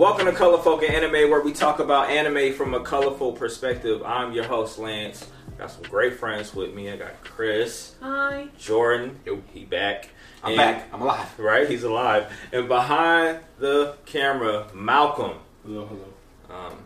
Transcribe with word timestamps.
Welcome 0.00 0.24
to 0.24 0.32
Color 0.32 0.62
Folk 0.62 0.82
and 0.82 0.94
Anime, 0.94 1.28
where 1.28 1.42
we 1.42 1.52
talk 1.52 1.78
about 1.78 2.08
anime 2.08 2.54
from 2.54 2.72
a 2.72 2.80
colorful 2.80 3.32
perspective. 3.34 4.02
I'm 4.02 4.32
your 4.32 4.44
host, 4.44 4.78
Lance. 4.78 5.26
Got 5.58 5.72
some 5.72 5.82
great 5.82 6.14
friends 6.14 6.54
with 6.54 6.72
me. 6.72 6.90
I 6.90 6.96
got 6.96 7.22
Chris, 7.22 7.96
Hi. 8.00 8.48
Jordan. 8.58 9.20
He 9.52 9.66
back. 9.66 10.08
I'm 10.42 10.52
And- 10.52 10.56
back. 10.56 10.88
I'm 10.94 11.02
alive. 11.02 11.38
Right, 11.38 11.68
he's 11.68 11.82
alive. 11.82 12.32
And 12.50 12.66
behind 12.66 13.40
the 13.58 13.94
camera, 14.06 14.68
Malcolm. 14.72 15.32
Hello, 15.66 15.84
hello. 15.84 16.58
Um, 16.58 16.78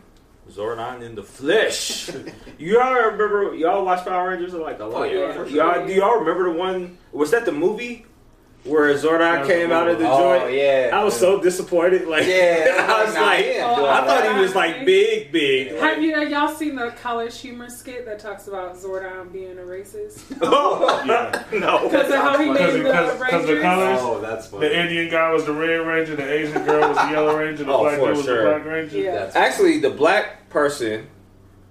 Zordon 0.51 1.01
in 1.01 1.15
the 1.15 1.23
flesh. 1.23 2.09
y'all 2.59 2.95
remember? 2.95 3.55
Y'all 3.55 3.85
watch 3.85 4.03
Power 4.05 4.31
Rangers? 4.31 4.53
Like 4.53 4.81
a 4.81 4.83
lot. 4.83 5.03
Oh, 5.03 5.05
yeah, 5.05 5.33
Y'all, 5.45 5.73
sure. 5.75 5.87
do 5.87 5.93
y'all 5.93 6.19
remember 6.19 6.51
the 6.51 6.59
one? 6.59 6.97
Was 7.13 7.31
that 7.31 7.45
the 7.45 7.53
movie 7.53 8.05
where 8.65 8.93
Zordon 8.95 9.45
came 9.47 9.71
out 9.71 9.87
of 9.87 9.99
the 9.99 10.09
Oh 10.09 10.39
joint? 10.39 10.53
yeah. 10.55 10.89
I 10.91 11.03
was 11.03 11.17
so 11.19 11.39
disappointed. 11.41 12.07
Like, 12.07 12.25
Yeah, 12.25 12.85
I 12.89 13.05
was 13.05 13.13
nah, 13.13 13.21
like, 13.21 13.45
yeah, 13.45 13.75
Oh, 13.77 13.85
I 13.85 14.05
thought 14.05 14.35
he 14.35 14.41
was 14.41 14.55
like 14.55 14.85
big, 14.85 15.31
big. 15.31 15.71
Have 15.73 15.79
Like, 15.81 16.01
you 16.01 16.17
y'all 16.27 16.47
seen 16.53 16.75
the 16.75 16.89
college 17.01 17.39
humor 17.39 17.69
skit 17.69 18.05
that 18.05 18.19
talks 18.19 18.47
about 18.47 18.75
Zordon 18.75 19.31
being 19.31 19.57
a 19.59 19.61
racist? 19.61 20.23
oh, 20.41 21.03
Yeah. 21.05 21.43
no. 21.59 21.87
Because 21.89 22.09
of 22.09 22.15
how 22.15 22.37
he 22.39 22.49
Because- 22.51 22.73
named 22.73 22.85
the 22.85 22.89
because- 22.89 23.19
because 23.19 23.45
the 23.47 23.61
colors- 23.61 23.99
Oh, 24.01 24.19
that's 24.21 24.47
funny. 24.47 24.67
The 24.67 24.79
Indian 24.81 25.11
guy 25.11 25.31
was 25.31 25.45
the 25.45 25.53
Red 25.53 25.77
Ranger, 25.85 26.15
the 26.15 26.31
Asian 26.33 26.65
girl 26.65 26.89
was 26.89 26.97
the 26.97 27.11
Yellow 27.11 27.37
Ranger, 27.37 27.63
the 27.65 27.71
Oh, 27.73 27.81
black 27.83 27.99
dude 27.99 28.09
was 28.17 28.25
sure. 28.25 28.43
the 28.43 28.49
Black 28.49 28.65
Ranger. 28.65 28.97
Yeah. 28.97 29.11
That's 29.15 29.35
Actually, 29.35 29.77
the 29.79 29.91
black 29.91 30.49
person, 30.49 31.07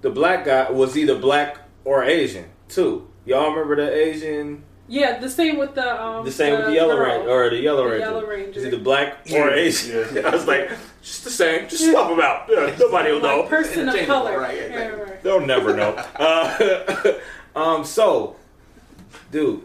the 0.03 0.11
black 0.11 0.45
guy 0.45 0.70
was 0.70 0.97
either 0.97 1.19
black 1.19 1.59
or 1.84 2.05
Asian 2.05 2.45
too. 2.69 3.09
Y'all 3.27 3.51
remember 3.51 3.75
the 3.77 3.92
Asian? 3.92 4.62
Yeah, 4.87 5.19
the 5.19 5.31
same 5.31 5.56
with 5.56 5.75
the 5.75 6.03
um 6.03 6.25
The 6.25 6.33
same 6.33 6.56
with 6.59 6.67
the 6.67 6.72
yellow 6.75 6.97
girl. 6.97 7.06
ranger 7.06 7.31
or 7.31 7.50
the 7.50 7.56
yellow 7.56 7.84
The 7.84 7.91
ranger. 7.91 8.06
Yellow 8.06 8.27
Ranger. 8.27 8.59
Is 8.59 8.64
it 8.67 8.70
the 8.70 8.78
black 8.78 9.19
or 9.33 9.48
Yeah, 9.48 9.55
Asian? 9.55 10.09
yeah. 10.17 10.28
I 10.28 10.31
was 10.31 10.47
like, 10.47 10.70
just 11.03 11.25
the 11.25 11.31
same. 11.31 11.69
Just 11.69 11.91
swap 11.91 12.11
them 12.11 12.20
out. 12.20 12.47
Yeah, 12.50 12.77
nobody 12.78 13.12
will 13.12 13.20
know. 13.20 13.41
like 13.41 13.48
person 13.48 13.89
of 13.89 13.97
color. 14.06 14.39
right, 14.39 14.56
yeah, 14.56 14.67
Yeah, 14.69 14.86
right. 14.89 15.22
They'll 15.22 15.41
never 15.47 15.75
know. 15.75 15.92
Uh, 16.17 17.12
um, 17.56 17.84
so, 17.84 18.36
dude, 19.31 19.62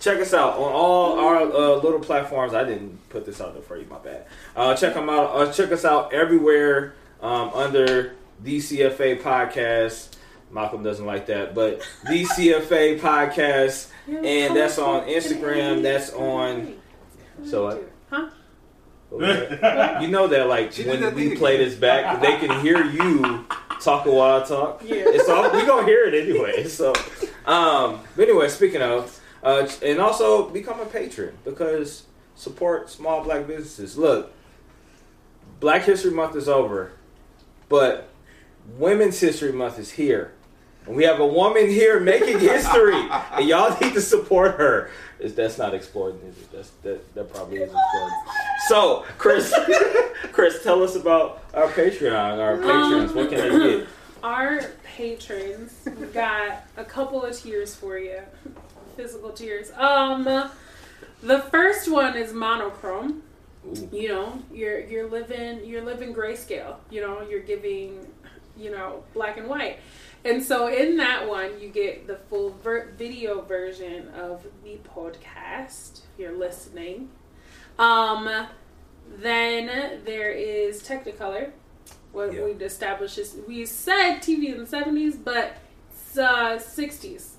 check 0.00 0.18
us 0.18 0.32
out 0.32 0.54
on 0.54 0.72
all 0.72 1.18
our 1.18 1.36
uh, 1.42 1.74
little 1.76 2.00
platforms. 2.00 2.54
I 2.54 2.64
didn't 2.64 3.06
put 3.10 3.26
this 3.26 3.40
out 3.40 3.52
there 3.54 3.62
for 3.62 3.76
you. 3.76 3.86
My 3.90 3.98
bad. 3.98 4.24
Uh, 4.56 4.74
check 4.74 4.94
them 4.94 5.10
out. 5.10 5.36
Uh, 5.36 5.52
check 5.52 5.72
us 5.72 5.84
out 5.84 6.12
everywhere 6.14 6.94
um, 7.20 7.50
under 7.54 8.14
DCFA 8.42 9.20
podcast. 9.20 10.16
Malcolm 10.50 10.82
doesn't 10.82 11.06
like 11.06 11.26
that, 11.26 11.54
but 11.54 11.80
DCFA 12.06 12.98
podcast. 13.00 13.88
And 14.08 14.56
that's 14.56 14.78
on 14.78 15.06
Instagram, 15.06 15.82
that's 15.82 16.12
on- 16.12 16.76
so, 17.44 17.66
uh, 17.68 17.78
huh? 18.10 18.30
You 20.00 20.08
know 20.08 20.26
that, 20.28 20.46
like, 20.48 20.72
She 20.72 20.84
when 20.86 21.00
that 21.00 21.14
we 21.14 21.36
play 21.36 21.54
again. 21.56 21.68
this 21.68 21.78
back, 21.78 22.20
they 22.20 22.36
can 22.38 22.60
hear 22.60 22.84
you 22.84 23.44
talking 23.80 24.12
while 24.12 24.42
I 24.42 24.46
talk. 24.46 24.82
Yeah. 24.84 25.02
It's 25.06 25.28
all 25.28 25.50
we 25.52 25.64
gonna 25.66 25.84
hear 25.86 26.04
it 26.04 26.14
anyway. 26.14 26.64
So, 26.68 26.92
um, 27.46 28.00
but 28.16 28.28
anyway, 28.28 28.48
speaking 28.48 28.82
of, 28.82 29.18
uh, 29.42 29.68
and 29.82 29.98
also 30.00 30.48
become 30.50 30.80
a 30.80 30.86
patron 30.86 31.36
because 31.44 32.04
support 32.34 32.90
small 32.90 33.22
black 33.24 33.46
businesses. 33.46 33.96
Look, 33.96 34.32
Black 35.60 35.82
History 35.84 36.10
Month 36.12 36.36
is 36.36 36.48
over, 36.48 36.92
but 37.68 38.08
Women's 38.76 39.18
History 39.20 39.52
Month 39.52 39.78
is 39.78 39.92
here. 39.92 40.32
And 40.86 40.96
we 40.96 41.04
have 41.04 41.20
a 41.20 41.26
woman 41.26 41.68
here 41.68 42.00
making 42.00 42.38
history, 42.40 42.96
and 43.32 43.46
y'all 43.46 43.76
need 43.80 43.94
to 43.94 44.00
support 44.00 44.56
her. 44.56 44.90
Is 45.18 45.34
that's 45.34 45.58
not 45.58 45.74
exploiting? 45.74 46.20
Is 46.22 46.38
it? 46.38 46.52
That's, 46.52 46.70
that 46.82 47.14
that 47.14 47.32
probably 47.32 47.58
is 47.58 47.70
exploiting. 47.70 48.18
So, 48.68 49.04
Chris, 49.18 49.54
Chris, 50.32 50.62
tell 50.62 50.82
us 50.82 50.96
about 50.96 51.42
our 51.54 51.68
Patreon, 51.68 52.38
our 52.38 52.56
patrons. 52.56 53.12
what 53.12 53.28
can 53.30 53.38
they 53.38 53.78
get? 53.80 53.88
Our 54.22 54.60
patrons 54.84 55.72
we 55.98 56.06
got 56.08 56.66
a 56.76 56.84
couple 56.84 57.24
of 57.24 57.34
tiers 57.34 57.74
for 57.74 57.98
you. 57.98 58.20
Physical 58.94 59.30
tiers. 59.30 59.72
Um 59.78 60.24
the 61.22 61.38
first 61.50 61.90
one 61.90 62.18
is 62.18 62.30
monochrome. 62.34 63.22
Ooh. 63.66 63.88
you 63.92 64.08
know 64.08 64.42
you're 64.52 64.80
you're 64.80 65.08
living 65.08 65.64
you're 65.64 65.82
living 65.82 66.14
grayscale 66.14 66.76
you 66.90 67.02
know 67.02 67.20
you're 67.28 67.42
giving 67.42 68.06
you 68.56 68.70
know 68.70 69.04
black 69.12 69.36
and 69.36 69.48
white 69.48 69.80
and 70.24 70.42
so 70.42 70.68
in 70.68 70.96
that 70.96 71.28
one 71.28 71.60
you 71.60 71.68
get 71.68 72.06
the 72.06 72.16
full 72.16 72.50
ver- 72.62 72.92
video 72.96 73.40
version 73.42 74.08
of 74.08 74.44
the 74.64 74.78
podcast 74.96 76.00
if 76.12 76.18
you're 76.18 76.36
listening 76.36 77.08
um 77.78 78.46
then 79.18 80.00
there 80.04 80.30
is 80.30 80.82
technicolor 80.82 81.50
what 82.12 82.32
Yeah. 82.32 82.44
we've 82.44 82.60
established 82.62 83.18
is 83.18 83.36
we 83.48 83.64
said 83.66 84.18
tv 84.18 84.52
in 84.52 84.58
the 84.58 84.64
70s 84.66 85.16
but 85.22 85.56
it's 85.92 86.18
uh 86.18 86.56
60s 86.58 87.30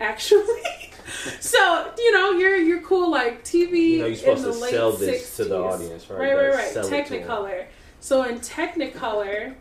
actually 0.00 0.44
so 1.40 1.92
you 1.98 2.12
know 2.12 2.32
you're 2.32 2.56
you're 2.56 2.80
cool 2.82 3.10
like 3.10 3.44
tv 3.44 3.72
You 3.72 3.98
know, 4.00 4.06
you're 4.06 4.16
supposed 4.16 4.44
in 4.44 4.50
the 4.50 4.52
to 4.56 4.58
late 4.62 4.70
sell 4.70 4.92
this 4.92 5.36
to 5.36 5.44
the 5.44 5.58
audience, 5.58 6.08
right? 6.10 6.18
Right, 6.20 6.34
right, 6.34 6.54
right. 6.54 6.72
sell 6.72 6.86
it 6.86 6.90
to 6.90 6.96
'em. 6.96 7.22
Technicolor. 7.28 7.66
So 8.00 8.22
in 8.22 8.38
Technicolor, 8.40 9.54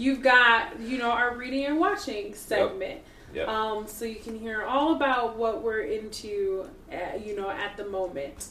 you've 0.00 0.22
got 0.22 0.80
you 0.80 0.98
know 0.98 1.10
our 1.10 1.36
reading 1.36 1.66
and 1.66 1.78
watching 1.78 2.34
segment. 2.34 3.00
Yep. 3.32 3.46
Um, 3.46 3.86
so 3.86 4.04
you 4.04 4.16
can 4.16 4.36
hear 4.38 4.64
all 4.64 4.96
about 4.96 5.36
what 5.36 5.62
we're 5.62 5.82
into, 5.82 6.68
uh, 6.92 7.16
you 7.24 7.36
know, 7.36 7.48
at 7.48 7.76
the 7.76 7.84
moment. 7.86 8.48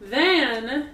Then, 0.00 0.88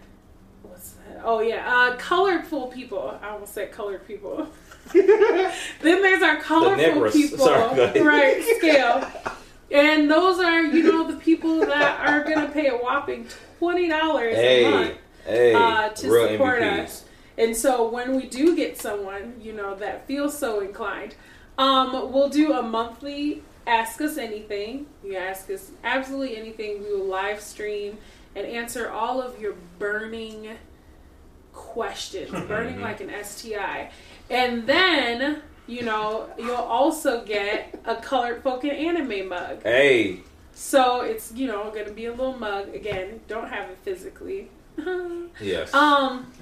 what's 0.62 0.90
that? 0.92 1.22
Oh 1.24 1.40
yeah, 1.40 1.64
uh, 1.66 1.96
colorful 1.96 2.66
people. 2.66 3.18
I 3.22 3.30
almost 3.30 3.54
said 3.54 3.72
colored 3.72 4.06
people. 4.06 4.48
then 4.92 5.48
there's 5.80 6.22
our 6.22 6.36
colorful 6.38 6.76
Negroes. 6.76 7.12
people, 7.14 7.38
Sorry, 7.38 8.00
right? 8.02 8.42
Scale. 8.58 9.10
And 9.70 10.10
those 10.10 10.38
are, 10.38 10.60
you 10.64 10.82
know, 10.82 11.10
the 11.10 11.16
people 11.16 11.60
that 11.60 12.00
are 12.06 12.24
gonna 12.24 12.50
pay 12.50 12.68
a 12.68 12.76
whopping 12.76 13.26
twenty 13.58 13.88
dollars 13.88 14.36
a 14.36 14.70
month 14.70 14.98
Hey, 15.24 15.52
hey, 15.52 15.54
uh, 15.54 15.88
to 15.88 15.96
support 15.96 16.60
MVPs. 16.60 16.84
us. 16.84 17.04
And 17.38 17.56
so 17.56 17.88
when 17.88 18.16
we 18.16 18.26
do 18.26 18.54
get 18.54 18.78
someone, 18.78 19.34
you 19.40 19.52
know, 19.52 19.74
that 19.76 20.06
feels 20.06 20.36
so 20.36 20.60
inclined, 20.60 21.14
um, 21.58 22.12
we'll 22.12 22.28
do 22.28 22.52
a 22.52 22.62
monthly 22.62 23.42
ask 23.66 24.00
us 24.00 24.18
anything. 24.18 24.86
You 25.04 25.16
ask 25.16 25.50
us 25.50 25.70
absolutely 25.84 26.36
anything. 26.36 26.82
We 26.82 26.92
will 26.92 27.06
live 27.06 27.40
stream 27.40 27.98
and 28.34 28.46
answer 28.46 28.90
all 28.90 29.20
of 29.20 29.40
your 29.40 29.54
burning 29.78 30.56
questions, 31.52 32.30
burning 32.48 32.80
like 32.80 33.00
an 33.00 33.10
STI. 33.22 33.90
And 34.30 34.66
then, 34.66 35.42
you 35.66 35.82
know, 35.82 36.30
you'll 36.38 36.54
also 36.56 37.24
get 37.24 37.78
a 37.84 37.96
colored 37.96 38.42
folk 38.42 38.64
and 38.64 38.72
anime 38.72 39.28
mug. 39.28 39.62
Hey, 39.62 40.20
So 40.54 41.00
it's, 41.00 41.32
you 41.32 41.46
know, 41.46 41.70
gonna 41.70 41.92
be 41.92 42.06
a 42.06 42.10
little 42.10 42.36
mug. 42.38 42.74
Again, 42.74 43.20
don't 43.28 43.48
have 43.48 43.70
it 43.70 43.78
physically. 43.82 44.50
yes. 45.40 45.72
Um, 45.74 46.32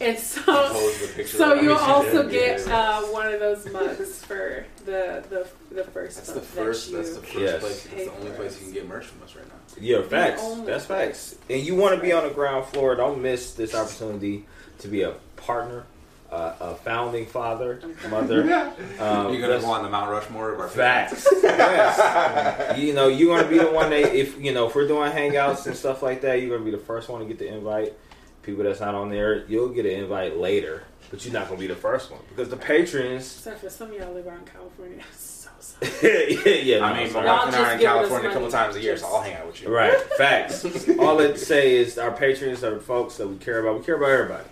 and 0.00 0.18
so, 0.18 0.42
Pose 0.42 1.00
the 1.00 1.06
picture 1.14 1.36
so 1.36 1.54
you'll 1.54 1.76
also 1.76 2.28
get 2.28 2.66
uh, 2.68 3.02
one 3.04 3.32
of 3.32 3.40
those 3.40 3.70
mugs 3.72 4.24
for 4.24 4.64
the 4.84 5.24
the 5.28 5.48
the 5.74 5.84
first 5.84 6.16
That's 6.16 6.32
the 6.32 6.40
first. 6.40 6.86
that 6.86 6.90
you. 6.92 6.96
That's 6.98 7.14
the 7.16 7.20
first 7.22 7.38
Yes. 7.38 7.60
place. 7.60 7.82
That's 7.84 8.04
the 8.04 8.12
only 8.18 8.30
place 8.32 8.58
you 8.60 8.64
can 8.66 8.74
get 8.74 8.88
merch 8.88 9.06
from 9.06 9.22
us 9.22 9.34
right 9.36 9.46
now. 9.48 9.54
yeah, 9.80 10.02
facts. 10.02 10.42
only 10.42 10.66
That's 10.66 10.86
place. 10.86 11.34
facts. 11.34 11.36
And 11.50 11.60
you 11.62 11.74
want 11.76 11.94
to 11.96 12.00
be 12.02 12.12
on 12.12 12.24
the 12.26 12.34
ground 12.34 12.66
floor. 12.66 12.94
Don't 12.94 13.20
miss 13.22 13.54
this 13.54 13.74
opportunity 13.74 14.46
to 14.78 14.88
be 14.88 15.02
a 15.02 15.12
partner, 15.36 15.84
uh, 16.30 16.54
a 16.60 16.74
founding 16.76 17.26
father, 17.26 17.80
mother. 18.10 18.42
Um, 18.98 19.32
You're 19.32 19.40
gonna 19.42 19.46
that's- 19.54 19.62
go 19.64 19.70
on 19.70 19.82
the 19.84 19.88
Mount 19.90 20.10
Rushmore 20.10 20.52
of 20.52 20.60
our 20.60 20.68
Facts. 20.68 21.26
yes. 21.42 22.78
You 22.78 22.92
know, 22.94 23.06
you're 23.08 23.36
gonna 23.36 23.48
be 23.48 23.58
the 23.58 23.70
one 23.70 23.90
that 23.90 24.14
if 24.14 24.40
you 24.40 24.52
know 24.52 24.66
if 24.68 24.74
we're 24.74 24.88
doing 24.88 25.10
hangouts 25.12 25.66
and 25.66 25.76
stuff 25.76 26.02
like 26.02 26.22
that, 26.22 26.40
you're 26.40 26.50
gonna 26.56 26.64
be 26.68 26.76
the 26.76 26.82
first 26.84 27.08
one 27.08 27.20
to 27.20 27.26
get 27.26 27.38
the 27.38 27.46
invite. 27.48 27.94
People 28.42 28.64
that's 28.64 28.80
not 28.80 28.94
on 28.94 29.10
there, 29.10 29.44
you'll 29.46 29.68
get 29.68 29.84
an 29.84 29.92
invite 29.92 30.36
later, 30.38 30.84
but 31.10 31.24
you're 31.24 31.34
not 31.34 31.48
gonna 31.48 31.60
be 31.60 31.66
the 31.66 31.74
first 31.76 32.10
one 32.10 32.20
because 32.30 32.48
the 32.48 32.56
patrons. 32.56 33.24
Except 33.36 33.60
for 33.60 33.68
some 33.70 33.90
of 33.90 33.94
y'all 33.98 34.12
live 34.12 34.26
out 34.26 34.38
in 34.38 34.44
California. 34.44 35.02
So 35.38 35.50
sorry. 35.60 36.34
yeah, 36.44 36.76
yeah. 36.78 36.84
I 36.84 36.96
mean, 36.96 37.10
sorry. 37.10 37.26
my 37.26 37.32
Y'all 37.32 37.36
wife 37.36 37.44
and 37.46 37.52
just 37.52 37.58
I 37.64 37.68
are 37.70 37.72
in 37.72 37.78
giving 37.78 37.86
us 37.88 38.08
California 38.08 38.30
a 38.30 38.32
couple 38.32 38.50
times 38.50 38.76
a 38.76 38.80
year, 38.82 38.92
Just- 38.94 39.04
so 39.04 39.16
I'll 39.16 39.22
hang 39.22 39.34
out 39.36 39.46
with 39.46 39.62
you. 39.62 39.68
Right, 39.74 39.94
facts. 40.18 40.64
All 40.98 41.20
it 41.20 41.38
say 41.38 41.76
is 41.76 41.96
our 41.98 42.10
patrons 42.10 42.64
are 42.64 42.78
folks 42.80 43.16
that 43.18 43.28
we 43.28 43.36
care 43.36 43.60
about. 43.60 43.78
We 43.78 43.84
care 43.84 43.94
about 43.96 44.10
everybody. 44.10 44.44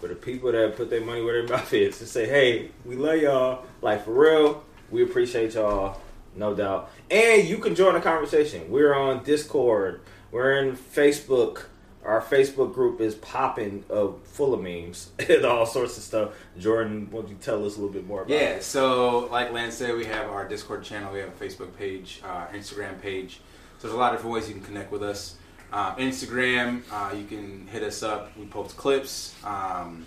But 0.00 0.10
the 0.10 0.16
people 0.16 0.52
that 0.52 0.76
put 0.76 0.88
their 0.90 1.00
money 1.02 1.22
where 1.22 1.40
their 1.42 1.56
mouth 1.56 1.72
is 1.72 1.98
to 1.98 2.06
say, 2.06 2.26
hey, 2.26 2.70
we 2.84 2.96
love 2.96 3.16
y'all. 3.20 3.64
Like, 3.82 4.04
for 4.04 4.12
real, 4.12 4.64
we 4.90 5.02
appreciate 5.02 5.54
y'all, 5.54 6.00
no 6.34 6.54
doubt. 6.54 6.90
And 7.10 7.46
you 7.48 7.58
can 7.58 7.74
join 7.74 7.94
the 7.94 8.00
conversation. 8.00 8.70
We're 8.70 8.94
on 8.94 9.22
Discord. 9.24 10.00
We're 10.30 10.58
in 10.58 10.76
Facebook. 10.76 11.64
Our 12.06 12.22
Facebook 12.22 12.72
group 12.72 13.00
is 13.00 13.16
popping, 13.16 13.84
uh, 13.90 14.08
full 14.24 14.54
of 14.54 14.62
memes 14.62 15.10
and 15.28 15.44
all 15.44 15.66
sorts 15.66 15.96
of 15.96 16.04
stuff. 16.04 16.30
Jordan, 16.58 17.08
why 17.10 17.20
don't 17.22 17.30
you 17.30 17.36
tell 17.40 17.64
us 17.66 17.76
a 17.76 17.80
little 17.80 17.92
bit 17.92 18.06
more 18.06 18.22
about 18.22 18.30
Yeah, 18.30 18.38
it? 18.50 18.54
Yeah, 18.56 18.60
so 18.60 19.26
like 19.32 19.52
Lance 19.52 19.74
said, 19.74 19.94
we 19.96 20.04
have 20.04 20.30
our 20.30 20.46
Discord 20.48 20.84
channel, 20.84 21.12
we 21.12 21.18
have 21.18 21.28
a 21.28 21.44
Facebook 21.44 21.76
page, 21.76 22.20
our 22.24 22.48
Instagram 22.54 23.00
page. 23.00 23.40
So 23.78 23.88
there's 23.88 23.94
a 23.94 23.98
lot 23.98 24.12
of 24.12 24.18
different 24.20 24.34
ways 24.34 24.48
you 24.48 24.54
can 24.54 24.62
connect 24.64 24.92
with 24.92 25.02
us. 25.02 25.36
Um, 25.72 25.96
Instagram, 25.96 26.82
uh, 26.92 27.12
you 27.14 27.24
can 27.24 27.66
hit 27.66 27.82
us 27.82 28.02
up. 28.04 28.30
We 28.38 28.46
post 28.46 28.76
clips 28.76 29.34
um, 29.44 30.06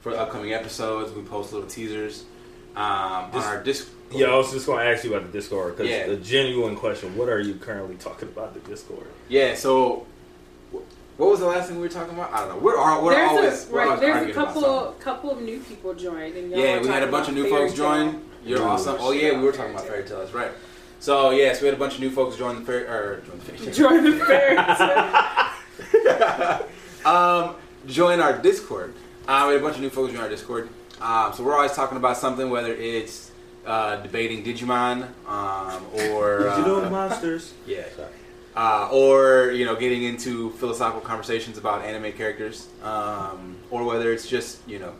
for 0.00 0.14
upcoming 0.14 0.52
episodes. 0.52 1.12
We 1.12 1.22
post 1.22 1.52
little 1.52 1.66
teasers 1.68 2.24
um, 2.76 3.30
This- 3.32 3.44
on 3.44 3.56
our 3.56 3.62
disc. 3.62 3.88
Yeah, 4.14 4.26
I 4.26 4.36
was 4.36 4.52
just 4.52 4.66
going 4.66 4.84
to 4.84 4.92
ask 4.92 5.04
you 5.04 5.14
about 5.14 5.32
the 5.32 5.32
Discord 5.32 5.74
because 5.78 5.90
Yeah. 5.90 6.06
the 6.06 6.16
genuine 6.18 6.76
question: 6.76 7.16
What 7.16 7.30
are 7.30 7.40
you 7.40 7.54
currently 7.54 7.94
talking 7.96 8.28
about 8.28 8.52
the 8.52 8.60
Discord? 8.60 9.06
Yeah. 9.30 9.54
So, 9.54 10.06
what 11.16 11.30
was 11.30 11.40
the 11.40 11.46
last 11.46 11.68
thing 11.68 11.76
we 11.76 11.82
were 11.82 11.88
talking 11.88 12.14
about? 12.14 12.32
I 12.32 12.40
don't 12.40 12.48
know. 12.50 12.58
We're, 12.58 12.76
ar- 12.78 13.02
we're 13.02 13.12
there's 13.14 13.30
always 13.30 13.68
a 13.68 13.72
we're 13.72 13.78
right. 13.78 13.88
always 13.88 14.00
There's 14.00 14.30
a 14.30 14.32
couple 14.32 14.92
couple 15.00 15.30
of 15.30 15.40
new 15.42 15.60
people 15.60 15.94
joined, 15.94 16.36
and 16.36 16.50
Yeah, 16.50 16.80
we 16.80 16.88
had 16.88 17.02
a 17.02 17.06
bunch 17.10 17.28
of 17.28 17.34
new 17.34 17.48
folks 17.48 17.74
join. 17.74 18.22
You're 18.44 18.60
Ooh. 18.60 18.64
awesome. 18.64 18.96
Oh 18.98 19.12
yeah, 19.12 19.36
we 19.38 19.44
were 19.44 19.52
talking 19.52 19.72
about 19.74 19.86
fairy 19.86 20.04
tales, 20.04 20.32
right? 20.32 20.50
So 21.00 21.30
yes, 21.30 21.60
we 21.60 21.66
had 21.66 21.74
a 21.74 21.78
bunch 21.78 21.94
of 21.94 22.00
new 22.00 22.10
folks 22.10 22.36
join 22.36 22.56
the 22.60 22.64
fairy 22.64 22.84
or 22.84 23.22
join 23.26 23.38
the 23.38 23.44
fairy 23.44 23.58
tale. 23.58 23.74
Join 23.74 24.04
the 24.04 24.24
fairy 24.24 24.56
tale. 27.04 27.12
um, 27.12 27.56
join 27.86 28.20
our 28.20 28.38
Discord. 28.38 28.94
Uh, 29.28 29.44
we 29.48 29.52
had 29.54 29.60
a 29.60 29.64
bunch 29.64 29.76
of 29.76 29.82
new 29.82 29.90
folks 29.90 30.12
join 30.12 30.22
our 30.22 30.28
Discord. 30.28 30.68
Um, 31.00 31.32
so 31.32 31.42
we're 31.44 31.54
always 31.54 31.72
talking 31.72 31.96
about 31.96 32.16
something, 32.16 32.50
whether 32.50 32.72
it's 32.72 33.30
uh, 33.66 33.96
debating 33.96 34.44
Digimon 34.44 35.08
um, 35.28 35.84
or 36.12 36.38
Did 36.44 36.58
you 36.58 36.64
know 36.66 36.84
uh, 36.84 36.90
monsters? 36.90 37.52
yeah, 37.66 37.84
Sorry. 37.96 38.08
Uh, 38.56 38.88
or 38.92 39.50
you 39.52 39.64
know, 39.64 39.76
getting 39.76 40.02
into 40.04 40.50
philosophical 40.52 41.00
conversations 41.00 41.58
about 41.58 41.84
anime 41.84 42.12
characters, 42.12 42.68
um, 42.82 43.56
or 43.70 43.84
whether 43.84 44.12
it's 44.12 44.28
just 44.28 44.66
you 44.68 44.78
know, 44.78 44.92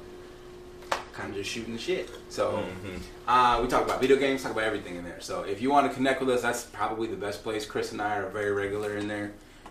kind 1.12 1.31
of 1.31 1.37
just 1.37 1.50
shooting 1.50 1.72
the 1.72 1.78
shit. 1.78 2.10
So. 2.28 2.64
Mhm. 2.84 3.00
Uh, 3.28 3.60
we 3.62 3.69
talk 3.69 3.84
about 3.84 4.00
video 4.00 4.16
games, 4.16 4.43
talk 4.43 4.50
about 4.50 4.64
everything 4.64 4.96
in 4.96 5.04
there. 5.04 5.20
So 5.20 5.43
if 5.43 5.62
you 5.62 5.70
want 5.70 5.88
to 5.88 5.94
connect 5.94 6.20
with 6.20 6.28
us, 6.28 6.43
that's 6.43 6.64
probably 6.64 7.06
the 7.06 7.16
best 7.16 7.44
place. 7.44 7.64
Chris 7.64 7.93
and 7.93 8.02
I 8.02 8.16
are 8.16 8.28
very 8.28 8.50
regular 8.50 8.96
in 8.96 9.06
there. 9.06 9.31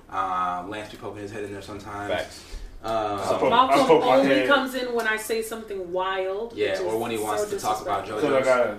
Uh, 0.10 0.64
Lance 0.70 0.90
be 0.90 0.98
poking 0.98 1.22
his 1.22 1.32
head 1.32 1.44
in 1.44 1.52
there 1.52 1.62
sometimes. 1.62 2.14
Facts. 2.14 2.46
Um, 2.84 2.94
I'll 2.94 3.50
Malcolm 3.50 3.80
I'll 3.80 4.04
only 4.04 4.28
head. 4.28 4.48
comes 4.48 4.74
in 4.74 4.94
when 4.94 5.06
I 5.08 5.18
say 5.18 5.42
something 5.42 5.92
wild. 5.92 6.54
Yeah, 6.56 6.80
or 6.80 6.98
when 6.98 7.12
he 7.12 7.18
wants 7.18 7.44
so 7.44 7.50
to 7.50 7.60
talk 7.60 7.82
about 7.82 8.06
disrespectful. 8.06 8.30
JoJo. 8.30 8.40
Because 8.40 8.48
I 8.48 8.64
gotta, 8.64 8.78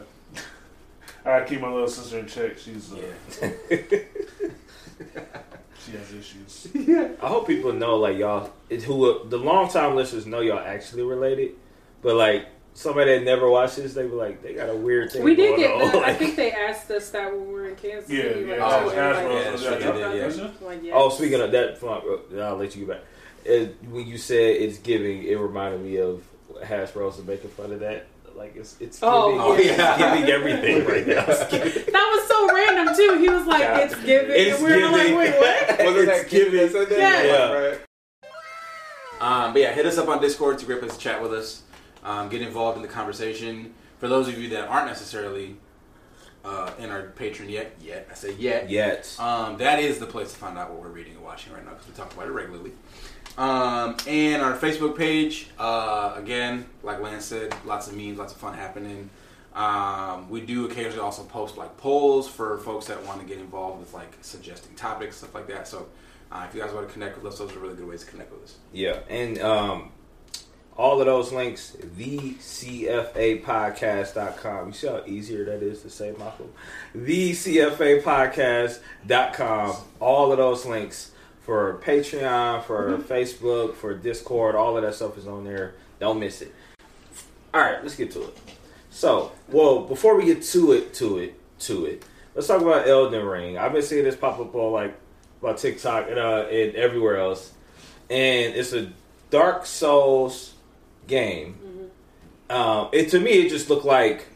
I 1.25 1.39
gotta 1.39 1.45
keep 1.45 1.61
my 1.61 1.71
little 1.71 1.89
sister 1.89 2.19
in 2.19 2.27
check. 2.27 2.59
She's 2.59 2.93
uh, 2.93 2.97
yeah. 3.71 3.99
she 5.85 5.93
has 5.93 6.13
issues. 6.13 6.69
Yeah. 6.75 7.09
I 7.23 7.29
hope 7.29 7.47
people 7.47 7.73
know, 7.73 7.97
like 7.97 8.17
y'all, 8.19 8.51
it, 8.71 8.83
who 8.83 9.27
the 9.29 9.39
long 9.39 9.69
time 9.69 9.97
listeners 9.97 10.27
know 10.27 10.41
y'all 10.41 10.59
actually 10.59 11.03
related, 11.03 11.53
but 12.03 12.15
like 12.17 12.47
somebody 12.75 13.19
that 13.19 13.25
never 13.25 13.49
watched 13.51 13.77
this, 13.77 13.93
they 13.95 14.05
were 14.07 14.17
like, 14.17 14.43
they 14.43 14.55
got 14.55 14.71
a 14.71 14.75
weird 14.77 15.11
thing. 15.13 15.23
We 15.23 15.35
did 15.35 15.57
going 15.57 15.61
get 15.61 15.71
on. 15.83 15.93
that. 15.93 16.05
I 16.05 16.15
think 16.15 16.37
they 16.43 16.53
asked 16.53 16.91
us 16.91 17.11
that 17.11 17.31
when 17.33 17.47
we 17.47 17.53
were 17.53 17.69
in 17.69 17.77
Kansas 17.77 18.09
Yeah, 18.11 18.23
City. 18.23 18.41
yeah. 18.41 18.47
like, 18.53 18.61
Oh, 18.61 18.89
oh 18.89 18.93
yeah, 18.93 19.23
yeah, 19.23 19.29
like, 19.29 19.45
that's 19.45 19.63
true, 19.63 19.71
they 19.71 19.79
did, 19.79 20.41
yeah. 20.61 20.67
Like, 20.67 20.83
yes. 20.83 20.93
Oh, 20.95 21.09
speaking 21.11 21.41
of 21.41 21.53
that, 21.53 22.43
I'll 22.43 22.57
let 22.57 22.75
you 22.77 22.87
get 22.87 22.89
back. 22.97 23.05
It, 23.45 23.77
when 23.91 24.07
you 24.07 24.19
said 24.19 24.57
it's 24.57 24.79
giving, 24.79 25.25
it 25.25 25.35
reminded 25.35 25.83
me 25.83 25.97
of 25.99 26.25
hash 26.65 26.93
bros 26.93 27.19
and 27.19 27.27
making 27.27 27.51
fun 27.51 27.73
of 27.73 27.81
that. 27.81 28.07
Like 28.37 28.57
it's 28.57 28.77
it's 28.81 28.99
giving, 29.01 29.15
Oh, 29.15 29.39
Oh, 29.41 29.53
it's 29.55 29.67
yeah. 29.67 29.99
giving 29.99 30.31
everything 30.31 30.85
right 30.87 31.07
now. 31.15 31.25
That 31.27 31.47
was 31.93 32.29
so 32.29 32.55
random 32.55 32.95
too. 32.97 33.19
He 33.21 33.29
was 33.29 33.47
like, 33.47 33.61
Yeah. 33.61 33.79
"It's 33.79 33.95
giving," 33.97 34.31
It's 34.37 34.57
and 34.61 34.65
we 34.65 34.83
were 34.83 34.89
like, 34.91 35.03
giving. 35.09 35.19
"Wait, 35.19 35.35
what?" 35.39 35.69
Wasn't 35.85 36.09
It's 36.09 36.23
that 36.23 36.31
giving. 36.31 36.73
that? 36.73 36.91
Yeah. 36.91 37.23
Yeah. 37.25 37.53
Right. 37.53 37.79
Um, 39.21 39.53
but 39.53 39.63
yeah, 39.63 39.73
hit 39.73 39.87
us 39.87 39.99
up 39.99 40.09
on 40.09 40.21
Discord. 40.21 40.59
to 40.59 40.67
a 40.67 40.83
us, 40.85 40.95
to 40.97 40.99
chat 41.01 41.23
with 41.23 41.33
us. 41.33 41.63
Um, 42.05 42.29
get 42.29 42.43
involved 42.43 42.77
in 42.77 42.83
the 42.83 42.89
conversation. 42.89 43.75
For 44.01 44.09
those 44.09 44.27
of 44.29 44.37
you 44.37 44.49
that 44.51 44.67
aren't 44.69 44.87
necessarily 44.89 45.57
uh, 46.45 46.73
in 46.81 46.91
our 46.91 47.11
patron 47.11 47.49
yet, 47.49 47.77
yet 47.81 48.09
I 48.11 48.15
say 48.15 48.35
yet, 48.35 48.69
Yet. 48.69 49.15
Um, 49.21 49.57
that 49.59 49.79
is 49.79 50.01
the 50.01 50.07
place 50.07 50.33
to 50.33 50.37
find 50.39 50.59
out 50.59 50.71
what 50.73 50.81
we're 50.81 50.89
reading 50.89 51.15
and 51.15 51.23
watching 51.23 51.53
right 51.53 51.65
now 51.65 51.71
because 51.71 51.87
we 51.87 51.95
talk 51.95 52.13
about 52.13 52.27
it 52.27 52.33
regularly. 52.33 52.73
Um, 53.39 53.97
and 54.07 54.43
our 54.43 54.57
Facebook 54.57 54.97
page, 54.97 55.49
uh, 55.59 56.13
again, 56.17 56.67
like 56.83 57.01
Lance 57.01 57.25
said, 57.25 57.55
lots 57.65 57.89
of 57.89 57.97
memes, 57.97 58.19
lots 58.19 58.35
of 58.35 58.39
fun 58.39 58.53
happening. 58.55 59.09
Um, 59.55 60.31
we 60.31 60.41
do 60.41 60.65
occasionally 60.67 61.01
also 61.01 61.25
post 61.25 61.57
like 61.57 61.77
polls 61.77 62.29
for 62.29 62.59
folks 62.59 62.87
that 62.87 63.05
want 63.07 63.21
to 63.21 63.27
get 63.27 63.39
involved 63.39 63.81
with 63.81 63.93
like 63.93 64.17
suggesting 64.23 64.77
topics, 64.77 65.17
stuff 65.17 65.35
like 65.35 65.49
that. 65.49 65.67
So 65.69 65.89
uh, 66.31 66.47
if 66.49 66.55
you 66.55 66.63
guys 66.63 66.73
want 66.73 66.87
to 66.87 66.93
connect 66.93 67.17
with 67.17 67.27
us, 67.33 67.39
those 67.39 67.55
are 67.55 67.59
really 67.59 67.77
good 67.77 67.87
ways 67.87 68.05
to 68.05 68.11
connect 68.11 68.33
with 68.33 68.45
us. 68.45 68.57
Yeah, 68.73 69.01
and 69.11 69.39
um, 69.41 69.93
all 70.77 71.01
of 71.01 71.07
those 71.07 71.33
links, 71.33 71.77
thecfapodcast.com. 71.97 74.69
You 74.69 74.73
see 74.73 74.87
how 74.87 75.03
easier 75.07 75.45
that 75.45 75.63
is 75.63 75.83
to 75.83 75.91
say, 75.91 76.13
Michael? 76.13 76.49
Thecfapodcast.com. 76.97 79.77
All 80.01 80.33
of 80.33 80.39
those 80.39 80.65
links 80.65 81.12
for 81.43 81.79
Patreon, 81.85 82.63
for 82.65 82.97
Facebook, 82.99 83.75
for 83.75 83.95
Discord, 83.95 84.55
all 84.55 84.77
of 84.77 84.83
that 84.83 84.95
stuff 84.95 85.19
is 85.19 85.27
on 85.27 85.45
there. 85.45 85.75
Don't 86.01 86.19
miss 86.21 86.43
it. 86.43 86.55
All 87.55 87.61
right, 87.61 87.83
let's 87.83 87.97
get 87.97 88.11
to 88.13 88.23
it. 88.25 88.39
So, 88.91 89.33
well, 89.49 89.81
before 89.85 90.17
we 90.17 90.25
get 90.25 90.43
to 90.43 90.73
it, 90.73 90.95
to 90.95 91.19
it, 91.19 91.39
to 91.61 91.87
it, 91.87 92.05
let's 92.35 92.47
talk 92.47 92.61
about 92.63 92.87
Elden 92.89 93.25
Ring. 93.25 93.59
I've 93.59 93.73
been 93.73 93.83
seeing 93.83 94.05
this 94.05 94.17
pop 94.17 94.39
up 94.39 94.55
on 94.55 94.73
like 94.73 94.95
about 95.41 95.59
TikTok 95.59 96.09
and, 96.09 96.19
uh, 96.19 96.47
and 96.51 96.75
everywhere 96.77 97.17
else, 97.17 97.53
and 98.11 98.55
it's 98.55 98.73
a 98.73 98.93
Dark 99.31 99.67
Souls 99.67 100.55
game. 101.07 101.59
Um, 102.51 102.89
it 102.93 103.09
to 103.11 103.21
me, 103.21 103.31
it 103.31 103.49
just 103.49 103.71
looked 103.71 103.85
like 103.87 104.27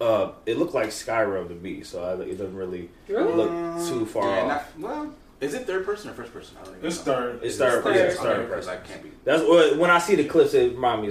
uh, 0.00 0.32
it 0.44 0.58
looked 0.58 0.74
like 0.74 0.88
Skyrim 0.88 1.48
to 1.48 1.54
me. 1.54 1.82
So 1.84 2.02
I, 2.02 2.20
it 2.22 2.36
doesn't 2.36 2.56
really 2.56 2.90
Really? 3.08 3.32
look 3.32 3.88
too 3.88 4.06
far 4.06 4.28
yeah, 4.28 4.42
off. 4.56 4.78
not- 4.78 4.90
well, 4.90 5.14
is 5.44 5.54
it 5.54 5.66
third 5.66 5.84
person 5.84 6.10
or 6.10 6.14
first 6.14 6.32
person? 6.32 6.56
I 6.60 6.64
don't 6.64 6.74
even 6.76 6.86
It's 6.86 6.98
know. 7.06 7.14
third. 7.14 7.40
It's 7.42 7.56
third 7.56 7.70
Third. 7.72 7.82
person. 7.84 8.06
It's 8.06 8.16
third 8.20 8.38
Okay, 8.40 8.48
person. 8.54 8.70
I 8.72 8.76
can't 8.76 9.02
be. 9.02 9.10
That's 9.24 9.42
what 9.42 9.76
when 9.78 9.90
I 9.90 9.98
see 9.98 10.14
the 10.14 10.24
clips, 10.24 10.54
it 10.54 10.72
reminds 10.74 11.02
me. 11.02 11.08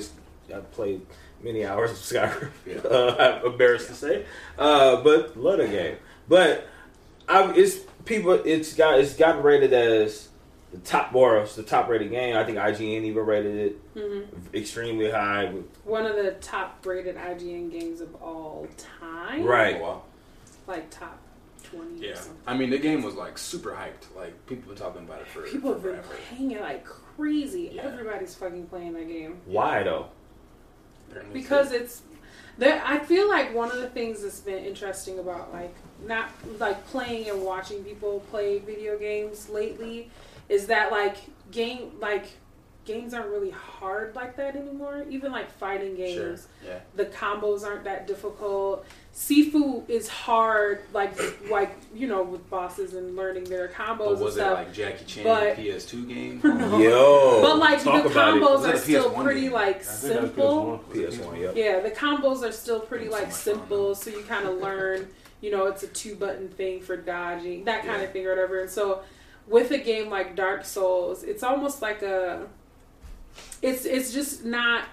Of, 0.55 0.63
I 0.63 0.65
played 0.75 1.01
many 1.41 1.65
hours 1.65 1.91
of 1.91 1.97
Skyrim. 1.97 2.49
Yeah. 2.65 2.77
Uh, 2.89 3.39
I'm 3.41 3.51
embarrassed 3.51 3.87
to 3.87 3.93
say, 3.95 4.25
uh, 4.57 5.01
but 5.01 5.35
love 5.37 5.57
the 5.59 5.67
game. 5.67 5.97
But 6.27 6.67
I, 7.27 7.51
it's 7.55 7.79
people. 8.05 8.33
It's 8.33 8.73
got 8.73 8.99
it's 8.99 9.15
gotten 9.15 9.41
rated 9.43 9.73
as 9.73 10.29
the 10.71 10.79
top 10.79 11.11
more 11.11 11.37
of 11.37 11.53
the 11.55 11.63
top 11.63 11.87
rated 11.87 12.09
game. 12.11 12.35
I 12.35 12.43
think 12.43 12.57
IGN 12.57 13.03
even 13.03 13.25
rated 13.25 13.55
it 13.55 13.95
Mhm. 13.95 14.25
extremely 14.53 15.11
high. 15.11 15.45
One 15.83 16.05
of 16.05 16.15
the 16.15 16.31
top 16.41 16.83
rated 16.85 17.15
IGN 17.15 17.69
games 17.71 18.01
of 18.01 18.15
all 18.15 18.67
time. 18.99 19.43
Right. 19.43 19.77
Oh, 19.79 19.81
wow. 19.83 20.01
Like 20.67 20.89
top 20.89 21.19
twenty. 21.73 22.01
Or 22.01 22.09
Yeah. 22.09 22.15
something. 22.15 22.37
I 22.47 22.55
mean, 22.55 22.69
the 22.69 22.77
game 22.77 23.03
was 23.03 23.15
like 23.15 23.37
super 23.37 23.71
hyped. 23.71 24.15
Like 24.15 24.33
people 24.47 24.69
been 24.69 24.77
talking 24.81 25.03
about 25.03 25.21
it 25.21 25.27
for 25.27 25.41
People 25.43 25.73
have 25.73 25.83
been 25.83 25.93
forever. 25.95 26.15
playing 26.29 26.51
it 26.51 26.61
like 26.61 26.85
crazy. 26.85 27.71
Yeah. 27.73 27.83
Everybody's 27.83 28.35
fucking 28.35 28.67
playing 28.67 28.93
that 28.93 29.07
game. 29.07 29.41
Why 29.45 29.83
though? 29.83 30.07
Apparently 31.09 31.39
because 31.41 31.69
good. 31.69 31.81
it's 31.81 32.01
there 32.57 32.81
i 32.85 32.97
feel 32.99 33.27
like 33.29 33.53
one 33.53 33.69
of 33.71 33.77
the 33.77 33.89
things 33.89 34.21
that's 34.21 34.39
been 34.39 34.63
interesting 34.63 35.17
about 35.19 35.51
like 35.53 35.75
not 36.07 36.29
like 36.59 36.85
playing 36.87 37.29
and 37.29 37.41
watching 37.43 37.83
people 37.83 38.19
play 38.31 38.59
video 38.59 38.97
games 38.97 39.49
lately 39.49 40.09
is 40.49 40.67
that 40.67 40.91
like 40.91 41.17
game 41.51 41.91
like 41.99 42.25
games 42.85 43.13
aren't 43.13 43.29
really 43.29 43.49
hard 43.51 44.13
like 44.15 44.35
that 44.35 44.55
anymore 44.55 45.05
even 45.09 45.31
like 45.31 45.49
fighting 45.51 45.95
games 45.95 46.47
Sure. 46.63 46.71
Yeah. 46.73 46.79
the 46.95 47.05
combos 47.05 47.63
aren't 47.65 47.85
that 47.85 48.07
difficult 48.07 48.85
sifu 49.15 49.87
is 49.89 50.07
hard 50.09 50.81
like 50.93 51.13
like 51.49 51.75
you 51.95 52.07
know 52.07 52.23
with 52.23 52.49
bosses 52.49 52.93
and 52.93 53.15
learning 53.15 53.45
their 53.45 53.67
combos 53.69 53.97
But 53.97 54.09
and 54.11 54.19
was 54.21 54.35
it 54.37 54.39
stuff 54.39 54.53
like 54.57 54.73
Jackie 54.73 55.05
Chan 55.05 55.23
But- 55.23 55.57
PS2 55.57 56.07
game? 56.07 56.41
No. 56.43 56.77
Yo, 56.79 57.41
but 57.41 57.57
like 57.57 57.81
talk 57.83 58.03
the 58.03 58.09
about 58.09 58.35
combos 58.35 58.67
it 58.67 58.75
are 58.75 58.77
still 58.77 59.09
pretty 59.11 59.41
game? 59.41 59.51
like 59.53 59.75
I 59.77 59.79
think 59.79 59.85
that's 59.85 60.01
simple 60.01 60.83
PS1. 60.91 60.95
it. 60.95 61.11
PS1, 61.11 61.39
yep. 61.39 61.55
Yeah, 61.55 61.79
the 61.81 61.91
combos 61.91 62.41
are 62.47 62.51
still 62.51 62.79
pretty 62.79 63.05
Been 63.05 63.11
so 63.13 63.17
like 63.19 63.27
fun, 63.27 63.33
simple, 63.33 63.95
so 63.95 64.09
you 64.09 64.23
kind 64.23 64.47
of 64.47 64.57
learn, 64.57 65.07
you 65.41 65.51
know, 65.51 65.67
it's 65.67 65.83
a 65.83 65.87
two 65.87 66.15
button 66.15 66.49
thing 66.49 66.81
for 66.81 66.97
dodging, 66.97 67.63
that 67.65 67.85
kind 67.85 68.01
Yeah. 68.01 68.07
of 68.07 68.11
thing 68.11 68.25
or 68.25 68.29
whatever. 68.31 68.59
And 68.61 68.69
so 68.69 69.01
with 69.47 69.71
a 69.71 69.77
game 69.77 70.09
like 70.09 70.35
Dark 70.35 70.65
Souls, 70.65 71.23
it's 71.23 71.43
almost 71.43 71.81
like 71.81 72.01
a 72.01 72.47
it's 73.61 73.85
it's 73.85 74.13
just 74.13 74.43
not 74.45 74.85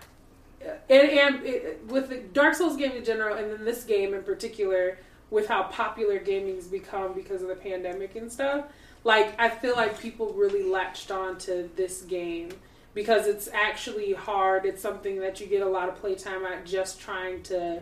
and, 0.60 1.08
and 1.10 1.46
it, 1.46 1.82
with 1.86 2.08
the 2.10 2.16
Dark 2.18 2.54
Souls 2.54 2.76
game 2.76 2.92
in 2.92 3.04
general 3.04 3.36
and 3.36 3.50
then 3.52 3.64
this 3.64 3.84
game 3.84 4.14
in 4.14 4.22
particular 4.22 4.98
with 5.30 5.46
how 5.48 5.62
popular 5.64 6.18
gaming's 6.18 6.66
become 6.66 7.12
because 7.12 7.40
of 7.42 7.48
the 7.48 7.54
pandemic 7.54 8.16
and 8.16 8.30
stuff, 8.32 8.64
like 9.04 9.34
I 9.40 9.48
feel 9.48 9.76
like 9.76 9.98
people 10.00 10.32
really 10.34 10.64
latched 10.64 11.10
on 11.10 11.38
to 11.38 11.70
this 11.76 12.02
game 12.02 12.50
because 12.94 13.26
it's 13.28 13.48
actually 13.52 14.12
hard. 14.12 14.64
It's 14.66 14.82
something 14.82 15.20
that 15.20 15.40
you 15.40 15.46
get 15.46 15.62
a 15.62 15.68
lot 15.68 15.88
of 15.88 15.94
playtime 15.96 16.44
at 16.44 16.66
just 16.66 17.00
trying 17.00 17.42
to 17.44 17.80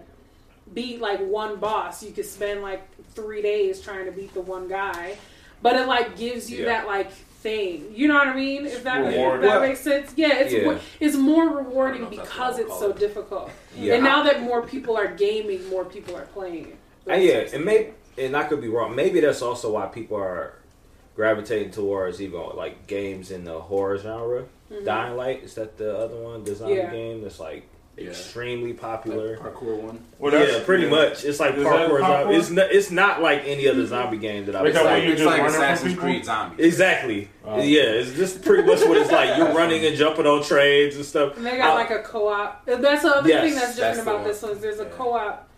beat 0.74 1.00
like 1.00 1.20
one 1.20 1.56
boss. 1.56 2.02
You 2.02 2.12
could 2.12 2.26
spend 2.26 2.60
like 2.60 2.82
three 3.14 3.40
days 3.40 3.80
trying 3.80 4.04
to 4.04 4.12
beat 4.12 4.34
the 4.34 4.42
one 4.42 4.68
guy, 4.68 5.16
but 5.62 5.74
it 5.74 5.86
like 5.88 6.18
gives 6.18 6.50
you 6.50 6.58
Yeah. 6.58 6.66
that 6.66 6.86
like 6.86 7.10
thing. 7.42 7.92
You 7.94 8.08
know 8.08 8.14
what 8.14 8.28
I 8.28 8.34
mean? 8.36 8.66
If 8.66 8.82
that 8.84 9.04
if 9.04 9.14
that 9.14 9.40
Well, 9.42 9.60
makes 9.60 9.80
sense. 9.80 10.12
Yeah, 10.16 10.38
it's 10.38 10.52
yeah. 10.52 10.64
more, 10.64 10.78
it's 11.00 11.16
more 11.16 11.48
rewarding 11.48 12.02
know 12.02 12.08
if 12.08 12.16
that's 12.16 12.28
because 12.28 12.58
it's 12.58 12.78
so 12.78 12.90
it. 12.90 12.98
difficult. 12.98 13.50
Yeah. 13.76 13.94
And 13.94 14.04
now 14.04 14.22
that 14.24 14.42
more 14.42 14.62
people 14.62 14.96
are 14.96 15.08
gaming, 15.08 15.68
more 15.68 15.84
people 15.84 16.16
are 16.16 16.26
playing 16.26 16.66
it. 16.66 16.76
Uh, 17.10 17.14
yeah, 17.14 17.46
and 17.54 17.64
maybe 17.64 17.90
and 18.18 18.36
I 18.36 18.44
could 18.44 18.60
be 18.60 18.68
wrong. 18.68 18.94
Maybe 18.96 19.20
that's 19.20 19.42
also 19.42 19.72
why 19.72 19.86
people 19.86 20.16
are 20.16 20.54
gravitating 21.14 21.70
towards 21.72 22.20
even 22.20 22.40
like 22.54 22.86
games 22.86 23.30
in 23.30 23.44
the 23.44 23.60
horror 23.60 23.98
genre. 23.98 24.44
Mhm. 24.72 24.84
Dying 24.84 25.16
Light 25.16 25.44
is 25.44 25.54
that 25.54 25.78
the 25.78 25.96
other 25.96 26.16
one, 26.16 26.44
the 26.44 26.54
zombie 26.54 26.74
Yeah. 26.74 26.90
game 26.90 27.22
that's 27.22 27.40
like 27.40 27.68
Yeah. 27.98 28.10
extremely 28.10 28.72
Like 28.72 28.80
popular. 28.80 29.36
parkour 29.36 29.76
one. 29.80 30.00
Well, 30.18 30.32
yeah, 30.32 30.60
pretty 30.64 30.84
yeah. 30.84 30.90
much. 30.90 31.24
It's 31.24 31.40
like 31.40 31.54
Is 31.56 31.64
parkour. 31.64 32.00
parkour? 32.00 32.00
Zombie. 32.00 32.34
It's 32.36 32.50
not. 32.50 32.70
It's 32.72 32.90
not 32.90 33.22
like 33.22 33.42
any 33.46 33.66
other 33.68 33.84
zombie 33.86 34.18
game 34.18 34.46
that 34.46 34.56
I've 34.56 34.64
Like 34.64 34.74
played. 34.74 35.08
It's 35.10 35.20
just 35.20 35.26
like 35.26 35.40
run 35.42 35.50
up 35.50 35.56
on 35.58 35.62
Assassin's? 35.64 35.98
Creed 35.98 36.24
Zombies. 36.24 36.64
Exactly. 36.66 37.28
Oh. 37.44 37.60
Yeah, 37.62 37.82
it's 37.82 38.12
just 38.14 38.42
pretty 38.42 38.62
much 38.62 38.80
what 38.86 38.96
it's 38.98 39.10
like. 39.10 39.36
You're 39.36 39.52
running 39.54 39.84
and 39.84 39.96
jumping 39.96 40.26
on 40.26 40.42
trains 40.44 40.96
and 40.96 41.04
stuff. 41.04 41.36
And 41.36 41.44
they 41.46 41.56
got 41.56 41.70
Uh, 41.70 41.74
like 41.74 41.90
a 41.90 42.02
co-op. 42.02 42.64
That's 42.66 43.02
the 43.02 43.08
other 43.16 43.28
Yes, 43.28 43.44
thing 43.44 43.54
that's 43.54 43.74
different 43.76 43.94
that's 43.96 43.98
about 44.02 44.14
one. 44.20 44.24
this 44.28 44.42
one. 44.42 44.52
Is 44.52 44.58
there's 44.60 44.80
a 44.80 44.84
Yeah. 44.84 44.88
co-op 44.96 45.48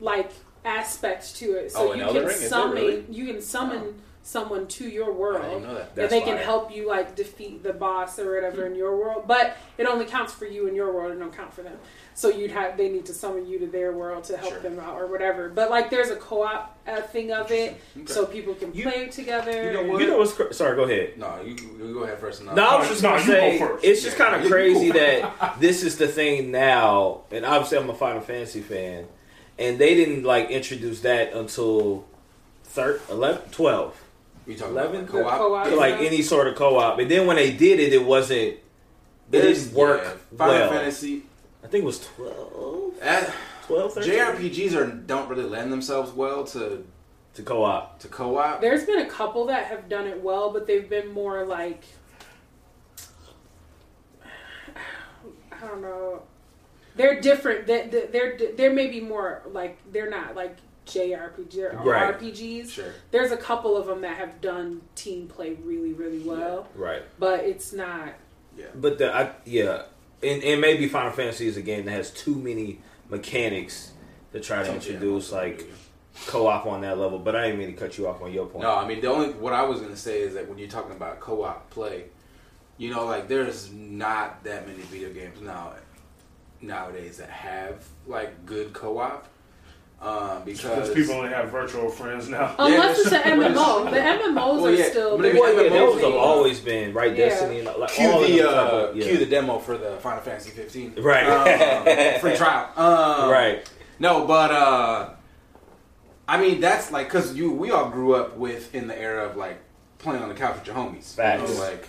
like 0.00 0.30
aspect 0.64 1.36
to 1.36 1.52
it, 1.56 1.72
Oh, 1.74 1.86
so 1.88 1.92
in 1.92 1.98
you 1.98 2.04
Elden 2.04 2.22
can 2.22 2.26
Ring? 2.28 2.34
Is 2.34 2.40
there 2.40 2.48
summon 2.48 2.74
really? 2.74 3.04
you 3.10 3.26
can 3.26 3.40
summon 3.42 3.80
Wow. 3.82 3.92
Someone 4.26 4.66
to 4.66 4.88
your 4.88 5.04
I 5.04 5.06
didn't 5.08 5.18
world. 5.18 5.62
know 5.64 5.74
that. 5.74 5.80
And 5.88 5.90
That's 5.96 6.10
they 6.10 6.20
can 6.22 6.36
fire. 6.36 6.44
help 6.44 6.74
you 6.74 6.88
like 6.88 7.14
defeat 7.14 7.62
the 7.62 7.74
boss 7.74 8.18
or 8.18 8.34
whatever 8.34 8.64
in 8.66 8.74
your 8.74 8.96
world, 8.96 9.24
but 9.28 9.54
it 9.76 9.86
only 9.86 10.06
counts 10.06 10.32
for 10.32 10.46
you 10.46 10.66
in 10.66 10.74
your 10.74 10.92
world 10.94 11.10
and 11.12 11.20
don't 11.20 11.36
count 11.36 11.52
for 11.52 11.60
them. 11.62 11.76
So 12.14 12.30
you'd 12.30 12.52
have 12.52 12.78
they 12.78 12.88
need 12.88 13.04
to 13.06 13.12
summon 13.12 13.46
you 13.46 13.58
to 13.58 13.66
their 13.66 13.92
world 13.92 14.24
to 14.24 14.36
help 14.38 14.52
Sure. 14.54 14.60
them 14.62 14.78
out 14.80 14.98
or 14.98 15.08
whatever. 15.08 15.50
But 15.50 15.68
like 15.68 15.90
there's 15.90 16.08
a 16.08 16.16
co-op 16.16 16.74
uh, 16.86 17.02
thing 17.02 17.32
of 17.32 17.50
it, 17.50 17.76
Okay. 17.98 18.06
so 18.06 18.24
people 18.24 18.54
can 18.54 18.72
You- 18.72 18.84
play 18.84 19.08
together. 19.08 19.64
you 19.64 19.72
know 19.74 19.92
what? 19.92 20.00
You 20.00 20.06
know 20.08 20.18
what's 20.18 20.32
cra- 20.32 20.54
sorry? 20.54 20.74
Go 20.76 20.84
ahead. 20.84 21.18
No, 21.18 21.42
you, 21.44 21.54
you 21.54 21.92
go 21.92 22.04
ahead 22.04 22.18
first. 22.18 22.40
And 22.40 22.48
I'll- 22.48 22.56
No, 22.56 22.64
I 22.64 22.78
was 22.78 22.88
just 22.88 23.02
No, 23.02 23.10
gonna 23.10 23.20
you 23.20 23.26
go 23.26 23.32
say 23.34 23.58
first. 23.58 23.84
it's 23.84 24.02
just 24.02 24.18
Yeah, 24.18 24.24
kind 24.24 24.36
of 24.36 24.44
you 24.44 24.50
crazy 24.50 24.90
first. 24.90 24.98
that 25.38 25.60
this 25.60 25.82
is 25.82 25.98
the 25.98 26.08
thing 26.08 26.50
now, 26.50 27.24
and 27.30 27.44
obviously 27.44 27.76
I'm 27.76 27.90
a 27.90 27.94
Final 27.94 28.22
Fantasy 28.22 28.60
fan, 28.62 29.06
and 29.58 29.78
they 29.78 29.94
didn't 29.94 30.22
like 30.24 30.48
introduce 30.50 31.00
that 31.00 31.32
until 31.34 32.04
thir- 32.64 33.00
11, 33.10 33.50
12. 33.50 34.00
You 34.46 34.56
talking 34.56 34.74
11? 34.76 34.96
about 35.08 35.14
like 35.14 35.24
co-op? 35.38 35.38
co-op. 35.66 35.76
Like 35.78 35.94
any 36.00 36.22
sort 36.22 36.48
of 36.48 36.54
co-op, 36.54 36.98
and 36.98 37.10
then 37.10 37.26
when 37.26 37.36
they 37.36 37.52
did 37.52 37.80
it, 37.80 37.92
it 37.92 38.04
wasn't. 38.04 38.40
It 38.40 38.62
There's- 39.30 39.64
didn't 39.64 39.74
work 39.76 40.02
yeah, 40.04 40.36
Final 40.36 40.54
well. 40.54 40.70
Fantasy. 40.70 41.22
I 41.62 41.66
think 41.66 41.82
it 41.82 41.86
was 41.86 42.00
12, 42.00 42.94
eh, 43.00 43.30
12 43.66 43.94
13? 43.94 44.12
JRPGs 44.12 44.74
are 44.76 44.86
don't 44.86 45.28
really 45.30 45.44
lend 45.44 45.72
themselves 45.72 46.12
well 46.12 46.44
to 46.44 46.84
to 47.34 47.42
co-op. 47.42 47.98
to 48.00 48.08
co-op. 48.08 48.60
There's 48.60 48.84
been 48.84 49.00
a 49.00 49.08
couple 49.08 49.46
that 49.46 49.64
have 49.66 49.88
done 49.88 50.06
it 50.06 50.22
well, 50.22 50.50
but 50.52 50.66
they've 50.66 50.88
been 50.88 51.08
more 51.12 51.44
like 51.46 51.82
I 55.52 55.66
don't 55.66 55.80
know. 55.82 56.22
They're 56.96 57.20
different. 57.20 57.66
They- 57.66 57.86
they- 57.88 58.06
They're 58.06 58.38
they're 58.56 58.72
maybe 58.72 59.00
more 59.00 59.42
like 59.50 59.78
they're 59.90 60.10
not 60.10 60.36
like 60.36 60.56
JRPG 60.86 61.72
or 61.74 61.76
Right. 61.90 62.18
RPGs. 62.18 62.70
Sure. 62.70 62.92
There's 63.10 63.32
a 63.32 63.36
couple 63.36 63.76
of 63.76 63.86
them 63.86 64.00
that 64.02 64.16
have 64.16 64.40
done 64.40 64.82
team 64.94 65.28
play 65.28 65.54
really 65.64 65.92
really 65.92 66.20
well, 66.20 66.68
Right. 66.74 67.02
but 67.18 67.40
it's 67.40 67.72
not. 67.72 68.08
Yeah. 68.56 68.66
But 68.74 68.98
the 68.98 69.12
I, 69.12 69.32
yeah, 69.44 69.82
and, 70.22 70.42
and 70.42 70.60
maybe 70.60 70.88
Final 70.88 71.10
Fantasy 71.12 71.46
is 71.46 71.56
a 71.56 71.62
game 71.62 71.84
that 71.86 71.90
has 71.92 72.10
too 72.10 72.34
many 72.36 72.80
mechanics 73.08 73.92
to 74.32 74.40
try 74.40 74.62
to 74.62 74.72
introduce 74.74 75.32
like 75.32 75.64
co-op 76.26 76.66
on 76.66 76.82
that 76.82 76.98
level. 76.98 77.18
But 77.18 77.34
I 77.36 77.46
didn't 77.46 77.58
mean 77.58 77.68
to 77.74 77.76
cut 77.80 77.98
you 77.98 78.06
off 78.08 78.22
on 78.22 78.32
your 78.32 78.46
point. 78.46 78.62
No, 78.62 78.74
I 78.74 78.86
mean 78.86 79.00
the 79.00 79.08
only 79.08 79.30
what 79.30 79.52
I 79.52 79.62
was 79.64 79.80
gonna 79.80 79.96
say 79.96 80.20
is 80.20 80.34
that 80.34 80.48
when 80.48 80.58
you're 80.58 80.68
talking 80.68 80.92
about 80.92 81.20
co-op 81.20 81.68
play, 81.70 82.04
you 82.78 82.90
know, 82.90 83.06
like 83.06 83.26
there's 83.28 83.72
not 83.72 84.44
that 84.44 84.66
many 84.66 84.80
video 84.82 85.12
games 85.12 85.40
now 85.40 85.72
nowadays 86.60 87.18
that 87.18 87.30
have 87.30 87.84
like 88.06 88.46
good 88.46 88.72
co-op. 88.72 89.28
Um, 90.00 90.42
because 90.44 90.62
Because 90.62 90.90
people 90.94 91.14
only 91.14 91.30
have 91.30 91.48
virtual 91.50 91.88
friends 91.88 92.28
now. 92.28 92.54
Unless 92.58 92.98
it's 92.98 93.10
that's 93.10 93.26
an 93.26 93.36
true. 93.38 93.46
MMO. 93.48 93.90
The 93.90 93.96
MMOs 93.96 94.34
Well, 94.34 94.66
are 94.66 94.76
still. 94.84 95.16
but 95.16 95.22
the 95.22 95.32
you 95.34 95.40
Well, 95.40 95.56
have 95.56 95.72
yeah, 95.72 95.80
a 95.82 96.04
have 96.04 96.14
always 96.14 96.60
been 96.60 96.92
right. 96.92 97.10
Yeah. 97.16 97.28
Destiny, 97.30 97.62
like 97.62 97.90
cue 97.90 98.10
of 98.12 98.20
the 98.26 98.42
uh, 98.42 98.52
of- 98.90 98.96
yeah. 98.96 99.04
cue 99.06 99.16
the 99.16 99.24
demo 99.26 99.58
for 99.58 99.78
the 99.78 99.96
Final 100.02 100.20
Fantasy 100.20 100.50
15. 100.50 100.96
Right. 100.98 101.26
Um, 101.26 102.20
free 102.20 102.36
trial. 102.36 102.68
Um, 102.76 103.30
right. 103.30 103.66
No, 103.98 104.26
but 104.26 104.50
uh, 104.50 105.10
I 106.28 106.38
mean 106.40 106.60
that's 106.60 106.90
like 106.90 107.06
because 107.06 107.34
you 107.34 107.52
we 107.52 107.70
all 107.70 107.88
grew 107.88 108.14
up 108.14 108.36
with 108.36 108.74
in 108.74 108.88
the 108.88 108.98
era 109.00 109.24
of 109.24 109.36
like 109.36 109.58
playing 109.98 110.22
on 110.22 110.28
the 110.28 110.34
couch 110.34 110.56
with 110.56 110.66
your 110.66 110.76
homies. 110.76 111.14
Facts. 111.14 111.48
You 111.50 111.54
know, 111.56 111.62
like 111.62 111.88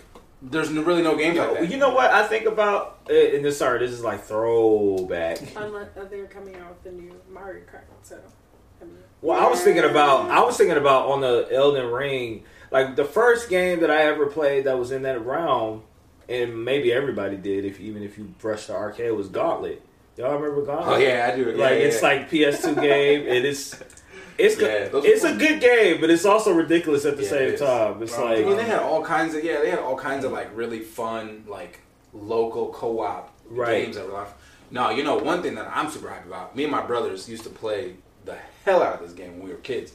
there's 0.52 0.70
no, 0.72 0.82
really 0.84 1.02
no 1.02 1.16
games 1.16 1.38
like 1.38 1.54
that. 1.54 1.70
You 1.72 1.78
know 1.78 1.90
what 1.94 2.12
I 2.12 2.28
think 2.28 2.46
about? 2.46 3.00
uh, 3.10 3.14
And 3.14 3.44
this, 3.44 3.58
sorry, 3.58 3.80
this 3.80 3.92
is 3.92 4.04
like 4.04 4.24
throwback. 4.24 5.40
Unless 5.56 5.90
uh, 5.98 6.06
they're 6.10 6.25
coming 6.28 6.56
out 6.58 6.70
with 6.70 6.84
the 6.84 6.92
new 6.92 7.20
Mario 7.32 7.64
Kart, 7.64 7.82
so. 8.04 8.20
I 8.82 8.86
mean, 8.86 8.98
Well, 9.22 9.40
I 9.40 9.50
was 9.50 9.62
thinking 9.62 9.84
about 9.84 10.30
I 10.30 10.42
was 10.44 10.58
thinking 10.58 10.78
about 10.78 11.08
on 11.10 11.22
the 11.22 11.48
Elden 11.52 11.92
Ring, 11.92 12.44
like 12.72 12.96
the 12.96 13.06
first 13.06 13.50
game 13.50 13.80
that 13.82 13.90
I 13.90 14.04
ever 14.04 14.25
played 14.28 14.66
that 14.66 14.78
was 14.78 14.92
in 14.92 15.04
that 15.04 15.25
realm, 15.25 15.84
and 16.28 16.64
maybe 16.66 16.92
everybody 16.92 17.38
did, 17.38 17.66
if 17.66 17.80
even 17.80 18.04
if 18.04 18.18
you 18.18 18.25
brushed 18.40 18.68
the 18.68 18.75
arcade, 18.75 19.12
was 19.14 19.30
Gauntlet. 19.30 19.82
Y'all 20.18 20.38
remember 20.38 20.66
Gauntlet? 20.66 20.96
Oh 20.96 20.98
yeah, 20.98 21.30
I 21.32 21.36
do. 21.36 21.44
Yeah, 21.52 21.56
like 21.58 21.72
yeah, 21.80 21.86
it's 21.88 22.02
yeah. 22.02 22.08
like 22.08 22.30
PS2 22.30 22.82
game, 22.82 23.22
and 23.28 23.46
it's 23.46 23.75
it's 24.38 24.60
Yeah, 24.60 24.88
good. 24.89 25.06
it's 25.06 25.24
a 25.24 25.36
good 25.36 25.60
game, 25.62 26.01
but 26.01 26.10
it's 26.10 26.25
also 26.25 26.51
ridiculous 26.54 27.06
at 27.06 27.18
the 27.18 27.24
Yeah, 27.24 27.30
same 27.30 27.42
it 27.50 27.54
is. 27.56 27.60
time. 27.62 28.01
It's 28.04 28.18
like 28.18 28.39
I 28.39 28.44
mean, 28.44 28.58
they 28.58 28.63
had 28.65 28.80
all 28.80 29.04
kinds 29.04 29.36
of 29.36 29.44
yeah, 29.44 29.62
they 29.62 29.70
had 29.70 29.80
all 29.80 29.96
kinds 29.98 30.25
of 30.25 30.32
like 30.32 30.50
really 30.56 30.80
fun 30.80 31.44
like 31.48 31.80
local 32.13 32.70
co-op 32.70 33.32
Right. 33.50 33.84
games 33.84 33.96
that 33.98 34.08
were 34.08 34.13
like. 34.13 34.27
No, 34.72 34.89
you 34.89 35.04
know 35.04 35.15
one 35.18 35.44
thing 35.44 35.56
that 35.56 35.70
I'm 35.74 35.89
super 35.92 36.10
happy 36.10 36.27
about. 36.27 36.56
Me 36.56 36.63
and 36.63 36.72
my 36.72 36.82
brothers 36.82 37.30
used 37.30 37.44
to 37.44 37.50
play 37.50 37.96
the 38.25 38.36
hell 38.65 38.82
out 38.82 38.96
of 38.96 39.01
this 39.01 39.13
game 39.13 39.38
when 39.38 39.48
we 39.48 39.51
were 39.54 39.60
kids. 39.62 39.94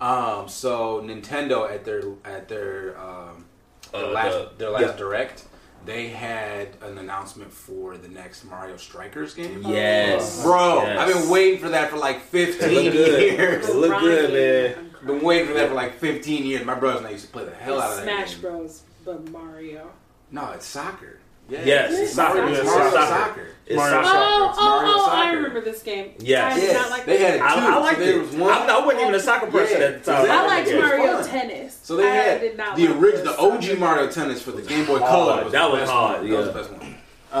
Um, 0.00 0.48
so 0.48 1.00
Nintendo 1.02 1.68
at 1.70 1.84
their 1.84 2.02
at 2.24 2.48
their 2.48 2.96
um, 2.98 3.44
their 3.92 4.04
Uh, 4.04 4.08
last 4.10 4.32
the- 4.32 4.50
their 4.58 4.70
last 4.70 4.82
yeah. 4.82 4.92
direct, 4.96 5.44
they 5.84 6.08
had 6.08 6.68
an 6.82 6.98
announcement 6.98 7.52
for 7.52 7.96
the 7.98 8.08
next 8.08 8.44
Mario 8.44 8.76
Strikers 8.76 9.34
game. 9.34 9.62
yes, 9.66 10.40
oh. 10.40 10.44
Bro, 10.50 10.82
Yes. 10.84 10.98
I've 10.98 11.14
been 11.22 11.28
waiting 11.30 11.60
for 11.60 11.68
that 11.70 11.90
for 11.90 11.96
like 11.98 12.20
15 12.22 12.68
look 12.84 12.92
good. 12.92 13.22
years. 13.38 13.68
It 13.68 13.76
look 13.76 14.00
good, 14.00 14.32
man. 14.76 14.90
I'm. 15.00 15.06
Been 15.06 15.20
waiting 15.22 15.48
for 15.48 15.54
that 15.54 15.68
for 15.68 15.74
like 15.74 15.98
15 15.98 16.44
years. 16.46 16.64
My 16.64 16.74
brothers 16.74 16.98
and 17.00 17.08
I 17.08 17.10
used 17.10 17.26
to 17.26 17.30
play 17.32 17.44
the 17.44 17.54
hell 17.54 17.80
out 17.80 17.90
of 17.90 17.96
that 17.98 18.04
Smash 18.04 18.32
game. 18.32 18.40
Bros, 18.40 18.82
but 19.04 19.30
Mario. 19.30 19.90
No, 20.30 20.50
it's 20.52 20.64
soccer. 20.66 21.18
Yeah. 21.48 21.62
Yes, 21.64 21.90
it's 21.92 22.00
it's 22.00 22.12
soccer. 22.14 22.38
Mario, 22.40 22.52
Yeah, 22.54 22.60
it's 22.60 22.70
Mario 22.70 22.90
soccer. 22.90 23.06
soccer. 23.06 23.48
It's 23.66 23.76
Mario 23.76 23.92
soccer. 24.02 24.06
Soccer. 24.08 24.18
Oh, 24.26 24.48
It's 24.50 24.58
oh, 24.58 24.62
Mario 24.64 24.92
oh, 24.96 25.10
I 25.10 25.32
remember 25.32 25.60
this 25.60 25.82
game. 25.82 26.12
Yes. 26.18 26.56
I 26.56 26.60
did 26.60 26.74
not 26.74 26.90
like 26.90 27.04
they 27.06 27.18
had 27.18 27.34
it 27.36 27.42
I, 27.42 27.54
too. 27.54 27.60
I 27.60 27.78
liked 27.78 27.98
so 27.98 28.04
it. 28.04 28.18
was 28.20 28.30
one. 28.36 28.50
I'm, 28.52 28.70
I 28.70 28.78
wasn't 28.86 29.00
even 29.02 29.14
a 29.14 29.20
soccer 29.20 29.46
person 29.50 29.80
Yeah, 29.80 29.86
at 29.86 30.04
the 30.04 30.12
time. 30.12 30.22
I 30.22 30.26
that 30.26 30.46
liked 30.46 30.70
Mario 30.72 31.16
fun. 31.22 31.28
Tennis. 31.28 31.80
So 31.82 31.96
they 31.96 32.10
I 32.10 32.14
had 32.14 32.40
did 32.40 32.56
not 32.56 32.76
the 32.76 32.88
like 32.88 32.96
original, 32.98 33.24
the 33.50 33.56
this. 33.58 33.70
OG 33.70 33.78
Mario 33.78 34.10
Tennis 34.10 34.42
for 34.42 34.52
the 34.52 34.62
Game 34.62 34.84
Boy 34.86 34.98
Hard. 34.98 35.10
Color. 35.10 35.44
Was 35.44 35.52
That 35.52 35.64
the 35.66 35.70
was 35.70 35.80
best 35.80 35.92
hard, 35.92 36.20
One. 36.22 36.30
That 36.30 36.36
was 36.36 36.46
the 36.46 36.52
best 36.52 36.70
one. 36.72 36.82
Um, 37.32 37.40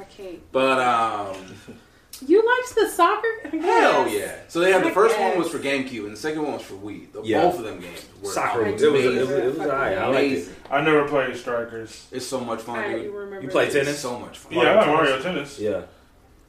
I 0.00 0.04
can't. 0.16 0.52
but 0.52 0.80
um, 0.80 1.36
You 2.26 2.44
liked 2.46 2.74
the 2.74 2.88
soccer? 2.88 3.28
hell 3.60 4.08
yeah! 4.08 4.36
So 4.48 4.60
they 4.60 4.72
had 4.72 4.82
the 4.82 4.88
oh 4.88 4.90
I 4.90 4.94
first 4.94 5.18
one 5.18 5.38
was 5.38 5.48
for 5.48 5.58
GameCube 5.58 6.04
and 6.04 6.12
the 6.12 6.16
second 6.16 6.42
one 6.42 6.52
was 6.54 6.62
for 6.62 6.74
Wii. 6.74 7.10
The, 7.12 7.22
Yeah. 7.22 7.42
Both 7.42 7.58
of 7.58 7.64
them 7.64 7.80
games 7.80 8.06
were 8.22 8.30
Soccer. 8.30 8.66
It 8.66 8.72
was. 8.74 8.82
amazing. 8.82 9.16
It 9.16 9.20
was. 9.20 9.30
It 9.30 9.44
was 9.46 9.58
alright. 9.58 9.98
I 9.98 10.06
liked 10.06 10.18
it. 10.20 10.26
Amazing. 10.26 10.54
I 10.70 10.80
never 10.82 11.08
played 11.08 11.36
Strikers. 11.36 12.06
It's 12.12 12.26
so 12.26 12.40
much 12.40 12.60
fun, 12.60 12.78
I 12.78 12.92
dude. 12.92 13.04
you 13.04 13.12
remember 13.12 13.42
You 13.42 13.48
play 13.48 13.66
this. 13.66 13.74
It's 13.74 13.84
tennis? 13.86 14.00
so 14.00 14.18
much 14.18 14.38
fun. 14.38 14.52
Yeah, 14.52 14.60
I 14.60 14.64
got 14.74 14.86
Mario 14.86 15.10
Mario 15.10 15.22
Tennis. 15.22 15.58
Yeah, 15.58 15.82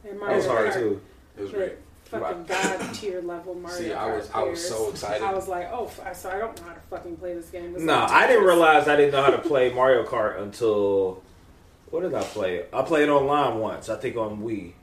And 0.03 0.13
that 0.13 0.19
Mario 0.19 0.37
was 0.37 0.45
hard 0.47 0.69
Kart. 0.71 0.73
too. 0.73 1.01
It 1.37 1.41
was 1.43 1.51
But 1.51 1.57
great. 1.57 1.73
Fucking 2.05 2.43
god 2.43 2.93
tier 2.93 3.21
level 3.21 3.55
Mario 3.55 3.77
See, 3.77 3.93
I 3.93 3.95
Kart 3.95 4.15
was 4.17 4.29
I 4.33 4.43
was 4.43 4.59
players. 4.59 4.67
so 4.67 4.89
excited. 4.89 5.23
I 5.23 5.33
was 5.33 5.47
like, 5.47 5.69
oh, 5.71 5.85
f- 5.85 6.17
so 6.17 6.29
I 6.29 6.37
don't 6.39 6.59
know 6.59 6.67
how 6.67 6.73
to 6.73 6.79
fucking 6.89 7.15
play 7.15 7.33
this 7.35 7.49
game. 7.49 7.71
This 7.73 7.81
No, 7.83 8.03
is 8.05 8.11
I 8.11 8.27
didn't 8.27 8.43
Tetris. 8.43 8.47
realize 8.47 8.87
I 8.89 8.95
didn't 8.97 9.11
know 9.13 9.21
how 9.23 9.29
to 9.31 9.37
play 9.47 9.73
Mario 9.73 10.03
Kart 10.05 10.41
until 10.41 11.23
what 11.89 12.01
did 12.01 12.13
I 12.13 12.21
play? 12.23 12.65
I 12.73 12.81
played 12.81 13.07
online 13.07 13.59
once. 13.59 13.87
I 13.87 13.95
think 13.95 14.17
on 14.17 14.41
Wii. 14.41 14.73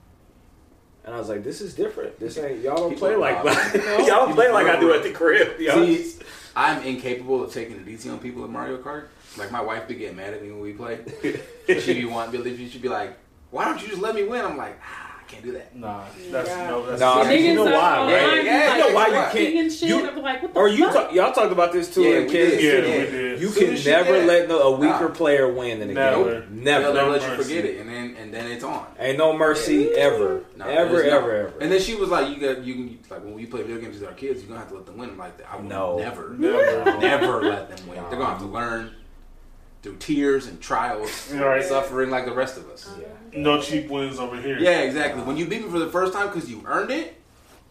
And 1.08 1.14
I 1.14 1.18
was 1.20 1.30
like, 1.30 1.42
"This 1.42 1.62
is 1.62 1.74
different. 1.74 2.20
This 2.20 2.36
ain't 2.36 2.60
y'all 2.60 2.76
don't 2.76 2.98
play 2.98 3.16
like 3.16 3.42
rock. 3.42 3.74
y'all 3.74 4.26
don't 4.26 4.34
play 4.34 4.50
like 4.50 4.66
I 4.66 4.78
do 4.78 4.92
at 4.92 5.02
the 5.02 5.10
crib." 5.10 5.58
Y'all 5.58 5.82
See, 5.82 6.16
I'm 6.54 6.82
incapable 6.82 7.42
of 7.42 7.50
taking 7.50 7.76
it 7.76 7.88
easy 7.88 8.10
on 8.10 8.18
people 8.18 8.44
in 8.44 8.52
Mario 8.52 8.76
Kart. 8.76 9.06
Like 9.38 9.50
my 9.50 9.62
wife 9.62 9.88
be 9.88 9.94
getting 9.94 10.16
mad 10.16 10.34
at 10.34 10.42
me 10.42 10.50
when 10.50 10.60
we 10.60 10.74
play. 10.74 10.98
she 11.66 11.94
be 11.94 12.04
wanting 12.04 12.32
Billy. 12.32 12.68
She'd 12.68 12.82
be 12.82 12.90
like, 12.90 13.16
"Why 13.50 13.64
don't 13.64 13.80
you 13.80 13.88
just 13.88 14.02
let 14.02 14.14
me 14.14 14.24
win?" 14.24 14.44
I'm 14.44 14.58
like, 14.58 14.78
ah, 14.84 15.06
"I 15.06 15.07
can't 15.28 15.42
do 15.44 15.52
that." 15.52 15.74
Nah, 15.76 16.00
that's 16.30 16.48
Yeah. 16.48 16.68
no, 16.68 16.86
that's 16.86 17.00
Nah, 17.00 17.30
you 17.30 17.54
know 17.54 17.64
why, 17.64 17.70
right? 18.12 18.40
be 18.42 18.46
Yeah, 18.46 18.66
like, 18.68 18.76
you 18.78 18.88
know 18.88 18.94
why 18.94 19.06
you 19.06 19.12
can't- 19.44 19.56
and 19.58 19.72
shit. 19.72 19.88
you- 19.88 20.06
I'm 20.08 20.22
like, 20.22 20.42
what 20.42 20.54
the 20.54 20.60
or 20.60 20.68
you 20.68 20.84
fuck? 20.86 20.94
talk, 20.94 21.14
y'all 21.14 21.32
talked 21.32 21.52
about 21.52 21.72
this 21.72 21.92
too 21.92 22.02
Yeah, 22.02 22.16
in 22.18 22.24
we 22.26 22.30
kids. 22.30 22.56
did. 22.56 22.62
Yeah, 22.84 22.90
we 22.90 22.96
Yeah. 22.98 23.10
did. 23.10 23.40
You 23.40 23.48
can 23.50 23.84
never 23.84 24.12
did. 24.14 24.26
let 24.26 24.48
no, 24.48 24.58
a 24.60 24.70
weaker 24.72 25.08
Nah. 25.08 25.08
player 25.08 25.52
win 25.52 25.82
in 25.82 25.90
a 25.90 25.92
Never. 25.94 26.24
game. 26.40 26.64
They'll 26.64 26.80
Never. 26.80 26.94
never 26.94 27.10
let 27.10 27.22
you 27.22 27.42
forget 27.42 27.64
it, 27.64 27.80
and 27.80 27.88
then 27.88 28.16
and 28.20 28.34
then 28.34 28.50
it's 28.50 28.64
on. 28.64 28.84
Ain't 28.98 29.16
no 29.18 29.32
mercy 29.36 29.92
ever. 29.94 30.40
No, 30.56 30.64
ever, 30.66 30.92
there's 30.96 31.10
no- 31.12 31.18
ever, 31.18 31.32
ever. 31.32 31.52
And 31.60 31.70
then 31.70 31.80
she 31.80 31.94
was 31.94 32.08
like, 32.10 32.28
"You 32.28 32.36
got 32.36 32.64
you 32.64 32.74
can 32.74 32.98
like 33.10 33.24
when 33.24 33.34
we 33.34 33.46
play 33.46 33.62
video 33.62 33.78
games 33.78 34.00
with 34.00 34.08
our 34.08 34.14
kids, 34.14 34.40
you're 34.40 34.48
gonna 34.48 34.60
have 34.60 34.68
to 34.70 34.74
let 34.76 34.86
them 34.86 34.96
win." 34.98 35.10
I'm 35.10 35.18
like, 35.18 35.38
"I 35.50 35.56
will 35.56 35.64
No. 35.64 35.98
never, 35.98 36.34
Never. 36.38 36.98
never 36.98 37.42
let 37.42 37.68
them 37.76 37.86
win. 37.88 38.00
They're 38.10 38.18
gonna 38.18 38.30
have 38.32 38.40
to 38.40 38.46
learn 38.46 38.90
through 39.82 39.96
tears 39.96 40.46
and 40.48 40.60
trials, 40.60 41.32
right. 41.32 41.64
suffering 41.64 42.10
like 42.10 42.24
the 42.24 42.32
rest 42.32 42.56
of 42.56 42.68
us." 42.70 42.88
No 43.42 43.60
cheap 43.60 43.88
wins 43.88 44.18
over 44.18 44.40
here. 44.40 44.58
Yeah, 44.58 44.80
exactly. 44.80 45.22
When 45.22 45.36
you 45.36 45.46
beat 45.46 45.64
me 45.64 45.70
for 45.70 45.78
the 45.78 45.90
first 45.90 46.12
time 46.12 46.28
because 46.28 46.50
you 46.50 46.62
earned 46.66 46.90
it, 46.90 47.20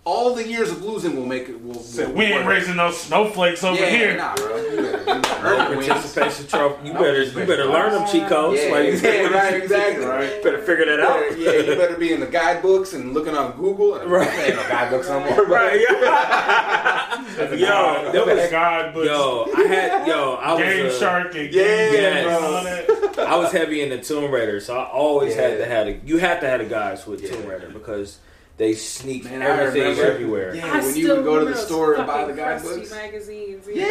all 0.07 0.33
the 0.33 0.47
years 0.47 0.71
of 0.71 0.81
losing 0.83 1.15
will 1.17 1.25
make 1.25 1.49
it. 1.49 1.61
Will, 1.61 1.73
Said, 1.75 2.07
will 2.09 2.15
we 2.15 2.25
ain't 2.25 2.45
raising 2.47 2.77
no 2.77 2.91
snowflakes 2.91 3.61
over 3.63 3.77
yeah, 3.79 3.89
here. 3.89 4.15
Nah, 4.17 4.35
bro. 4.35 4.55
You 4.55 4.63
better, 4.77 4.97
you 4.97 5.03
better 5.03 5.43
No 5.43 5.49
earn 5.49 5.67
your 5.69 5.77
wins. 5.79 5.89
participation 5.89 6.47
trophy. 6.47 6.87
You 6.87 6.93
No 6.93 6.99
better 7.01 7.23
you 7.23 7.45
better 7.45 7.65
learn 7.65 7.91
them 7.93 8.07
cheat 8.09 8.27
codes. 8.27 8.61
Yeah, 8.63 8.71
Like, 8.71 8.85
you 8.85 8.91
yeah, 8.93 9.27
right, 9.27 9.53
exactly. 9.63 10.05
Right. 10.05 10.41
better 10.43 10.59
figure 10.59 10.85
that 10.85 10.99
out. 11.01 11.19
Better- 11.19 11.37
yeah, 11.37 11.51
you 11.51 11.75
better 11.75 11.97
be 11.97 12.13
in 12.13 12.21
the 12.21 12.25
guidebooks 12.27 12.93
and 12.93 13.13
looking 13.13 13.35
on 13.35 13.51
Google. 13.57 13.95
And 13.95 14.09
Right. 14.17 14.29
Ain't 14.39 14.55
no 14.55 14.63
guidebooks 14.69 15.09
no 15.09 15.19
more. 15.19 15.45
Right, 15.45 15.81
yeah. 15.89 17.23
Yo, 17.55 17.67
God, 17.67 18.13
there 18.13 18.25
was- 18.25 18.49
God, 18.51 18.93
but 18.93 19.05
Yo, 19.05 19.47
I 19.55 19.61
had 19.63 20.07
yo, 20.07 20.35
I 20.35 20.53
was 20.53 20.63
Game 20.63 20.85
uh, 20.87 20.91
Shark 20.91 21.35
and 21.35 21.53
Yeah, 21.53 21.63
Game 21.63 21.93
yes. 21.93 22.23
Jam 22.23 22.27
and 22.27 22.45
all 22.45 22.63
that. 22.63 23.19
I 23.27 23.35
was 23.35 23.51
heavy 23.51 23.81
into 23.81 24.01
Tomb 24.01 24.31
Raider, 24.31 24.59
so 24.61 24.77
I 24.77 24.85
always 24.85 25.35
had 25.35 25.57
to 25.57 25.65
have 25.65 25.87
a, 25.87 25.99
you 26.05 26.17
had 26.17 26.39
to 26.41 26.47
have 26.47 26.59
the 26.59 26.65
guys 26.65 27.05
with 27.05 27.21
Yeah. 27.21 27.31
Tomb 27.31 27.45
Raider 27.47 27.69
because 27.69 28.19
they 28.57 28.73
sneak 28.73 29.23
Man, 29.25 29.41
everything 29.43 29.81
remember- 29.83 30.11
everywhere. 30.11 30.55
Yeah, 30.55 30.65
I 30.73 30.79
when 30.83 30.95
you 30.95 31.07
would 31.15 31.23
go 31.23 31.39
to 31.39 31.45
the 31.45 31.55
store 31.55 31.93
and 31.93 32.07
buy 32.07 32.25
the 32.25 32.33
fucking 32.33 32.43
crusty 32.43 32.67
guidebooks. 32.69 32.91
magazines. 32.91 33.67
Yeah, 33.71 33.85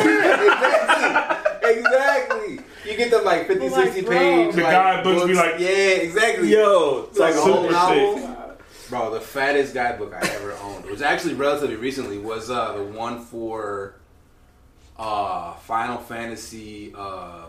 exactly. 1.63 1.73
exactly. 1.79 2.61
You 2.91 2.97
get 2.97 3.11
them 3.11 3.25
like 3.25 3.47
50, 3.47 3.69
Like, 3.69 3.85
60 3.85 4.01
bro. 4.03 4.19
page. 4.19 4.55
The 4.55 4.63
like, 4.63 4.73
guidebooks 4.73 5.27
be 5.27 5.35
like- 5.35 5.59
yeah, 5.61 5.69
exactly. 5.69 6.49
Yo, 6.53 7.07
it's 7.11 7.19
like 7.19 7.35
a 7.35 7.41
whole 7.41 7.63
thick. 7.63 7.71
novel. 7.73 8.57
Bro, 8.89 9.11
the 9.15 9.21
fattest 9.21 9.75
guidebook 9.75 10.15
I 10.15 10.21
ever 10.35 10.53
owned, 10.63 10.85
which 10.87 11.01
actually 11.01 11.35
relatively 11.35 11.75
recently 11.77 12.19
was 12.19 12.51
uh, 12.51 12.73
the 12.77 12.85
one 12.85 13.21
for 13.21 13.97
uh, 14.99 15.55
Final 15.55 15.99
Fantasy 15.99 16.93
uh, 16.97 17.47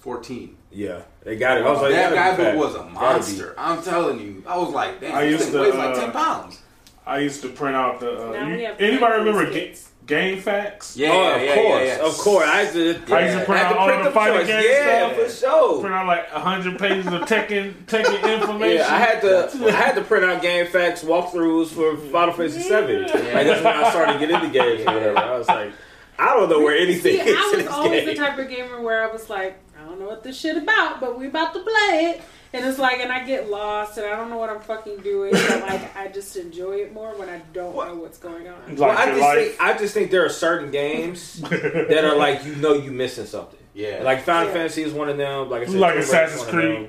14. 0.00 0.56
yeah, 0.70 1.02
they 1.22 1.36
got 1.36 1.58
it. 1.58 1.64
I 1.64 1.70
was 1.70 1.80
like, 1.82 1.92
that 1.92 2.14
gotta 2.14 2.36
be 2.36 2.42
guidebook 2.42 2.46
fat. 2.46 2.56
was 2.56 2.74
a 2.74 2.84
monster. 2.90 3.54
I'm 3.58 3.82
telling 3.82 4.20
you. 4.20 4.42
I 4.46 4.56
was 4.58 4.70
like, 4.72 5.00
damn, 5.00 5.14
I 5.14 5.22
used 5.24 5.44
thing 5.44 5.52
to, 5.52 5.60
weighs 5.60 5.74
like 5.74 5.96
uh, 5.96 6.00
10 6.00 6.12
pounds. 6.12 6.60
I 7.06 7.18
used 7.20 7.42
to 7.42 7.48
print 7.48 7.74
out 7.76 8.00
the. 8.00 8.30
Uh, 8.30 8.46
you- 8.46 8.66
anybody 8.78 9.18
remember 9.24 9.50
ga- 9.50 9.74
GameFAQs? 10.06 10.96
Yeah, 10.96 11.10
oh, 11.12 11.34
of 11.36 11.42
yeah, 11.42 11.54
course, 11.54 11.84
yeah, 11.86 11.96
yeah. 11.98 12.06
of 12.06 12.14
course. 12.18 12.48
I 12.48 12.62
used 12.62 12.72
to, 13.06 13.14
I 13.14 13.24
used 13.26 13.38
to 13.38 13.44
print 13.44 13.62
had 13.62 13.72
out 13.72 13.76
all 13.78 13.88
print 13.88 14.04
the 14.04 14.10
fighting 14.10 14.36
joints. 14.46 14.50
game 14.50 14.64
Yeah, 14.70 15.12
stuff. 15.14 15.26
for 15.26 15.30
sure. 15.32 15.80
Print 15.80 15.94
out 15.94 16.06
like 16.06 16.28
hundred 16.30 16.78
pages 16.78 17.06
of 17.06 17.22
Tekken 17.22 17.74
Tekken 17.86 18.34
information. 18.40 18.76
Yeah, 18.78 18.94
I 18.94 18.98
had 18.98 19.20
to. 19.22 19.66
I 19.68 19.70
had 19.72 19.94
to 19.96 20.02
print 20.02 20.24
out 20.24 20.42
GameFAQs, 20.42 21.04
walkthroughs 21.04 21.68
for 21.68 21.96
Final 22.10 22.34
Fantasy 22.34 22.60
Seven. 22.60 23.02
Like 23.02 23.12
that's 23.12 23.62
when 23.64 23.74
I 23.76 23.90
started 23.90 24.18
getting 24.18 24.36
into 24.36 24.48
games 24.50 24.80
or 24.82 24.94
whatever. 24.94 25.18
I 25.18 25.38
was 25.38 25.48
like, 25.48 25.72
I 26.18 26.34
don't 26.34 26.48
know 26.50 26.60
where 26.60 26.76
anything 26.76 27.14
See, 27.14 27.20
is 27.20 27.36
I 27.36 27.40
in 27.42 27.56
was 27.56 27.64
this 27.64 27.68
always 27.72 27.90
game. 28.04 28.06
the 28.06 28.14
type 28.14 28.38
of 28.38 28.48
gamer 28.48 28.80
where 28.82 29.08
I 29.08 29.12
was 29.12 29.28
like, 29.30 29.58
I 29.67 29.67
don't 29.98 30.06
know 30.06 30.10
what 30.14 30.22
this 30.22 30.38
shit 30.38 30.56
about, 30.56 31.00
but 31.00 31.18
we 31.18 31.26
about 31.26 31.52
to 31.54 31.60
play 31.60 32.14
it. 32.14 32.22
And 32.52 32.64
it's 32.64 32.78
like, 32.78 32.98
and 33.00 33.12
I 33.12 33.24
get 33.26 33.50
lost, 33.50 33.98
and 33.98 34.06
I 34.06 34.16
don't 34.16 34.30
know 34.30 34.38
what 34.38 34.48
I'm 34.48 34.60
fucking 34.60 34.98
doing. 34.98 35.32
But 35.32 35.60
like, 35.60 35.94
I 35.96 36.08
just 36.08 36.34
enjoy 36.36 36.76
it 36.76 36.94
more 36.94 37.14
when 37.16 37.28
I 37.28 37.40
don't 37.52 37.74
know 37.76 37.94
what's 37.96 38.16
going 38.18 38.48
on. 38.48 38.54
Like 38.68 38.78
well, 38.78 38.90
I 38.96 39.06
just 39.06 39.20
life. 39.20 39.38
think 39.48 39.60
I 39.60 39.76
just 39.76 39.92
think 39.94 40.10
there 40.10 40.24
are 40.24 40.30
certain 40.30 40.70
games 40.70 41.40
that 41.40 42.04
are 42.04 42.16
like 42.16 42.44
you 42.46 42.54
know 42.56 42.72
you 42.72 42.90
missing 42.90 43.26
something. 43.26 43.58
Yeah. 43.74 44.00
Like 44.02 44.22
Final 44.22 44.48
Yeah. 44.48 44.54
Fantasy 44.54 44.82
is 44.82 44.92
one 44.94 45.08
of 45.10 45.18
them. 45.18 45.50
Like 45.50 45.62
I 45.62 45.66
said, 45.66 45.74
Like 45.74 45.90
Tomb 45.92 46.00
Raider's 46.00 46.08
Assassin's 46.08 46.40
one 46.40 46.50
Creed. 46.50 46.76
them. 46.76 46.88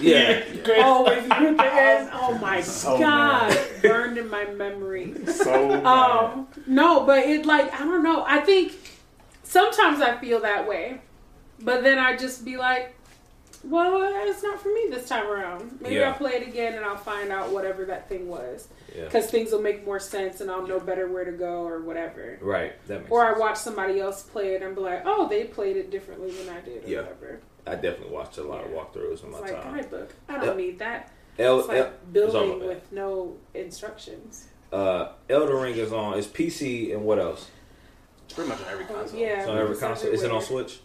Yeah. 0.00 0.44
Oh, 0.84 1.10
if 1.10 1.24
you 1.26 1.34
hit 1.46 1.56
the 1.56 1.64
end, 1.74 2.10
oh 2.12 2.36
my 2.38 2.60
So 2.60 2.98
god, 2.98 3.48
mad. 3.50 3.68
burned 3.82 4.18
in 4.18 4.28
my 4.28 4.44
memory. 4.46 5.14
so 5.26 5.68
bad. 5.68 5.86
Um, 5.86 6.46
no, 6.66 7.04
but 7.06 7.20
it 7.24 7.46
like 7.46 7.72
I 7.72 7.78
don't 7.78 8.02
know. 8.02 8.22
I 8.26 8.40
think 8.40 8.74
sometimes 9.44 10.00
I 10.02 10.18
feel 10.18 10.40
that 10.40 10.68
way, 10.68 11.00
but 11.62 11.82
then 11.82 11.98
I 11.98 12.16
just 12.16 12.44
be 12.44 12.56
like, 12.56 12.94
well, 13.64 14.00
it's 14.28 14.42
not 14.42 14.60
for 14.60 14.68
me 14.68 14.86
this 14.90 15.08
time 15.08 15.26
around. 15.26 15.78
Maybe 15.80 15.96
Yeah. 15.96 16.10
I'll 16.10 16.14
play 16.16 16.32
it 16.34 16.46
again 16.46 16.74
and 16.74 16.84
I'll 16.84 16.96
find 16.96 17.30
out 17.32 17.50
whatever 17.50 17.84
that 17.86 18.08
thing 18.08 18.28
was 18.28 18.68
Yeah. 18.96 19.04
because 19.04 19.28
things 19.30 19.50
will 19.50 19.60
make 19.62 19.84
more 19.84 19.98
sense 19.98 20.40
and 20.40 20.48
I'll 20.50 20.66
know 20.66 20.78
better 20.78 21.08
where 21.08 21.24
to 21.24 21.32
go 21.32 21.66
or 21.66 21.80
whatever. 21.80 22.38
Right. 22.40 22.74
That 22.86 23.00
makes 23.00 23.10
Or 23.10 23.24
I 23.26 23.36
watch 23.36 23.56
somebody 23.56 23.98
else 23.98 24.22
play 24.22 24.54
it 24.54 24.62
and 24.62 24.74
be 24.76 24.80
like, 24.80 25.02
oh, 25.04 25.28
they 25.28 25.44
played 25.44 25.76
it 25.76 25.90
differently 25.90 26.30
than 26.30 26.54
I 26.54 26.60
did 26.60 26.84
or 26.84 26.88
Yeah. 26.88 27.00
whatever. 27.00 27.40
I 27.66 27.74
definitely 27.74 28.14
watched 28.14 28.38
a 28.38 28.44
lot 28.44 28.64
of 28.64 28.70
Yeah. 28.70 28.76
walkthroughs 28.78 29.24
in 29.24 29.30
It's 29.30 29.32
my 29.32 29.40
like 29.40 29.62
time. 29.62 29.74
guidebook. 29.74 30.10
I 30.28 30.34
don't 30.36 30.44
Yep. 30.46 30.56
need 30.56 30.78
that. 30.78 31.10
El, 31.38 31.58
It's 31.58 31.68
like 31.68 31.78
El- 31.78 31.90
building 32.12 32.58
my 32.60 32.66
with 32.66 32.92
no 32.92 33.36
instructions. 33.54 34.46
uh, 34.72 35.08
Elden 35.28 35.56
Ring 35.56 35.74
is 35.74 35.92
on. 35.92 36.16
It's 36.18 36.26
PC 36.28 36.92
and 36.92 37.04
what 37.04 37.18
else? 37.18 37.48
It's 38.24 38.34
pretty 38.34 38.50
much 38.50 38.60
on 38.60 38.66
every 38.72 38.84
Oh, 38.88 38.94
console. 38.94 39.18
yeah. 39.18 39.40
It's 39.40 39.48
on 39.48 39.58
every 39.58 39.72
It's 39.72 39.80
console. 39.80 40.10
Is 40.10 40.22
it 40.22 40.30
on. 40.30 40.42
Switch? 40.42 40.80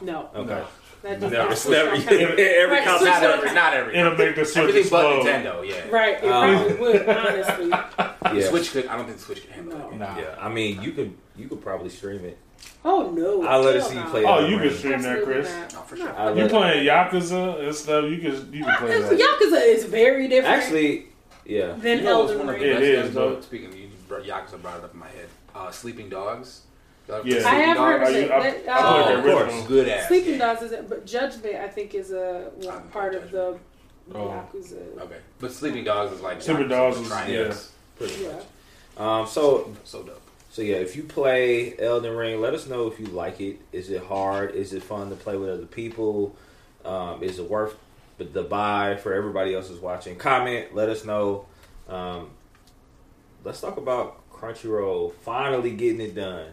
No, 0.00 0.30
Okay. 0.34 0.48
No. 0.48 0.66
that 1.02 1.20
does 1.20 1.30
Never, 1.32 1.42
not 1.44 1.52
it's 1.52 1.62
switch 1.62 1.72
never 1.78 1.90
on 1.92 2.02
camera. 2.02 2.30
every 2.40 2.76
Right, 2.76 2.84
console. 2.84 3.06
Not 3.08 3.18
Switch 3.22 3.30
every, 3.34 3.54
not 3.54 3.74
every. 3.74 3.96
It'll 3.96 4.14
make 4.16 4.36
the 4.36 4.44
Switch 4.44 4.56
Everything 4.56 4.90
but 4.90 5.16
explode. 5.16 5.26
Nintendo, 5.26 5.68
yeah. 5.68 5.88
Right, 5.88 6.22
it 6.22 6.28
Um, 6.28 6.56
probably 6.56 6.74
would, 6.80 7.08
honestly. 7.08 7.68
The 7.70 8.34
Yeah. 8.34 8.48
Switch 8.50 8.72
could. 8.72 8.86
I 8.86 8.96
don't 8.96 9.06
think 9.06 9.18
the 9.18 9.24
Switch 9.24 9.42
could 9.42 9.50
handle 9.52 9.78
No. 9.78 9.90
it. 9.90 9.96
Nah. 9.96 10.18
Yeah, 10.18 10.34
I 10.40 10.48
mean, 10.48 10.82
you 10.82 10.92
could 10.92 11.14
you 11.36 11.48
could 11.48 11.62
probably 11.62 11.88
stream 11.90 12.24
it. 12.24 12.38
Oh 12.84 13.10
no! 13.10 13.46
I'll 13.46 13.60
let 13.62 13.76
it 13.76 13.80
Hell 13.80 13.88
see 13.90 13.96
you 13.96 14.02
no. 14.04 14.10
play 14.10 14.24
Oh, 14.24 14.46
you 14.46 14.58
Ring. 14.58 14.68
can 14.68 14.78
stream 14.78 15.02
that, 15.02 15.18
Absolutely 15.18 15.34
Chris. 15.34 15.52
not. 15.54 15.72
No, 15.74 15.80
for 15.82 15.96
sure. 15.96 16.16
I'll 16.18 16.36
You 16.36 16.42
let- 16.42 16.50
playing 16.50 16.86
Yakuza 16.86 17.64
and 17.64 17.74
stuff? 17.74 18.04
You 18.10 18.18
can 18.18 18.52
you 18.52 18.64
can 18.64 18.76
play 18.78 19.00
that. 19.00 19.12
Yakuza 19.12 19.66
is 19.66 19.84
very 19.84 20.26
different 20.28 20.62
Actually, 20.62 21.06
yeah. 21.46 21.72
than 21.78 21.98
You 21.98 22.04
know 22.04 22.20
what's 22.20 22.32
Elden 22.32 22.46
one 22.46 22.54
of 22.54 22.60
the 22.60 22.66
Ring. 22.66 22.76
It 22.76 22.80
best 22.80 22.82
is, 22.84 23.02
games, 23.04 23.14
though. 23.14 23.34
though? 23.36 23.40
Speaking 23.40 23.68
of 23.68 23.76
you, 23.78 23.88
brought- 24.08 24.24
Yakuza 24.24 24.60
brought 24.62 24.78
it 24.78 24.84
up 24.84 24.94
in 24.94 25.00
my 25.00 25.06
head. 25.08 25.28
Uh, 25.54 25.70
Sleeping 25.70 26.08
Dogs. 26.08 26.62
Y'all 27.08 27.16
ever 27.18 27.28
Yeah. 27.28 27.34
played 27.40 27.46
I 27.46 27.50
Sleeping 27.50 27.68
have 27.68 27.76
heard 27.78 28.02
of 28.02 28.14
it. 28.14 28.68
I- 28.68 28.72
uh, 28.72 28.78
Oh, 28.80 29.14
of 29.18 29.24
course. 29.24 29.42
original. 29.44 29.66
Good 29.66 29.88
ass. 29.88 30.08
Sleeping 30.08 30.30
game. 30.32 30.38
Dogs 30.38 30.62
isn't, 30.62 30.88
but 30.88 31.06
Judgment 31.06 31.54
I 31.56 31.68
think 31.68 31.94
is 31.94 32.12
a 32.12 32.50
one 32.56 32.74
I'm 32.74 32.88
part 32.88 33.14
of 33.14 33.30
the 33.30 33.58
Oh. 34.14 34.18
Yakuza. 34.18 34.98
Okay, 35.00 35.16
but 35.38 35.52
Sleeping 35.52 35.84
Dogs 35.84 36.12
is 36.12 36.20
like 36.20 36.40
Sleeping 36.42 36.64
Yakuza 36.66 36.68
Dogs 36.68 36.96
with 36.98 37.06
is- 37.06 37.12
triangles. 37.12 37.72
Pretty 37.98 38.22
Yeah. 38.24 38.32
much. 38.32 38.44
Um, 38.98 39.26
so 39.26 39.72
So 39.84 40.02
dope. 40.02 40.20
so 40.50 40.62
yeah, 40.62 40.76
if 40.76 40.96
you 40.96 41.02
play 41.02 41.74
Elden 41.78 42.14
Ring, 42.16 42.40
let 42.40 42.52
us 42.54 42.66
know 42.66 42.86
if 42.86 42.98
you 43.00 43.06
like 43.06 43.40
it. 43.40 43.58
Is 43.72 43.90
it 43.90 44.02
hard? 44.04 44.54
Is 44.54 44.72
it 44.72 44.82
fun 44.82 45.08
to 45.10 45.16
play 45.16 45.36
with 45.36 45.48
other 45.50 45.66
people? 45.66 46.34
Um, 46.84 47.22
is 47.22 47.38
it 47.38 47.48
worth 47.50 47.74
the, 48.18 48.24
the 48.24 48.42
buy 48.42 48.96
for 48.96 49.12
everybody 49.14 49.54
else 49.54 49.68
who's 49.68 49.80
watching? 49.80 50.16
Comment. 50.16 50.74
Let 50.74 50.88
us 50.88 51.04
know. 51.04 51.46
Um, 51.88 52.30
let's 53.44 53.60
talk 53.60 53.76
about 53.76 54.20
Crunchyroll 54.32 55.12
finally 55.24 55.70
getting 55.72 56.00
it 56.00 56.14
done. 56.14 56.46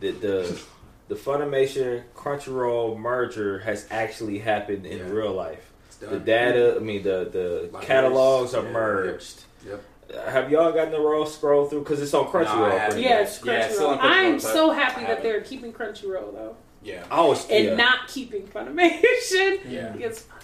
The 0.00 0.10
the 0.12 0.60
the 1.08 1.14
Funimation 1.14 2.02
Crunchyroll 2.14 2.98
merger 2.98 3.60
has 3.60 3.86
actually 3.90 4.38
happened 4.38 4.86
in 4.86 4.98
Yeah. 4.98 5.08
real 5.10 5.32
life. 5.32 5.72
The 6.00 6.06
done. 6.06 6.24
data, 6.24 6.74
I 6.76 6.80
mean 6.80 7.02
the 7.02 7.28
the 7.32 7.60
Libraries. 7.72 7.86
catalogs 7.86 8.54
are 8.54 8.64
Yeah, 8.64 8.70
merged. 8.72 9.44
Yep. 9.66 9.82
Have 10.28 10.50
y'all 10.50 10.72
gotten 10.72 10.92
the 10.92 11.00
roll 11.00 11.26
scroll 11.26 11.66
through? 11.66 11.80
Because 11.80 12.00
it's 12.02 12.14
on 12.14 12.26
Crunchyroll. 12.26 12.44
No, 12.58 12.64
I 12.66 12.78
haven't. 12.78 13.00
Yeah, 13.02 13.20
it's 13.22 13.42
Yeah, 13.44 13.52
it's 13.66 13.74
still 13.74 13.88
on 13.88 13.98
Crunchyroll. 13.98 14.02
Crunchyroll, 14.02 14.32
I'm 14.34 14.40
so 14.40 14.70
happy 14.70 15.00
that 15.02 15.22
they're 15.22 15.40
keeping 15.40 15.72
Crunchyroll 15.72 16.32
though, 16.34 16.56
Yeah. 16.82 17.04
I 17.10 17.22
was 17.22 17.48
and 17.50 17.64
yeah. 17.64 17.74
not 17.76 18.06
keeping 18.08 18.42
Funimation. 18.46 19.60
Yeah. 19.68 19.88
Because 19.90 20.20
Funimation. 20.20 20.35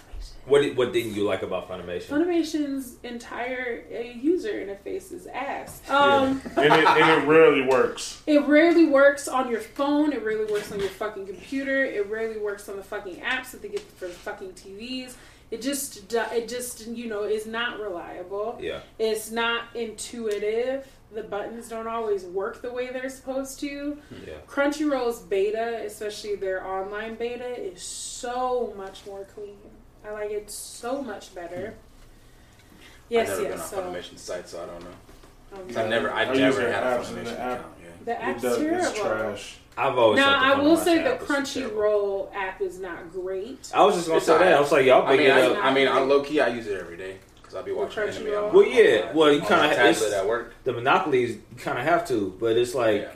What 0.45 0.61
did- 0.61 0.75
what 0.77 0.91
didn't 0.91 1.13
you 1.15 1.23
like 1.23 1.41
about 1.41 1.69
Funimation? 1.69 2.07
Funimation's 2.09 2.97
entire 3.03 3.83
uh, 3.93 3.99
user 3.99 4.49
interface 4.51 5.11
is 5.13 5.25
ass. 5.27 5.81
Um, 5.89 6.41
and 6.57 6.65
it 6.73 6.85
and 6.85 7.23
it 7.23 7.27
rarely 7.27 7.61
works. 7.61 8.21
It 8.27 8.45
rarely 8.45 8.85
works 8.85 9.27
on 9.27 9.49
your 9.49 9.61
phone. 9.61 10.11
It 10.13 10.23
rarely 10.23 10.51
works 10.51 10.71
on 10.71 10.79
your 10.79 10.89
fucking 10.89 11.27
computer. 11.27 11.83
It 11.85 12.09
rarely 12.09 12.39
works 12.39 12.67
on 12.69 12.75
the 12.75 12.83
fucking 12.83 13.17
apps 13.17 13.51
that 13.51 13.61
they 13.61 13.69
get 13.69 13.81
for 13.81 14.07
the 14.07 14.13
fucking 14.13 14.51
TVs. 14.53 15.13
It 15.51 15.61
just, 15.61 16.11
it 16.13 16.49
just, 16.49 16.87
you 16.87 17.07
know, 17.07 17.23
is 17.23 17.45
not 17.45 17.79
reliable. 17.79 18.57
Yeah, 18.59 18.79
It's 18.97 19.29
not 19.29 19.65
intuitive. 19.75 20.87
The 21.13 21.21
buttons 21.21 21.69
don't 21.69 21.87
always 21.87 22.23
work 22.23 22.63
the 22.63 22.71
way 22.73 22.89
they're 22.91 23.09
supposed 23.09 23.59
to. 23.59 23.97
yeah. 24.25 24.33
Crunchyroll's 24.47 25.19
beta, 25.21 25.83
especially 25.85 26.35
their 26.35 26.65
online 26.65 27.13
beta, 27.15 27.45
is 27.63 27.83
so 27.83 28.73
much 28.75 29.05
more 29.05 29.25
clean. 29.35 29.57
I 30.05 30.11
like 30.11 30.31
it 30.31 30.49
so 30.51 31.01
much 31.01 31.33
better. 31.33 31.73
Yes, 33.09 33.29
I've 33.29 33.37
never 33.43 33.49
yes. 33.55 33.69
been 33.71 33.79
on 33.79 33.93
So, 33.93 33.99
Funimation 33.99 34.17
site, 34.17 34.49
so 34.49 34.63
I 34.63 34.65
don't 34.65 34.79
know. 34.81 34.87
um, 35.61 35.67
'Cause 35.67 35.77
I've 35.77 35.89
never, 35.89 36.11
I've 36.11 36.29
I 36.29 36.33
never 36.33 36.61
had 36.71 36.83
a 36.83 36.97
apps 36.97 37.05
Funimation 37.05 37.33
account. 37.33 37.61
Yeah. 37.81 37.87
the 38.05 38.11
It 38.11 38.19
app's 38.21 38.41
does, 38.41 38.57
terrible. 38.57 38.85
it's 38.85 38.99
trash. 38.99 39.57
I've 39.75 39.97
always. 39.97 40.17
Now 40.17 40.53
I 40.53 40.59
will 40.59 40.77
say 40.77 40.99
the 41.01 41.13
app 41.15 41.27
was 41.27 41.53
terrible. 41.53 41.75
Crunchyroll 41.81 42.35
app 42.35 42.61
is 42.61 42.79
not 42.79 43.11
great. 43.11 43.71
I 43.73 43.83
was 43.83 43.95
just 43.95 44.07
gonna 44.07 44.17
It's 44.17 44.25
say 44.27 44.37
that. 44.37 44.53
I 44.53 44.59
was 44.59 44.71
like, 44.71 44.85
y'all 44.85 45.05
I 45.07 45.11
big 45.11 45.19
mean, 45.21 45.29
it 45.29 45.31
I, 45.31 45.47
up. 45.47 45.65
I 45.65 45.73
mean, 45.73 45.87
on 45.87 46.07
low 46.09 46.21
key, 46.21 46.39
I 46.41 46.47
use 46.49 46.67
it 46.67 46.79
every 46.79 46.97
day 46.97 47.17
because 47.41 47.55
I'll 47.55 47.63
be 47.63 47.71
watching 47.71 48.03
Crunchyroll? 48.03 48.15
anime. 48.27 48.45
On, 48.45 48.53
Well, 48.53 48.65
on 48.65 48.71
yeah. 48.71 49.05
my- 49.05 49.11
Well, 49.13 49.31
you 49.33 49.39
kinda- 49.41 49.57
my 49.57 49.73
tablet 49.73 49.89
it's- 49.91 50.13
at 50.13 50.27
work. 50.27 50.53
the 50.63 50.73
monopolies, 50.73 51.31
you 51.35 51.41
kind 51.57 51.77
of 51.79 51.85
have 51.85 52.07
to, 52.09 52.35
but 52.39 52.55
it's 52.57 52.75
like 52.75 53.01
yeah. 53.01 53.09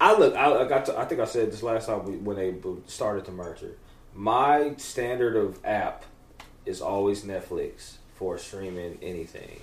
I 0.00 0.14
look. 0.14 0.34
I, 0.36 0.52
I 0.60 0.64
got. 0.68 0.84
To, 0.86 0.98
I 0.98 1.06
think 1.06 1.20
I 1.22 1.24
said 1.24 1.50
this 1.50 1.62
last 1.62 1.86
time 1.86 2.04
we, 2.04 2.16
when 2.16 2.36
they 2.36 2.50
b- 2.50 2.76
started 2.86 3.24
the 3.24 3.32
merger. 3.32 3.76
My 4.16 4.74
standard 4.78 5.36
of 5.36 5.58
app 5.64 6.04
is 6.64 6.80
always 6.80 7.22
Netflix 7.22 7.96
for 8.14 8.38
streaming 8.38 8.98
anything, 9.02 9.60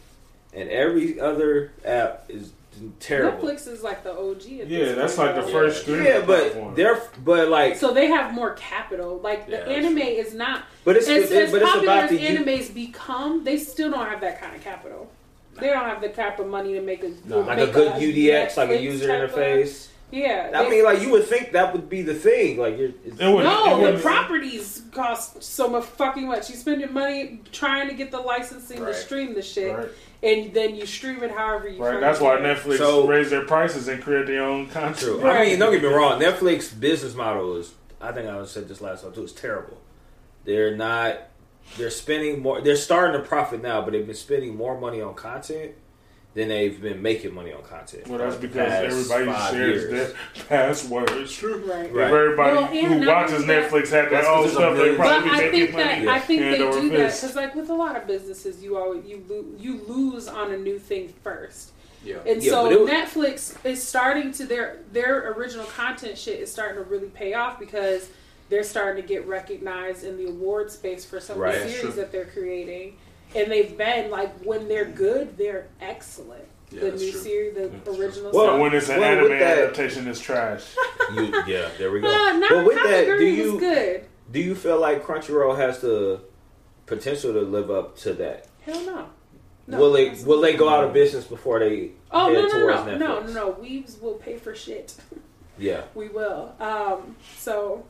and 0.53 0.69
every 0.69 1.19
other 1.19 1.71
app 1.83 2.25
is 2.29 2.51
terrible. 2.99 3.47
Netflix 3.49 3.67
is 3.67 3.81
like 3.81 4.03
the 4.03 4.11
OG. 4.15 4.61
At 4.61 4.67
Yeah, 4.67 4.79
this 4.85 4.95
that's 4.95 5.15
point, 5.15 5.35
like 5.35 5.35
the 5.37 5.41
though. 5.51 5.57
first 5.59 5.81
streaming 5.81 6.05
Yeah, 6.05 6.19
but 6.21 6.51
platform. 6.51 6.75
they're 6.75 7.01
but 7.23 7.49
like, 7.49 7.77
So 7.77 7.93
they 7.95 8.07
have 8.07 8.31
more 8.31 8.53
capital. 8.53 9.17
Like 9.19 9.47
the 9.47 9.53
Yeah, 9.53 9.57
anime 9.73 9.95
true. 9.97 10.03
is 10.03 10.33
not 10.35 10.63
but 10.85 10.97
it's 10.97 11.07
as, 11.07 11.31
it, 11.31 11.43
as 11.45 11.51
but 11.51 11.61
it's 11.63 11.71
popular 11.71 11.93
about 11.93 12.03
as 12.05 12.09
the 12.11 12.19
you- 12.21 12.39
animes 12.39 12.73
become. 12.73 13.43
They 13.43 13.57
still 13.57 13.89
don't 13.89 14.05
have 14.07 14.21
that 14.21 14.39
kind 14.39 14.55
of 14.55 14.63
capital. 14.63 15.09
They 15.59 15.67
don't 15.67 15.85
have 15.85 16.01
the 16.01 16.09
type 16.09 16.37
of 16.39 16.47
money 16.47 16.73
to 16.73 16.81
make 16.81 17.03
a 17.03 17.11
No. 17.25 17.39
like 17.41 17.57
make 17.57 17.69
a 17.69 17.71
good 17.71 17.93
UDX, 17.93 18.55
like 18.57 18.69
a 18.69 18.79
user 18.81 19.07
type 19.07 19.29
of- 19.29 19.35
interface. 19.35 19.87
Yeah, 20.13 20.51
I 20.53 20.63
they- 20.63 20.69
mean, 20.69 20.83
like 20.83 21.01
you 21.01 21.09
would 21.11 21.25
think 21.25 21.51
that 21.53 21.73
would 21.73 21.89
be 21.89 22.01
the 22.03 22.13
thing. 22.13 22.57
Like 22.57 22.77
you're, 22.77 22.89
it's, 23.03 23.19
It 23.19 23.27
would- 23.33 23.43
no, 23.43 23.85
it 23.85 23.93
the 23.93 23.99
properties 24.01 24.83
cost 24.91 25.41
so 25.43 25.67
much 25.69 25.85
fucking 25.85 26.27
much. 26.27 26.49
You 26.49 26.55
spend 26.55 26.79
your 26.81 26.91
money 26.91 27.41
trying 27.51 27.87
to 27.89 27.95
get 27.95 28.11
the 28.11 28.19
licensing 28.19 28.79
Right. 28.81 28.93
to 28.93 28.99
stream 28.99 29.33
the 29.33 29.41
shit, 29.41 29.75
Right, 29.75 29.89
and 30.21 30.53
then 30.53 30.75
you 30.75 30.85
stream 30.85 31.23
it 31.23 31.31
however 31.31 31.67
you. 31.67 31.83
right. 31.83 31.99
That's 31.99 32.19
why 32.19 32.35
can. 32.37 32.45
Netflix 32.45 32.77
So- 32.77 33.07
raised 33.07 33.31
their 33.31 33.45
prices 33.45 33.87
and 33.87 34.01
created 34.03 34.27
their 34.27 34.43
own 34.43 34.67
content. 34.69 34.97
True. 34.99 35.27
I 35.27 35.45
mean, 35.45 35.59
don't 35.59 35.71
get 35.71 35.81
me 35.81 35.87
wrong. 35.89 36.21
Netflix 36.21 36.79
business 36.79 37.15
model 37.15 37.57
is. 37.57 37.73
I 37.99 38.11
think 38.11 38.27
I 38.29 38.43
said 38.45 38.67
this 38.67 38.81
last 38.81 39.03
time 39.03 39.13
too. 39.13 39.23
It's 39.23 39.31
terrible. 39.33 39.77
They're 40.45 40.75
not. 40.75 41.17
They're 41.77 41.89
spending 41.89 42.41
more. 42.41 42.61
They're 42.61 42.75
starting 42.75 43.19
to 43.19 43.25
profit 43.27 43.61
now, 43.63 43.81
but 43.81 43.93
they've 43.93 44.05
been 44.05 44.13
spending 44.15 44.55
more 44.55 44.77
money 44.79 45.01
on 45.01 45.13
content 45.15 45.71
than 46.33 46.47
they've 46.47 46.81
been 46.81 47.01
making 47.01 47.33
money 47.33 47.53
on 47.53 47.61
content. 47.63 48.07
Well, 48.07 48.17
that's 48.17 48.37
because 48.37 48.71
everybody 48.71 49.55
shares 49.55 49.83
years. 49.83 49.91
their 49.91 50.13
passwords. 50.49 51.31
True. 51.35 51.57
Right. 51.71 51.85
If 51.85 51.93
Right. 51.93 52.11
everybody 52.11 52.55
Well, 52.55 52.65
and 52.65 53.03
who 53.03 53.07
watches 53.07 53.33
only 53.41 53.47
that- 53.47 53.71
Netflix 53.71 53.81
had 53.89 53.91
their 54.05 54.09
That's 54.09 54.27
'cause 54.27 54.45
own 54.45 54.49
stuff, 54.51 54.73
they 54.73 54.77
million- 54.79 54.97
But 54.97 55.05
probably 55.07 55.29
be 55.29 55.35
I 55.35 55.37
making 55.37 55.51
think 55.59 55.71
money. 55.73 55.83
that 55.83 56.01
Yeah. 56.01 56.11
I 56.13 56.19
think 56.19 56.39
they 56.41 56.61
over 56.61 56.81
do 56.81 56.89
that 56.89 56.97
because, 57.13 57.35
like 57.35 57.55
with 57.55 57.69
a 57.69 57.73
lot 57.75 57.95
of 57.95 58.07
businesses, 58.07 58.63
you 58.63 58.77
always 58.77 59.05
you 59.05 59.23
lo- 59.29 59.45
you 59.59 59.81
lose 59.87 60.27
on 60.27 60.51
a 60.51 60.57
new 60.57 60.79
thing 60.79 61.13
first, 61.23 61.71
Yeah. 62.03 62.15
and 62.25 62.41
Yeah, 62.41 62.51
so 62.51 62.79
was- 62.81 62.89
Netflix 62.89 63.55
is 63.65 63.83
starting 63.83 64.31
to 64.33 64.45
their 64.45 64.77
their 64.91 65.31
original 65.33 65.65
content 65.65 66.17
shit 66.17 66.39
is 66.39 66.51
starting 66.51 66.77
to 66.83 66.89
really 66.89 67.09
pay 67.09 67.35
off 67.35 67.59
because 67.59 68.09
they're 68.49 68.63
starting 68.63 69.01
to 69.01 69.07
get 69.07 69.27
recognized 69.27 70.03
in 70.03 70.17
the 70.17 70.25
award 70.25 70.71
space 70.71 71.05
for 71.05 71.19
some 71.19 71.37
Right. 71.37 71.55
of 71.55 71.63
the 71.63 71.69
series 71.69 71.95
that 71.95 72.11
they're 72.11 72.25
creating, 72.25 72.97
and 73.35 73.51
they've 73.51 73.77
been 73.77 74.09
like 74.11 74.33
when 74.43 74.67
they're 74.67 74.85
good, 74.85 75.37
they're 75.37 75.67
excellent. 75.81 76.45
Yeah, 76.71 76.81
the 76.81 76.91
new 76.93 77.11
true. 77.11 77.19
series, 77.19 77.53
the 77.55 77.67
That's 77.67 77.99
original. 77.99 78.31
Well, 78.31 78.53
and 78.53 78.61
when 78.61 78.73
it's 78.73 78.89
an 78.89 78.99
well, 78.99 79.09
anime 79.19 79.29
that- 79.39 79.57
adaptation, 79.59 80.07
it's 80.07 80.19
trash. 80.19 80.63
You, 81.13 81.31
yeah, 81.45 81.69
there 81.77 81.91
we 81.91 81.99
go. 82.01 82.07
uh, 82.07 82.33
not 82.37 82.49
but 82.49 82.65
with 82.65 82.75
that, 82.77 83.05
do 83.05 83.25
you 83.25 83.59
good. 83.59 84.05
do 84.31 84.39
you 84.39 84.55
feel 84.55 84.79
like 84.79 85.03
Crunchyroll 85.05 85.55
has 85.57 85.79
the 85.79 86.21
potential 86.87 87.33
to 87.33 87.41
live 87.41 87.69
up 87.69 87.97
to 87.99 88.13
that? 88.13 88.47
Hell 88.65 88.81
no. 88.85 89.09
No, 89.67 89.77
will 89.77 89.91
they 89.91 90.09
will 90.25 90.41
they 90.41 90.55
go 90.55 90.69
out 90.69 90.83
of 90.85 90.93
business 90.93 91.25
before 91.25 91.59
they 91.59 91.91
Oh 92.11 92.33
head 92.33 92.33
no 92.33 92.41
no 92.41 92.49
towards 92.49 92.85
no 92.85 92.93
Netflix? 92.93 92.99
no 92.99 93.19
no 93.21 93.33
no! 93.33 93.53
Weebs 93.53 94.01
will 94.01 94.15
pay 94.15 94.37
for 94.37 94.55
shit. 94.55 94.95
Yeah, 95.59 95.83
We 95.93 96.07
will. 96.09 96.55
Um, 96.59 97.15
so, 97.37 97.85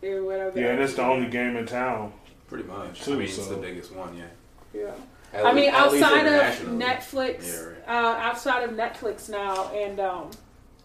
yeah, 0.00 0.20
whatever. 0.20 0.60
Yeah, 0.60 0.68
and 0.74 0.80
it's 0.80 0.94
the 0.94 1.02
only 1.02 1.26
game 1.28 1.56
in 1.56 1.66
town. 1.66 2.12
Pretty 2.48 2.64
much. 2.64 3.02
Too, 3.02 3.12
I 3.14 3.16
mean, 3.16 3.24
it's 3.28 3.46
the 3.46 3.56
biggest 3.56 3.92
one. 3.92 4.16
Yeah. 4.16 4.24
Yeah. 4.72 4.90
At 5.32 5.44
I 5.46 5.52
least- 5.52 5.66
mean, 5.66 5.74
at 5.74 5.92
least 5.92 6.04
outside 6.04 6.26
of. 6.26 6.68
Netflix, 6.68 7.46
Yeah, 7.46 7.64
right. 7.94 8.04
uh, 8.04 8.16
outside 8.18 8.62
of 8.62 8.70
Netflix 8.70 9.28
now, 9.28 9.70
and 9.74 9.98
um, 10.00 10.30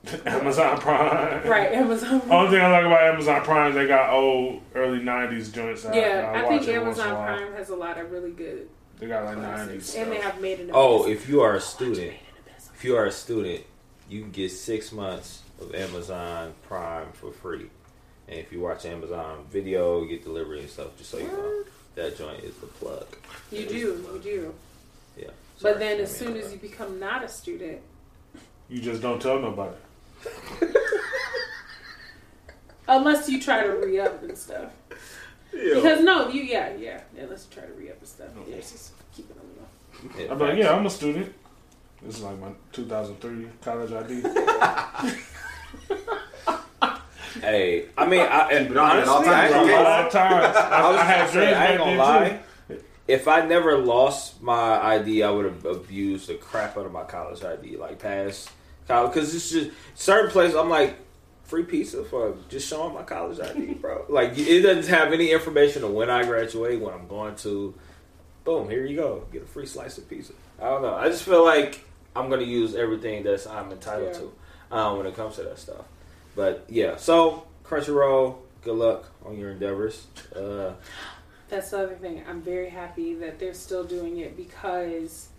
Amazon 0.26 0.80
Prime. 0.80 1.48
right, 1.48 1.72
Amazon. 1.74 2.22
Prime. 2.22 2.32
Only 2.40 2.52
thing 2.58 2.62
I 2.66 2.72
like 2.72 2.86
about 2.86 3.04
Amazon 3.04 3.42
Prime, 3.44 3.74
they 3.76 3.86
got 3.88 4.10
old 4.12 4.62
early 4.74 5.00
'90s 5.00 5.54
joints. 5.54 5.86
I, 5.86 5.94
yeah, 5.96 6.32
I, 6.34 6.40
I, 6.40 6.44
watch 6.44 6.66
think 6.66 6.76
it 6.76 6.82
once 6.84 6.98
in 6.98 7.04
a 7.06 7.08
Amazon. 7.10 7.38
Prime 7.38 7.54
has 7.54 7.70
a 7.70 7.76
lot 7.76 7.98
of 8.00 8.12
really 8.12 8.32
good 8.32 8.68
They 9.00 9.08
got 9.08 9.26
like 9.26 9.36
classics, 9.38 9.92
'90s. 9.96 10.02
and 10.02 10.12
they 10.12 10.18
have 10.20 10.42
made 10.42 10.60
an. 10.60 10.72
Oh, 10.74 11.04
Abyss. 11.04 11.22
if 11.22 11.30
you 11.30 11.42
are 11.42 11.54
a 11.56 11.62
student, 11.62 11.98
Made 11.98 12.08
in 12.48 12.54
Abyss. 12.54 12.70
if 12.74 12.84
you 12.84 12.96
are 12.98 13.06
a 13.06 13.12
student, 13.12 13.64
you 14.10 14.22
can 14.22 14.32
get 14.32 14.52
six 14.52 14.92
months 14.92 15.44
of 15.62 15.76
Amazon 15.76 16.54
Prime 16.68 17.12
for 17.14 17.32
free. 17.32 17.70
And 18.32 18.40
if 18.40 18.52
you 18.54 18.62
watch 18.62 18.86
Amazon 18.86 19.44
Video, 19.52 20.02
you 20.02 20.08
get 20.08 20.24
delivery 20.24 20.62
and 20.62 20.70
stuff. 20.70 20.98
Just 20.98 21.10
so 21.12 21.18
you 21.18 21.28
know, 21.28 21.64
that 21.96 22.18
joint 22.18 22.42
is 22.46 22.56
the 22.56 22.68
plug. 22.68 23.06
you 23.52 23.64
That 23.64 23.70
do, 23.70 23.76
is 23.76 24.26
you 24.26 24.32
do. 24.32 24.54
Yeah. 25.18 25.28
But 25.62 25.80
then, 25.80 26.00
as 26.00 26.16
soon 26.16 26.38
as 26.38 26.50
you 26.54 26.58
become 26.58 26.98
not 26.98 27.26
a 27.26 27.28
student, 27.28 27.82
You 28.70 28.82
just 28.82 29.02
don't 29.02 29.22
tell 29.22 29.38
nobody. 29.40 29.76
unless 32.88 33.28
you 33.28 33.42
try 33.42 33.64
to 33.64 33.72
re 33.72 34.00
up 34.00 34.24
and 34.24 34.38
stuff. 34.38 34.72
Yeah. 35.54 35.74
Because 35.76 36.02
no, 36.02 36.30
you 36.30 36.44
yeah 36.44 36.74
yeah 36.76 37.02
unless 37.20 37.48
you 37.50 37.60
try 37.60 37.68
to 37.68 37.74
re 37.74 37.90
up 37.90 38.00
and 38.00 38.08
stuff. 38.08 38.30
Yeah, 38.48 38.56
it's 38.56 38.72
just 38.72 38.94
keep 39.14 39.30
it 39.30 39.36
on 39.38 39.46
the 39.50 39.60
low. 39.60 40.24
Yeah, 40.26 40.32
I'm 40.32 40.40
like, 40.40 40.58
yeah, 40.58 40.74
I'm 40.74 40.86
a 40.86 40.90
student. 40.90 41.34
This 42.02 42.18
is 42.18 42.24
like 42.24 42.40
my 42.40 42.50
2003 42.72 43.48
college 43.62 43.92
ID. 43.92 44.22
Hey, 47.42 47.86
I 47.98 48.06
mean, 48.08 48.22
I, 48.22 48.50
and 48.52 48.68
Keep 48.68 48.72
it 48.72 48.78
on 48.78 48.98
at 48.98 49.08
all 49.08 49.16
honestly, 49.18 49.34
I 49.34 49.42
times, 49.50 49.54
ain't 49.56 49.68
gonna 49.70 49.84
lie. 49.84 50.10
times. 50.10 50.58
I, 50.58 50.70
I 50.70 50.90
was 50.92 51.00
I 51.00 51.04
had 51.04 51.18
gonna 51.20 51.32
say, 51.32 51.40
dreams 51.40 51.58
I 51.58 51.68
ain't 51.68 51.78
gonna 51.80 51.98
lie. 51.98 52.30
too. 52.70 52.84
If 53.08 53.28
I 53.28 53.46
never 53.46 53.78
lost 53.78 54.42
my 54.42 54.80
ID, 54.96 55.24
I 55.24 55.32
would 55.32 55.46
have 55.46 55.66
abused 55.66 56.28
the 56.28 56.36
crap 56.36 56.78
out 56.78 56.86
of 56.86 56.92
my 56.92 57.04
college 57.04 57.44
ID, 57.44 57.78
like 57.78 58.00
past 58.00 58.50
college, 58.88 59.14
because 59.14 59.34
it's 59.36 59.50
just 59.50 59.72
certain 59.96 60.30
places. 60.32 60.56
I'm 60.56 60.70
like 60.70 60.98
free 61.44 61.64
pizza 61.64 62.04
for 62.06 62.38
just 62.48 62.70
showing 62.70 62.94
my 62.94 63.04
college 63.04 63.40
ID, 63.40 63.74
bro. 63.74 64.06
like 64.10 64.38
it 64.38 64.62
doesn't 64.62 64.88
have 64.96 65.12
any 65.12 65.32
information 65.32 65.84
on 65.84 65.94
when 65.94 66.10
I 66.10 66.24
graduate, 66.24 66.80
when 66.80 66.94
I'm 66.94 67.08
going 67.08 67.36
to. 67.38 67.74
Boom, 68.44 68.70
here 68.70 68.86
you 68.86 68.96
go, 68.96 69.26
get 69.32 69.44
a 69.44 69.46
free 69.46 69.66
slice 69.66 69.98
of 69.98 70.08
pizza. 70.10 70.34
I 70.60 70.66
don't 70.66 70.82
know. 70.84 70.96
I 70.96 71.10
just 71.10 71.24
feel 71.24 71.44
like 71.44 71.84
I'm 72.16 72.30
gonna 72.30 72.44
use 72.44 72.76
everything 72.76 73.24
that's 73.24 73.48
I'm 73.48 73.72
entitled 73.72 74.14
Yeah. 74.14 74.20
to 74.20 74.76
um, 74.76 74.98
when 75.00 75.08
it 75.08 75.16
comes 75.16 75.36
to 75.38 75.44
that 75.44 75.60
stuff. 75.60 75.86
But 76.36 76.66
yeah, 76.70 76.96
so 76.98 77.48
Crunchyroll, 77.66 78.36
good 78.64 78.76
luck 78.76 79.10
on 79.26 79.38
your 79.38 79.52
endeavors. 79.52 80.06
Uh, 80.36 80.74
That's 81.50 81.72
the 81.72 81.80
other 81.84 81.96
thing. 81.96 82.24
I'm 82.28 82.42
very 82.42 82.70
happy 82.70 83.14
that 83.16 83.40
they're 83.40 83.54
still 83.54 83.84
doing 83.84 84.18
it 84.20 84.38
because 84.38 85.30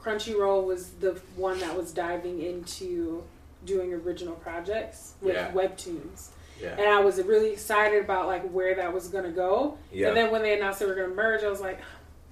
Crunchyroll 0.00 0.64
was 0.64 0.90
the 1.00 1.12
one 1.36 1.58
that 1.60 1.76
was 1.76 1.92
diving 1.92 2.40
into 2.40 3.24
doing 3.64 3.92
original 3.92 4.36
projects 4.36 5.14
with 5.20 5.34
Yeah. 5.34 5.50
webtoons. 5.50 6.28
Yeah. 6.60 6.76
And 6.78 6.88
I 6.88 7.00
was 7.00 7.20
really 7.22 7.50
excited 7.52 8.02
about 8.04 8.28
like 8.28 8.48
where 8.50 8.74
that 8.76 8.92
was 8.92 9.08
gonna 9.08 9.30
go. 9.32 9.76
yeah, 9.92 10.08
And 10.08 10.16
then 10.16 10.30
when 10.30 10.42
they 10.42 10.56
announced 10.56 10.78
they 10.78 10.86
were 10.86 10.94
gonna 10.94 11.08
merge, 11.08 11.42
I 11.42 11.48
was 11.50 11.60
like, 11.60 11.80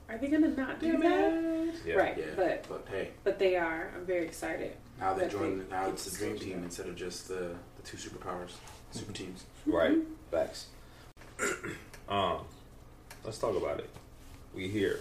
are 0.08 0.16
they 0.16 0.28
gonna 0.28 0.48
not 0.48 0.78
do 0.80 0.96
that? 0.98 1.74
yeah. 1.84 1.94
Right. 1.94 2.16
Yeah. 2.16 2.24
But 2.36 2.66
But 2.68 2.86
hey, 2.90 3.10
but 3.24 3.38
they 3.38 3.56
are. 3.56 3.90
I'm 3.96 4.06
very 4.06 4.24
excited. 4.24 4.72
now 5.00 5.12
they 5.14 5.22
That 5.22 5.32
join. 5.32 5.58
they- 5.58 5.64
Now 5.74 5.88
it's 5.88 6.04
the 6.08 6.16
dream 6.16 6.38
team 6.38 6.62
instead 6.62 6.86
of 6.86 6.94
just 6.94 7.26
the 7.28 7.56
the 7.73 7.73
two 7.84 7.96
superpowers, 7.96 8.52
super 8.92 9.12
teams. 9.12 9.44
Right. 9.66 9.98
Facts. 10.30 10.66
um, 12.08 12.38
let's 13.24 13.38
talk 13.38 13.56
about 13.56 13.78
it. 13.80 13.90
We 14.54 14.68
here. 14.68 15.00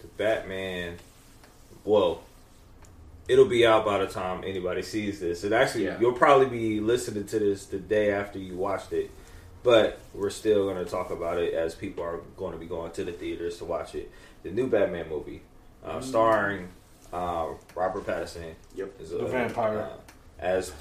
The 0.00 0.06
Batman. 0.16 0.96
Well, 1.84 2.22
it'll 3.28 3.46
be 3.46 3.66
out 3.66 3.84
by 3.84 3.98
the 3.98 4.06
time 4.06 4.42
anybody 4.44 4.82
sees 4.82 5.20
this. 5.20 5.44
It 5.44 5.52
actually, 5.52 5.84
Yeah. 5.86 5.98
you'll 6.00 6.12
probably 6.12 6.46
be 6.46 6.80
listening 6.80 7.24
to 7.26 7.38
this 7.38 7.66
the 7.66 7.78
day 7.78 8.12
after 8.12 8.38
you 8.38 8.56
watched 8.56 8.92
it. 8.92 9.10
But 9.64 9.98
we're 10.14 10.30
still 10.30 10.64
going 10.72 10.82
to 10.84 10.90
talk 10.90 11.10
about 11.10 11.38
it 11.38 11.52
as 11.52 11.74
people 11.74 12.04
are 12.04 12.18
going 12.36 12.52
to 12.52 12.58
be 12.58 12.66
going 12.66 12.92
to 12.92 13.04
the 13.04 13.12
theaters 13.12 13.58
to 13.58 13.64
watch 13.64 13.94
it. 13.94 14.10
The 14.44 14.50
new 14.50 14.68
Batman 14.68 15.08
movie, 15.08 15.42
uh, 15.84 16.00
starring 16.00 16.68
uh, 17.12 17.48
Robert 17.74 18.06
Pattinson, 18.06 18.54
Yep. 18.76 19.00
is 19.00 19.10
The 19.10 19.26
vampire. 19.26 19.80
uh, 19.80 19.88
as 20.38 20.72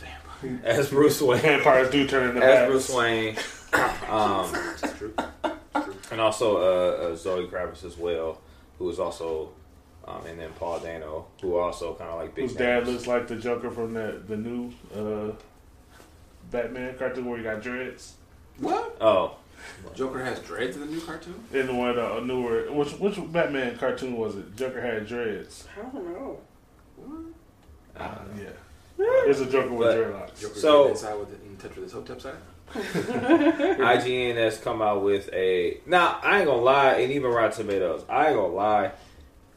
as 0.64 0.90
Bruce 0.90 1.22
Wayne. 1.22 1.42
Vampires 1.42 1.90
do 1.92 2.08
turn 2.08 2.30
into 2.30 2.44
as 2.44 2.60
bats. 2.60 2.70
Bruce 2.70 2.90
Wayne, 2.94 3.36
um, 4.10 4.52
It's 4.82 4.98
true. 4.98 5.14
True. 5.14 5.96
and 6.12 6.22
also 6.22 6.58
uh, 6.58 7.04
uh, 7.12 7.16
Zoe 7.16 7.48
Kravitz 7.48 7.84
as 7.84 7.98
well, 7.98 8.40
who 8.80 8.90
is 8.90 9.00
also, 9.00 9.52
um, 10.08 10.26
and 10.26 10.40
then 10.40 10.52
Paul 10.60 10.80
Dano, 10.80 11.28
who 11.42 11.58
also 11.58 11.94
kind 11.96 12.10
of 12.10 12.18
like 12.20 12.34
big. 12.36 12.44
Whose 12.46 12.56
dad 12.56 12.84
names. 12.86 12.90
looks 12.90 13.08
like 13.08 13.28
the 13.28 13.36
Joker 13.36 13.70
from 13.72 13.94
the 13.94 14.22
the 14.28 14.38
new 14.38 14.72
uh, 14.96 15.34
Batman 16.52 16.98
cartoon 16.98 17.26
where 17.26 17.38
he 17.38 17.44
got 17.44 17.62
dreads. 17.62 18.14
What? 18.60 18.98
Oh, 19.02 19.36
Joker 19.96 20.24
has 20.24 20.40
dreads 20.40 20.76
in 20.78 20.82
the 20.82 20.88
new 20.88 21.02
cartoon. 21.02 21.36
In 21.54 21.68
the 21.68 21.74
one 21.74 21.98
uh, 22.00 22.20
newer, 22.22 22.72
which 22.72 22.92
which 22.94 23.20
Batman 23.32 23.78
cartoon 23.78 24.16
was 24.18 24.36
it? 24.36 24.56
Joker 24.56 24.82
had 24.82 25.06
dreads. 25.08 25.68
I 25.78 25.82
don't 25.82 25.94
know. 25.94 26.40
What? 26.96 27.20
I 28.00 28.04
Uh, 28.06 28.16
don't 28.16 28.36
know. 28.38 28.44
yeah, 28.44 28.50
there's 29.26 29.40
a 29.42 29.46
Joker 29.46 29.74
with 29.74 29.88
But- 29.88 29.98
dreadlocks. 29.98 30.40
Joker 30.42 30.56
So- 30.56 30.60
so, 30.86 30.88
inside 30.90 31.14
with 31.16 31.34
it 31.34 31.40
in 31.46 31.58
touch 31.58 31.76
with 31.76 31.84
his 31.86 31.94
hotep 31.94 32.22
side. 32.22 32.36
IGN 32.76 34.36
has 34.36 34.58
come 34.58 34.82
out 34.82 35.02
with 35.04 35.30
a. 35.34 35.80
Now 35.86 36.20
I 36.24 36.40
ain't 36.40 36.48
gonna 36.48 36.62
lie, 36.62 36.94
and 36.96 37.12
even 37.12 37.32
Rotten 37.32 37.66
Tomatoes, 37.66 38.04
I 38.10 38.28
ain't 38.28 38.36
gonna 38.36 38.54
lie. 38.54 38.92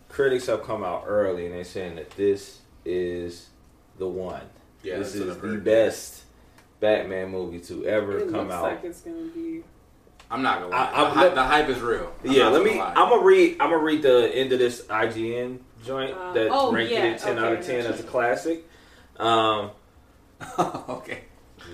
Critics 0.08 0.46
have 0.46 0.62
come 0.64 0.82
out 0.84 1.04
early 1.06 1.46
and 1.46 1.54
they're 1.54 1.64
saying 1.64 1.96
that 1.96 2.10
this 2.10 2.60
is 2.84 3.48
the 3.98 4.08
one. 4.08 4.42
Yeah, 4.82 4.98
this 4.98 5.12
that's 5.12 5.20
what 5.20 5.28
is 5.30 5.36
I've 5.36 5.42
the 5.42 5.48
heard. 5.48 5.64
best 5.64 6.22
Batman 6.80 7.30
movie 7.30 7.60
to 7.60 7.84
ever 7.86 8.18
It 8.18 8.30
come 8.30 8.42
looks 8.42 8.54
out. 8.54 8.62
like 8.62 8.84
it's 8.84 9.00
gonna 9.02 9.16
be. 9.34 9.62
I'm 10.30 10.42
not 10.42 10.60
gonna 10.60 10.70
lie. 10.70 10.78
I- 10.78 11.02
I'm- 11.02 11.04
the, 11.14 11.20
hype, 11.20 11.34
the 11.34 11.42
hype 11.44 11.68
is 11.68 11.80
real. 11.80 12.12
I'm 12.24 12.30
Yeah, 12.32 12.42
not 12.44 12.52
let 12.52 12.58
gonna 12.60 12.70
me. 12.72 12.78
lie. 12.78 12.92
I'm 12.96 13.08
gonna 13.08 13.22
read. 13.24 13.56
I'm 13.60 13.70
gonna 13.70 13.82
read 13.82 14.02
the 14.02 14.30
end 14.34 14.52
of 14.52 14.58
this 14.60 14.82
IGN 14.88 15.58
joint 15.84 16.14
Uh, 16.16 16.32
that 16.32 16.48
oh, 16.50 16.72
ranked 16.72 16.92
yeah, 16.92 17.04
it 17.06 17.18
ten 17.18 17.38
out 17.38 17.52
of 17.52 17.58
okay, 17.58 17.66
ten 17.66 17.82
gotcha. 17.82 17.94
as 17.94 18.00
a 18.00 18.04
classic. 18.04 18.66
Um, 19.20 19.70
okay. 20.88 21.20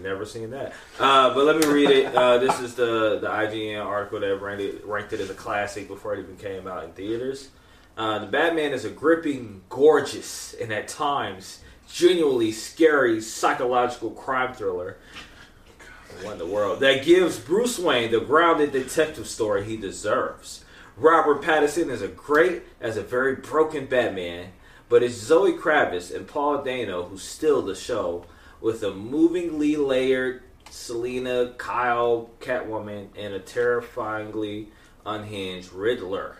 never 0.00 0.26
seen 0.26 0.50
that. 0.50 0.72
Uh, 0.98 1.32
but 1.32 1.44
let 1.44 1.56
me 1.56 1.66
read 1.66 1.90
it. 1.90 2.14
Uh, 2.14 2.38
this 2.38 2.58
is 2.60 2.74
the 2.74 3.18
the 3.20 3.28
IGN 3.28 3.84
article 3.84 4.20
that 4.20 4.36
ranked 4.40 4.62
it, 4.62 4.84
ranked 4.84 5.12
it 5.12 5.20
as 5.20 5.30
a 5.30 5.34
classic 5.34 5.88
before 5.88 6.14
it 6.14 6.20
even 6.20 6.36
came 6.36 6.66
out 6.66 6.84
in 6.84 6.92
theaters. 6.92 7.50
Uh, 7.96 8.18
the 8.18 8.26
Batman 8.26 8.72
is 8.72 8.84
a 8.84 8.90
gripping, 8.90 9.62
gorgeous, 9.70 10.54
and 10.60 10.72
at 10.72 10.88
times 10.88 11.60
genuinely 11.88 12.52
scary 12.52 13.20
psychological 13.20 14.10
crime 14.10 14.52
thriller. 14.52 14.98
What 16.22 16.32
in 16.32 16.38
the 16.38 16.46
world? 16.46 16.80
That 16.80 17.04
gives 17.04 17.38
Bruce 17.38 17.78
Wayne 17.78 18.10
the 18.10 18.20
grounded 18.20 18.72
detective 18.72 19.26
story 19.26 19.64
he 19.64 19.76
deserves. 19.76 20.64
Robert 20.96 21.42
Pattinson 21.42 21.90
is 21.90 22.02
a 22.02 22.08
great 22.08 22.62
as 22.80 22.96
a 22.96 23.02
very 23.02 23.36
broken 23.36 23.86
Batman, 23.86 24.52
but 24.88 25.02
it's 25.02 25.14
Zoe 25.14 25.52
Kravitz 25.52 26.14
and 26.14 26.26
Paul 26.26 26.62
Dano 26.62 27.04
who 27.04 27.18
steal 27.18 27.62
the 27.62 27.74
show 27.74 28.24
with 28.60 28.82
a 28.82 28.92
movingly 28.92 29.76
layered 29.76 30.42
Selina, 30.70 31.54
Kyle, 31.58 32.30
Catwoman, 32.40 33.08
and 33.16 33.34
a 33.34 33.38
terrifyingly 33.38 34.68
unhinged 35.04 35.72
Riddler. 35.72 36.36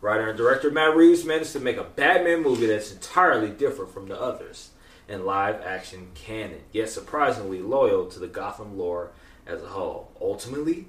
Writer 0.00 0.28
and 0.28 0.36
director 0.36 0.70
Matt 0.70 0.96
Reeves 0.96 1.24
managed 1.24 1.52
to 1.52 1.60
make 1.60 1.76
a 1.76 1.84
Batman 1.84 2.42
movie 2.42 2.66
that's 2.66 2.92
entirely 2.92 3.50
different 3.50 3.92
from 3.92 4.08
the 4.08 4.20
others 4.20 4.70
in 5.08 5.24
live 5.24 5.60
action 5.62 6.10
canon, 6.14 6.60
yet 6.72 6.88
surprisingly 6.88 7.60
loyal 7.60 8.06
to 8.06 8.18
the 8.18 8.26
Gotham 8.26 8.78
lore 8.78 9.12
as 9.46 9.62
a 9.62 9.68
whole. 9.68 10.10
Ultimately, 10.20 10.86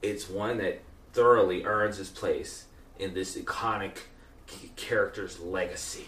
it's 0.00 0.28
one 0.28 0.58
that 0.58 0.80
thoroughly 1.12 1.64
earns 1.64 2.00
its 2.00 2.10
place 2.10 2.66
in 2.98 3.14
this 3.14 3.36
iconic 3.36 3.98
character's 4.76 5.38
legacy. 5.38 6.06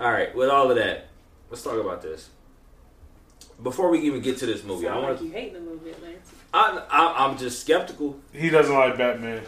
All 0.00 0.10
right, 0.10 0.34
with 0.34 0.48
all 0.48 0.70
of 0.70 0.78
that, 0.78 1.08
let's 1.50 1.62
talk 1.62 1.78
about 1.78 2.00
this. 2.00 2.30
Before 3.62 3.90
we 3.90 4.00
even 4.00 4.22
get 4.22 4.38
to 4.38 4.46
this 4.46 4.64
movie, 4.64 4.88
I 4.88 4.96
want 4.96 5.12
like 5.12 5.22
you 5.22 5.30
hate 5.30 5.52
the 5.52 5.60
movie, 5.60 5.92
Lance. 6.02 6.30
I, 6.54 6.82
I, 6.90 7.26
I'm 7.26 7.36
just 7.36 7.60
skeptical. 7.60 8.18
He 8.32 8.48
doesn't 8.48 8.74
like 8.74 8.96
Batman. 8.96 9.42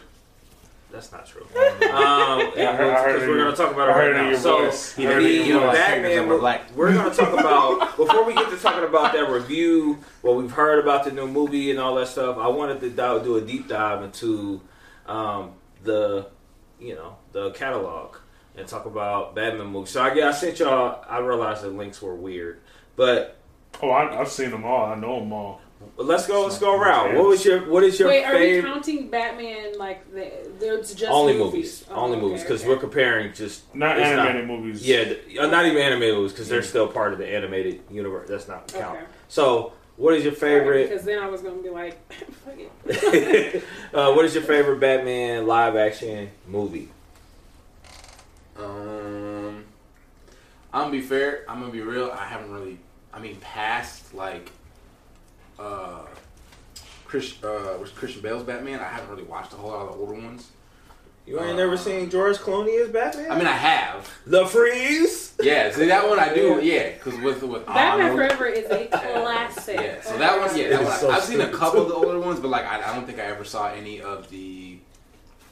That's 0.90 1.10
not 1.10 1.26
true. 1.26 1.40
Um, 1.40 1.48
I 1.56 2.50
heard- 2.54 2.60
I 2.60 2.74
heard 3.02 3.12
because 3.14 3.28
we're 3.28 3.38
going 3.38 3.50
to 3.50 3.56
talk 3.56 3.72
about 3.72 3.88
I 3.88 3.92
it 4.04 4.10
right 4.12 4.30
now. 4.30 4.36
So, 4.36 4.66
voice. 4.66 4.92
He 4.92 5.06
I 5.06 5.12
heard 5.12 5.22
the 5.22 5.40
in 5.40 5.46
your 5.48 5.60
voice. 5.60 5.78
Fingers 5.78 6.02
Batman, 6.02 6.18
and 6.18 6.28
we're 6.28 6.38
black. 6.38 6.76
we're 6.76 6.92
going 6.92 7.10
to 7.10 7.16
talk 7.16 7.32
about 7.32 7.96
before 7.96 8.24
we 8.26 8.34
get 8.34 8.50
to 8.50 8.58
talking 8.58 8.84
about 8.84 9.14
that 9.14 9.30
review, 9.30 10.00
what 10.20 10.36
we've 10.36 10.50
heard 10.50 10.78
about 10.80 11.04
the 11.04 11.12
new 11.12 11.26
movie 11.26 11.70
and 11.70 11.80
all 11.80 11.94
that 11.94 12.08
stuff. 12.08 12.36
I 12.36 12.48
wanted 12.48 12.80
to 12.82 12.90
do 12.90 13.36
a 13.36 13.40
deep 13.40 13.68
dive 13.68 14.02
into 14.02 14.60
um, 15.06 15.52
the, 15.82 16.26
you 16.78 16.94
know, 16.94 17.16
the 17.32 17.52
catalog 17.52 18.16
and 18.56 18.66
talk 18.68 18.86
about 18.86 19.34
Batman 19.34 19.68
movies. 19.68 19.90
So 19.90 20.02
I, 20.02 20.28
I 20.28 20.32
sent 20.32 20.58
y'all. 20.60 21.04
I 21.08 21.18
realized 21.18 21.62
the 21.62 21.68
links 21.68 22.00
were 22.02 22.14
weird, 22.14 22.60
but 22.96 23.38
Oh, 23.80 23.88
I, 23.90 24.20
I've 24.20 24.28
seen 24.28 24.50
them 24.50 24.64
all. 24.64 24.84
I 24.84 24.94
know 24.96 25.18
them 25.20 25.32
all. 25.32 25.60
let's 25.96 26.26
go. 26.26 26.42
Let's 26.44 26.58
go 26.58 26.78
around. 26.78 27.16
What 27.16 27.26
was 27.26 27.44
your 27.44 27.68
What 27.70 27.82
is 27.84 27.98
your 27.98 28.08
Wait, 28.08 28.22
are 28.22 28.34
we 28.34 28.38
favorite? 28.38 28.70
counting 28.70 29.08
Batman 29.08 29.78
like 29.78 30.12
the, 30.12 30.30
there's 30.60 30.94
just 30.94 31.10
Only 31.10 31.32
movies? 31.32 31.54
movies. 31.80 31.84
Oh, 31.90 31.94
Only 31.96 32.16
okay, 32.18 32.26
movies 32.26 32.42
because 32.42 32.60
okay. 32.60 32.68
we're 32.68 32.76
comparing 32.78 33.32
just 33.32 33.74
Not 33.74 33.98
it's 33.98 34.06
animated 34.06 34.46
movies. 34.46 34.86
Yeah, 34.86 35.14
uh, 35.40 35.46
not 35.46 35.64
even 35.64 35.78
animated 35.82 36.16
movies 36.16 36.32
because 36.32 36.48
they're 36.48 36.62
still 36.62 36.86
part 36.86 37.12
of 37.14 37.18
the 37.18 37.26
animated 37.26 37.80
universe. 37.90 38.28
That's 38.28 38.46
not 38.46 38.68
count. 38.68 38.98
Okay. 38.98 39.06
So, 39.28 39.72
what 39.96 40.14
is 40.14 40.22
your 40.22 40.32
Right, 40.34 40.40
favorite? 40.40 40.90
because 40.90 41.04
then 41.06 41.18
I 41.18 41.28
was 41.28 41.40
gonna 41.40 41.62
be 41.62 41.70
like, 41.70 42.12
fuck 42.44 42.54
it. 42.58 43.64
uh, 43.94 44.12
what 44.12 44.26
is 44.26 44.34
your 44.34 44.44
favorite 44.44 44.78
Batman 44.80 45.46
live 45.46 45.74
action 45.76 46.30
movie? 46.46 46.90
Um, 48.62 49.64
I'm 50.72 50.82
gonna 50.82 50.90
be 50.92 51.00
fair. 51.00 51.44
I'm 51.48 51.60
gonna 51.60 51.72
be 51.72 51.80
real. 51.82 52.10
I 52.10 52.24
haven't 52.24 52.52
really. 52.52 52.78
I 53.12 53.18
mean, 53.18 53.36
past 53.40 54.14
like, 54.14 54.50
uh, 55.58 56.02
Chris, 57.04 57.42
uh, 57.44 57.76
was 57.80 57.90
Christian 57.90 58.22
Bale's 58.22 58.42
Batman. 58.42 58.80
I 58.80 58.84
haven't 58.84 59.10
really 59.10 59.24
watched 59.24 59.52
a 59.52 59.56
whole 59.56 59.70
lot 59.70 59.86
of 59.86 59.92
the 59.94 59.98
older 59.98 60.14
ones. 60.14 60.50
You 61.26 61.38
ain't 61.38 61.50
Uh, 61.50 61.56
never 61.56 61.76
seen 61.76 62.10
George 62.10 62.38
Clooney 62.38 62.82
as 62.82 62.88
Batman? 62.90 63.30
I 63.30 63.36
mean, 63.36 63.46
I 63.46 63.52
have. 63.52 64.10
The 64.26 64.44
Freeze. 64.46 65.34
Yeah, 65.40 65.70
see 65.70 65.86
that 65.86 66.08
one 66.08 66.18
I 66.18 66.34
do. 66.34 66.58
Yeah, 66.62 66.90
because 66.94 67.16
with 67.20 67.42
with 67.42 67.64
Batman 67.66 68.10
Arnold. 68.10 68.16
Forever 68.16 68.46
is 68.46 68.68
a 68.70 68.86
classic. 68.90 69.78
Yeah, 69.80 70.00
so 70.00 70.16
that 70.18 70.40
one, 70.40 70.56
yeah, 70.58 70.70
that 70.70 70.82
one, 70.84 70.98
so 70.98 71.10
I've 71.10 71.22
seen 71.22 71.40
a 71.40 71.44
stupid, 71.44 71.58
couple 71.60 71.82
of 71.82 71.88
the 71.88 71.94
older 71.94 72.18
ones, 72.18 72.40
but 72.40 72.48
like 72.48 72.64
I, 72.64 72.90
I 72.90 72.94
don't 72.94 73.06
think 73.06 73.18
I 73.20 73.24
ever 73.24 73.44
saw 73.44 73.68
any 73.68 74.00
of 74.00 74.28
the. 74.30 74.78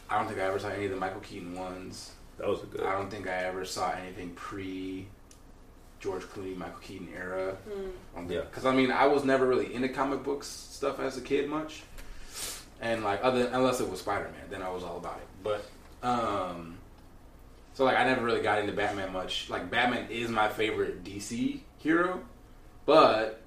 I 0.08 0.18
don't 0.18 0.26
think 0.26 0.40
I 0.40 0.44
ever 0.44 0.58
saw 0.58 0.68
any 0.70 0.86
of 0.86 0.90
the 0.90 0.96
Michael 0.96 1.20
Keaton 1.20 1.54
ones. 1.54 2.12
That 2.40 2.48
was 2.48 2.62
a 2.62 2.66
good. 2.66 2.82
I 2.82 2.92
don't 2.92 3.10
think 3.10 3.28
I 3.28 3.44
ever 3.44 3.66
saw 3.66 3.92
anything 3.92 4.30
pre 4.30 5.06
George 6.00 6.22
Clooney, 6.22 6.56
Michael 6.56 6.78
Keaton 6.80 7.08
era. 7.14 7.56
Mm. 7.68 8.30
Yeah. 8.30 8.40
Because 8.40 8.64
I 8.64 8.74
mean, 8.74 8.90
I 8.90 9.06
was 9.06 9.24
never 9.24 9.46
really 9.46 9.72
into 9.74 9.90
comic 9.90 10.24
books 10.24 10.46
stuff 10.46 10.98
as 11.00 11.18
a 11.18 11.20
kid 11.20 11.50
much, 11.50 11.82
and 12.80 13.04
like 13.04 13.20
other 13.22 13.50
unless 13.52 13.80
it 13.80 13.90
was 13.90 14.00
Spider 14.00 14.24
Man, 14.24 14.48
then 14.48 14.62
I 14.62 14.70
was 14.70 14.82
all 14.82 14.96
about 14.96 15.18
it. 15.18 15.28
But 15.42 15.66
um, 16.02 16.78
so 17.74 17.84
like 17.84 17.98
I 17.98 18.04
never 18.04 18.24
really 18.24 18.40
got 18.40 18.58
into 18.58 18.72
Batman 18.72 19.12
much. 19.12 19.50
Like 19.50 19.70
Batman 19.70 20.06
is 20.10 20.30
my 20.30 20.48
favorite 20.48 21.04
DC 21.04 21.60
hero, 21.76 22.22
but 22.86 23.42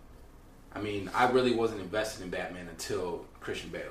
I 0.71 0.81
mean, 0.81 1.09
I 1.15 1.31
really 1.31 1.55
wasn't 1.55 1.81
invested 1.81 2.23
in 2.23 2.29
Batman 2.29 2.67
until 2.67 3.25
Christian 3.39 3.71
Bale, 3.71 3.81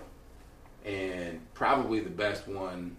and 0.84 1.40
probably 1.54 1.98
the 1.98 2.10
best 2.10 2.46
one. 2.46 2.96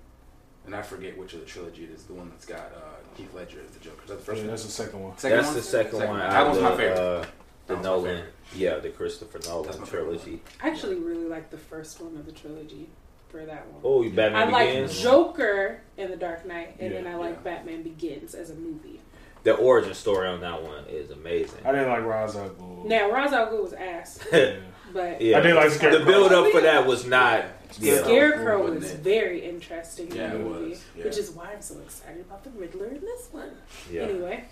And 0.65 0.73
I 0.75 0.81
forget 0.81 1.17
which 1.17 1.33
of 1.33 1.41
the 1.41 1.45
trilogy 1.45 1.83
it 1.83 1.89
is. 1.91 2.03
The 2.03 2.13
one 2.13 2.29
that's 2.29 2.45
got 2.45 2.59
uh, 2.75 2.79
Heath 3.17 3.33
Ledger 3.33 3.59
as 3.65 3.71
the 3.71 3.79
Joker. 3.79 4.01
Is 4.03 4.09
that 4.09 4.17
the 4.19 4.23
first 4.23 4.37
Yeah, 4.37 4.43
one? 4.43 4.49
that's 4.51 4.65
the 4.65 4.71
second 4.71 5.03
one. 5.03 5.17
Second 5.17 5.37
That's 5.37 5.47
one? 5.47 5.55
the 5.57 5.61
second, 5.63 6.07
one. 6.07 6.19
That 6.19 6.31
out 6.33 6.47
was 6.49 6.57
of 6.57 6.63
my 6.63 6.71
the, 6.71 6.77
favorite. 6.77 6.97
Uh, 6.99 7.25
the 7.67 7.75
That 7.75 7.83
Nolan. 7.83 8.03
favorite. 8.15 8.33
Yeah, 8.55 8.77
the 8.79 8.89
Christopher 8.89 9.39
Nolan 9.45 9.85
trilogy. 9.85 10.41
I 10.61 10.69
actually 10.69 10.95
really 10.95 11.27
like 11.27 11.49
the 11.49 11.57
first 11.57 11.99
one 12.01 12.15
of 12.17 12.25
the 12.25 12.31
trilogy 12.31 12.89
for 13.29 13.45
that 13.45 13.67
one. 13.71 13.81
Oh, 13.83 14.03
Batman 14.09 14.35
I 14.35 14.45
like 14.51 14.89
Joker 14.91 15.81
in 15.97 16.09
The 16.11 16.17
Dark 16.17 16.45
Knight, 16.45 16.75
and 16.79 16.93
Yeah, 16.93 17.01
then 17.01 17.13
I 17.13 17.15
like 17.17 17.35
yeah. 17.43 17.55
Batman 17.55 17.83
Begins 17.83 18.33
as 18.35 18.49
a 18.51 18.55
movie. 18.55 19.01
the 19.43 19.53
origin 19.55 19.93
story 19.93 20.27
on 20.29 20.39
that 20.41 20.61
one 20.63 20.85
is 20.87 21.09
amazing. 21.11 21.59
I 21.65 21.71
didn't 21.73 21.89
like 21.89 22.03
Ra's 22.05 22.35
al 22.37 22.49
Ghul. 22.51 22.85
Now, 22.85 23.11
Ra's 23.11 23.33
al 23.33 23.47
Ghul 23.47 23.63
was 23.63 23.73
ass, 23.73 24.19
but 24.93 25.19
yeah, 25.21 25.39
I 25.39 25.41
did 25.41 25.55
like 25.55 25.71
the 25.79 26.03
build 26.05 26.31
up 26.31 26.51
for 26.51 26.61
that 26.61 26.85
was 26.85 27.05
not. 27.05 27.43
Yeah. 27.79 27.93
Yeah. 27.93 28.03
Scarecrow 28.03 28.63
Wasn't 28.73 28.83
it? 28.83 28.99
very 28.99 29.43
interesting 29.45 30.07
in 30.11 30.17
the 30.17 30.39
movie, 30.39 30.69
was, 30.71 30.83
yeah. 30.97 31.03
which 31.05 31.17
is 31.17 31.31
why 31.31 31.51
I'm 31.53 31.61
so 31.61 31.79
excited 31.79 32.21
about 32.21 32.43
the 32.43 32.49
Riddler 32.51 32.87
in 32.87 33.01
this 33.01 33.27
one. 33.31 33.51
Yeah, 33.91 34.03
Anyway, 34.03 34.45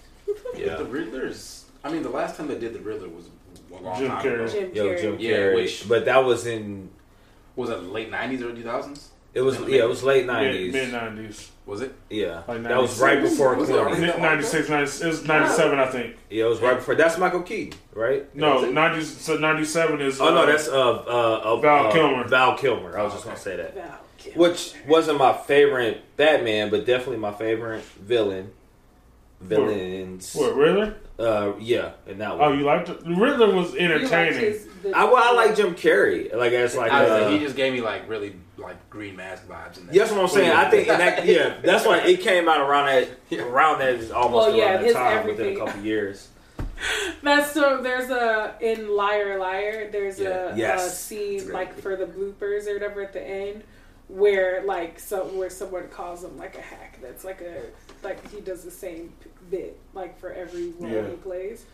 yeah. 0.56 0.76
The 0.78 0.86
Riddler's. 0.86 1.66
I 1.84 1.92
mean, 1.92 2.04
the 2.04 2.10
last 2.10 2.38
time 2.38 2.48
they 2.48 2.58
did 2.60 2.74
the 2.74 2.80
Riddler 2.80 3.10
was 3.10 3.26
a 3.72 3.84
long 3.84 3.98
Jim 4.00 4.08
time 4.10 4.24
Carrey. 4.26 4.34
ago. 4.36 4.48
Jim 4.48 4.72
Yo, 4.76 4.86
Carrey. 4.86 5.02
Jim 5.02 5.18
Yeah, 5.20 5.32
Carrey. 5.38 5.56
which- 5.56 5.90
but 5.90 6.06
that 6.06 6.20
was 6.26 6.46
in. 6.46 6.90
Was 7.56 7.70
that 7.70 7.84
late 7.84 8.10
'90s, 8.12 8.42
early 8.44 8.62
2000s? 8.64 9.10
It 9.34 9.42
was 9.42 9.60
yeah, 9.62 9.84
it 9.84 9.88
was 9.90 10.04
late 10.04 10.26
nineties. 10.26 10.74
Mid 10.74 10.92
nineties. 10.92 11.52
Was 11.66 11.82
it? 11.82 11.94
Yeah, 12.10 12.42
Like 12.48 12.64
that 12.64 12.82
was 12.82 13.00
right 13.00 13.22
before 13.22 13.56
Was 13.56 13.70
it 13.70 13.74
Clooney. 13.74 13.80
already? 13.80 14.02
Mid 14.02 14.20
96, 14.20 14.68
90, 14.68 15.06
it 15.06 15.08
was 15.08 15.26
97, 15.26 15.80
I 15.80 15.86
think. 15.86 16.18
Yeah, 16.30 16.46
it 16.46 16.48
was 16.50 16.60
right 16.60 16.76
before. 16.76 16.96
That's 16.96 17.18
Michael 17.20 17.44
Keaton, 17.44 17.80
right? 17.94 18.36
No, 18.36 18.70
90, 18.70 19.02
so 19.04 19.38
97 19.38 20.02
is. 20.02 20.20
Oh 20.20 20.34
no, 20.34 20.42
uh, 20.42 20.46
that's 20.48 20.68
uh, 20.68 20.74
uh, 20.74 21.42
uh 21.44 21.56
Val 21.58 21.88
uh, 21.88 21.92
Kilmer. 21.94 22.28
Val 22.28 22.58
Kilmer. 22.58 22.98
I 22.98 23.04
was 23.04 23.14
just 23.14 23.24
gonna 23.26 23.38
say 23.38 23.56
that. 23.58 23.76
Val 23.76 24.00
Kilmer. 24.18 24.40
Which 24.40 24.74
wasn't 24.88 25.20
my 25.20 25.34
favorite 25.34 26.04
Batman, 26.18 26.72
but 26.72 26.86
definitely 26.86 27.18
my 27.18 27.32
favorite 27.32 27.84
villain. 27.84 28.52
Villains. 29.40 30.36
What, 30.36 30.56
Riddler? 30.56 30.96
Uh, 31.18 31.54
yeah, 31.60 31.92
and 32.08 32.20
that 32.22 32.32
Oh, 32.32 32.38
one. 32.38 32.60
you 32.60 32.66
liked 32.66 32.90
it? 32.90 33.00
Riddler 33.06 33.54
was 33.56 33.76
entertaining. 33.76 34.40
his- 34.40 34.68
the- 34.84 34.96
I, 34.96 35.06
well, 35.06 35.18
I 35.18 35.32
like 35.34 35.56
Jim 35.56 35.74
Carrey. 35.76 36.36
Like 36.36 36.54
as 36.54 36.76
like. 36.76 36.92
I 36.92 37.06
uh, 37.06 37.22
like, 37.24 37.34
he 37.34 37.40
just 37.40 37.56
gave 37.56 37.74
me 37.74 37.82
like 37.82 38.08
really 38.10 38.36
like 38.62 38.90
Green 38.90 39.16
Mask 39.16 39.48
vibes. 39.48 39.78
In 39.78 39.88
that. 39.88 39.96
That's 39.96 40.12
what 40.12 40.22
I'm 40.22 40.28
saying. 40.28 40.52
I 40.52 40.70
think, 40.70 40.88
and 40.88 41.00
that, 41.00 41.26
yeah, 41.26 41.58
that's 41.64 41.86
why 41.86 42.00
it 42.00 42.22
came 42.22 42.48
out 42.48 42.62
around 42.62 42.86
that, 42.88 43.40
around 43.40 43.80
that, 43.80 44.12
almost 44.12 44.34
Well, 44.34 44.46
around 44.50 44.56
yeah, 44.58 44.78
that 44.78 44.86
his 44.86 44.94
time 44.94 45.26
within 45.28 45.46
a 45.46 45.50
everything. 45.50 45.66
couple 45.66 45.82
years. 45.86 46.28
That's 47.22 47.52
so. 47.52 47.82
There's 47.84 48.10
a 48.10 48.56
in 48.60 48.90
Liar 48.96 49.38
Liar. 49.38 49.90
There's 49.92 50.20
Yeah. 50.20 50.54
a, 50.54 50.56
Yes. 50.58 50.88
a 50.88 50.90
scene 50.96 51.40
great. 51.44 51.54
like 51.54 51.80
for 51.80 51.96
the 51.96 52.06
bloopers 52.06 52.68
or 52.68 52.74
whatever 52.74 53.02
at 53.04 53.14
the 53.14 53.22
end 53.22 53.64
where 54.08 54.64
like 54.66 55.00
so 55.00 55.26
where 55.28 55.50
someone 55.50 55.88
calls 55.90 56.24
him 56.24 56.38
like 56.38 56.58
a 56.58 56.62
hack. 56.62 56.98
That's 57.02 57.24
like 57.24 57.42
a 57.42 57.62
like 58.04 58.28
he 58.32 58.42
does 58.42 58.64
the 58.64 58.72
same 58.72 59.14
bit 59.52 59.78
like 59.94 60.20
for 60.20 60.34
every 60.34 60.72
role 60.80 60.92
Yeah. 60.92 61.08
he 61.08 61.16
plays. 61.18 61.66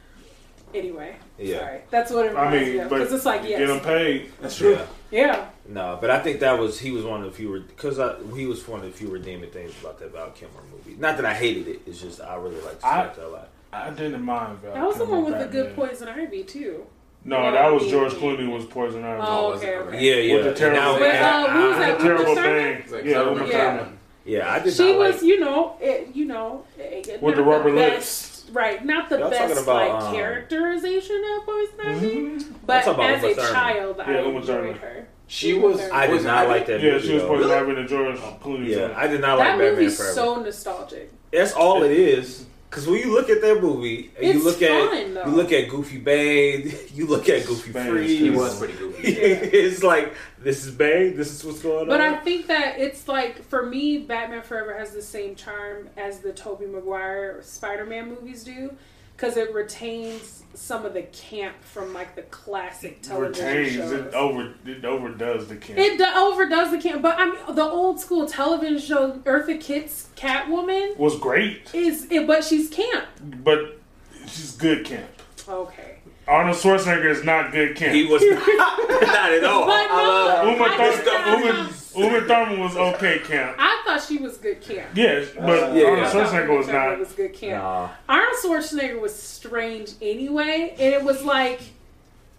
Anyway, 0.73 1.15
Yeah. 1.37 1.59
sorry. 1.59 1.79
That's 1.89 2.11
what 2.11 2.25
it 2.25 2.35
I 2.35 2.43
reminds 2.45 2.67
me 2.67 2.73
mean, 2.73 2.81
of 2.83 2.89
because 2.89 3.13
it's 3.13 3.25
like 3.25 3.47
get 3.47 3.69
him 3.69 3.79
paid. 3.79 4.31
That's 4.41 4.57
true. 4.57 4.71
Yeah. 4.73 4.85
yeah. 5.25 5.45
No, 5.69 5.97
but 5.99 6.09
I 6.09 6.19
think 6.19 6.39
that 6.41 6.57
was 6.59 6.79
he 6.79 6.91
was 6.91 7.03
one 7.05 7.21
of 7.23 7.25
the 7.31 7.35
few 7.37 7.59
because 7.61 7.99
I 7.99 8.15
he 8.35 8.45
was 8.45 8.67
one 8.67 8.81
of 8.81 8.85
the 8.85 8.91
few 8.91 9.09
redeeming 9.09 9.49
things 9.49 9.73
about 9.81 9.97
that 9.99 10.11
Val 10.11 10.29
Kilmer 10.31 10.61
movie. 10.71 10.97
Not 10.99 11.15
that 11.17 11.25
I 11.25 11.33
hated 11.33 11.67
it; 11.67 11.81
it's 11.85 12.01
just 12.01 12.21
I 12.21 12.35
really 12.35 12.59
liked 12.61 12.81
the 12.81 12.87
I- 12.87 12.93
character 13.01 13.21
a 13.23 13.27
lot. 13.29 13.49
I 13.73 13.89
didn't 13.91 14.21
mind 14.21 14.59
Val. 14.59 14.73
That 14.73 14.85
was 14.85 14.97
the 14.97 15.05
one 15.05 15.25
with 15.25 15.39
the 15.39 15.45
good 15.45 15.75
Batman. 15.75 15.89
poison 15.89 16.07
ivy 16.09 16.43
too. 16.43 16.85
No, 17.25 17.51
that 17.51 17.67
was 17.73 17.87
George 17.89 18.13
Clooney 18.13 18.49
was 18.49 18.63
Poison 18.65 19.03
Ivy. 19.03 19.21
Oh, 19.21 19.53
okay, 19.53 19.75
Okay. 19.75 19.87
okay. 19.89 19.99
Yeah, 20.05 20.15
yeah. 20.15 20.35
With 20.35 20.43
the 20.45 20.53
terrible, 20.53 20.79
now- 20.81 20.99
But, 20.99 21.15
uh, 21.15 21.51
who 21.51 21.67
was 21.69 21.77
that? 21.77 21.97
the 21.97 22.03
terrible 22.03 22.23
Uma 22.31 22.35
bang. 22.41 22.83
Like, 22.89 23.03
Yeah, 23.03 23.13
so 23.13 23.19
Uma 23.21 23.29
remember 23.31 23.51
Yeah. 23.51 23.57
that 23.57 23.69
Thurman. 23.71 23.85
one? 23.85 23.97
Yeah, 24.23 24.53
I 24.53 24.59
did 24.59 24.73
She 24.73 24.89
not 24.91 24.97
was, 24.99 25.13
like. 25.15 25.23
you 25.23 25.39
know, 25.41 25.75
it, 25.81 26.07
you 26.13 26.25
know, 26.25 26.63
eh, 26.79 27.17
With 27.19 27.35
the 27.35 27.43
rubber 27.43 27.73
best- 27.75 27.93
lips. 27.95 28.26
Right? 28.51 28.83
Not 28.85 29.09
the 29.09 29.19
Y'all 29.19 29.29
best 29.29 29.61
about, 29.63 29.75
like 29.91 30.03
um, 30.03 30.13
characterization 30.13 31.21
of 31.37 31.45
Poison 31.45 31.79
Ivy, 31.85 32.07
Mhm. 32.15 32.53
but 32.65 32.87
as 32.87 33.23
a 33.23 33.33
Thurman. 33.35 33.51
child, 33.53 33.99
I 33.99 34.11
Yeah, 34.11 34.21
Uma 34.21 34.39
enjoyed 34.39 34.45
Thurman. 34.45 34.73
her. 34.75 35.07
She 35.29 35.53
was. 35.55 35.81
I 35.91 36.07
did 36.07 36.23
not 36.23 36.47
like 36.47 36.65
that 36.67 36.81
Yeah, 36.81 36.93
movie. 36.93 37.07
she 37.07 37.13
was 37.15 37.23
though. 37.23 37.27
supposed 37.41 37.49
to 37.49 37.55
have 37.55 37.67
a 37.69 37.83
George 37.85 38.17
Clooney. 38.41 38.67
Yeah. 38.69 38.93
I 38.95 39.07
did 39.07 39.19
not 39.19 39.37
that 39.37 39.43
like 39.43 39.47
Batman 39.57 39.73
movie's 39.75 39.97
Forever. 39.97 40.13
so 40.13 40.35
nostalgic. 40.41 41.11
That's 41.33 41.53
all 41.53 41.83
it 41.83 41.91
is. 41.91 42.45
Because 42.69 42.85
when 42.87 42.99
you 42.99 43.13
look 43.13 43.29
at 43.29 43.41
that 43.41 43.61
movie, 43.61 44.11
and 44.17 44.25
you 44.27 44.33
It's 44.35 44.43
look 44.45 44.61
at 44.61 44.89
fun, 44.89 45.13
though. 45.13 45.25
you 45.25 45.31
look 45.31 45.51
at 45.53 45.69
Goofy 45.69 45.97
Bane, 45.97 46.73
you 46.93 47.07
look 47.07 47.29
at 47.29 47.45
Goofy 47.45 47.71
Bane 47.71 47.89
Freeze. 47.89 48.19
He 48.19 48.29
was 48.29 48.57
pretty 48.59 48.73
goofy. 48.73 49.07
it's 49.13 49.83
like 49.83 50.13
this 50.47 50.65
is 50.65 50.71
Bane. 50.71 51.17
This 51.17 51.31
is 51.33 51.43
what's 51.43 51.61
going 51.61 51.87
But 51.89 51.99
on. 51.99 52.11
But 52.13 52.19
I 52.19 52.23
think 52.23 52.47
that 52.47 52.79
it's 52.79 53.07
like 53.09 53.43
for 53.43 53.65
me, 53.65 53.97
Batman 53.97 54.41
Forever 54.43 54.77
has 54.77 54.91
the 54.91 55.01
same 55.01 55.35
charm 55.35 55.89
as 55.97 56.19
the 56.19 56.31
Tobey 56.31 56.65
Maguire 56.67 57.39
Spider-Man 57.43 58.07
movies 58.07 58.45
do, 58.45 58.73
because 59.15 59.35
it 59.35 59.53
retains 59.53 60.43
some 60.53 60.85
of 60.85 60.93
the 60.93 61.01
camp 61.03 61.61
from 61.61 61.93
like 61.93 62.15
the 62.15 62.21
classic 62.23 63.01
television 63.01 63.45
Retains 63.45 63.73
shows. 63.75 63.91
it 63.91 64.13
over 64.13 64.53
it 64.65 64.85
overdoes 64.85 65.47
the 65.49 65.57
camp. 65.57 65.77
It 65.79 65.97
do- 65.97 66.05
overdoes 66.15 66.71
the 66.71 66.77
camp, 66.79 67.01
but 67.01 67.19
I 67.19 67.25
mean 67.25 67.55
the 67.55 67.63
old 67.65 67.99
school 67.99 68.25
television 68.25 68.79
show 68.79 69.11
Eartha 69.25 69.59
Kitt's 69.59 70.07
Catwoman 70.15 70.95
was 70.97 71.19
great, 71.19 71.69
is 71.75 72.09
it, 72.09 72.25
but 72.25 72.43
she's 72.45 72.69
camp. 72.69 73.05
but 73.43 73.79
she's 74.27 74.53
good 74.55 74.85
camp. 74.85 75.09
Okay, 75.49 75.96
Arnold 76.27 76.57
Schwarzenegger 76.57 77.09
is 77.09 77.23
not 77.23 77.51
good 77.51 77.75
camp. 77.75 77.93
he 77.93 78.05
was 78.05 78.21
not, 78.21 78.47
not 79.01 79.31
at 79.31 79.43
all. 79.43 79.65
But 79.65 79.87
no, 79.87 80.27
I 80.27 80.51
Uma, 80.51 80.65
I 80.65 80.91
Thurman, 80.91 81.73
Uma, 81.95 82.07
Uma 82.17 82.27
Thurman 82.27 82.59
was 82.59 82.75
okay 82.75 83.19
camp. 83.19 83.55
I 83.57 83.81
thought 83.85 84.03
she 84.03 84.17
was 84.17 84.37
good 84.37 84.59
camp. 84.61 84.89
Yes, 84.93 85.29
but 85.35 85.73
yeah, 85.73 85.85
Arnold 85.85 85.99
yeah. 85.99 86.11
Schwarzenegger 86.11 86.57
was 86.57 86.67
Uma 86.67 86.73
Thurman 86.73 86.89
not. 86.89 86.99
Was 86.99 87.13
good 87.13 87.33
camp. 87.33 87.63
Nah. 87.63 87.89
Arnold 88.09 88.35
Schwarzenegger 88.43 88.99
was 88.99 89.15
strange 89.15 89.93
anyway, 90.01 90.75
and 90.77 90.93
it 90.93 91.03
was 91.03 91.23
like 91.23 91.61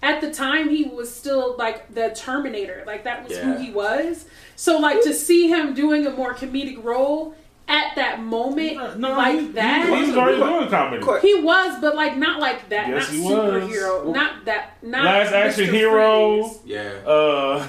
at 0.03 0.21
the 0.21 0.33
time 0.33 0.69
he 0.69 0.85
was 0.85 1.13
still 1.13 1.57
like 1.57 1.95
the 1.95 2.11
Terminator, 2.11 2.85
like 2.87 3.05
that 3.05 3.27
was 3.27 3.37
who 3.39 3.57
he 3.57 3.71
was. 3.71 4.27
So 4.57 4.79
like 4.79 5.03
to 5.03 5.15
see 5.15 5.49
him 5.49 5.75
doing 5.75 6.07
a 6.07 6.11
more 6.11 6.35
comedic 6.35 6.83
role 6.83 7.35
at 7.69 7.95
that 7.97 8.21
moment, 8.23 8.99
No, 8.99 9.13
like 9.13 9.39
he, 9.39 9.49
that, 9.49 9.89
He, 9.89 9.95
he 9.95 10.07
was 10.09 10.17
already 10.17 10.39
doing 10.39 10.69
comedy. 10.71 11.03
Quick. 11.03 11.23
he 11.23 11.35
was, 11.43 11.81
but 11.81 11.95
like 11.95 12.17
not 12.17 12.41
like 12.41 12.69
that, 12.71 12.89
Yes, 12.89 13.05
not 13.13 13.13
he 13.13 13.21
was. 13.21 13.33
superhero, 13.71 14.15
not 14.15 14.45
that, 14.47 14.71
not 14.83 15.05
Last 15.05 15.33
Action 15.33 15.65
Mr. 15.67 15.73
Hero. 15.73 16.43
Freeze. 16.45 16.59
Yeah. 16.65 16.91
Uh, 17.07 17.67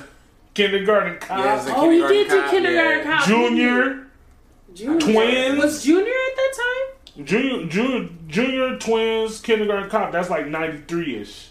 Kindergarten 0.53 1.13
Yeah, 1.13 1.19
Cop, 1.19 1.57
it's 1.59 1.69
a 1.69 1.75
Oh, 1.75 1.89
he 1.89 1.99
did 1.99 2.29
do 2.29 2.41
Cop, 2.41 2.51
kindergarten 2.51 3.07
yeah. 3.07 3.17
cop. 3.17 3.27
Junior, 3.27 4.07
Junior. 4.73 4.99
Twins. 4.99 5.59
was 5.63 5.83
Junior 5.83 6.11
at 6.11 6.35
that 6.35 6.53
time. 7.15 7.25
Junior, 7.25 7.67
Junior, 7.67 8.09
Junior 8.27 8.77
Twins, 8.77 9.41
Kindergarten 9.41 9.89
Cop. 9.89 10.11
That's 10.11 10.29
like 10.29 10.47
ninety 10.47 10.81
three 10.87 11.17
ish. 11.17 11.49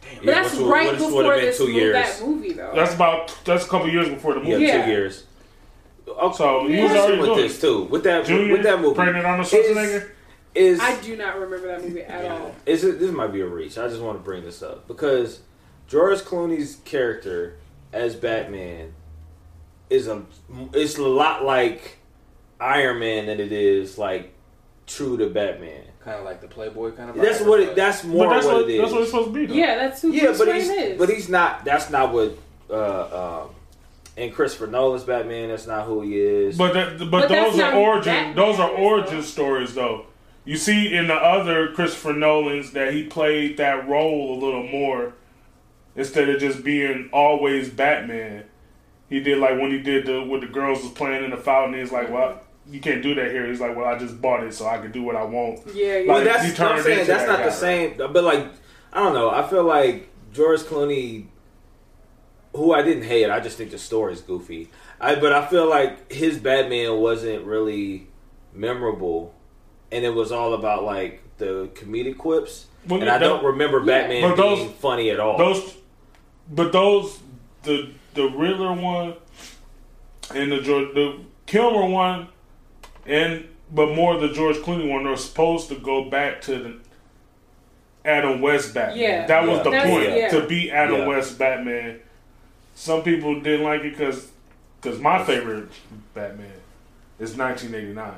But 0.00 0.24
Yeah, 0.24 0.34
that's 0.34 0.52
which 0.52 0.60
would- 0.62 0.70
right 0.70 0.90
which 0.92 1.00
would've 1.00 1.14
before 1.16 1.34
been 1.34 1.44
this 1.44 1.58
two 1.58 1.68
mo- 1.68 1.78
years. 1.78 1.92
that 1.94 2.26
movie 2.26 2.52
though. 2.52 2.72
That's 2.74 2.94
about 2.94 3.36
that's 3.44 3.64
a 3.64 3.68
couple 3.68 3.88
years 3.88 4.08
before 4.08 4.34
the 4.34 4.40
movie. 4.40 4.64
Yeah. 4.64 4.84
two 4.84 4.90
years. 4.90 5.24
Okay. 6.08 6.36
So 6.36 6.66
he 6.68 6.76
Yeah. 6.76 6.82
was 6.84 6.92
already 6.92 7.18
with 7.20 7.26
doing 7.30 7.40
this 7.40 7.60
too. 7.60 7.82
With 7.84 8.04
that 8.04 8.24
Junior, 8.26 8.52
with 8.52 8.62
that 8.62 8.80
movie, 8.80 8.94
pregnant 8.94 9.26
Arnold 9.26 9.46
is 9.46 9.52
Schwarzenegger. 9.52 10.08
is 10.54 10.80
I 10.80 11.00
do 11.00 11.16
not 11.16 11.38
remember 11.38 11.66
that 11.68 11.82
movie 11.82 12.02
at 12.02 12.30
all. 12.30 12.54
is 12.64 12.84
it, 12.84 12.98
this 13.00 13.10
might 13.10 13.32
be 13.32 13.40
a 13.40 13.46
reach. 13.46 13.76
I 13.78 13.88
just 13.88 14.00
want 14.00 14.18
to 14.18 14.22
bring 14.24 14.44
this 14.44 14.62
up 14.62 14.86
because 14.88 15.40
George 15.88 16.20
Clooney's 16.20 16.76
character 16.84 17.56
as 17.92 18.14
Batman 18.14 18.92
is 19.90 20.06
a 20.08 20.22
it's 20.72 20.96
a 20.98 21.02
lot 21.02 21.44
like 21.44 21.98
Iron 22.60 22.98
Man 23.00 23.26
than 23.26 23.40
it 23.40 23.52
is 23.52 23.98
like 23.98 24.32
true 24.86 25.16
to 25.18 25.28
Batman. 25.28 25.82
Kind 26.04 26.18
of 26.20 26.24
like 26.24 26.40
the 26.40 26.46
Playboy 26.46 26.92
kind 26.92 27.10
of. 27.10 27.16
That's 27.16 27.40
what 27.40 27.58
it, 27.60 27.66
but- 27.68 27.76
that's 27.76 28.04
more 28.04 28.26
But 28.28 28.34
that's 28.34 28.46
what, 28.46 28.54
what, 28.54 28.70
it 28.70 28.74
is. 28.74 28.80
that's 28.80 28.92
what 28.92 29.02
it's 29.02 29.10
supposed 29.10 29.28
to 29.28 29.34
be. 29.34 29.46
Though. 29.46 29.54
Yeah, 29.54 29.74
that's 29.74 30.00
who 30.02 30.12
yeah, 30.12 30.26
Bruce 30.26 30.38
but 30.38 30.46
Wayne 30.48 30.56
he's 30.60 30.70
is. 30.70 30.98
but 30.98 31.08
he's 31.08 31.28
not. 31.28 31.64
That's 31.64 31.90
not 31.90 32.12
what. 32.12 32.38
Uh, 32.70 33.42
um, 33.44 33.50
and 34.16 34.32
Christopher 34.34 34.66
Nolan's 34.66 35.04
Batman. 35.04 35.48
That's 35.48 35.66
not 35.66 35.86
who 35.86 36.02
he 36.02 36.18
is. 36.18 36.56
But 36.56 36.72
that, 36.74 36.98
but, 36.98 37.10
But 37.10 37.28
those 37.28 37.58
are 37.60 37.74
origin 37.74 38.12
Batman, 38.12 38.36
those 38.36 38.58
are 38.60 38.68
though. 38.70 38.76
origin 38.76 39.22
stories 39.22 39.74
though. 39.74 40.06
You 40.44 40.56
see 40.56 40.94
in 40.94 41.08
the 41.08 41.14
other 41.14 41.72
Christopher 41.72 42.12
Nolan's 42.12 42.72
that 42.72 42.94
he 42.94 43.04
played 43.04 43.56
that 43.56 43.88
role 43.88 44.34
a 44.34 44.38
little 44.44 44.62
more 44.62 45.14
instead 45.96 46.28
of 46.28 46.38
just 46.40 46.62
being 46.62 47.08
always 47.12 47.68
Batman. 47.68 48.44
He 49.08 49.20
did 49.20 49.38
like 49.38 49.60
when 49.60 49.70
he 49.70 49.80
did 49.80 50.06
the 50.06 50.22
with 50.22 50.40
the 50.42 50.46
girls 50.48 50.82
was 50.82 50.92
playing 50.92 51.24
in 51.24 51.30
the 51.30 51.36
fountain. 51.36 51.78
He's 51.80 51.92
like, 51.92 52.10
well, 52.10 52.40
you 52.68 52.80
can't 52.80 53.02
do 53.02 53.14
that 53.16 53.30
here. 53.30 53.46
He's 53.46 53.60
like, 53.60 53.76
well, 53.76 53.86
I 53.86 53.98
just 53.98 54.20
bought 54.20 54.42
it 54.44 54.52
so 54.54 54.66
I 54.66 54.78
can 54.78 54.90
do 54.92 55.02
what 55.02 55.14
I 55.16 55.22
want. 55.24 55.60
yeah, 55.74 55.98
yeah. 55.98 56.06
But 56.06 56.24
Like, 56.24 56.24
that's 56.24 56.58
what 56.58 56.72
I'm 56.72 56.82
saying. 56.82 57.06
That's 57.06 57.22
that 57.24 57.28
not 57.28 57.38
the 57.38 57.44
guy. 57.50 57.54
same. 57.54 57.96
But 57.96 58.24
like, 58.24 58.46
I 58.92 59.02
don't 59.02 59.14
know. 59.14 59.30
I 59.30 59.46
feel 59.48 59.62
like 59.64 60.08
George 60.32 60.60
Clooney, 60.60 61.26
who 62.56 62.72
I 62.72 62.82
didn't 62.82 63.04
hate, 63.04 63.30
I 63.30 63.40
just 63.40 63.56
think 63.58 63.70
the 63.70 63.78
story's 63.78 64.20
goofy. 64.20 64.70
I 65.00 65.14
but 65.16 65.32
I 65.32 65.46
feel 65.46 65.68
like 65.68 66.10
his 66.10 66.38
Batman 66.38 66.96
wasn't 66.98 67.44
really 67.44 68.08
memorable, 68.52 69.34
and 69.92 70.04
it 70.04 70.14
was 70.14 70.32
all 70.32 70.54
about 70.54 70.84
like 70.84 71.22
the 71.38 71.68
comedic 71.74 72.16
quips. 72.18 72.66
Well, 72.88 73.00
and 73.00 73.10
I 73.10 73.18
that- 73.18 73.26
don't 73.26 73.44
remember 73.44 73.80
Yeah. 73.80 73.84
Batman 73.86 74.22
But 74.30 74.36
those- 74.36 74.58
being 74.60 74.72
funny 74.74 75.10
at 75.10 75.20
all. 75.20 75.36
Those, 75.38 75.74
but 76.50 76.72
those 76.72 77.18
the 77.62 77.90
the 78.14 78.28
Riddler 78.30 78.72
one 78.72 79.14
and 80.34 80.50
the 80.52 80.60
George, 80.60 80.94
the 80.94 81.18
Kilmer 81.46 81.86
one, 81.86 82.28
and 83.04 83.46
but 83.72 83.94
more 83.94 84.18
the 84.18 84.28
George 84.28 84.56
Clooney 84.58 84.88
one 84.90 85.06
are 85.06 85.16
supposed 85.16 85.68
to 85.68 85.74
go 85.74 86.04
back 86.08 86.40
to 86.42 86.58
the 86.58 86.74
Adam 88.04 88.40
West 88.40 88.72
Batman. 88.72 88.98
Yeah. 88.98 89.26
that 89.26 89.46
was 89.46 89.58
Yeah. 89.58 89.62
the 89.64 89.70
That's- 89.70 89.90
point 89.90 90.10
yeah. 90.16 90.28
to 90.28 90.46
be 90.46 90.70
Adam 90.70 91.00
Yeah. 91.00 91.06
West 91.08 91.38
Batman. 91.38 92.00
Some 92.76 93.02
people 93.02 93.40
didn't 93.40 93.64
like 93.64 93.80
it 93.80 93.92
because 93.96 94.30
because 94.80 95.00
my 95.00 95.24
favorite 95.24 95.70
Batman 96.14 96.52
is 97.18 97.34
1989 97.34 98.14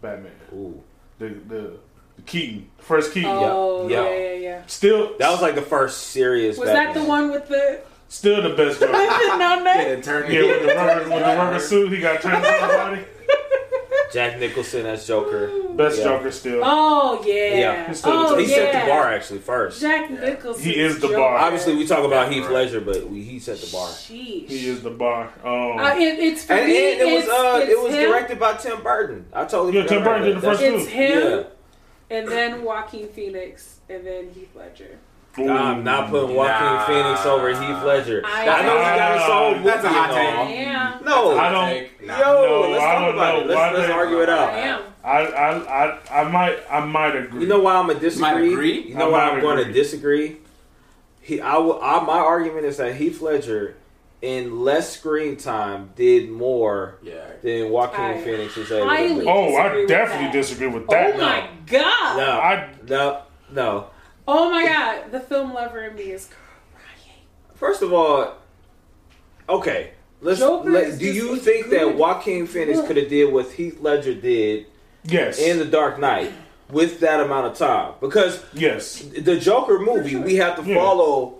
Batman. 0.00 0.32
Ooh. 0.54 0.80
The 1.18 1.28
the, 1.28 1.76
the 2.16 2.22
Keaton 2.24 2.70
first 2.78 3.12
Keaton. 3.12 3.30
oh 3.32 3.88
Yeah. 3.88 4.04
yeah, 4.04 4.18
yeah, 4.18 4.32
yeah. 4.34 4.62
Still 4.68 5.18
That 5.18 5.30
was 5.32 5.42
like 5.42 5.56
the 5.56 5.62
first 5.62 6.08
serious. 6.08 6.56
Was 6.56 6.68
that 6.68 6.94
the 6.94 7.02
one 7.04 7.32
with 7.32 7.48
the 7.48 7.80
still 8.08 8.40
the 8.42 8.50
best 8.54 8.78
Joker. 8.80 8.92
non 8.92 9.58
Yeah, 9.58 9.64
that? 9.64 9.96
the 9.96 10.02
turn. 10.02 10.30
Yeah, 10.32 10.42
with 10.42 10.62
the 10.62 10.74
rubber, 10.74 11.00
with 11.00 11.08
the 11.08 11.36
rubber 11.36 11.58
suit, 11.58 11.92
he 11.92 11.98
got 12.00 12.22
turned 12.22 12.36
on 12.36 12.42
the 12.42 12.76
body. 12.76 13.04
Jack 14.12 14.38
Nicholson 14.40 14.86
as 14.86 15.06
Joker? 15.06 15.50
Best 15.74 15.98
Yeah. 15.98 16.04
Joker 16.04 16.30
still. 16.30 16.60
Oh 16.64 17.22
yeah. 17.24 17.34
Yeah. 17.54 17.88
He's 17.88 17.98
still 17.98 18.12
oh 18.12 18.36
the- 18.36 18.42
he 18.42 18.50
yeah. 18.50 18.56
set 18.56 18.84
the 18.84 18.90
bar 18.90 19.12
actually 19.12 19.38
first. 19.38 19.80
Jack 19.80 20.10
Nicholson. 20.10 20.62
He 20.64 20.78
is 20.80 20.98
the 20.98 21.08
bar. 21.08 21.36
Obviously, 21.38 21.76
we 21.76 21.86
talk 21.86 22.04
about 22.04 22.32
Heath 22.32 22.48
Ledger, 22.50 22.80
but 22.80 23.08
we, 23.08 23.22
he 23.22 23.38
set 23.38 23.58
the 23.58 23.70
bar. 23.70 23.88
Sheesh. 23.88 24.48
He 24.48 24.66
is 24.68 24.82
the 24.82 24.90
bar. 24.90 25.32
Um, 25.44 25.78
Uh, 25.78 25.94
it, 25.96 26.18
it's 26.18 26.44
for 26.44 26.54
And, 26.54 26.66
me. 26.66 26.92
and 26.92 27.00
it 27.02 27.14
was 27.14 27.28
uh, 27.28 27.60
it's 27.62 27.70
it 27.72 27.82
was 27.82 27.92
him, 27.94 28.10
directed 28.10 28.38
by 28.40 28.54
Tim 28.54 28.82
Burton. 28.82 29.26
I 29.32 29.44
totally 29.44 29.78
Yeah, 29.78 29.86
Tim 29.86 30.02
Burton 30.04 30.22
did 30.26 30.36
the 30.36 30.40
that. 30.40 30.50
first 30.58 30.62
It's 30.62 30.86
him, 30.88 31.18
Yeah. 32.10 32.16
and 32.18 32.28
then 32.28 32.62
Joaquin 32.64 33.08
Phoenix, 33.08 33.76
and 33.88 34.06
then 34.06 34.30
Heath 34.34 34.50
Ledger. 34.54 34.98
Ooh. 35.38 35.48
I'm 35.50 35.84
not 35.84 36.10
putting 36.10 36.34
Joaquin 36.36 36.64
Nah. 36.66 36.86
Phoenix 36.86 37.26
over 37.26 37.48
Heath 37.50 37.84
Ledger. 37.84 38.22
I- 38.24 38.48
I, 38.48 38.62
know 38.62 38.78
he 38.78 38.84
got 38.84 39.20
his 39.20 39.30
own 39.30 39.52
movie 39.58 39.64
That's 39.70 39.84
a 39.84 39.88
hot 39.88 40.10
and 40.10 40.16
take. 40.18 40.38
all. 40.38 40.50
Yeah, 40.50 40.98
No, 41.04 41.38
I 41.38 41.50
don't- 41.50 42.06
nah. 42.06 42.18
Yo, 42.18 42.24
No, 42.46 42.70
let's 42.70 42.82
talk 42.84 43.14
about 43.14 43.34
know. 43.34 43.40
it. 43.40 43.46
Let's, 43.46 43.78
let's 43.78 43.92
argue 43.92 44.20
it 44.22 44.28
I 44.28 44.38
out. 44.38 44.54
am. 44.54 44.82
I, 45.02 45.18
I, 45.18 45.84
I, 45.86 46.20
I 46.20 46.28
might, 46.30 46.58
I 46.70 46.80
might 46.84 47.16
agree. 47.16 47.42
You 47.42 47.46
know 47.48 47.60
why 47.60 47.76
I'm 47.76 47.86
gonna 47.86 47.98
disagree? 48.00 48.52
agree? 48.52 48.80
You 48.88 48.94
know 48.96 49.08
I 49.08 49.12
why 49.12 49.30
I'm 49.30 49.40
going 49.40 49.64
to 49.64 49.72
disagree? 49.72 50.36
He, 51.22 51.40
I, 51.40 51.56
will- 51.58 51.80
I, 51.82 52.00
my 52.04 52.18
argument 52.18 52.66
is 52.66 52.76
that 52.78 52.96
Heath 52.96 53.20
Ledger, 53.22 53.76
in 54.20 54.60
less 54.60 54.92
screen 54.94 55.36
time, 55.38 55.90
did 55.96 56.28
more 56.30 56.98
Yeah. 57.02 57.24
than 57.42 57.70
Joaquin 57.70 58.00
I 58.00 58.20
Phoenix 58.20 58.56
was 58.56 58.70
able 58.70 58.90
to 58.90 58.96
do. 59.22 59.28
oh, 59.28 59.56
I 59.56 59.86
definitely 59.86 60.26
that. 60.26 60.32
disagree 60.32 60.66
with 60.66 60.86
that. 60.88 61.14
Oh 61.14 61.18
that. 61.18 61.20
my 61.20 61.48
god! 61.66 62.16
No, 62.18 62.30
I, 62.40 62.68
no, 62.86 63.22
no. 63.52 63.86
Oh 64.32 64.50
my 64.50 64.64
god! 64.64 65.10
The 65.10 65.20
film 65.20 65.52
lover 65.52 65.84
in 65.84 65.96
me 65.96 66.12
is 66.12 66.28
crying. 66.72 67.18
First 67.54 67.82
of 67.82 67.92
all, 67.92 68.34
okay. 69.48 69.90
Let's. 70.20 70.38
Joker 70.38 70.70
Let, 70.70 70.84
is 70.84 70.98
do 70.98 71.06
just 71.06 71.16
you 71.16 71.34
as 71.34 71.42
think 71.42 71.70
that 71.70 71.80
good. 71.80 71.96
Joaquin 71.96 72.46
Phoenix 72.46 72.80
could 72.86 72.96
have 72.96 73.08
did 73.08 73.32
what 73.32 73.50
Heath 73.52 73.80
Ledger 73.80 74.14
did 74.14 74.66
yes, 75.04 75.38
in 75.40 75.58
The 75.58 75.64
Dark 75.64 75.98
Knight 75.98 76.30
with 76.68 77.00
that 77.00 77.20
amount 77.20 77.46
of 77.48 77.58
time? 77.58 77.94
Because 78.00 78.44
yes, 78.52 79.00
the 79.00 79.38
Joker 79.38 79.78
movie, 79.78 80.16
we 80.16 80.36
have 80.36 80.56
to 80.56 80.68
Yeah. 80.68 80.76
follow 80.76 81.38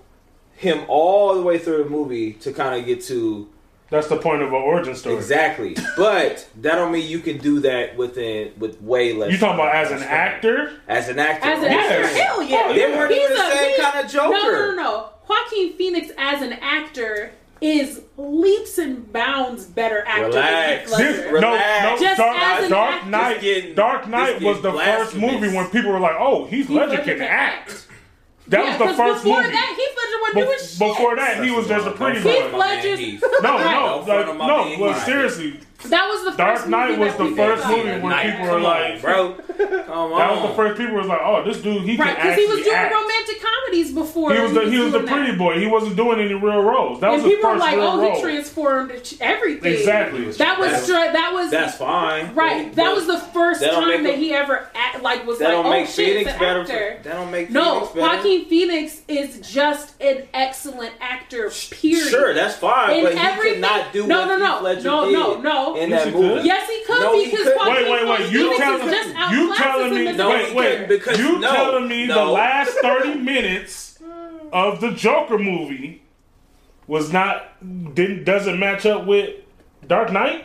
him 0.56 0.84
all 0.88 1.34
the 1.34 1.42
way 1.42 1.58
through 1.58 1.84
the 1.84 1.90
movie 1.90 2.32
to 2.34 2.52
kind 2.52 2.78
of 2.78 2.86
get 2.86 3.02
to 3.04 3.48
that's 3.90 4.06
the 4.08 4.16
point 4.16 4.42
of 4.42 4.48
an 4.48 4.54
origin 4.54 4.94
story. 4.94 5.16
exactly. 5.16 5.76
But 5.96 6.48
that 6.62 6.76
don't 6.76 6.92
mean 6.92 7.08
you 7.08 7.18
can 7.20 7.38
do 7.38 7.60
that 7.60 7.96
within 7.96 8.52
with 8.58 8.80
way 8.80 9.12
less. 9.12 9.32
You 9.32 9.38
talking 9.38 9.54
about 9.60 9.74
as 9.74 9.88
time. 9.90 9.98
an 9.98 10.04
actor? 10.04 10.72
As 10.88 11.08
an 11.08 11.18
actor. 11.18 11.48
As 11.48 11.58
an 11.62 11.70
Yes. 11.72 12.06
actor, 12.06 12.22
hell 12.22 12.42
yeah! 12.42 12.72
They 12.72 12.86
weren't 12.96 13.12
He's 13.12 13.22
even 13.24 13.36
the 13.36 13.42
a- 13.46 13.50
same 13.56 13.68
he's- 13.70 13.80
kind 13.90 14.04
of 14.04 14.10
Joker. 14.12 14.30
No, 14.32 14.42
no, 14.52 14.70
no, 14.70 14.74
no. 14.76 15.08
Joaquin 15.28 15.72
Phoenix 15.74 16.10
as 16.18 16.42
an 16.42 16.54
actor 16.54 17.32
is 17.60 18.00
leaps 18.16 18.78
and 18.78 19.12
bounds 19.12 19.66
better 19.66 20.02
actor 20.06 20.26
Relax. 20.28 20.90
than 20.90 21.00
Heath 21.00 21.16
This, 21.16 21.18
Ledger. 21.26 21.40
no, 21.40 21.50
Relax. 21.52 21.82
no, 22.00 22.06
Just 22.06 22.18
Dark, 22.18 22.38
as 22.42 22.64
an 22.64 22.70
Dark 22.70 22.94
actor. 22.94 23.10
Knight. 23.10 23.76
Dark 23.76 24.08
Knight 24.08 24.40
was 24.40 24.62
the 24.62 24.72
first 24.72 25.14
movie 25.14 25.54
when 25.54 25.66
people 25.68 25.92
were 25.92 26.00
like, 26.00 26.16
"Oh, 26.18 26.46
Heath 26.46 26.68
Heath 26.68 26.70
Ledger 26.70 27.02
can 27.02 27.20
act." 27.20 27.86
That 28.50 28.64
Yeah, 28.64 28.78
was 28.78 28.78
the 28.90 28.94
first 28.96 29.22
before 29.24 29.42
movie. 29.42 29.52
that, 29.54 29.74
Heath 29.78 29.96
Ledger 29.96 30.20
wasn't 30.20 30.34
Be- 30.34 30.40
doing 30.42 30.58
shit. 30.58 30.78
before 30.78 31.16
that, 31.16 31.44
he 31.44 31.50
was 31.52 31.66
just 31.68 31.86
a 31.86 31.90
pretty 31.92 32.20
Heath 32.20 32.50
boy. 32.50 32.58
Ledger's- 32.58 33.00
No, 33.42 33.54
Right. 33.54 33.64
no, 33.64 34.04
Don't 34.04 34.04
front 34.04 34.08
like, 34.08 34.28
on 34.28 34.36
my 34.38 34.46
no. 34.48 34.64
man 34.64 34.80
Well, 34.80 34.92
Heath. 34.92 35.04
seriously, 35.04 35.60
That 35.84 36.06
was 36.08 36.24
the 36.24 36.30
first 36.32 36.38
Dark 36.38 36.68
Knight 36.68 36.90
movie 36.90 37.00
was 37.00 37.16
the 37.16 37.36
first 37.36 37.66
movie 37.68 37.82
where 37.88 38.00
Night, 38.00 38.30
people 38.36 38.46
were 38.54 38.60
like, 38.60 39.00
bro, 39.00 39.32
come 39.58 40.12
on. 40.12 40.18
that 40.18 40.30
was 40.32 40.50
the 40.50 40.54
first 40.56 40.78
people 40.78 40.94
was 40.96 41.06
like, 41.06 41.20
oh, 41.22 41.42
this 41.44 41.60
dude, 41.62 41.82
he 41.82 41.96
Right, 41.96 42.16
can 42.16 42.26
because 42.26 42.36
he 42.38 42.46
was 42.46 42.64
doing 42.64 42.76
act. 42.76 42.94
romantic 42.94 43.42
comedies 43.42 43.92
before. 43.92 44.34
He 44.34 44.40
was 44.40 44.52
the 44.52 44.70
he 44.70 44.78
was 44.78 44.92
the 44.92 45.00
pretty 45.00 45.30
that. 45.32 45.38
boy. 45.38 45.58
He 45.58 45.66
wasn't 45.66 45.96
doing 45.96 46.20
any 46.20 46.34
real 46.34 46.62
roles. 46.62 47.00
That 47.00 47.10
was 47.12 47.22
And 47.22 47.30
his 47.30 47.36
people 47.38 47.50
were 47.50 47.56
first 47.56 47.66
like, 47.66 47.76
real 47.76 47.84
"Oh, 47.86 48.00
role. 48.02 48.14
he 48.16 48.20
transformed 48.20 49.16
everything." 49.20 49.72
Exactly. 49.72 50.24
That 50.32 50.58
was 50.58 50.68
That's- 50.68 50.84
stra- 50.84 51.12
that 51.12 51.30
was 51.32 51.50
That's 51.50 51.76
fine. 51.76 52.34
right. 52.34 52.66
But- 52.68 52.76
That 52.76 52.94
was 52.94 53.06
the 53.06 53.18
first 53.18 53.60
that 53.60 53.72
time 53.72 54.04
that 54.04 54.16
he 54.16 54.34
ever 54.34 54.68
act, 54.74 55.02
like 55.02 55.26
was 55.26 55.38
That 55.38 55.54
like, 55.54 55.64
"Oh 55.64 55.70
make 55.70 55.86
shit, 55.86 56.06
Phoenix 56.08 56.26
it's 56.30 56.34
an 56.34 56.38
better. 56.40 56.60
actor." 56.60 56.96
For, 56.98 57.08
that 57.08 57.14
don't 57.16 57.30
make 57.30 57.50
no, 57.50 57.86
Phoenix 57.86 57.92
better. 57.94 58.16
Joaquin 58.16 58.44
Phoenix 58.46 59.00
is 59.08 59.40
just 59.50 60.00
an 60.02 60.24
excellent 60.34 60.92
actor. 61.00 61.50
Period. 61.70 62.08
Sure, 62.10 62.34
that's 62.34 62.56
fine, 62.56 63.02
but 63.04 63.12
he 63.14 63.18
everything- 63.18 63.52
could 63.54 63.60
not 63.60 63.92
do 63.92 64.06
no, 64.06 64.26
no, 64.26 64.36
no, 64.36 64.60
no, 64.62 65.10
no, 65.10 65.40
no, 65.40 65.69
no. 65.74 65.80
in 65.80 65.90
Yes, 65.90 66.04
that 66.04 66.06
he 66.06 66.12
could. 66.12 66.20
movie. 66.22 66.46
Yes, 66.46 66.70
he 66.70 66.84
could 66.86 67.00
No, 67.00 67.18
he 67.18 67.24
because 67.30 67.44
couldn't. 67.44 67.58
Joaquin 67.58 67.74
Wait, 67.74 67.90
wait, 67.90 68.08
wait. 68.20 68.32
You 68.32 68.58
telling 68.58 68.88
just 68.90 69.32
you 69.32 69.56
telling 69.56 69.94
me? 69.94 70.12
No, 70.12 70.28
wait, 70.30 70.54
wait. 70.54 70.88
because- 70.88 71.18
you 71.18 71.38
no, 71.38 71.52
telling 71.52 71.88
me 71.88 72.06
the 72.06 72.24
last 72.24 72.70
thirty 72.82 73.14
minutes 73.18 73.98
of 74.52 74.80
the 74.80 74.90
Joker 74.92 75.38
movie 75.38 76.02
was 76.86 77.12
not 77.12 77.94
didn't 77.94 78.24
doesn't 78.24 78.58
match 78.58 78.86
up 78.86 79.06
with 79.06 79.36
Dark 79.86 80.12
Knight? 80.12 80.44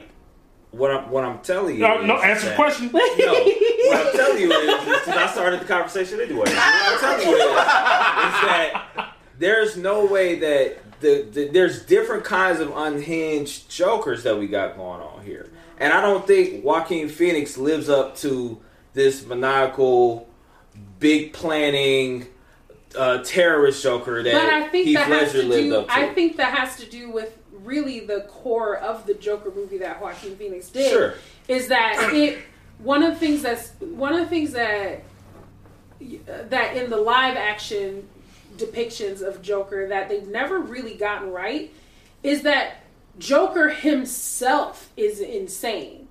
What 0.72 0.92
I'm 0.92 1.10
what 1.10 1.24
I'm 1.24 1.40
telling 1.40 1.76
you. 1.76 1.82
No, 1.82 2.02
no. 2.02 2.18
Answer 2.18 2.50
the 2.50 2.56
question. 2.56 2.92
No, 2.94 3.00
what 3.00 4.08
I'm 4.08 4.14
telling 4.14 4.42
you 4.42 4.52
is, 4.52 4.88
is 4.88 5.08
I 5.08 5.28
started 5.32 5.62
the 5.62 5.66
conversation 5.66 6.20
anyway. 6.20 6.40
What 6.40 6.50
I'm 6.56 7.00
telling 7.00 7.28
you 7.28 7.36
is, 7.36 7.42
is 7.42 7.48
that 7.48 9.14
there's 9.40 9.78
no 9.78 10.06
way 10.06 10.40
that 10.40 10.85
the, 11.00 11.28
the 11.32 11.48
there's 11.50 11.86
different 11.86 12.24
kinds 12.24 12.60
of 12.60 12.76
unhinged 12.76 13.70
jokers 13.70 14.24
that 14.24 14.38
we 14.38 14.48
got 14.48 14.78
going 14.78 15.02
on 15.02 15.24
here, 15.24 15.50
and 15.80 15.94
I 15.94 16.02
don't 16.02 16.26
think 16.26 16.64
Joaquin 16.64 17.10
Phoenix 17.10 17.58
lives 17.58 17.90
up 17.90 18.16
to 18.18 18.60
this 18.94 19.26
maniacal, 19.26 20.28
big 21.00 21.34
planning. 21.34 22.28
Uh, 22.98 23.22
terrorist 23.24 23.84
Joker 23.84 24.24
that 24.24 24.32
But 24.32 24.46
I 24.46 24.70
think 24.70 24.86
Heath 24.86 24.96
that 24.96 25.08
has 25.08 25.34
Ledger 25.34 25.42
to 25.42 25.48
lived 25.50 25.68
do. 25.68 25.76
up 25.80 25.88
to. 25.88 25.94
I 25.94 26.14
think 26.14 26.38
that 26.38 26.58
has 26.58 26.78
to 26.78 26.86
do 26.86 27.12
with 27.12 27.38
really 27.52 28.00
the 28.00 28.22
core 28.30 28.78
of 28.78 29.06
the 29.06 29.14
Joker 29.16 29.52
movie 29.52 29.80
that 29.80 30.02
Joaquin 30.02 30.38
Phoenix 30.38 30.70
did. 30.70 30.90
Sure. 30.90 31.16
Is 31.50 31.68
that 31.68 32.12
it? 32.14 32.40
One 32.80 33.04
of 33.04 33.14
the 33.14 33.20
things 33.20 33.42
that's 33.42 33.72
one 33.82 34.14
of 34.14 34.20
the 34.20 34.28
things 34.28 34.54
that 34.54 35.04
that 36.00 36.78
in 36.78 36.90
the 36.90 36.98
live 36.98 37.36
action 37.36 38.08
depictions 38.58 39.22
of 39.22 39.42
Joker 39.42 39.88
that 39.88 40.10
they've 40.10 40.28
never 40.28 40.60
really 40.60 40.96
gotten 40.96 41.32
right 41.32 41.74
is 42.24 42.42
that 42.44 42.84
Joker 43.20 43.70
himself 43.70 44.92
is 44.98 45.20
insane. 45.20 46.08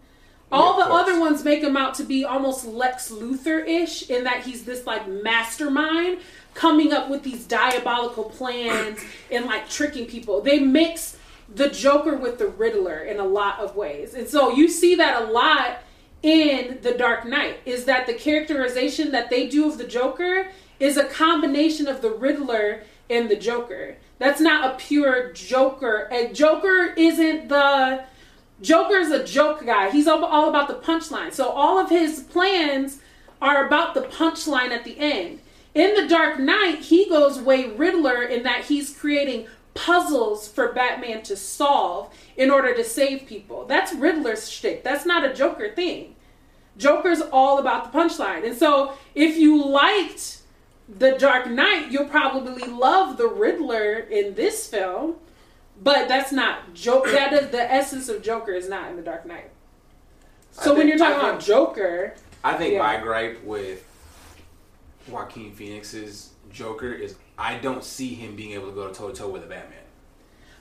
All 0.53 0.78
Yeah, 0.78 0.86
the 0.86 0.92
other 0.92 1.20
ones 1.20 1.45
make 1.45 1.62
him 1.62 1.76
out 1.76 1.95
to 1.95 2.05
be 2.05 2.24
almost 2.24 2.64
Lex 2.64 3.11
Luthor 3.11 3.66
ish 3.66 4.09
in 4.09 4.24
that 4.24 4.45
he's 4.45 4.64
this 4.64 4.86
like 4.86 5.09
mastermind 5.09 6.18
coming 6.55 6.92
up 6.92 7.11
with 7.11 7.22
these 7.22 7.45
diabolical 7.47 8.24
plans 8.24 9.01
and 9.30 9.47
like 9.47 9.68
tricking 9.68 10.07
people. 10.07 10.40
They 10.40 10.61
mix 10.61 11.18
the 11.53 11.68
Joker 11.68 12.16
with 12.16 12.38
the 12.38 12.47
Riddler 12.47 13.01
in 13.01 13.18
a 13.18 13.24
lot 13.24 13.59
of 13.59 13.76
ways. 13.76 14.14
And 14.14 14.28
so 14.28 14.51
you 14.53 14.68
see 14.68 14.95
that 14.95 15.22
a 15.22 15.26
lot 15.26 15.78
in 16.22 16.78
The 16.82 16.92
Dark 16.92 17.26
Knight 17.26 17.59
is 17.66 17.84
that 17.84 18.07
the 18.07 18.14
characterization 18.14 19.12
that 19.12 19.28
they 19.28 19.47
do 19.47 19.68
of 19.68 19.76
the 19.76 19.84
Joker 19.84 20.49
is 20.81 20.97
a 20.97 21.05
combination 21.05 21.87
of 21.87 22.03
the 22.03 22.11
Riddler 22.11 22.83
and 23.09 23.29
the 23.29 23.37
Joker. 23.37 23.97
That's 24.18 24.41
not 24.41 24.72
a 24.72 24.77
pure 24.77 25.33
Joker. 25.33 26.09
A 26.11 26.33
Joker 26.33 26.95
isn't 26.97 27.49
the 27.49 28.05
Joker's 28.61 29.11
a 29.11 29.25
joke 29.25 29.64
guy. 29.66 29.91
He's 29.91 30.07
all, 30.07 30.25
all 30.25 30.49
about 30.49 30.68
the 30.68 30.75
punchline. 30.75 31.33
So 31.33 31.51
all 31.51 31.79
of 31.79 31.91
his 31.91 32.20
plans 32.20 33.01
are 33.43 33.66
about 33.66 33.95
the 33.95 34.03
punchline 34.03 34.70
at 34.70 34.85
the 34.85 34.99
end. 34.99 35.41
In 35.75 35.95
The 35.95 36.07
Dark 36.07 36.39
Knight, 36.39 36.79
he 36.79 37.09
goes 37.09 37.39
way 37.39 37.68
Riddler 37.70 38.22
in 38.22 38.45
that 38.45 38.66
he's 38.66 38.97
creating 38.97 39.49
puzzles 39.75 40.47
for 40.47 40.72
Batman 40.72 41.22
to 41.25 41.37
solve 41.37 42.14
in 42.37 42.49
order 42.49 42.75
to 42.75 42.85
save 42.85 43.27
people. 43.27 43.66
That's 43.66 43.93
Riddler's 43.93 44.49
shtick. 44.49 44.85
That's 44.85 45.05
not 45.05 45.29
a 45.29 45.35
Joker 45.35 45.75
thing. 45.75 46.14
Joker's 46.77 47.20
all 47.20 47.59
about 47.59 47.93
the 47.93 47.99
punchline. 47.99 48.47
And 48.47 48.57
so 48.57 48.95
if 49.16 49.37
you 49.37 49.64
liked 49.64 50.34
The 50.89 51.12
Dark 51.12 51.49
Knight, 51.49 51.91
you'll 51.91 52.09
probably 52.09 52.62
love 52.70 53.16
the 53.16 53.26
Riddler 53.28 53.95
in 54.01 54.35
this 54.35 54.66
film. 54.68 55.16
But 55.82 56.09
that's 56.09 56.30
not 56.32 56.72
joke. 56.74 57.07
That 57.11 57.32
is 57.32 57.51
the 57.51 57.72
essence 57.72 58.09
of 58.09 58.22
Joker 58.22 58.53
is 58.53 58.68
not 58.68 58.91
in 58.91 58.97
the 58.97 59.03
Dark 59.03 59.26
Knight. 59.26 59.51
So 60.53 60.72
I 60.74 60.78
when 60.78 60.89
you're 60.89 60.99
talking 60.99 61.16
I 61.24 61.30
about 61.30 61.41
Joker, 61.41 62.14
I 62.45 62.55
think 62.55 62.74
Yeah. 62.74 62.78
my 62.78 62.97
gripe 62.99 63.43
with 63.43 63.85
Joaquin 65.09 65.53
Phoenix's 65.53 66.30
Joker 66.53 66.93
is 66.93 67.16
I 67.37 67.57
don't 67.57 67.82
see 67.82 68.14
him 68.14 68.37
being 68.37 68.53
able 68.53 68.68
to 68.68 68.74
go 68.74 68.93
toe 68.93 69.09
to 69.11 69.14
toe 69.14 69.28
with 69.28 69.43
a 69.43 69.47
Batman. 69.47 69.78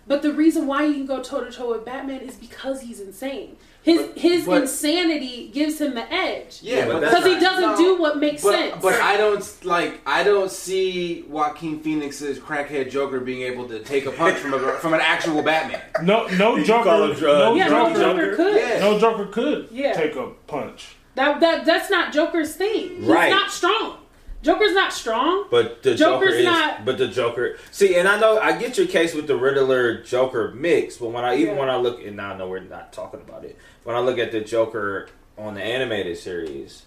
But 0.08 0.22
the 0.22 0.34
reason 0.34 0.68
why 0.68 0.88
he 0.88 0.94
can 0.94 1.06
go 1.06 1.22
toe 1.22 1.44
to 1.44 1.52
toe 1.52 1.72
with 1.72 1.86
Batman 1.86 2.22
is 2.22 2.36
because 2.36 2.82
he's 2.82 3.00
insane. 3.00 3.58
His 3.82 4.02
But- 4.02 4.18
his 4.18 4.46
but- 4.46 4.62
insanity 4.62 5.50
gives 5.54 5.80
him 5.82 5.94
the 5.94 6.10
edge. 6.14 6.60
Yeah, 6.62 6.86
Because 6.86 7.26
he 7.26 7.38
doesn't 7.38 7.72
no, 7.72 7.78
do 7.78 7.98
what 8.02 8.18
makes 8.18 8.42
But, 8.42 8.54
sense. 8.54 8.76
but 8.82 8.94
I 9.02 9.18
don't 9.18 9.66
like 9.66 10.00
I 10.06 10.24
don't 10.24 10.50
see 10.50 11.26
Joaquin 11.28 11.82
Phoenix's 11.82 12.40
crackhead 12.40 12.90
Joker 12.92 13.20
being 13.20 13.42
able 13.42 13.68
to 13.68 13.80
take 13.80 14.06
a 14.06 14.12
punch 14.12 14.38
from 14.38 14.54
a, 14.54 14.60
from 14.80 14.94
an 14.94 15.02
actual 15.02 15.42
Batman. 15.42 15.82
No, 16.04 16.28
no 16.28 16.56
You 16.56 16.64
Joker. 16.64 16.84
call 16.86 17.04
him 17.12 17.18
drug- 17.18 17.38
no 17.40 17.56
yeah, 17.56 17.68
Joker- 17.68 17.94
no 17.94 18.00
Joker 18.14 18.36
could. 18.38 18.56
Yeah. 18.56 18.80
No 18.80 19.00
Joker 19.00 19.26
could 19.26 19.68
Yeah. 19.72 19.94
take 19.94 20.16
a 20.16 20.28
punch. 20.48 20.96
That 21.16 21.42
that 21.42 21.66
that's 21.66 21.90
not 21.90 22.14
Joker's 22.14 22.56
thing. 22.56 22.98
He's 23.00 23.06
Right. 23.06 23.30
not 23.32 23.52
strong. 23.52 23.98
Joker's 24.44 24.74
not 24.74 24.94
strong. 24.94 25.46
But 25.50 25.82
the 25.82 25.96
Joker 25.96 26.26
Joker's 26.26 26.40
is, 26.40 26.46
not- 26.46 26.86
but 26.86 26.98
the 27.00 27.08
Joker. 27.08 27.58
See, 27.72 27.96
and 27.96 28.08
I 28.08 28.20
know 28.20 28.38
I 28.40 28.58
get 28.58 28.78
your 28.78 28.86
case 28.88 29.16
with 29.16 29.26
the 29.26 29.36
Riddler 29.36 30.04
Joker 30.04 30.52
mix, 30.56 30.98
but 30.98 31.10
when 31.12 31.24
I 31.24 31.38
even 31.38 31.56
Yeah. 31.56 31.60
when 31.62 31.70
I 31.70 31.78
look, 31.78 32.04
and 32.06 32.18
now 32.18 32.34
I 32.34 32.38
know 32.38 32.48
we're 32.48 32.60
not 32.60 32.94
talking 32.94 33.22
about 33.28 33.44
it. 33.46 33.58
When 33.84 33.96
I 33.96 34.00
look 34.00 34.20
at 34.20 34.32
the 34.32 34.42
Joker 34.42 35.08
on 35.38 35.56
the 35.56 35.64
animated 35.64 36.18
series, 36.18 36.84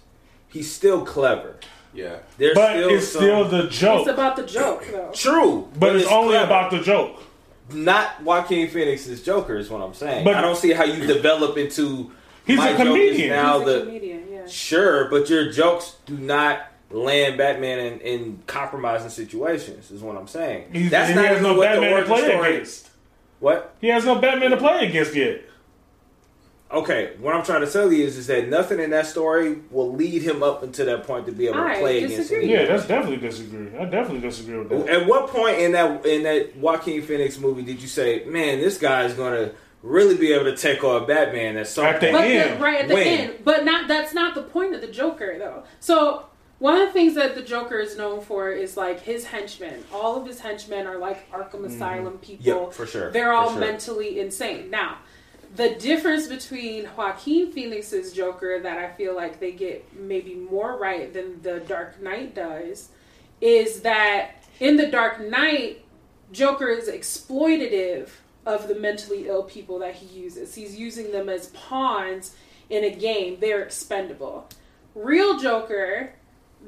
he's 0.47 0.71
still 0.71 1.03
clever. 1.03 1.55
Yeah. 1.93 2.17
There's 2.37 2.53
But 2.55 2.71
still 2.77 2.89
it's 2.89 3.07
some- 3.07 3.21
still 3.23 3.45
the 3.45 3.63
joke. 3.63 4.01
It's 4.01 4.09
about 4.09 4.35
the 4.35 4.43
joke 4.43 4.85
though. 4.91 5.11
true, 5.13 5.67
but 5.79 5.95
it's, 5.95 6.07
only 6.11 6.29
clever. 6.33 6.45
about 6.45 6.71
the 6.71 6.79
joke. 6.79 7.23
not 7.73 8.23
Joaquin 8.23 8.69
Phoenix's 8.69 9.21
Joker 9.23 9.57
is 9.57 9.69
what 9.69 9.81
I'm 9.81 9.93
saying. 9.93 10.23
But- 10.23 10.35
I 10.35 10.41
don't 10.41 10.55
see 10.57 10.71
how 10.71 10.83
you 10.85 11.05
develop 11.07 11.57
into. 11.57 12.11
He's 12.45 12.57
my 12.57 12.69
a 12.69 12.71
Joker's 12.77 12.87
comedian. 12.87 13.29
Now 13.29 13.59
He's 13.59 13.67
a 13.67 13.71
the 13.71 13.79
comedian, 13.85 14.23
yeah. 14.31 14.47
Sure, 14.47 15.09
but 15.09 15.29
your 15.29 15.51
jokes 15.51 15.95
do 16.05 16.17
not 16.17 16.61
land 16.89 17.37
Batman 17.37 17.79
in, 17.79 17.99
in 18.01 18.43
compromising 18.47 19.09
situations. 19.09 19.91
Is 19.91 20.01
what 20.01 20.15
I'm 20.17 20.27
saying. 20.27 20.69
He's, 20.73 20.89
That's 20.91 21.09
he 21.09 21.15
not 21.15 21.25
has 21.25 21.31
even 21.39 21.43
no 21.43 21.57
what 21.57 21.73
the 21.75 21.81
Batman 21.81 21.99
to 22.01 22.05
play 22.05 22.29
story. 22.29 22.53
against. 22.55 22.89
What? 23.39 23.75
He 23.81 23.87
has 23.87 24.05
no 24.05 24.15
Batman 24.19 24.51
to 24.51 24.57
play 24.57 24.87
against 24.87 25.13
yet. 25.15 25.41
Okay, 26.69 27.13
what 27.21 27.33
I'm 27.33 27.43
trying 27.45 27.61
to 27.61 27.71
tell 27.71 27.93
you 27.93 28.03
is, 28.03 28.17
is 28.17 28.27
that 28.27 28.49
nothing 28.49 28.81
in 28.81 28.89
that 28.89 29.05
story 29.07 29.59
will 29.71 29.93
lead 29.93 30.21
him 30.21 30.43
up 30.43 30.63
until 30.63 30.85
that 30.87 31.07
point 31.07 31.25
to 31.27 31.31
be 31.31 31.45
able 31.47 31.55
to 31.59 31.63
I 31.63 31.79
play 31.79 31.97
against 31.99 32.17
disagree. 32.17 32.43
anyone. 32.43 32.59
Yeah, 32.65 32.67
that's 32.75 32.87
definitely 32.87 33.17
disagree. 33.25 33.67
I 33.77 33.85
definitely 33.85 34.19
disagree 34.19 34.57
with 34.57 34.69
that. 34.69 34.89
At 34.89 35.07
what 35.07 35.29
point 35.29 35.59
in 35.59 35.71
that 35.71 36.05
in 36.05 36.23
that 36.23 36.57
Joaquin 36.57 37.01
Phoenix 37.03 37.39
movie 37.39 37.61
did 37.61 37.81
you 37.81 37.87
say, 37.87 38.25
"Man, 38.25 38.59
this 38.59 38.77
guy 38.77 39.05
is 39.05 39.13
going 39.13 39.31
to 39.33 39.55
really 39.81 40.17
be 40.17 40.33
able 40.33 40.43
to 40.43 40.57
take 40.57 40.83
on 40.83 41.07
Batman 41.07 41.55
at 41.55 41.67
some 41.69 41.85
At 41.85 42.01
the 42.01 42.07
point"? 42.07 42.17
But 42.17 42.25
end. 42.25 42.59
the, 42.59 42.63
right 42.63 42.81
at 42.81 42.87
the 42.89 42.93
When? 42.95 43.07
end, 43.07 43.33
but 43.45 43.63
not 43.63 43.87
that's 43.87 44.13
not 44.13 44.35
the 44.35 44.43
point 44.43 44.75
of 44.75 44.81
the 44.81 44.87
Joker 44.87 45.37
though. 45.39 45.63
So 45.79 46.25
one 46.59 46.79
of 46.79 46.87
the 46.87 46.93
things 46.93 47.15
that 47.15 47.35
the 47.35 47.41
Joker 47.41 47.79
is 47.79 47.97
known 47.97 48.21
for 48.21 48.51
is 48.51 48.75
like 48.75 49.01
his 49.01 49.25
henchmen. 49.25 49.83
All 49.93 50.19
of 50.19 50.25
his 50.25 50.39
henchmen 50.39 50.87
are 50.87 50.97
like 50.97 51.29
Arkham 51.31 51.65
Asylum 51.65 52.17
people. 52.17 52.45
Mm-hmm. 52.45 52.63
Yep, 52.65 52.73
for 52.73 52.87
sure. 52.87 53.11
They're 53.11 53.33
all 53.33 53.51
sure. 53.51 53.59
mentally 53.59 54.19
insane. 54.19 54.69
Now, 54.69 54.97
the 55.55 55.75
difference 55.75 56.27
between 56.27 56.89
Joaquin 56.97 57.51
Phoenix's 57.51 58.11
Joker 58.11 58.59
that 58.59 58.77
I 58.77 58.91
feel 58.93 59.15
like 59.15 59.39
they 59.39 59.51
get 59.51 59.97
maybe 59.97 60.35
more 60.35 60.77
right 60.77 61.13
than 61.13 61.41
the 61.41 61.59
Dark 61.59 62.01
Knight 62.01 62.35
does 62.35 62.89
is 63.39 63.81
that 63.81 64.43
in 64.59 64.77
the 64.77 64.87
Dark 64.87 65.21
Knight, 65.21 65.85
Joker 66.31 66.67
is 66.69 66.89
exploitative 66.89 68.09
of 68.45 68.67
the 68.67 68.75
mentally 68.75 69.27
ill 69.27 69.43
people 69.43 69.79
that 69.79 69.95
he 69.95 70.05
uses. 70.19 70.55
He's 70.55 70.75
using 70.75 71.11
them 71.11 71.29
as 71.29 71.47
pawns 71.47 72.35
in 72.69 72.83
a 72.83 72.93
game. 72.93 73.37
They're 73.39 73.61
expendable. 73.61 74.47
Real 74.95 75.39
Joker, 75.39 76.13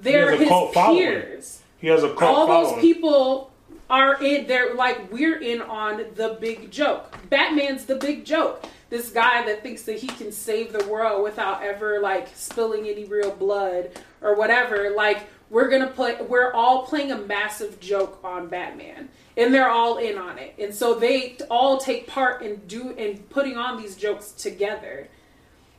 they're 0.02 0.32
He 0.32 0.38
has 0.38 0.40
a 0.40 0.44
his 0.44 0.50
cult 0.50 0.74
following. 0.74 0.98
peers 1.04 1.62
He 1.80 1.88
has 1.88 2.04
a 2.04 2.10
cult 2.10 2.22
all 2.24 2.48
following. 2.48 2.76
those 2.76 2.82
people 2.82 3.52
are 3.90 4.22
in 4.24 4.48
they're 4.48 4.76
like 4.76 5.12
we're 5.12 5.40
in 5.40 5.62
on 5.62 6.04
the 6.16 6.38
big 6.40 6.70
joke 6.72 7.16
batman's 7.30 7.86
the 7.86 7.96
big 7.96 8.24
joke 8.24 8.64
this 8.90 9.10
guy 9.10 9.46
that 9.46 9.62
thinks 9.64 9.84
that 9.84 9.98
he 9.98 10.08
can 10.08 10.32
save 10.32 10.72
the 10.74 10.86
world 10.88 11.24
without 11.24 11.62
ever 11.64 12.00
like 12.00 12.28
spilling 12.36 12.88
any 12.88 13.06
real 13.06 13.32
blood 13.32 13.90
or 14.22 14.36
whatever 14.36 14.92
like 14.96 15.28
we're 15.50 15.70
gonna 15.70 15.88
play. 15.88 16.16
We're 16.22 16.54
all 16.54 16.84
playing 16.84 17.12
a 17.12 17.18
massive 17.18 17.80
joke 17.80 18.20
on 18.24 18.50
Batman, 18.50 19.10
and 19.36 19.52
they're 19.54 19.70
all 19.70 19.98
in 19.98 20.18
on 20.18 20.38
it, 20.38 20.54
and 20.60 20.74
so 20.74 20.94
they 20.94 21.38
all 21.50 21.80
take 21.80 22.06
part 22.08 22.44
in 22.44 22.58
do 22.68 22.92
in 22.92 23.18
putting 23.30 23.58
on 23.58 23.82
these 23.82 23.96
jokes 23.96 24.32
together. 24.32 25.08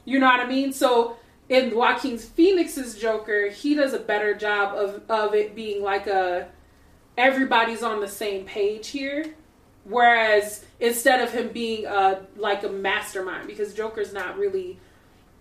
You 0.04 0.18
know 0.18 0.26
what 0.26 0.40
I 0.40 0.46
mean? 0.46 0.72
So 0.72 1.16
in 1.50 1.74
Joaquin 1.74 2.16
Phoenix's 2.16 2.94
Joker, 2.94 3.50
he 3.50 3.74
does 3.74 3.92
a 3.92 3.98
better 3.98 4.34
job 4.34 4.74
of 4.78 5.02
of 5.10 5.34
it 5.34 5.54
being 5.54 5.82
like 5.82 6.06
a 6.06 6.48
everybody's 7.18 7.82
on 7.82 8.00
the 8.00 8.08
same 8.08 8.44
page 8.46 8.88
here. 8.88 9.34
Whereas 9.84 10.64
instead 10.78 11.20
of 11.20 11.32
him 11.32 11.48
being 11.48 11.84
a 11.86 12.22
like 12.36 12.62
a 12.62 12.68
mastermind, 12.68 13.46
because 13.48 13.74
Joker's 13.74 14.12
not 14.12 14.38
really 14.38 14.78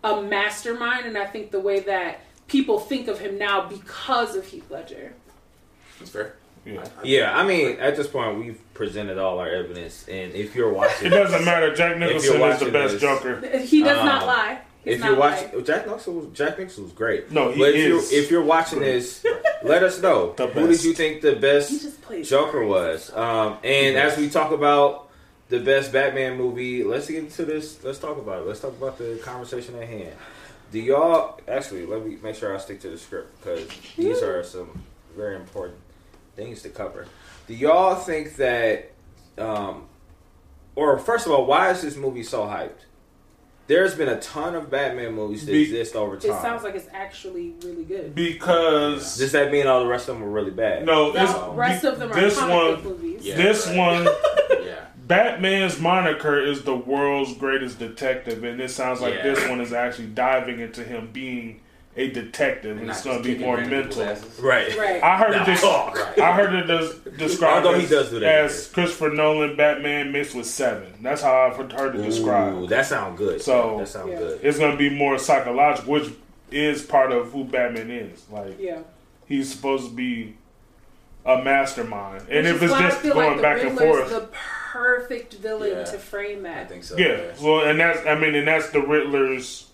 a 0.03 0.21
mastermind, 0.21 1.05
and 1.05 1.17
I 1.17 1.25
think 1.25 1.51
the 1.51 1.59
way 1.59 1.81
that 1.81 2.21
people 2.47 2.79
think 2.79 3.07
of 3.07 3.19
him 3.19 3.37
now 3.37 3.67
because 3.67 4.35
of 4.35 4.45
Heath 4.47 4.69
Ledger. 4.71 5.13
That's 5.99 6.09
fair. 6.11 6.35
Yeah. 6.65 6.85
Yeah, 7.03 7.37
I 7.37 7.45
mean, 7.45 7.77
at 7.79 7.95
this 7.95 8.07
point, 8.07 8.39
we've 8.39 8.59
presented 8.73 9.17
all 9.17 9.39
our 9.39 9.47
evidence, 9.49 10.07
and 10.07 10.33
if 10.33 10.55
you're 10.55 10.71
watching, 10.81 11.07
It 11.07 11.09
doesn't 11.11 11.45
matter. 11.45 11.73
Jack 11.75 11.97
Nicholson 11.97 12.41
is 12.41 12.59
the 12.59 12.71
best 12.71 12.93
this- 12.93 13.01
Joker. 13.01 13.41
He 13.59 13.83
does 13.83 14.03
not 14.03 14.21
Um, 14.23 14.27
lie. 14.27 14.61
He's 14.83 14.95
if 14.95 15.03
you're 15.03 15.15
lying. 15.17 15.43
watching, 15.45 15.65
Jack 15.65 15.85
Nicholson 15.85 16.15
was 16.15 16.37
Jack 16.37 16.57
Nicholson 16.57 16.83
was 16.85 16.93
great. 16.93 17.31
No, 17.31 17.51
he 17.51 17.59
but 17.59 17.69
if 17.69 17.75
is. 17.75 18.11
you're 18.11 18.21
if 18.23 18.31
you're 18.31 18.43
watching 18.43 18.79
this, 18.79 19.25
let 19.63 19.83
us 19.83 20.01
know 20.01 20.33
The 20.33 20.47
who 20.47 20.67
did 20.67 20.83
you 20.83 20.93
think 20.93 21.21
the 21.21 21.35
best 21.35 21.69
just 21.69 22.01
plays 22.01 22.29
Joker 22.29 22.65
was. 22.65 23.11
Um, 23.13 23.57
and 23.63 23.97
as 23.97 24.17
we 24.17 24.29
talk 24.29 24.51
about 24.51 25.09
the 25.49 25.59
best 25.59 25.91
Batman 25.91 26.37
movie, 26.37 26.83
let's 26.83 27.07
get 27.07 27.17
into 27.19 27.43
this. 27.43 27.83
Let's 27.83 27.99
talk 27.99 28.17
about 28.17 28.41
it. 28.43 28.47
Let's 28.47 28.61
talk 28.61 28.71
about 28.71 28.97
the 28.97 29.19
conversation 29.23 29.75
at 29.75 29.87
hand. 29.87 30.13
Do 30.71 30.79
y'all 30.79 31.39
actually? 31.47 31.85
Let 31.85 32.05
me 32.05 32.17
make 32.21 32.35
sure 32.35 32.55
I 32.55 32.59
stick 32.59 32.79
to 32.81 32.89
the 32.89 32.97
script 32.97 33.37
because 33.41 33.67
these 33.97 34.21
are 34.21 34.43
some 34.43 34.83
very 35.15 35.35
important 35.35 35.77
things 36.35 36.61
to 36.61 36.69
cover. 36.69 37.05
Do 37.47 37.53
y'all 37.55 37.95
think 37.95 38.35
that, 38.37 38.91
um, 39.37 39.87
or 40.75 40.99
first 40.99 41.25
of 41.25 41.31
all, 41.33 41.45
why 41.45 41.71
is 41.71 41.81
this 41.81 41.97
movie 41.97 42.23
so 42.23 42.43
hyped? 42.43 42.85
There's 43.69 43.93
been 43.93 44.09
a 44.09 44.19
ton 44.19 44.55
of 44.55 44.71
Batman 44.71 45.13
movies 45.13 45.45
that 45.45 45.51
Be- 45.51 45.61
exist 45.61 45.95
over 45.95 46.17
time. 46.17 46.31
It 46.31 46.41
sounds 46.41 46.63
like 46.63 46.73
it's 46.73 46.87
actually 46.91 47.53
really 47.63 47.83
good. 47.85 48.15
Because 48.15 49.15
Does 49.17 49.31
that 49.33 49.51
mean 49.51 49.67
all 49.67 49.81
the 49.81 49.85
rest 49.87 50.09
of 50.09 50.15
them 50.15 50.23
are 50.25 50.29
really 50.31 50.49
bad? 50.51 50.85
no, 50.87 51.11
The 51.11 51.23
it's, 51.23 51.33
rest 51.55 51.85
of 51.85 51.99
them 51.99 52.11
are 52.11 52.19
this 52.19 52.37
comic 52.39 52.55
one, 52.77 52.83
movies. 52.83 53.21
Yeah. 53.23 53.35
this 53.37 53.67
right. 53.67 53.77
one, 53.77 54.03
Yeah. 54.65 54.85
Batman's 55.05 55.79
moniker 55.79 56.39
is 56.43 56.63
the 56.63 56.75
world's 56.75 57.35
greatest 57.35 57.77
detective, 57.77 58.43
and 58.43 58.59
it 58.59 58.71
sounds 58.71 59.01
like 59.01 59.13
Yeah. 59.13 59.23
this 59.35 59.47
one 59.47 59.61
is 59.61 59.71
actually 59.71 60.07
diving 60.07 60.59
into 60.59 60.83
him 60.83 61.09
being 61.13 61.61
a 61.95 62.09
detective, 62.11 62.77
and 62.77 62.87
Not 62.87 62.95
it's 62.95 63.03
going 63.05 63.21
to 63.21 63.23
be 63.23 63.37
more 63.43 63.57
mental. 63.57 64.03
Right. 64.39 64.75
Right. 64.77 65.03
I 65.03 65.17
heard 65.17 65.31
Nah, 65.31 65.41
it. 65.43 65.45
Des- 65.45 65.55
talk. 65.57 65.95
Right. 65.95 66.19
I 66.19 66.33
heard 66.35 66.53
it 66.53 66.63
does 66.67 66.95
described 67.17 67.65
Although 67.65 67.77
he 67.79 67.85
as, 67.85 67.89
does 67.89 68.09
do 68.11 68.19
that 68.19 68.45
as 68.45 68.67
Christopher 68.67 69.09
Nolan 69.09 69.55
Batman 69.57 70.11
mixed 70.11 70.35
with 70.35 70.45
Seven. 70.45 70.93
That's 71.01 71.21
how 71.21 71.35
I've 71.35 71.55
heard 71.71 71.95
it 71.95 71.99
Ooh, 71.99 72.03
described. 72.05 72.69
that 72.69 72.85
sounds 72.85 73.17
good. 73.17 73.41
So- 73.41 73.77
that 73.79 73.87
sounds 73.87 74.11
Yeah. 74.11 74.19
good. 74.19 74.39
It's 74.43 74.59
going 74.59 74.71
to 74.71 74.77
be 74.77 74.89
more 74.89 75.17
psychological, 75.17 75.91
which 75.93 76.09
is 76.51 76.83
part 76.83 77.11
of 77.11 77.31
who 77.31 77.43
Batman 77.43 77.89
is. 77.91 78.23
Like 78.31 78.57
yeah. 78.59 78.79
he's 79.27 79.51
supposed 79.51 79.89
to 79.89 79.95
be 79.95 80.35
a 81.25 81.43
mastermind, 81.43 82.21
and 82.29 82.45
Which 82.47 82.55
if 82.55 82.63
it's 82.63 82.73
just 82.73 83.03
going 83.03 83.33
like 83.33 83.41
back 83.41 83.61
and 83.63 83.77
forth, 83.77 84.09
the 84.09 84.29
perfect 84.71 85.33
villain 85.35 85.71
Yeah. 85.71 85.83
to 85.83 85.97
frame 85.99 86.43
that. 86.43 86.57
I 86.59 86.65
think 86.65 86.83
so. 86.83 86.97
yeah. 86.97 87.33
Well, 87.41 87.67
and 87.67 87.79
that's 87.79 88.05
I 88.07 88.15
mean, 88.15 88.35
and 88.35 88.47
that's 88.47 88.69
the 88.69 88.79
Riddler's 88.81 89.67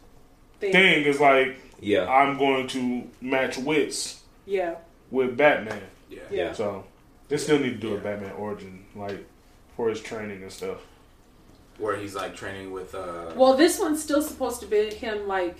thing. 0.59 0.71
thing 0.71 1.03
is 1.05 1.19
like 1.21 1.59
Yeah. 1.79 2.09
I'm 2.09 2.37
going 2.37 2.67
to 2.69 3.03
match 3.21 3.57
wits 3.57 4.21
Yeah. 4.45 4.75
with 5.11 5.35
Batman. 5.37 5.81
Yeah. 6.09 6.19
Yeah. 6.31 6.53
So 6.53 6.85
they 7.29 7.37
still 7.37 7.59
need 7.59 7.81
to 7.81 7.87
do 7.87 7.95
a 7.95 7.99
Batman 7.99 8.31
origin, 8.33 8.85
like 8.95 9.25
for 9.75 9.89
his 9.89 10.01
training 10.01 10.41
and 10.43 10.51
stuff. 10.51 10.77
Where 11.77 11.97
he's 11.97 12.15
like 12.15 12.35
training 12.35 12.71
with 12.71 12.95
uh 12.95 13.31
Well, 13.35 13.55
this 13.57 13.79
one's 13.79 14.01
still 14.01 14.21
supposed 14.21 14.61
to 14.61 14.67
be 14.67 14.89
him 14.95 15.27
like 15.27 15.57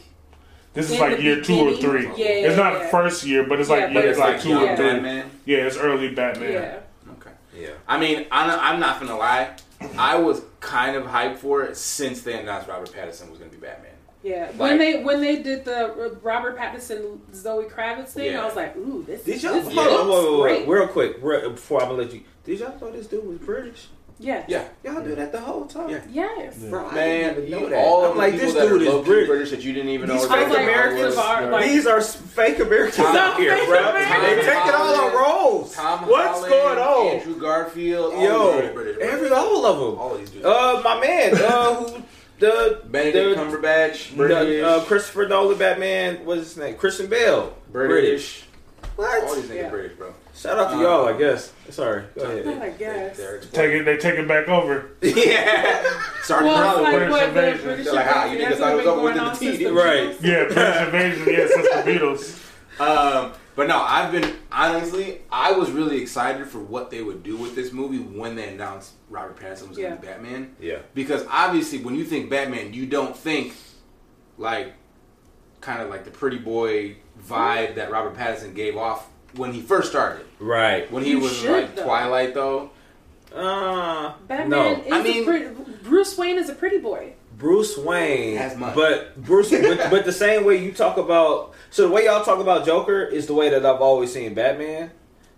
This 0.74 0.90
is 0.90 1.00
like 1.00 1.18
the 1.18 1.24
year 1.24 1.42
two 1.42 1.60
or 1.60 1.74
three. 1.76 2.06
Yeah, 2.16 2.48
it's 2.48 2.58
not 2.58 2.74
yeah. 2.74 2.90
first 2.90 3.26
year, 3.26 3.44
but 3.46 3.60
it's 3.60 3.70
Yeah, 3.70 3.76
like 3.76 3.94
but 3.94 4.04
year 4.04 4.10
it's 4.12 4.20
like 4.20 4.34
like 4.36 4.42
two 4.42 4.54
or 4.58 4.76
three. 4.78 4.86
Batman. 4.86 5.30
Yeah, 5.46 5.58
it's 5.68 5.76
early 5.78 6.14
Batman. 6.16 6.52
yeah. 6.54 6.80
Okay. 7.20 7.32
Yeah. 7.58 7.70
I 7.88 8.00
mean, 8.00 8.28
I'm 8.32 8.50
I'm 8.60 8.80
not 8.80 9.00
gonna 9.02 9.18
lie. 9.18 9.56
I 9.98 10.16
was 10.16 10.42
kind 10.62 10.96
of 10.96 11.04
hyped 11.06 11.36
for 11.38 11.64
it 11.64 11.76
since 11.76 12.22
they 12.22 12.40
announced 12.40 12.70
Robert 12.70 12.92
Pattinson 12.94 13.30
was 13.30 13.38
gonna 13.40 13.52
be 13.52 13.58
Batman. 13.58 13.92
Yeah, 14.26 14.48
Like- 14.48 14.60
when 14.60 14.78
they 14.80 15.04
when 15.04 15.22
they 15.22 15.36
did 15.38 15.66
the 15.66 16.18
Robert 16.24 16.58
Pattinson 16.58 17.20
Zoe 17.34 17.66
Kravitz 17.66 18.10
thing, 18.10 18.32
Yeah. 18.32 18.42
I 18.42 18.46
was 18.46 18.56
like, 18.56 18.76
"Ooh, 18.76 19.04
this 19.06 19.22
Did 19.24 19.44
y'all 19.44 19.54
looks 19.54 19.68
hold 19.76 19.88
on, 19.88 20.44
wait, 20.44 20.60
wait, 20.62 20.68
wait, 20.68 20.68
real 20.68 20.88
quick, 20.88 21.18
real, 21.22 21.52
before 21.52 21.82
I'm 21.84 21.90
gonna 21.90 22.02
let 22.02 22.14
you? 22.14 22.22
Did 22.44 22.60
y'all 22.60 22.74
know 22.82 22.90
this 22.92 23.06
dude 23.06 23.26
was 23.28 23.38
British? 23.38 23.88
Yeah. 24.18 24.46
Yeah. 24.48 24.64
Y'all 24.84 25.02
knew 25.04 25.14
that 25.14 25.32
the 25.34 25.42
whole 25.42 25.66
time. 25.66 25.90
Yeah. 25.90 26.00
Yes. 26.10 26.56
Bro, 26.56 26.90
Man, 26.92 27.36
didn't 27.36 27.50
know 27.52 27.60
you, 27.60 27.70
that. 27.70 27.86
all 27.86 28.06
I'm 28.06 28.12
of 28.12 28.18
like, 28.18 28.32
the 28.32 28.38
this 28.40 28.54
people 28.54 28.62
that 28.62 28.70
dude 28.70 28.82
are 28.82 28.86
is 28.86 28.94
low-key 28.94 29.08
British. 29.10 29.28
British 29.28 29.50
that 29.52 29.62
you 29.62 29.74
didn't 29.74 29.90
even 29.90 30.08
know. 30.08 30.14
These 30.16 30.24
were 30.24 30.30
fake 30.38 30.48
like, 30.50 30.58
Americans 30.64 31.00
Americans 31.16 31.18
are 31.18 31.52
like 31.52 31.66
These 31.66 31.86
are 31.88 32.02
fake 32.02 32.60
Americans 32.60 33.00
out 33.08 33.38
here, 33.38 33.58
fake 33.58 33.68
bro. 33.68 33.78
Americans. 33.90 34.22
They 34.24 34.36
taking 34.54 34.74
all 34.74 34.96
Tom 34.96 35.12
the 35.12 35.18
roles. 35.18 35.76
Tom 35.76 36.00
What's 36.08 36.28
Holland, 36.30 36.50
going 36.50 36.78
on? 36.80 37.08
Andrew 37.18 37.40
Garfield, 37.42 38.14
Yo, 38.14 38.62
these 38.62 38.72
British, 38.72 38.74
British. 38.74 39.14
every 39.14 39.30
all 39.32 39.66
of 39.66 39.80
them. 39.80 40.00
all 40.00 40.16
these 40.18 40.30
dudes. 40.30 40.46
Uh, 40.46 40.82
my 40.84 41.00
man, 41.02 41.36
uh, 41.36 41.74
who 41.76 42.02
the 42.40 42.82
Benedict 42.86 43.36
the, 43.38 43.42
Cumberbatch, 43.42 44.16
British, 44.16 44.48
the, 44.48 44.68
uh, 44.68 44.84
Christopher 44.86 45.28
Nolan 45.28 45.58
Batman. 45.58 46.26
What's 46.26 46.42
his 46.42 46.58
name? 46.58 46.76
Christian 46.76 47.08
Bale. 47.08 47.58
British. 47.72 48.44
What? 48.96 49.24
All 49.24 49.36
these 49.36 49.46
niggas 49.46 49.56
Yeah. 49.56 49.70
British, 49.70 49.98
bro. 49.98 50.14
Shout 50.36 50.60
out 50.60 50.72
to 50.72 50.78
Uh, 50.78 50.82
y'all, 50.82 51.08
I 51.08 51.18
guess. 51.18 51.52
Sorry, 51.70 52.04
go 52.18 52.22
Oh, 52.26 52.30
ahead. 52.38 52.62
I 52.62 52.70
guess. 52.70 53.18
They're 53.18 53.40
Take 53.40 53.72
it, 53.72 53.84
they 53.86 53.98
take 53.98 54.16
it 54.20 54.28
back 54.28 54.48
over. 54.50 54.90
yeah. 55.02 55.84
Starting 56.24 56.48
Well, 56.50 56.72
it's 56.78 56.82
like 56.84 56.94
British 56.94 57.12
what 57.12 57.24
invasion. 57.24 57.64
British 57.66 57.86
They're 57.86 57.94
like, 57.94 58.08
"Ah, 58.08 58.26
you 58.26 58.32
invasion 58.32 58.52
niggas 58.54 58.60
thought 58.60 58.72
it 58.72 58.76
was 58.76 58.86
hasn't 58.86 58.88
over 58.88 59.04
with 59.06 59.14
going 59.14 59.26
the 59.26 59.32
on 59.32 59.38
T, 59.38 59.46
since 59.48 59.58
did 59.60 59.68
the 59.68 59.74
we?" 59.74 59.82
Right. 59.82 60.10
Beatles. 60.10 60.24
Yeah, 60.24 60.44
British 60.46 60.82
invasion. 60.86 61.34
Yeah, 61.34 61.48
since 61.48 61.70
the 61.70 61.92
Beatles. 61.92 62.42
Um, 62.78 63.32
but 63.56 63.68
no, 63.68 63.80
I've 63.82 64.12
been 64.12 64.36
honestly, 64.52 65.22
I 65.32 65.52
was 65.54 65.72
really 65.72 66.02
excited 66.02 66.48
for 66.48 66.60
what 66.60 66.90
they 66.92 67.02
would 67.02 67.24
do 67.24 67.38
with 67.38 67.56
this 67.56 67.72
movie 67.72 67.98
when 68.00 68.36
they 68.36 68.50
announced 68.50 68.94
Robert 69.10 69.38
Pattinson 69.38 69.70
was 69.70 69.78
going 69.78 69.96
to 69.96 70.02
be 70.02 70.08
Batman. 70.08 70.56
Yeah. 70.60 70.80
Because 70.94 71.26
obviously, 71.30 71.80
when 71.80 71.96
you 71.96 72.04
think 72.06 72.30
Batman, 72.30 72.74
you 72.74 72.86
don't 72.86 73.16
think 73.16 73.54
like 74.38 74.74
kind 75.62 75.82
of 75.82 75.90
like 75.90 76.04
the 76.06 76.12
pretty 76.12 76.38
boy 76.38 76.98
vibe 77.28 77.76
that 77.76 77.90
Robert 77.92 78.16
Pattinson 78.16 78.54
gave 78.54 78.78
off 78.78 79.08
when 79.36 79.52
he 79.54 79.62
first 79.62 79.90
started. 79.90 80.26
Right. 80.40 80.90
When 80.92 81.04
he 81.04 81.12
You 81.12 81.20
was 81.20 81.36
should, 81.36 81.52
like 81.52 81.76
though. 81.76 81.84
Twilight, 81.84 82.34
though. 82.34 82.70
Uh, 83.34 84.14
Batman 84.28 84.50
no. 84.50 84.82
is 84.84 84.92
I 84.94 85.00
a 85.00 85.04
mean- 85.04 85.26
pretty, 85.26 85.48
Bruce 85.84 86.18
Wayne 86.18 86.38
is 86.38 86.50
a 86.50 86.54
pretty 86.56 86.78
boy. 86.78 87.14
Bruce 87.38 87.78
Wayne 87.78 88.38
As 88.38 88.56
much. 88.58 88.76
but 88.76 89.16
Bruce, 89.22 89.50
but, 89.52 89.90
but 89.90 90.06
the 90.06 90.12
same 90.14 90.46
way 90.46 90.64
you 90.64 90.72
talk 90.72 90.98
about, 90.98 91.54
so 91.70 91.88
the 91.88 91.94
way 91.94 92.06
y'all 92.06 92.24
talk 92.24 92.40
about 92.40 92.66
Joker 92.66 93.04
is 93.04 93.28
the 93.28 93.34
way 93.34 93.50
that 93.50 93.66
I've 93.66 93.82
always 93.82 94.14
seen 94.14 94.34
Batman. 94.34 94.92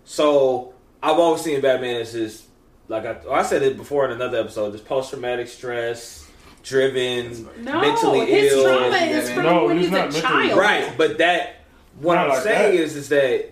So 0.04 0.74
I've 1.02 1.18
always 1.18 1.42
seen 1.42 1.60
Batman 1.60 1.96
as 2.00 2.12
this, 2.12 2.46
like 2.88 3.04
I, 3.04 3.18
I 3.30 3.42
said 3.42 3.62
it 3.62 3.76
before 3.76 4.04
in 4.04 4.12
another 4.12 4.38
episode, 4.38 4.70
this 4.70 4.80
post 4.80 5.10
traumatic 5.10 5.48
stress, 5.48 6.28
driven, 6.62 7.48
No, 7.62 7.80
mentally 7.80 8.26
his 8.26 8.52
ill. 8.52 8.62
trauma 8.64 8.96
is 8.96 9.30
from 9.30 9.42
No, 9.44 9.64
when 9.66 9.76
he's 9.78 9.86
he's, 9.86 9.92
not 9.92 10.14
a 10.14 10.20
child. 10.20 10.58
Right, 10.58 10.92
but 10.96 11.18
that 11.18 11.64
what 12.00 12.14
Not 12.14 12.24
I'm 12.24 12.30
like 12.30 12.42
saying 12.42 12.76
that. 12.76 12.82
is 12.82 12.96
is 12.96 13.08
that 13.08 13.50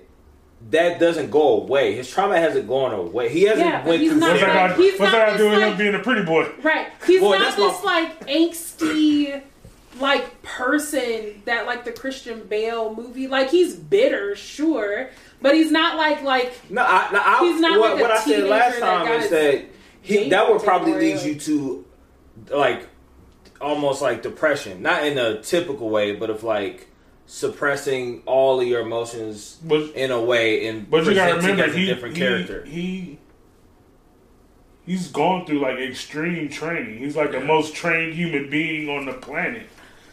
that 0.71 0.99
doesn't 0.99 1.31
go 1.31 1.61
away. 1.63 1.95
His 1.95 2.11
trauma 2.11 2.39
hasn't 2.39 2.67
gone 2.69 2.93
away. 2.93 3.29
He 3.29 3.43
hasn't 3.45 3.67
Yeah, 3.69 3.87
went 3.87 4.01
he's 4.01 4.11
through. 4.11 4.21
not 4.21 4.31
What's 4.31 4.41
that 4.43 4.47
Right. 4.55 4.69
got? 4.71 4.79
He's 4.79 4.99
What's 5.01 5.13
that 5.13 5.27
got 5.29 5.33
to 5.33 5.39
do 5.39 5.51
this, 5.51 5.59
with 5.59 5.69
him 5.69 5.79
being 5.79 5.95
a 5.95 5.99
pretty 6.01 6.23
boy? 6.23 6.49
Right. 6.63 6.89
He's 7.07 7.21
Boy, 7.21 7.39
not 7.39 7.57
this 7.57 7.83
my- 7.85 8.01
like 8.01 8.27
angsty 8.27 9.43
like 10.01 10.43
person 10.43 11.41
that 11.47 11.65
like 11.67 11.85
the 11.85 11.93
Christian 11.93 12.41
Bale 12.49 12.95
movie. 12.95 13.29
Like 13.29 13.51
he's 13.51 13.75
bitter, 13.75 14.35
sure, 14.37 15.09
but 15.41 15.55
he's 15.55 15.71
not 15.71 15.97
like 15.97 16.23
like 16.23 16.53
No, 16.71 16.83
I, 16.83 17.09
no, 17.13 17.23
I, 17.25 17.39
He's 17.51 17.61
not 17.61 17.79
what, 17.81 17.93
like 17.93 18.03
what 18.03 18.11
I 18.11 18.19
said 18.19 18.45
last 18.45 18.79
time 18.79 19.07
got 19.07 19.21
is 19.23 19.31
that 19.31 19.65
he 20.03 20.29
that 20.31 20.51
would 20.51 20.63
probably 20.63 20.93
lead 20.95 21.17
away. 21.17 21.29
you 21.29 21.35
to 21.41 21.85
like 22.51 22.87
almost 23.61 24.03
like 24.03 24.23
depression, 24.23 24.83
not 24.83 25.07
in 25.07 25.17
a 25.17 25.41
typical 25.43 25.89
way, 25.89 26.13
but 26.15 26.29
if 26.29 26.43
like 26.43 26.89
suppressing 27.27 28.23
all 28.25 28.61
of 28.61 28.67
your 28.69 28.81
emotions 28.81 29.59
But 29.65 29.91
in 29.97 30.11
a 30.13 30.21
way 30.21 30.67
and 30.69 30.89
but 30.89 31.05
you 31.05 31.15
gotta 31.15 31.35
presenting 31.35 31.59
remember 31.59 31.65
as 31.71 31.75
a 31.75 31.79
he 31.79 31.87
different 31.87 32.15
he, 32.17 32.21
character. 32.23 32.65
he 32.65 33.19
he's 34.87 35.09
gone 35.09 35.45
through 35.47 35.61
like 35.61 35.79
extreme 35.79 36.49
training. 36.49 36.99
He's 36.99 37.17
like 37.17 37.33
the 37.33 37.41
most 37.41 37.75
trained 37.75 38.15
human 38.15 38.49
being 38.49 38.89
on 38.89 39.07
the 39.07 39.15
planet. 39.15 39.67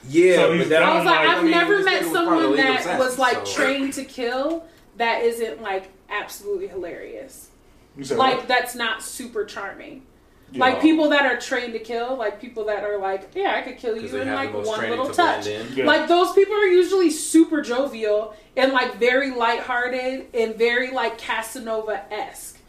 yeah, 0.09 0.35
so 0.37 0.57
but 0.57 0.69
that 0.69 0.83
I 0.83 0.95
was 0.97 1.05
like, 1.05 1.19
like- 1.19 1.29
I've 1.29 1.37
I 1.37 1.41
mean, 1.43 1.51
never 1.51 1.83
met 1.83 2.01
nigga 2.01 2.05
was 2.05 2.13
part 2.13 2.17
of 2.17 2.25
someone 2.25 2.41
the 2.43 2.49
League 2.49 2.59
of 2.59 2.65
that 2.65 2.79
Assassins, 2.81 2.99
was 3.09 3.19
like 3.19 3.45
so- 3.47 3.53
trained 3.53 3.93
to 3.93 4.03
kill 4.05 4.65
that 4.97 5.21
isn't 5.23 5.61
like 5.61 5.89
absolutely 6.09 6.67
hilarious. 6.67 7.49
Like 7.97 8.37
what? 8.39 8.47
that's 8.47 8.73
not 8.75 9.03
super 9.03 9.45
charming. 9.45 10.01
Like 10.55 10.75
Yeah. 10.75 10.81
people 10.81 11.09
that 11.09 11.25
are 11.25 11.37
trained 11.37 11.73
to 11.73 11.79
kill, 11.79 12.15
like 12.15 12.39
people 12.39 12.65
that 12.65 12.83
are 12.83 12.97
like, 12.97 13.31
yeah, 13.33 13.55
I 13.55 13.61
could 13.61 13.77
kill 13.77 13.97
you 13.97 14.07
in 14.17 14.31
like 14.33 14.53
one 14.53 14.89
little 14.89 15.07
to 15.07 15.13
touch. 15.13 15.45
blend 15.45 15.71
in. 15.71 15.77
Yeah. 15.77 15.85
Like 15.85 16.07
those 16.07 16.33
people 16.33 16.53
are 16.55 16.65
usually 16.67 17.09
super 17.09 17.61
jovial 17.61 18.35
and 18.55 18.71
like 18.71 18.95
very 18.99 19.31
lighthearted 19.31 20.27
and 20.33 20.55
very 20.55 20.91
like 20.91 21.17
Casanova 21.17 22.03
esque. 22.13 22.59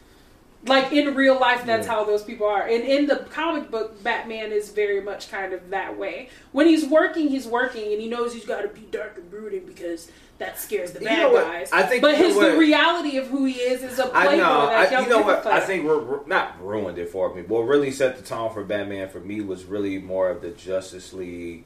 Like 0.67 0.91
in 0.91 1.13
real 1.13 1.39
life, 1.39 1.63
that's 1.65 1.85
Yeah. 1.85 1.93
how 1.93 2.03
those 2.05 2.23
people 2.23 2.47
are. 2.47 2.63
And 2.63 2.83
in 2.83 3.05
the 3.05 3.17
comic 3.29 3.69
book, 3.69 4.01
Batman 4.01 4.51
is 4.51 4.71
very 4.71 4.99
much 4.99 5.29
kind 5.29 5.53
of 5.53 5.69
that 5.69 5.95
way. 5.95 6.29
When 6.53 6.65
he's 6.67 6.85
working, 6.87 7.27
he's 7.27 7.45
working, 7.45 7.91
and 7.93 8.01
he 8.01 8.09
knows 8.09 8.33
he's 8.33 8.45
got 8.45 8.61
to 8.61 8.69
be 8.69 8.81
dark 8.89 9.17
and 9.17 9.29
brooding 9.29 9.65
because 9.67 10.09
that 10.37 10.59
scares 10.59 10.91
the 10.91 10.99
You 10.99 11.05
bad 11.07 11.19
know 11.19 11.31
what? 11.31 11.45
guys. 11.45 11.69
I 11.71 11.83
think 11.83 12.01
but 12.01 12.17
you 12.17 12.25
his 12.25 12.35
what? 12.35 12.51
the 12.51 12.57
reality 12.57 13.17
of 13.17 13.27
who 13.27 13.45
he 13.45 13.53
is 13.53 13.83
is 13.83 13.99
a 13.99 14.07
I 14.13 14.25
playboy 14.25 14.43
know. 14.43 14.67
that 14.67 14.93
I, 14.93 15.01
you 15.01 15.09
know 15.09 15.21
what? 15.21 15.43
fuck. 15.43 15.53
I 15.53 15.59
think 15.61 15.85
we're 15.85 16.25
not 16.25 16.61
ruined 16.63 16.97
it 16.97 17.09
for 17.09 17.33
me. 17.33 17.41
What 17.43 17.61
really 17.61 17.91
set 17.91 18.17
the 18.17 18.23
tone 18.23 18.53
for 18.53 18.63
Batman 18.63 19.07
for 19.09 19.19
me 19.21 19.39
was 19.41 19.63
really 19.65 19.97
more 19.99 20.29
of 20.29 20.41
the 20.41 20.51
Justice 20.51 21.13
League 21.13 21.65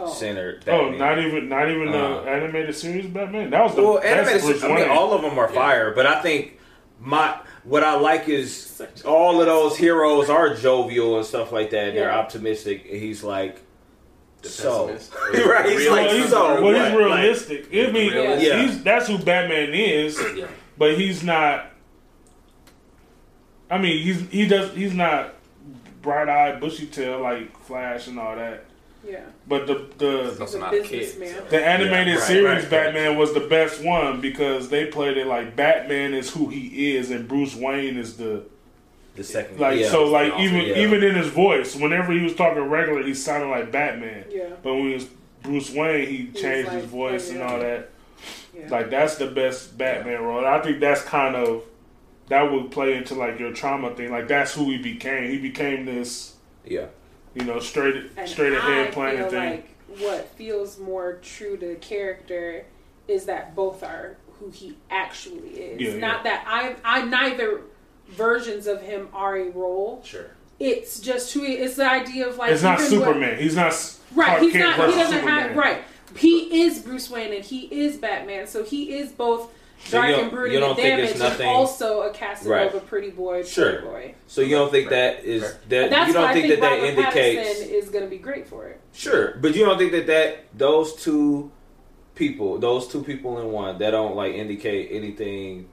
Oh. 0.00 0.10
centered. 0.10 0.64
Oh, 0.68 0.88
not 0.88 1.18
even 1.18 1.50
not 1.50 1.68
even 1.70 1.88
Uh, 1.88 2.22
the 2.22 2.30
animated 2.30 2.74
series 2.74 3.06
Batman. 3.08 3.50
That 3.50 3.62
was 3.62 3.74
the 3.74 3.82
well, 3.82 4.00
best 4.00 4.30
animated. 4.30 4.64
I 4.64 4.74
mean, 4.74 4.88
all 4.88 5.12
of 5.12 5.20
them 5.20 5.38
are 5.38 5.48
Yeah. 5.52 5.54
fire, 5.60 5.90
but 5.94 6.06
I 6.06 6.22
think 6.22 6.58
my 6.98 7.34
what 7.64 7.84
I 7.84 7.96
like 7.96 8.26
is 8.28 8.80
all 9.04 9.40
of 9.40 9.46
those 9.46 9.76
heroes 9.76 10.30
are 10.30 10.54
jovial 10.54 11.18
and 11.18 11.26
stuff 11.26 11.52
like 11.52 11.70
that. 11.70 11.88
And 11.88 11.96
They're 11.98 12.10
optimistic. 12.12 12.86
He's 12.86 13.22
like. 13.22 13.58
The 14.42 14.48
So 14.48 14.86
right, 15.34 15.66
he's 15.66 15.78
Real- 15.78 15.92
like 15.92 16.06
well, 16.08 16.16
he's, 16.16 16.30
so. 16.30 16.54
well, 16.54 16.62
what? 16.64 16.74
he's 16.74 16.82
Like, 16.84 16.94
realistic. 16.98 17.66
I 17.72 17.90
mean, 17.92 18.12
Realistic. 18.12 18.48
Yeah. 18.48 18.62
he's 18.66 18.82
that's 18.82 19.06
who 19.06 19.18
Batman 19.18 19.70
is, 19.72 20.20
Yeah. 20.36 20.46
but 20.76 20.96
he's 20.98 21.22
not. 21.22 21.66
I 23.70 23.78
mean, 23.78 24.02
he's 24.02 24.28
he 24.30 24.46
does 24.46 24.74
he's 24.74 24.94
not 24.94 25.34
bright 26.02 26.28
eyed, 26.28 26.60
bushy 26.60 26.86
tail 26.86 27.20
like 27.20 27.56
Flash 27.64 28.08
and 28.08 28.18
all 28.18 28.34
that. 28.36 28.64
yeah, 29.08 29.20
But 29.46 29.66
the 29.66 29.86
the 29.98 30.30
He's 30.30 30.40
also 30.40 30.60
a 30.62 30.82
kid. 30.82 31.08
so- 31.08 31.44
The 31.48 31.64
animated 31.64 32.08
Yeah, 32.08 32.14
right, 32.14 32.22
series 32.22 32.44
right, 32.46 32.56
right. 32.62 32.70
Batman 32.70 33.16
was 33.16 33.32
the 33.34 33.40
best 33.40 33.82
one 33.84 34.20
because 34.20 34.68
they 34.68 34.86
played 34.86 35.16
it 35.16 35.26
like 35.26 35.54
Batman 35.56 36.12
is 36.14 36.30
who 36.30 36.48
he 36.48 36.96
is 36.96 37.10
and 37.10 37.26
Bruce 37.28 37.54
Wayne 37.54 37.96
is 37.96 38.16
the 38.16 38.42
the 39.14 39.24
second. 39.24 39.58
like 39.58 39.78
yeah. 39.78 39.90
so 39.90 40.04
like 40.04 40.32
also, 40.32 40.44
even 40.44 40.60
yeah. 40.60 40.78
even 40.78 41.02
in 41.02 41.14
his 41.14 41.28
voice 41.28 41.76
whenever 41.76 42.12
he 42.12 42.20
was 42.20 42.34
talking 42.34 42.62
regular 42.62 43.02
he 43.02 43.14
sounded 43.14 43.48
like 43.48 43.70
Batman 43.70 44.24
Yeah, 44.30 44.50
but 44.62 44.74
when 44.74 44.88
he 44.88 44.94
was 44.94 45.08
Bruce 45.42 45.70
Wayne 45.70 46.08
he 46.08 46.30
was 46.32 46.40
changed 46.40 46.68
like, 46.68 46.80
his 46.82 46.90
voice 46.90 47.30
oh, 47.30 47.32
and 47.32 47.42
all 47.42 47.58
that 47.58 47.90
yeah. 48.56 48.68
like 48.70 48.90
that's 48.90 49.16
the 49.16 49.26
best 49.26 49.76
Batman 49.76 50.22
role 50.22 50.38
and 50.38 50.46
I 50.46 50.60
think 50.62 50.80
that's 50.80 51.02
kind 51.02 51.36
of 51.36 51.64
that 52.28 52.50
would 52.50 52.70
play 52.70 52.96
into 52.96 53.14
like 53.14 53.38
your 53.38 53.52
trauma 53.52 53.94
thing 53.94 54.10
like 54.10 54.28
that's 54.28 54.54
who 54.54 54.70
he 54.70 54.78
became 54.78 55.30
he 55.30 55.38
became 55.38 55.84
this 55.84 56.36
yeah. 56.64 56.86
you 57.34 57.44
know 57.44 57.58
straight 57.58 58.10
And 58.16 58.28
straight 58.28 58.54
ahead 58.54 58.88
I 58.88 58.90
planning 58.90 59.28
thing 59.28 59.50
like 59.50 59.68
what 60.00 60.28
feels 60.36 60.78
more 60.78 61.18
true 61.22 61.58
to 61.58 61.66
the 61.66 61.74
character 61.74 62.64
is 63.08 63.26
that 63.26 63.54
both 63.54 63.82
are 63.82 64.16
who 64.42 64.50
he 64.50 64.76
actually 64.90 65.50
is. 65.50 65.94
Yeah, 65.94 66.00
Not 66.00 66.24
that 66.24 66.44
I 66.46 66.76
I 66.84 67.04
neither 67.04 67.62
versions 68.12 68.66
of 68.66 68.80
him 68.82 69.08
are 69.12 69.36
a 69.36 69.50
role. 69.50 70.02
Sure. 70.04 70.26
It's 70.60 71.00
just 71.00 71.32
who 71.34 71.42
he 71.42 71.54
it's 71.54 71.76
the 71.76 71.90
idea 71.90 72.28
of 72.28 72.36
like 72.38 72.52
it's 72.52 72.62
not 72.62 72.80
even 72.80 73.00
what- 73.00 73.06
Superman 73.08 73.38
he's 73.38 73.56
not 73.56 73.72
right, 74.14 74.26
Clark 74.28 74.42
he's 74.42 74.52
Kent 74.52 74.78
not 74.78 74.88
he 74.90 74.94
doesn't 74.94 75.14
Superman. 75.20 75.48
have 75.48 75.56
right. 75.56 75.78
He 76.16 76.62
is 76.62 76.78
Bruce 76.80 77.08
Wayne 77.10 77.32
and 77.32 77.44
he 77.44 77.60
is 77.62 77.96
Batman, 77.96 78.46
so 78.46 78.62
he 78.62 78.94
is 78.96 79.10
both 79.12 79.50
So 79.86 79.96
dark 80.00 80.10
you 80.10 80.22
and 80.22 80.30
brooding 80.30 80.52
you 80.52 80.60
don't 80.60 80.70
and 80.70 80.78
damaged 80.78 81.10
it's 81.12 81.18
nothing- 81.20 81.46
and 81.48 81.56
also 81.56 82.02
a 82.02 82.10
Casanova 82.12 82.76
Right. 82.76 82.86
pretty 82.86 83.10
boy 83.10 83.42
Sure. 83.42 83.80
playboy. 83.80 84.12
So 84.28 84.40
you 84.42 84.54
don't 84.54 84.70
think 84.70 84.90
Right. 84.90 85.16
that 85.16 85.24
is 85.24 85.42
Right. 85.42 85.52
that 85.70 85.90
That's 85.90 86.08
you 86.08 86.14
don't 86.14 86.32
think, 86.32 86.46
think 86.46 86.60
that 86.60 86.78
that 86.78 86.88
indicates 86.88 87.60
Pattinson 87.62 87.70
is 87.72 87.88
going 87.88 88.04
to 88.04 88.10
be 88.10 88.18
great 88.18 88.46
for 88.46 88.68
it. 88.68 88.78
Sure, 88.92 89.38
but 89.40 89.56
you 89.56 89.64
don't 89.64 89.78
think 89.78 89.90
that 89.92 90.06
that 90.06 90.44
those 90.56 90.94
two 90.94 91.50
people, 92.14 92.58
those 92.58 92.86
two 92.86 93.02
people 93.02 93.40
in 93.40 93.50
one, 93.50 93.78
that 93.78 93.90
don't 93.90 94.14
like 94.14 94.34
indicate 94.34 94.90
anything 94.92 95.66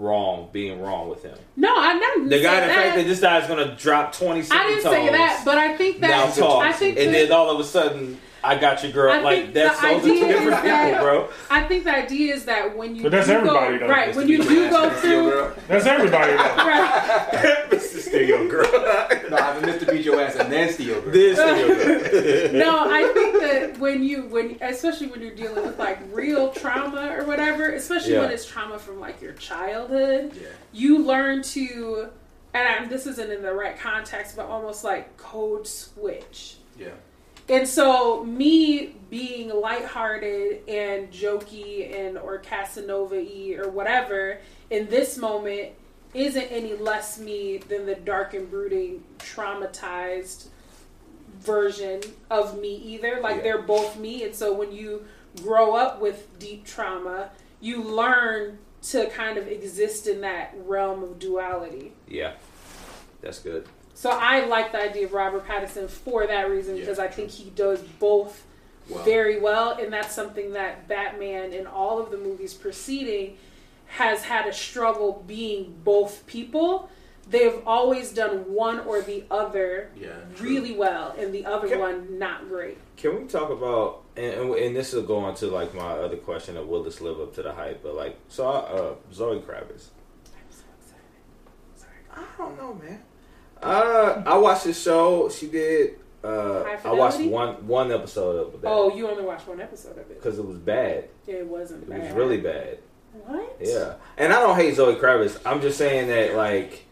wrong, 0.00 0.48
being 0.52 0.80
wrong 0.80 1.08
with 1.08 1.22
him. 1.22 1.36
No, 1.56 1.74
I 1.76 1.92
never. 1.94 2.28
The 2.28 2.42
guy, 2.42 2.60
that. 2.60 2.68
fact 2.68 2.96
that 2.96 3.06
this 3.06 3.20
guy's 3.20 3.46
gonna 3.46 3.76
drop 3.76 4.14
twenty. 4.14 4.40
I 4.50 4.66
didn't 4.68 4.82
say 4.82 5.10
that, 5.10 5.42
but 5.44 5.58
I 5.58 5.76
think 5.76 6.00
now 6.00 6.26
that 6.26 6.36
talk, 6.36 6.64
I 6.64 6.72
think 6.72 6.98
and 6.98 7.08
that, 7.08 7.28
then 7.28 7.32
all 7.32 7.50
of 7.50 7.60
a 7.60 7.64
sudden, 7.64 8.18
I 8.42 8.56
got 8.58 8.82
your 8.82 8.92
girl. 8.92 9.12
I 9.12 9.20
like 9.20 9.52
that's 9.52 9.80
the 9.80 9.86
those 9.88 9.98
are 10.00 10.02
two 10.06 10.12
is 10.12 10.20
different 10.20 10.50
that- 10.64 10.90
people, 10.92 11.04
bro. 11.04 11.28
I 11.50 11.62
think 11.64 11.84
the 11.84 11.94
idea 11.94 12.34
is 12.34 12.44
that 12.46 12.76
when 12.76 12.96
you 12.96 13.02
But 13.02 13.12
that's 13.12 13.28
everybody, 13.28 13.78
go, 13.78 13.86
though. 13.86 13.92
right 13.92 14.06
Just 14.06 14.16
when 14.18 14.28
you 14.28 14.42
do 14.42 14.70
go 14.70 14.90
through, 14.90 15.52
that's 15.68 15.86
everybody 15.86 16.32
though. 16.32 16.38
right 16.38 17.70
Mr. 17.70 17.98
Steel 18.00 18.48
Girl. 18.48 18.70
No, 19.30 19.36
I've 19.36 19.60
been 19.60 19.70
Mr. 19.74 19.90
Beat 19.90 20.04
Your 20.04 20.20
Ass 20.20 20.36
and 20.36 20.50
then 20.50 20.72
Steel 20.72 21.00
Girl. 21.02 21.12
this 21.12 21.36
Steel 21.38 21.68
Girl. 21.68 22.52
no 22.64 22.90
I 22.90 23.10
think 23.12 23.40
that 23.40 23.78
when 23.78 24.02
you 24.02 24.22
when 24.22 24.56
especially 24.62 25.08
when 25.08 25.20
you're 25.20 25.34
dealing 25.34 25.64
with 25.66 25.78
like 25.78 25.98
real 26.12 26.50
trauma 26.52 27.14
or 27.18 27.24
whatever 27.24 27.70
especially 27.72 28.14
Yeah. 28.14 28.20
when 28.20 28.30
it's 28.30 28.46
trauma 28.46 28.78
from 28.78 28.98
like 29.00 29.20
your 29.20 29.32
childhood 29.34 30.32
Yeah. 30.34 30.48
you 30.72 30.98
learn 31.04 31.42
to 31.42 32.08
and 32.54 32.68
I, 32.68 32.88
this 32.88 33.06
isn't 33.06 33.30
in 33.30 33.42
the 33.42 33.52
right 33.52 33.78
context 33.78 34.34
but 34.36 34.46
almost 34.46 34.82
like 34.82 35.16
code 35.16 35.66
switch 35.66 36.56
Yeah. 36.78 36.88
And 37.50 37.66
so 37.68 38.24
me 38.24 38.94
being 39.10 39.48
lighthearted 39.48 40.68
and 40.68 41.10
jokey 41.10 41.92
and 41.98 42.16
or 42.16 42.38
Casanova 42.38 43.16
y 43.16 43.56
or 43.58 43.68
whatever 43.68 44.38
in 44.70 44.88
this 44.88 45.16
moment 45.18 45.70
isn't 46.14 46.44
any 46.44 46.74
less 46.74 47.18
me 47.18 47.58
than 47.58 47.86
the 47.86 47.96
dark 47.96 48.34
and 48.34 48.48
brooding 48.48 49.02
traumatized 49.18 50.46
version 51.40 52.00
of 52.30 52.60
me 52.60 52.76
either. 52.76 53.20
Like 53.20 53.38
Yeah. 53.38 53.42
they're 53.42 53.62
both 53.62 53.98
me 53.98 54.22
and 54.22 54.34
so 54.34 54.52
when 54.52 54.70
you 54.70 55.04
grow 55.42 55.74
up 55.74 56.00
with 56.00 56.38
deep 56.38 56.64
trauma, 56.64 57.30
you 57.60 57.82
learn 57.82 58.58
to 58.82 59.08
kind 59.10 59.36
of 59.38 59.48
exist 59.48 60.06
in 60.06 60.20
that 60.20 60.54
realm 60.66 61.02
of 61.02 61.18
duality. 61.18 61.92
yeah, 62.08 62.34
that's 63.20 63.40
good. 63.40 63.66
So 64.00 64.08
I 64.08 64.46
like 64.46 64.72
the 64.72 64.80
idea 64.80 65.04
of 65.04 65.12
Robert 65.12 65.46
Pattinson 65.46 65.86
for 65.86 66.26
that 66.26 66.48
reason 66.48 66.74
Yeah, 66.76 66.80
because 66.84 66.98
I 66.98 67.08
think 67.08 67.28
he 67.28 67.50
does 67.50 67.82
both 67.82 68.46
Well, 68.88 69.04
very 69.04 69.38
well, 69.38 69.72
and 69.72 69.92
that's 69.92 70.14
something 70.14 70.54
that 70.54 70.88
Batman 70.88 71.52
in 71.52 71.66
all 71.66 71.98
of 71.98 72.10
the 72.10 72.16
movies 72.16 72.54
preceding 72.54 73.36
has 73.88 74.22
had 74.24 74.46
a 74.46 74.54
struggle 74.54 75.22
being 75.26 75.74
both 75.84 76.26
people. 76.26 76.88
They've 77.28 77.60
always 77.66 78.10
done 78.10 78.50
one 78.54 78.80
or 78.80 79.02
the 79.02 79.24
other 79.30 79.90
Yeah, 79.94 80.12
really 80.38 80.74
well, 80.74 81.14
and 81.18 81.30
the 81.34 81.44
other 81.44 81.66
Okay. 81.66 81.76
one 81.76 82.18
not 82.18 82.48
great. 82.48 82.78
Can 82.96 83.20
we 83.20 83.28
talk 83.28 83.50
about 83.50 84.04
and, 84.16 84.32
and, 84.32 84.54
and 84.54 84.74
this 84.74 84.94
will 84.94 85.02
go 85.02 85.18
on 85.18 85.34
to 85.34 85.46
like 85.48 85.74
my 85.74 85.90
other 85.90 86.16
question 86.16 86.56
of 86.56 86.66
will 86.68 86.82
this 86.82 87.02
live 87.02 87.20
up 87.20 87.34
to 87.34 87.42
the 87.42 87.52
hype? 87.52 87.82
But 87.82 87.96
like, 87.96 88.16
so 88.28 88.48
uh, 88.48 88.94
Zoe 89.12 89.40
Kravitz. 89.40 89.88
I'm 90.32 90.48
so 90.48 90.64
excited. 90.78 91.20
Sorry. 91.76 92.00
I 92.16 92.24
don't 92.38 92.56
know, 92.56 92.72
man. 92.82 93.02
Uh, 93.62 94.22
I 94.26 94.38
watched 94.38 94.64
this 94.64 94.80
show. 94.82 95.28
She 95.28 95.46
did. 95.48 95.96
Uh, 96.22 96.64
I 96.84 96.92
watched 96.92 97.20
one 97.20 97.66
one 97.66 97.90
episode 97.90 98.54
of 98.54 98.60
that 98.60 98.68
Oh, 98.68 98.94
you 98.94 99.08
only 99.08 99.22
watched 99.24 99.48
one 99.48 99.58
episode 99.60 99.92
of 99.92 99.98
it. 100.10 100.16
because 100.22 100.38
it 100.38 100.44
was 100.44 100.58
bad. 100.58 101.08
Yeah, 101.26 101.36
it 101.36 101.46
wasn't 101.46 101.84
It 101.84 101.88
bad. 101.88 102.02
was 102.02 102.12
really 102.12 102.36
bad. 102.38 102.78
What? 103.26 103.56
Yeah, 103.60 103.94
and 104.18 104.32
I 104.32 104.40
don't 104.40 104.54
hate 104.56 104.74
Zoe 104.76 104.96
Kravitz. 104.96 105.38
I'm 105.46 105.62
just 105.62 105.78
saying 105.78 106.08
that 106.08 106.34
like, 106.36 106.84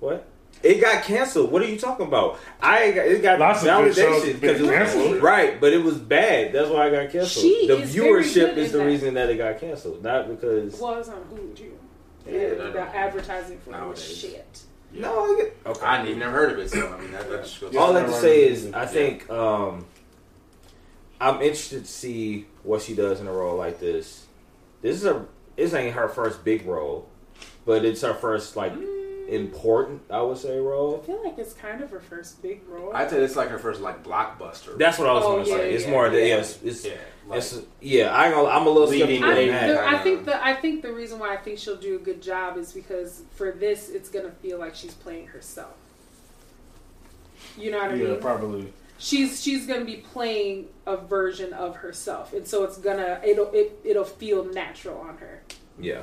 what? 0.00 0.26
It 0.62 0.80
got 0.80 1.04
canceled. 1.04 1.50
What 1.50 1.62
are 1.62 1.66
you 1.66 1.78
talking 1.78 2.06
about? 2.06 2.38
I 2.60 2.90
got, 2.90 3.06
it 3.06 3.22
got 3.22 3.38
Lots 3.38 3.62
of 3.62 3.68
validation 3.68 4.40
been 4.40 4.56
it 4.56 4.60
was 4.60 4.70
canceled. 4.70 5.22
right, 5.22 5.60
but 5.60 5.72
it 5.72 5.82
was 5.82 5.96
bad. 5.96 6.52
That's 6.52 6.68
why 6.68 6.88
I 6.88 6.90
got 6.90 7.10
canceled. 7.10 7.28
She 7.44 7.66
the 7.68 7.78
is 7.78 7.94
viewership 7.94 8.56
is 8.56 8.72
the 8.72 8.78
that. 8.78 8.84
reason 8.84 9.14
that 9.14 9.30
it 9.30 9.36
got 9.38 9.58
canceled, 9.60 10.02
not 10.02 10.28
because. 10.28 10.78
Well, 10.78 10.98
it's 10.98 11.08
on 11.08 11.22
Hulu 11.32 11.56
too. 11.56 11.78
Yeah, 12.26 12.32
Yeah, 12.38 12.70
the 12.70 12.80
advertising 12.80 13.58
for 13.60 13.92
it 13.92 13.98
shit. 13.98 14.62
No, 14.92 15.34
I 15.34 15.36
get. 15.36 15.56
Okay. 15.66 15.86
I 15.86 15.96
hadn't 15.96 16.06
even 16.08 16.18
never 16.20 16.32
heard 16.32 16.52
of 16.52 16.58
it, 16.58 16.70
so 16.70 16.88
I 16.88 17.00
mean 17.00 17.12
that, 17.12 17.28
that 17.28 17.44
just 17.44 17.60
goes. 17.60 17.76
All 17.76 17.96
I 17.96 18.00
have 18.00 18.10
to 18.10 18.16
say 18.20 18.48
is, 18.48 18.72
I 18.72 18.86
think 18.86 19.28
um, 19.30 19.86
I'm 21.20 21.36
interested 21.36 21.84
to 21.84 21.90
see 21.90 22.46
what 22.62 22.82
she 22.82 22.94
does 22.94 23.20
in 23.20 23.26
a 23.26 23.32
role 23.32 23.56
like 23.56 23.80
this. 23.80 24.26
This 24.80 24.96
is 24.96 25.04
a 25.04 25.26
this 25.56 25.74
ain't 25.74 25.94
her 25.94 26.08
first 26.08 26.44
big 26.44 26.64
role, 26.66 27.08
but 27.66 27.84
it's 27.84 28.02
her 28.02 28.14
first 28.14 28.56
like 28.56 28.72
important, 29.28 30.02
I 30.10 30.22
would 30.22 30.38
say, 30.38 30.58
role. 30.58 31.00
I 31.02 31.06
feel 31.06 31.22
like 31.22 31.38
it's 31.38 31.52
kind 31.52 31.82
of 31.82 31.90
her 31.90 32.00
first 32.00 32.42
big 32.42 32.66
role. 32.68 32.92
I'd 32.94 33.10
say 33.10 33.22
it's 33.22 33.36
like 33.36 33.48
her 33.50 33.58
first 33.58 33.80
like 33.80 34.02
blockbuster. 34.02 34.76
That's 34.78 34.98
what 34.98 35.08
I 35.08 35.12
was 35.12 35.24
Oh, 35.24 35.32
going 35.32 35.44
to 35.44 35.50
yeah, 35.50 35.56
say. 35.56 35.74
It's 35.74 35.84
yeah, 35.84 35.90
more 35.90 36.08
the 36.10 36.18
yeah. 36.18 36.24
yes, 36.26 36.62
it's, 36.62 36.84
yeah. 36.84 36.92
Like, 37.26 37.38
it's 37.38 37.60
yeah. 37.80 38.14
I 38.14 38.26
ain't 38.26 38.34
gonna, 38.34 38.48
I'm 38.48 38.66
a 38.66 38.70
little 38.70 38.88
Leading 38.88 39.22
skeptical 39.22 39.30
I, 39.30 39.36
think 39.44 39.74
the, 39.74 39.86
I 39.86 39.98
think 39.98 40.24
the 40.24 40.46
I 40.46 40.54
think 40.54 40.82
the 40.82 40.92
reason 40.92 41.18
why 41.18 41.34
I 41.34 41.36
think 41.36 41.58
she'll 41.58 41.76
do 41.76 41.96
a 41.96 41.98
good 41.98 42.22
job 42.22 42.56
is 42.56 42.72
because 42.72 43.22
for 43.34 43.52
this 43.52 43.90
it's 43.90 44.08
gonna 44.08 44.30
feel 44.30 44.58
like 44.58 44.74
she's 44.74 44.94
playing 44.94 45.26
herself. 45.28 45.74
You 47.58 47.70
know 47.70 47.78
what 47.78 47.90
I 47.90 47.94
mean? 47.94 48.02
Yeah, 48.02 48.12
mean? 48.12 48.20
probably. 48.20 48.72
She's 48.98 49.42
she's 49.42 49.66
gonna 49.66 49.84
be 49.84 49.96
playing 49.96 50.68
a 50.86 50.96
version 50.96 51.52
of 51.52 51.76
herself, 51.76 52.32
and 52.32 52.46
so 52.46 52.64
it's 52.64 52.78
gonna 52.78 53.20
it'll 53.24 53.50
it, 53.52 53.78
it'll 53.84 54.04
feel 54.04 54.44
natural 54.44 54.98
on 54.98 55.18
her. 55.18 55.42
Yeah, 55.78 56.02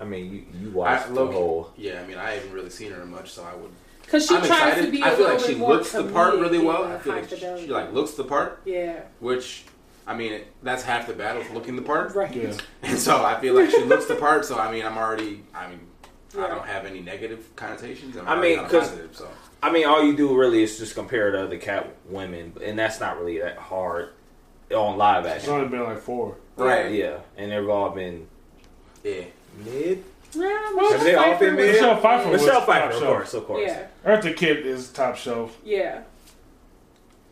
I 0.00 0.04
mean, 0.04 0.32
you 0.32 0.44
you 0.60 0.68
I, 0.70 0.74
watched 0.74 1.08
the 1.08 1.14
low-key- 1.14 1.32
whole. 1.34 1.70
Yeah, 1.76 2.00
I 2.02 2.06
mean 2.06 2.18
I 2.18 2.30
haven't 2.32 2.52
really 2.52 2.70
seen 2.70 2.92
her 2.92 3.04
much, 3.04 3.30
so 3.32 3.42
I 3.44 3.54
would. 3.56 3.70
because 4.02 4.26
she 4.26 4.34
I'm 4.36 4.42
tries 4.42 4.50
excited. 4.78 4.86
to 4.86 4.92
be. 4.92 5.02
I 5.02 5.10
a 5.10 5.16
feel 5.16 5.26
like 5.28 5.40
she 5.40 5.54
looks 5.54 5.92
the 5.92 6.04
part 6.04 6.34
really 6.34 6.58
well. 6.58 6.84
I 6.84 6.98
feel 6.98 7.14
like 7.14 7.28
she, 7.28 7.34
fidelity. 7.36 7.66
she 7.66 7.72
like 7.72 7.92
looks 7.92 8.12
the 8.12 8.24
part, 8.24 8.60
Yeah. 8.64 9.00
which 9.20 9.64
I 10.06 10.14
mean 10.14 10.42
that's 10.62 10.82
half 10.82 11.06
the 11.06 11.12
battle 11.14 11.42
is 11.42 11.50
looking 11.50 11.76
the 11.76 11.82
part. 11.82 12.14
Right. 12.14 12.34
Yeah. 12.34 12.54
And 12.82 12.98
so 12.98 13.24
I 13.24 13.40
feel 13.40 13.54
like 13.54 13.70
she 13.70 13.82
looks 13.84 14.06
the 14.06 14.14
part. 14.16 14.44
So 14.44 14.58
I 14.58 14.70
mean, 14.72 14.84
I'm 14.86 14.96
already. 14.96 15.44
I 15.54 15.68
mean, 15.68 15.80
I 16.38 16.46
don't 16.46 16.64
have 16.66 16.84
any 16.86 17.00
negative 17.00 17.48
connotations. 17.56 18.16
I'm 18.16 18.28
I 18.28 18.40
mean, 18.40 18.58
on 18.58 18.66
a 18.66 18.68
'cause- 18.68 18.92
So 19.12 19.28
I 19.62 19.72
mean, 19.72 19.86
all 19.86 20.04
you 20.04 20.16
do 20.16 20.36
really 20.38 20.62
is 20.62 20.78
just 20.78 20.94
compare 20.94 21.32
to 21.32 21.42
other 21.42 21.58
cat 21.58 21.92
women, 22.08 22.52
and 22.64 22.78
that's 22.78 23.00
not 23.00 23.18
really 23.18 23.40
that 23.40 23.56
hard 23.58 24.10
on 24.72 24.96
live 24.96 25.24
action. 25.26 25.36
It's 25.36 25.44
action. 25.48 25.54
only 25.54 25.68
been 25.68 25.82
like 25.82 25.98
four. 26.00 26.36
right, 26.56 26.92
Yeah, 26.92 27.18
and 27.36 27.50
they've 27.50 27.68
all 27.68 27.90
been 27.90 28.28
yeah. 29.02 29.24
Mid. 29.64 30.04
Yeah, 30.34 30.68
Have 30.90 31.02
they 31.04 31.14
all 31.14 31.38
been 31.38 31.56
mid? 31.56 31.72
Michelle 31.72 31.96
Pfeiffer 32.00 32.28
was 32.30 32.42
Michelle 32.42 32.60
top 32.60 32.66
Pfeiffer, 32.68 32.96
of 32.96 33.02
course, 33.02 33.34
of 33.34 33.46
course. 33.46 33.62
Yeah, 33.66 33.86
Eartha 34.04 34.36
Kitt 34.36 34.58
is 34.66 34.90
top 34.90 35.16
shelf. 35.16 35.56
yeah. 35.64 36.02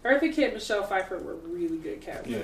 Eartha 0.05 0.33
Kitt, 0.33 0.55
Michelle 0.55 0.85
Pfeiffer 0.85 1.19
were 1.19 1.35
really 1.35 1.79
good 1.79 2.01
cat 2.01 2.27
Yeah. 2.29 2.39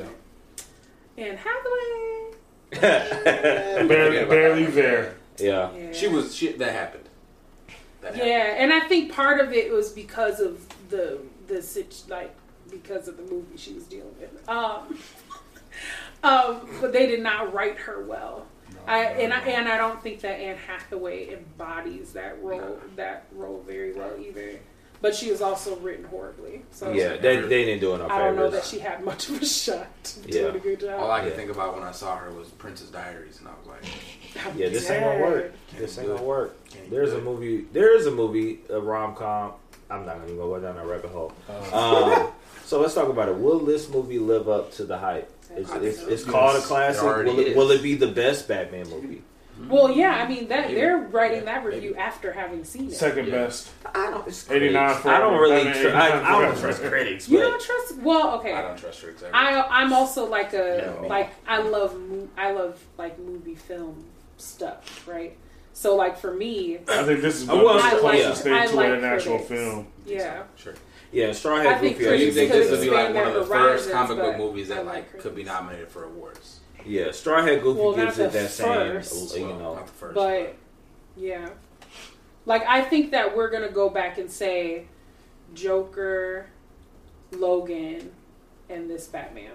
And 1.17 1.39
Hathaway. 1.39 2.33
Barely- 3.89 4.25
barely 4.25 4.67
there. 4.67 5.15
yeah. 5.39 5.71
Yeah. 5.73 5.93
She 5.93 6.09
was. 6.09 6.35
She 6.35 6.53
that 6.53 6.73
happened. 6.73 7.09
That 8.01 8.15
happened. 8.15 8.31
Yeah, 8.31 8.55
and 8.59 8.73
I 8.73 8.81
think 8.81 9.13
part 9.13 9.41
of 9.41 9.53
it 9.53 9.71
was 9.73 9.91
because 9.91 10.41
of 10.41 10.67
the 10.89 11.19
the 11.47 11.63
sit 11.63 12.03
like 12.09 12.35
because 12.71 13.09
of 13.09 13.17
the 13.19 13.23
movie 13.25 13.57
she 13.57 13.75
was 13.75 13.85
dealing 13.85 14.15
with. 14.19 14.49
Um, 14.49 14.99
um, 16.25 16.69
but 16.81 16.93
they 16.93 17.07
did 17.07 17.23
not 17.23 17.53
write 17.53 17.79
her 17.79 18.03
well. 18.05 18.47
I 18.87 19.05
and 19.05 19.33
I 19.33 19.41
and 19.41 19.69
I 19.69 19.77
don't 19.77 20.03
think 20.03 20.21
that 20.21 20.41
Anne 20.41 20.57
Hathaway 20.57 21.33
embodies 21.35 22.13
that 22.15 22.43
role 22.43 22.79
that 22.97 23.27
role 23.33 23.63
very 23.67 23.93
well 23.93 24.13
either. 24.21 24.59
But 25.01 25.17
she 25.17 25.33
was 25.33 25.43
also 25.43 25.75
written 25.79 26.05
horribly. 26.05 26.63
So 26.71 26.93
Yeah, 26.93 27.17
they, 27.17 27.41
they 27.41 27.65
didn't 27.65 27.81
do 27.81 27.95
enough 27.95 28.09
I 28.09 28.19
don't 28.19 28.37
know 28.37 28.49
that 28.51 28.65
she 28.65 28.79
had 28.79 29.05
much 29.05 29.29
of 29.31 29.43
a 29.43 29.45
shot 29.45 29.89
Yeah. 30.27 30.43
doing 30.43 30.55
a 30.55 30.59
good 30.61 30.79
job. 30.81 31.01
All 31.01 31.11
I 31.11 31.21
could 31.23 31.31
Yeah. 31.31 31.37
think 31.37 31.51
about 31.51 31.75
when 31.75 31.83
I 31.83 31.91
saw 31.91 32.17
her 32.19 32.31
was 32.31 32.49
Princess 32.51 32.89
Diaries, 32.91 33.41
and 33.41 33.49
I 33.49 33.53
was 33.59 33.67
like, 33.67 34.57
Yeah, 34.57 34.69
this 34.69 34.89
ain't 34.91 35.03
gonna 35.05 35.19
dead. 35.19 35.29
work. 35.29 35.53
This 35.77 35.99
ain't 35.99 36.07
gonna 36.07 36.23
work. 36.23 36.57
There's 36.89 37.13
a 37.15 37.21
movie. 37.21 37.63
There 37.73 37.97
is 37.97 38.07
a 38.07 38.13
movie, 38.13 38.61
a 38.71 38.81
rom 38.81 39.17
com. 39.17 39.55
I'm 39.91 40.07
not 40.07 40.21
gonna 40.21 40.35
go 40.37 40.57
down 40.61 40.77
that 40.77 40.87
rabbit 40.87 41.11
hole. 41.11 41.33
Um, 41.73 42.29
so 42.65 42.81
let's 42.81 42.95
talk 42.95 43.09
about 43.09 43.29
it. 43.29 43.37
Will 43.37 43.59
this 43.59 43.89
movie 43.89 44.21
live 44.21 44.49
up 44.49 44.71
to 44.75 44.85
the 44.85 44.99
hype? 44.99 45.29
It's, 45.57 45.71
it's, 45.73 46.03
it's 46.03 46.25
called 46.25 46.57
a 46.57 46.61
classic. 46.61 47.03
it 47.03 47.25
Will 47.27 47.39
it, 47.41 47.47
is. 47.49 47.57
will 47.57 47.71
it 47.71 47.83
be 47.83 47.95
the 47.95 48.07
best 48.09 48.49
Batman 48.49 48.89
movie? 48.89 49.23
Well, 49.69 49.93
yeah, 49.93 50.15
I 50.17 50.27
mean 50.27 50.49
that 50.49 50.63
Maybe. 50.69 50.75
they're 50.81 50.97
writing 50.97 51.41
Yeah, 51.41 51.45
that 51.61 51.65
review 51.65 51.91
maybe. 51.91 52.03
after 52.03 52.33
having 52.33 52.65
seen 52.65 52.89
it. 52.89 52.95
Second 52.95 53.27
Yeah. 53.27 53.33
best. 53.45 53.71
I 53.95 54.11
don't. 54.11 54.27
It's 54.27 54.51
89 54.51 54.77
I 55.05 55.19
don't 55.21 55.39
really. 55.41 55.65
Batman, 55.65 55.83
Tr- 55.83 55.97
I, 55.97 56.37
I 56.37 56.41
don't 56.41 56.59
trust 56.59 56.83
critics. 56.83 57.29
You 57.29 57.39
don't 57.41 57.61
trust? 57.63 57.97
Well, 57.99 58.39
okay. 58.41 58.53
I 58.55 58.63
don't 58.63 58.77
trust 58.79 59.03
her 59.03 59.11
exactly. 59.11 59.39
I 59.39 59.61
I'm 59.83 59.93
also 59.93 60.27
like 60.29 60.53
a 60.55 60.97
Yeah. 61.01 61.07
like 61.07 61.31
I 61.47 61.59
love 61.59 61.97
I 62.37 62.53
love 62.53 62.83
like 62.99 63.19
movie 63.21 63.55
film 63.55 64.05
stuff, 64.37 65.07
right? 65.07 65.37
So 65.75 65.95
like 65.97 66.19
for 66.19 66.35
me, 66.35 66.79
I 66.89 67.03
think 67.05 67.21
this 67.21 67.43
is 67.43 67.49
I 67.49 67.55
one 67.55 67.65
was- 67.65 67.85
of 67.85 67.91
the 67.91 67.97
I 67.99 68.01
like 68.01 68.23
closest 68.23 68.47
I 68.47 68.61
thing 68.67 68.71
to 68.71 68.77
like 68.77 68.89
an 68.99 69.05
actual 69.05 69.39
film. 69.39 69.87
Yeah, 70.07 70.43
Sure. 70.57 70.75
Yeah, 71.13 71.33
Straw 71.33 71.57
I 71.57 71.63
Hat 71.65 71.81
think 71.81 71.99
Goofy. 71.99 72.11
I 72.11 72.15
you 72.15 72.33
think 72.33 72.51
this 72.53 72.71
would 72.71 72.81
be 72.81 72.91
like 72.91 73.15
one 73.15 73.27
of 73.29 73.35
the 73.35 73.45
first 73.47 73.91
comic 73.93 74.19
book 74.19 74.37
movies 74.39 74.69
that 74.69 74.85
like 74.87 75.13
like 75.13 75.21
could 75.23 75.35
be 75.37 75.45
nominated 75.45 75.89
for 75.89 76.05
awards? 76.05 76.61
Yeah, 76.85 77.13
Straw 77.13 77.43
Hat 77.43 77.63
Goofy 77.63 77.81
Well, 77.81 77.95
gives 77.95 78.19
it 78.19 78.33
that 78.33 78.51
first. 78.51 79.31
same. 79.31 79.43
You 79.43 79.55
know, 79.55 79.75
not 79.75 79.87
the 79.87 79.93
first. 79.93 80.15
but 80.15 80.57
yeah, 81.17 81.49
like 82.47 82.65
I 82.67 82.83
think 82.83 83.11
that 83.13 83.37
we're 83.37 83.51
gonna 83.51 83.69
go 83.71 83.89
back 83.89 84.19
and 84.19 84.31
say 84.31 84.87
Joker, 85.55 86.47
Logan, 87.33 88.11
and 88.69 88.91
this 88.91 89.07
Batman. 89.07 89.53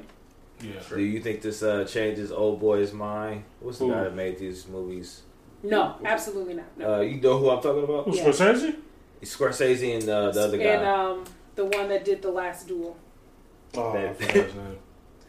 Yeah. 0.61 0.71
do 0.89 1.01
you 1.01 1.21
think 1.21 1.41
this 1.41 1.61
uh, 1.61 1.83
changes 1.85 2.31
old 2.31 2.59
boy's 2.59 2.91
mind? 2.91 3.43
What's 3.59 3.77
the 3.77 3.85
Who? 3.85 3.91
guy 3.91 4.03
that 4.05 4.15
made 4.15 4.39
these 4.39 4.67
movies? 4.67 5.21
No, 5.61 5.95
absolutely 6.03 6.55
not. 6.55 6.65
No. 6.77 6.95
Uh, 6.95 6.99
you 7.01 7.21
know 7.21 7.37
who 7.37 7.49
I'm 7.51 7.61
talking 7.61 7.83
about? 7.83 8.05
Who's 8.05 8.17
Yeah. 8.17 8.25
Scorsese? 8.29 8.75
Scorsese 9.23 9.99
and 9.99 10.09
uh, 10.09 10.31
the 10.31 10.41
other 10.43 10.57
guy. 10.57 10.63
and 10.63 10.85
um, 10.87 11.23
the 11.57 11.65
one 11.65 11.89
that 11.89 12.05
did 12.05 12.21
the 12.21 12.31
last 12.31 12.67
duel, 12.69 12.95
Oh, 13.75 13.89
I 13.89 14.01
That- 14.03 14.17
forgot 14.17 14.33
his 14.35 14.55
name. 14.55 14.77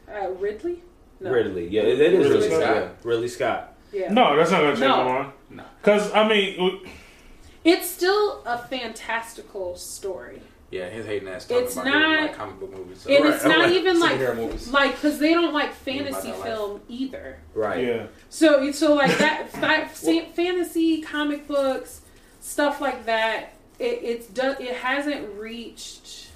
uh, 0.09 0.29
Ridley. 0.39 0.83
No. 1.21 1.31
Ridley. 1.33 1.67
Yeah, 1.67 1.83
it, 1.83 2.01
it 2.01 2.13
is 2.15 2.19
Ridley 2.29 2.31
Ridley 2.35 2.49
Scott. 2.51 2.63
Scott. 2.63 2.77
Yeah, 2.77 2.89
Ridley 3.11 3.29
Scott. 3.29 3.75
Yeah. 3.93 4.13
No, 4.13 4.37
that's 4.37 4.51
not 4.53 4.59
gonna 4.61 4.71
change 4.71 4.81
No. 4.81 4.97
my 5.05 5.13
mind. 5.19 5.33
No. 5.51 5.65
Because 5.83 6.13
I 6.13 6.29
mean, 6.29 6.81
It's 7.65 7.91
still 7.91 8.43
a 8.47 8.57
fantastical 8.59 9.75
story, 9.77 10.41
Yeah, 10.71 10.89
his 10.89 11.05
hating 11.07 11.29
ass 11.29 11.47
talking 11.47 11.65
It's 11.65 11.75
about 11.75 11.87
not- 11.87 12.21
like 12.21 12.37
comic 12.37 12.61
book 12.61 12.73
movies. 12.77 13.01
So. 13.01 13.11
and 13.11 13.25
Right, 13.25 13.35
it's 13.35 13.45
not 13.45 13.59
like, 13.59 13.73
even 13.73 13.99
like 14.01 14.13
superhero 14.21 14.37
movies. 14.37 14.69
like 14.71 14.95
because 14.95 15.19
they 15.19 15.35
don't 15.35 15.53
like 15.55 15.73
fantasy 15.75 16.29
that 16.31 16.39
life. 16.39 16.49
film 16.49 16.81
either. 16.89 17.39
Right. 17.55 17.85
yeah, 17.85 18.07
So 18.29 18.63
it's 18.63 18.79
so 18.79 18.95
like 18.95 19.17
that 19.19 19.49
fa- 19.53 19.89
fa- 19.93 20.27
fantasy 20.35 21.01
comic 21.03 21.49
books 21.49 22.03
stuff 22.41 22.81
like 22.81 23.05
that. 23.07 23.55
It 23.79 24.01
it's 24.03 24.27
done. 24.27 24.57
It 24.61 24.77
hasn't 24.77 25.29
reached. 25.39 26.27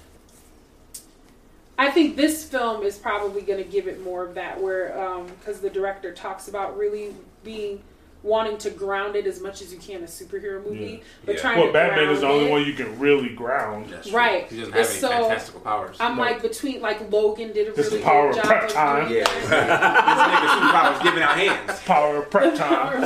I 1.77 1.89
think 1.89 2.15
this 2.15 2.43
film 2.43 2.83
is 2.83 2.97
probably 2.97 3.41
going 3.41 3.61
to 3.63 3.69
give 3.69 3.87
it 3.87 4.01
more 4.03 4.23
of 4.25 4.35
that, 4.35 4.61
where 4.61 4.97
um, 5.01 5.25
because 5.39 5.59
the 5.59 5.69
director 5.69 6.13
talks 6.13 6.47
about 6.47 6.77
really 6.77 7.13
being 7.43 7.81
wanting 8.21 8.57
to 8.57 8.69
ground 8.69 9.17
it 9.17 9.27
as 9.27 9.41
much 9.41 9.61
as 9.61 9.73
you 9.73 9.79
can 9.79 10.01
a 10.01 10.05
superhero 10.05 10.61
mm, 10.61 10.65
movie, 10.67 10.85
Yeah. 10.85 11.03
but 11.25 11.35
Yeah. 11.35 11.41
trying 11.41 11.57
well, 11.57 11.67
to 11.67 11.73
Batman 11.73 11.97
ground 12.05 12.11
is 12.11 12.21
the 12.21 12.27
only 12.27 12.45
it. 12.45 12.51
one 12.51 12.63
you 12.63 12.71
can 12.71 12.97
really 12.97 13.27
ground. 13.29 13.89
That's 13.89 14.07
true. 14.07 14.17
Right. 14.17 14.47
He 14.49 14.59
doesn't 14.59 14.71
have 14.71 14.81
It's 14.81 14.91
any 14.91 14.99
so- 15.01 15.09
fantastical 15.09 15.59
powers. 15.59 15.97
I'm 15.99 16.15
No. 16.15 16.21
like 16.21 16.41
between 16.41 16.79
like 16.79 17.11
Logan 17.11 17.51
did 17.51 17.67
a 17.67 17.71
This 17.73 17.87
really 17.87 17.97
is 17.97 18.03
power 18.05 18.29
good 18.31 18.37
of 18.37 18.43
job 18.43 18.45
prep 18.45 18.63
of 18.63 18.69
time. 18.73 19.11
Yeah. 19.11 19.23
that. 19.25 20.05
this 20.05 20.23
nigga 20.29 20.47
superpowers 20.71 21.03
giving 21.03 21.23
out 21.23 21.37
hands. 21.37 21.79
Power 21.85 22.17
of 22.23 22.29
prep 22.31 22.55
time. 22.55 23.01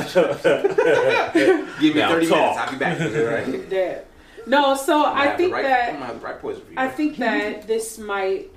Give 1.80 1.94
me 1.94 2.00
Now 2.00 2.10
30 2.10 2.26
talk. 2.28 2.38
minutes, 2.38 2.58
I'll 2.58 2.70
be 2.70 2.76
back. 2.78 2.98
Right? 3.48 3.70
Dead. 3.70 4.06
No, 4.48 4.74
so 4.76 5.04
I'm 5.04 5.04
gonna 5.04 5.20
I 5.20 5.24
have 5.26 5.38
the 5.38 5.42
think 5.44 5.54
right, 5.54 5.62
that 5.62 5.94
I'm 5.94 6.00
have 6.02 6.20
the 6.20 6.26
right 6.26 6.40
poison 6.40 6.62
for 6.64 6.70
you. 6.72 6.78
I 6.78 6.88
think 6.88 7.16
that 7.18 7.66
this 7.66 7.98
might 7.98 8.50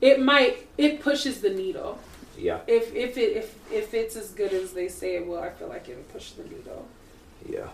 it 0.00 0.20
might 0.20 0.66
it 0.78 1.00
pushes 1.00 1.40
the 1.40 1.50
needle. 1.50 1.98
Yeah. 2.38 2.60
If 2.66 2.94
if 2.94 3.16
it 3.18 3.36
if 3.36 3.72
if 3.72 3.94
it's 3.94 4.16
as 4.16 4.30
good 4.30 4.52
as 4.52 4.72
they 4.72 4.88
say 4.88 5.16
it 5.16 5.26
will, 5.26 5.38
I 5.40 5.50
feel 5.50 5.68
like 5.68 5.88
it'll 5.88 6.02
push 6.04 6.32
the 6.32 6.44
needle. 6.44 6.86
Yeah. 7.48 7.68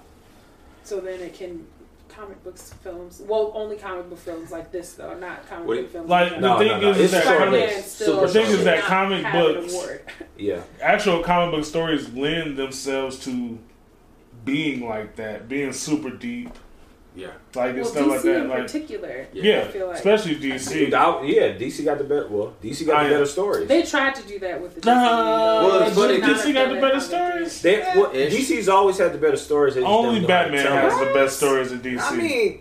So 0.85 1.01
then 1.01 1.20
it 1.20 1.35
can 1.35 1.66
comic 2.09 2.43
books 2.45 2.72
films 2.83 3.20
well 3.27 3.51
only 3.55 3.77
comic 3.77 4.09
book 4.09 4.18
films 4.18 4.51
like 4.51 4.70
this 4.72 4.95
though, 4.95 5.14
not 5.18 5.47
comic 5.49 5.66
What- 5.68 5.77
book 5.79 5.91
films. 5.93 6.09
Like 6.11 6.33
in 6.33 6.41
the 6.41 6.49
No, 6.49 6.59
thing 6.59 6.68
no, 6.68 6.81
no. 6.81 6.91
is, 6.91 6.99
It's 7.01 7.12
that 7.12 7.24
short 7.24 7.39
comic, 7.39 7.61
Spider-Man 7.62 7.83
still 7.85 8.20
The 8.20 8.29
thing 8.29 8.43
is 8.43 8.47
short 8.49 8.57
should 8.59 8.66
that 8.66 8.79
not 8.79 8.85
comic 8.89 9.24
an 9.24 9.33
books- 9.33 9.72
award. 9.74 10.01
Yeah. 10.37 10.61
actual 10.81 11.22
comic 11.22 11.55
book 11.55 11.64
stories 11.64 12.12
lend 12.12 12.57
themselves 12.57 13.18
to 13.24 13.59
being 14.45 14.89
like 14.89 15.16
that, 15.16 15.49
being 15.49 15.72
super 15.72 16.11
deep, 16.11 16.51
yeah. 17.17 17.29
like 17.55 17.71
and 17.71 17.77
Well, 17.81 17.85
stuff 17.87 18.05
DC 18.07 18.09
like 18.11 18.23
that. 18.23 18.37
in 18.43 18.49
Like 18.49 18.62
particular, 18.62 19.27
yeah, 19.33 19.61
I 19.61 19.69
feel 19.69 19.87
like 19.89 19.97
especially 19.97 20.37
DC. 20.37 20.73
Dude, 20.73 20.95
I- 20.95 21.23
yeah, 21.25 21.53
DC 21.57 21.85
got 21.85 21.99
the 21.99 22.05
better. 22.05 22.29
Well, 22.29 22.55
DC 22.62 22.87
got 22.87 22.97
I- 22.97 23.05
the 23.09 23.14
better 23.14 23.27
stories. 23.27 23.67
they 23.69 23.83
tried 23.83 24.14
to 24.17 24.23
do 24.29 24.39
that 24.41 24.61
with 24.62 24.75
the 24.77 24.81
DC. 24.83 24.87
Nah, 24.87 25.01
movie, 25.01 25.14
though. 25.25 25.69
Well, 25.69 25.81
They 25.81 25.87
it's 25.87 25.97
funny, 25.97 26.35
DC 26.35 26.53
got 26.55 26.69
the 26.69 26.75
better 26.75 26.87
how 26.87 26.89
they 26.89 26.99
did. 26.99 27.51
stories. 27.51 27.62
They, 27.62 27.79
well, 27.97 28.11
DC's 28.12 28.69
always 28.69 28.99
had 28.99 29.12
the 29.14 29.19
better 29.19 29.37
stories. 29.37 29.77
Only 29.77 30.21
don't 30.21 30.29
know 30.29 30.35
how 30.37 30.45
to 30.45 30.51
Batman 30.53 30.67
has 30.67 30.99
them. 30.99 31.09
the 31.09 31.14
best 31.14 31.37
stories 31.39 31.73
in 31.73 31.81
DC. 31.81 32.01
I 32.01 32.17
mean, 32.17 32.61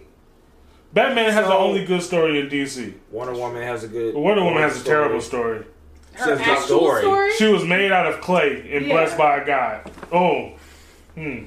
Batman 0.94 1.32
has 1.34 1.46
the 1.48 1.54
only 1.54 1.84
good 1.86 2.02
story 2.02 2.40
in 2.40 2.48
DC. 2.50 2.94
Wonder 3.12 3.34
Woman 3.34 3.62
has 3.62 3.84
a 3.84 3.88
good. 3.90 4.16
Wonder 4.16 4.44
Woman 4.44 4.62
has 4.62 4.80
a 4.82 4.84
terrible 4.86 5.20
story. 5.22 5.66
Her 6.14 6.28
Just 6.28 6.44
the 6.46 6.50
actual 6.50 6.66
story. 6.80 7.02
story. 7.02 7.32
She 7.38 7.48
was 7.48 7.66
made 7.66 7.92
out 7.92 8.06
of 8.08 8.22
clay 8.22 8.70
and 8.72 8.86
Yeah. 8.86 8.94
blessed 8.94 9.18
by 9.18 9.36
a 9.38 9.46
god. 9.46 9.92
Oh, 10.14 10.52
hmm. 11.16 11.44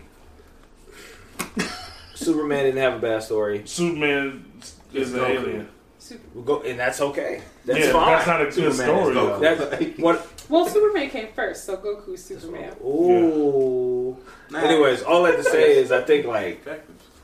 Superman 2.19 2.65
didn't 2.65 2.81
have 2.81 2.95
a 2.95 2.99
bad 2.99 3.23
story. 3.23 3.63
Superman 3.67 4.45
is 4.93 5.15
an 5.15 5.21
Goku. 5.21 5.31
alien. 5.31 5.69
Super- 5.99 6.41
go, 6.41 6.63
and 6.63 6.79
that's 6.79 7.01
okay. 7.01 7.43
That's 7.65 7.79
yeah, 7.79 7.93
fine. 7.93 8.07
that's 8.07 8.27
not 8.27 8.41
a 8.41 8.45
good 8.45 8.55
Superman 8.55 8.75
story. 8.75 9.15
Goku. 9.15 9.15
though. 9.15 9.39
That's 9.41 9.99
what. 9.99 10.35
Well, 10.49 10.67
Superman 10.67 11.11
came 11.11 11.29
first, 11.35 11.65
so 11.65 11.77
Goku's 11.77 12.25
Superman. 12.25 12.75
Ooh. 12.83 14.17
Nah. 14.51 14.61
Anyways, 14.61 15.03
all 15.03 15.27
I 15.27 15.33
have 15.33 15.45
to 15.45 15.51
say 15.51 15.77
is 15.77 15.93
I 15.93 16.03
think 16.03 16.27
like 16.27 16.67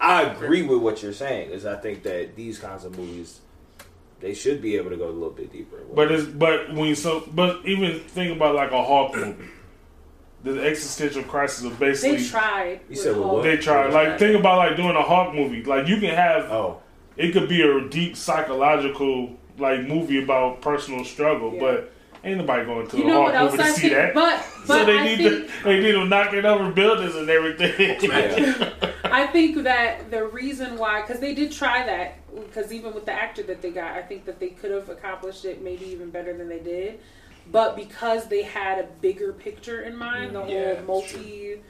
I 0.00 0.22
agree 0.22 0.62
with 0.62 0.80
what 0.80 1.02
you're 1.02 1.12
saying. 1.12 1.50
Is 1.50 1.64
I 1.64 1.76
think 1.76 2.02
that 2.02 2.36
these 2.36 2.58
kinds 2.58 2.84
of 2.84 2.96
movies 2.98 3.40
they 4.20 4.34
should 4.34 4.62
be 4.62 4.76
able 4.76 4.90
to 4.90 4.96
go 4.96 5.08
a 5.08 5.10
little 5.10 5.30
bit 5.30 5.52
deeper. 5.52 5.78
But 5.94 6.10
it's 6.12 6.24
but 6.24 6.72
when 6.72 6.88
you 6.88 6.94
so 6.94 7.24
but 7.32 7.64
even 7.66 8.00
think 8.00 8.36
about 8.36 8.54
like 8.54 8.70
a 8.70 8.84
Hulk 8.84 9.16
movie, 9.16 9.44
the 10.44 10.62
existential 10.62 11.22
crisis 11.24 11.64
of 11.64 11.78
basically 11.80 12.18
They 12.18 12.28
tried. 12.28 12.80
You 12.88 12.96
said 12.96 13.16
with 13.16 13.26
what? 13.26 13.42
they 13.42 13.56
try 13.56 13.88
like 13.88 14.18
think 14.18 14.38
about 14.38 14.58
like 14.58 14.76
doing 14.76 14.94
a 14.94 15.02
Hulk 15.02 15.34
movie. 15.34 15.64
Like 15.64 15.88
you 15.88 15.96
can 15.98 16.14
have 16.14 16.44
oh, 16.52 16.80
it 17.16 17.32
could 17.32 17.48
be 17.48 17.62
a 17.62 17.88
deep 17.88 18.16
psychological 18.16 19.30
like 19.58 19.82
movie 19.86 20.22
about 20.22 20.60
personal 20.60 21.04
struggle, 21.04 21.54
Yeah. 21.54 21.60
but 21.60 21.92
ain't 22.24 22.38
nobody 22.38 22.64
going 22.66 22.86
to 22.88 22.96
You 22.98 23.04
a 23.04 23.06
know 23.06 23.32
Hulk 23.32 23.52
movie 23.52 23.62
to 23.64 23.70
see 23.70 23.80
think? 23.88 23.92
that. 23.94 24.14
But 24.14 24.40
so 24.66 24.84
they 24.84 24.98
I 24.98 25.04
need 25.04 25.18
think 25.18 25.46
to 25.48 25.52
they 25.64 25.80
need 25.80 25.92
to 25.92 26.04
knock 26.04 26.34
it 26.34 26.44
over 26.44 26.70
buildings 26.70 27.14
and 27.14 27.28
everything. 27.30 27.96
yeah. 28.10 28.70
I 29.04 29.22
I 29.22 29.26
think 29.28 29.62
that 29.62 30.10
the 30.10 30.26
reason 30.26 30.76
why, 30.76 31.00
because 31.02 31.20
they 31.20 31.34
did 31.34 31.52
try 31.52 31.86
that, 31.86 32.16
because 32.34 32.72
even 32.72 32.92
with 32.94 33.06
the 33.06 33.12
actor 33.12 33.44
that 33.44 33.62
they 33.62 33.70
got, 33.70 33.92
I 33.92 34.02
think 34.02 34.24
that 34.24 34.40
they 34.40 34.48
could 34.48 34.72
have 34.72 34.88
accomplished 34.88 35.44
it 35.44 35.62
maybe 35.62 35.86
even 35.86 36.10
better 36.10 36.36
than 36.36 36.48
they 36.48 36.58
did. 36.58 36.98
But 37.50 37.76
because 37.76 38.26
they 38.26 38.42
had 38.42 38.78
a 38.78 38.84
bigger 39.00 39.32
picture 39.32 39.82
in 39.82 39.96
mind, 39.96 40.34
the 40.34 40.40
Mm, 40.40 40.50
Yeah, 40.50 40.74
whole 40.84 41.00
multi 41.02 41.60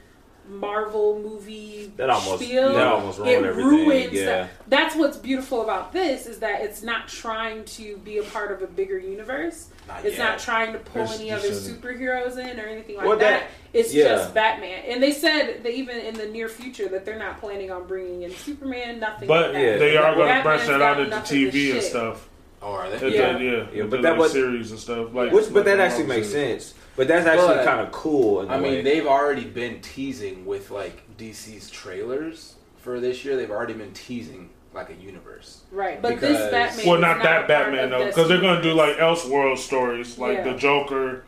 Marvel 0.47 1.19
movie 1.23 1.91
That 1.97 2.11
almost 2.11 2.43
spiel, 2.43 2.71
that 2.73 2.85
almost 2.87 3.19
it 3.19 3.25
everything. 3.27 3.65
ruins 3.65 4.13
yeah. 4.13 4.25
that. 4.25 4.49
That's 4.67 4.95
what's 4.95 5.17
beautiful 5.17 5.63
about 5.63 5.91
this 5.91 6.27
is 6.27 6.37
that 6.39 6.61
it's 6.61 6.83
not 6.83 7.07
trying 7.07 7.65
to 7.65 7.97
be 7.97 8.19
a 8.19 8.23
part 8.23 8.51
of 8.51 8.61
a 8.61 8.67
bigger 8.67 8.99
universe. 8.99 9.69
Not 9.87 10.05
It's 10.05 10.19
yet. 10.19 10.23
not 10.23 10.39
trying 10.39 10.73
to 10.73 10.77
pull 10.79 11.01
It's 11.03 11.19
any 11.19 11.29
just 11.29 11.45
other 11.45 11.53
a- 11.55 11.57
superheroes 11.95 12.37
in 12.37 12.59
or 12.59 12.67
anything 12.67 12.95
like 12.97 13.07
Well, 13.07 13.17
that. 13.17 13.41
that- 13.41 13.49
It's 13.73 13.91
yeah. 13.91 14.03
just 14.03 14.35
Batman. 14.35 14.83
And 14.87 15.01
they 15.01 15.13
said 15.13 15.63
that 15.63 15.71
even 15.71 15.97
in 15.97 16.13
the 16.13 16.27
near 16.27 16.47
future 16.47 16.87
that 16.89 17.05
they're 17.05 17.17
not 17.17 17.41
planning 17.41 17.71
on 17.71 17.87
bringing 17.87 18.21
in 18.21 18.29
Superman, 18.31 18.99
nothing 18.99 19.27
But 19.27 19.45
like 19.47 19.53
that. 19.53 19.61
Yeah. 19.63 19.77
they 19.77 19.97
are 19.97 20.13
going 20.13 20.27
to 20.27 20.33
Batman's 20.43 20.43
branch 20.43 20.67
that 20.67 20.81
out 20.83 20.99
into 20.99 21.17
of 21.17 21.27
the 21.27 21.35
TV 21.35 21.71
and 21.71 21.81
shit. 21.81 21.83
stuff. 21.89 22.29
Oh, 22.65 22.71
are 22.73 22.87
If 22.87 22.99
they? 22.99 23.15
Yeah. 23.15 23.37
they- 23.37 23.45
yeah, 23.45 23.65
Yeah, 23.73 23.83
but 23.83 24.01
that 24.01 24.11
like 24.13 24.19
was- 24.19 24.31
series 24.31 24.71
and 24.71 24.79
stuff. 24.79 25.13
Like, 25.13 25.31
Which, 25.31 25.53
but 25.53 25.65
that 25.65 25.79
actually 25.79 26.07
makes 26.07 26.29
series. 26.29 26.65
sense. 26.65 26.73
But 26.95 27.07
that's 27.07 27.27
actually 27.27 27.63
kind 27.63 27.79
of 27.81 27.91
cool. 27.91 28.41
In 28.41 28.49
a 28.49 28.53
I 28.53 28.59
way. 28.59 28.75
mean, 28.77 28.83
they've 28.83 29.05
already 29.05 29.43
been 29.43 29.81
teasing 29.81 30.45
with 30.47 30.71
like 30.71 31.03
DC's 31.17 31.69
trailers 31.69 32.55
for 32.77 32.99
this 32.99 33.23
year. 33.23 33.35
They've 33.35 33.51
already 33.51 33.73
been 33.73 33.91
teasing 33.93 34.49
like 34.73 34.89
a 34.89 34.95
universe. 34.95 35.61
Right. 35.71 36.01
But 36.01 36.15
Because- 36.15 36.37
this 36.37 36.51
Batman 36.51 36.85
Well, 36.87 36.95
is 36.95 37.01
not 37.01 37.21
that 37.23 37.47
Batman 37.47 37.89
though, 37.91 38.05
because 38.05 38.27
they're 38.27 38.41
going 38.41 38.57
to 38.57 38.63
do 38.63 38.73
like 38.73 38.97
Elseworld 38.97 39.57
stories, 39.59 40.17
like 40.17 40.37
Yeah. 40.39 40.43
the 40.51 40.57
Joker, 40.57 41.23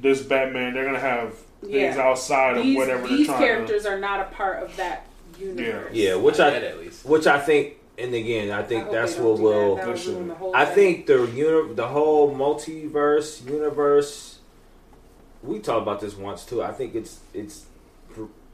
this 0.00 0.20
Batman. 0.22 0.74
They're 0.74 0.84
going 0.84 0.94
to 0.94 1.00
have 1.00 1.34
things 1.62 1.96
Yeah. 1.96 2.02
outside 2.02 2.58
of 2.58 2.66
whatever 2.74 3.08
these 3.08 3.26
they're 3.26 3.36
trying 3.36 3.48
characters 3.48 3.86
are 3.86 3.98
not 3.98 4.20
a 4.20 4.24
part 4.34 4.62
of 4.62 4.76
that 4.76 5.06
universe. 5.40 5.92
yeah, 5.94 6.14
which 6.16 6.38
Not 6.38 6.52
I 6.52 6.56
at 6.56 6.78
least. 6.78 7.06
which 7.06 7.26
I 7.26 7.38
think, 7.40 7.74
and 7.98 8.14
again, 8.14 8.50
I 8.50 8.62
think 8.62 8.84
hope 8.84 8.92
that's 8.92 9.16
what 9.16 9.36
do 9.36 9.42
will. 9.42 9.76
That. 9.76 9.86
That 9.86 9.96
would 9.96 10.06
ruin 10.06 10.28
the 10.28 10.34
whole 10.34 10.54
I 10.56 10.64
thing. 10.64 10.74
think 10.74 11.06
the 11.06 11.26
uni- 11.26 11.74
the 11.74 11.86
whole 11.88 12.34
multiverse 12.34 13.44
universe. 13.48 14.38
We 15.42 15.58
talked 15.58 15.82
about 15.82 16.00
this 16.00 16.16
once 16.16 16.44
too. 16.44 16.62
I 16.62 16.72
think 16.72 16.94
it's 16.94 17.20
it's. 17.32 17.66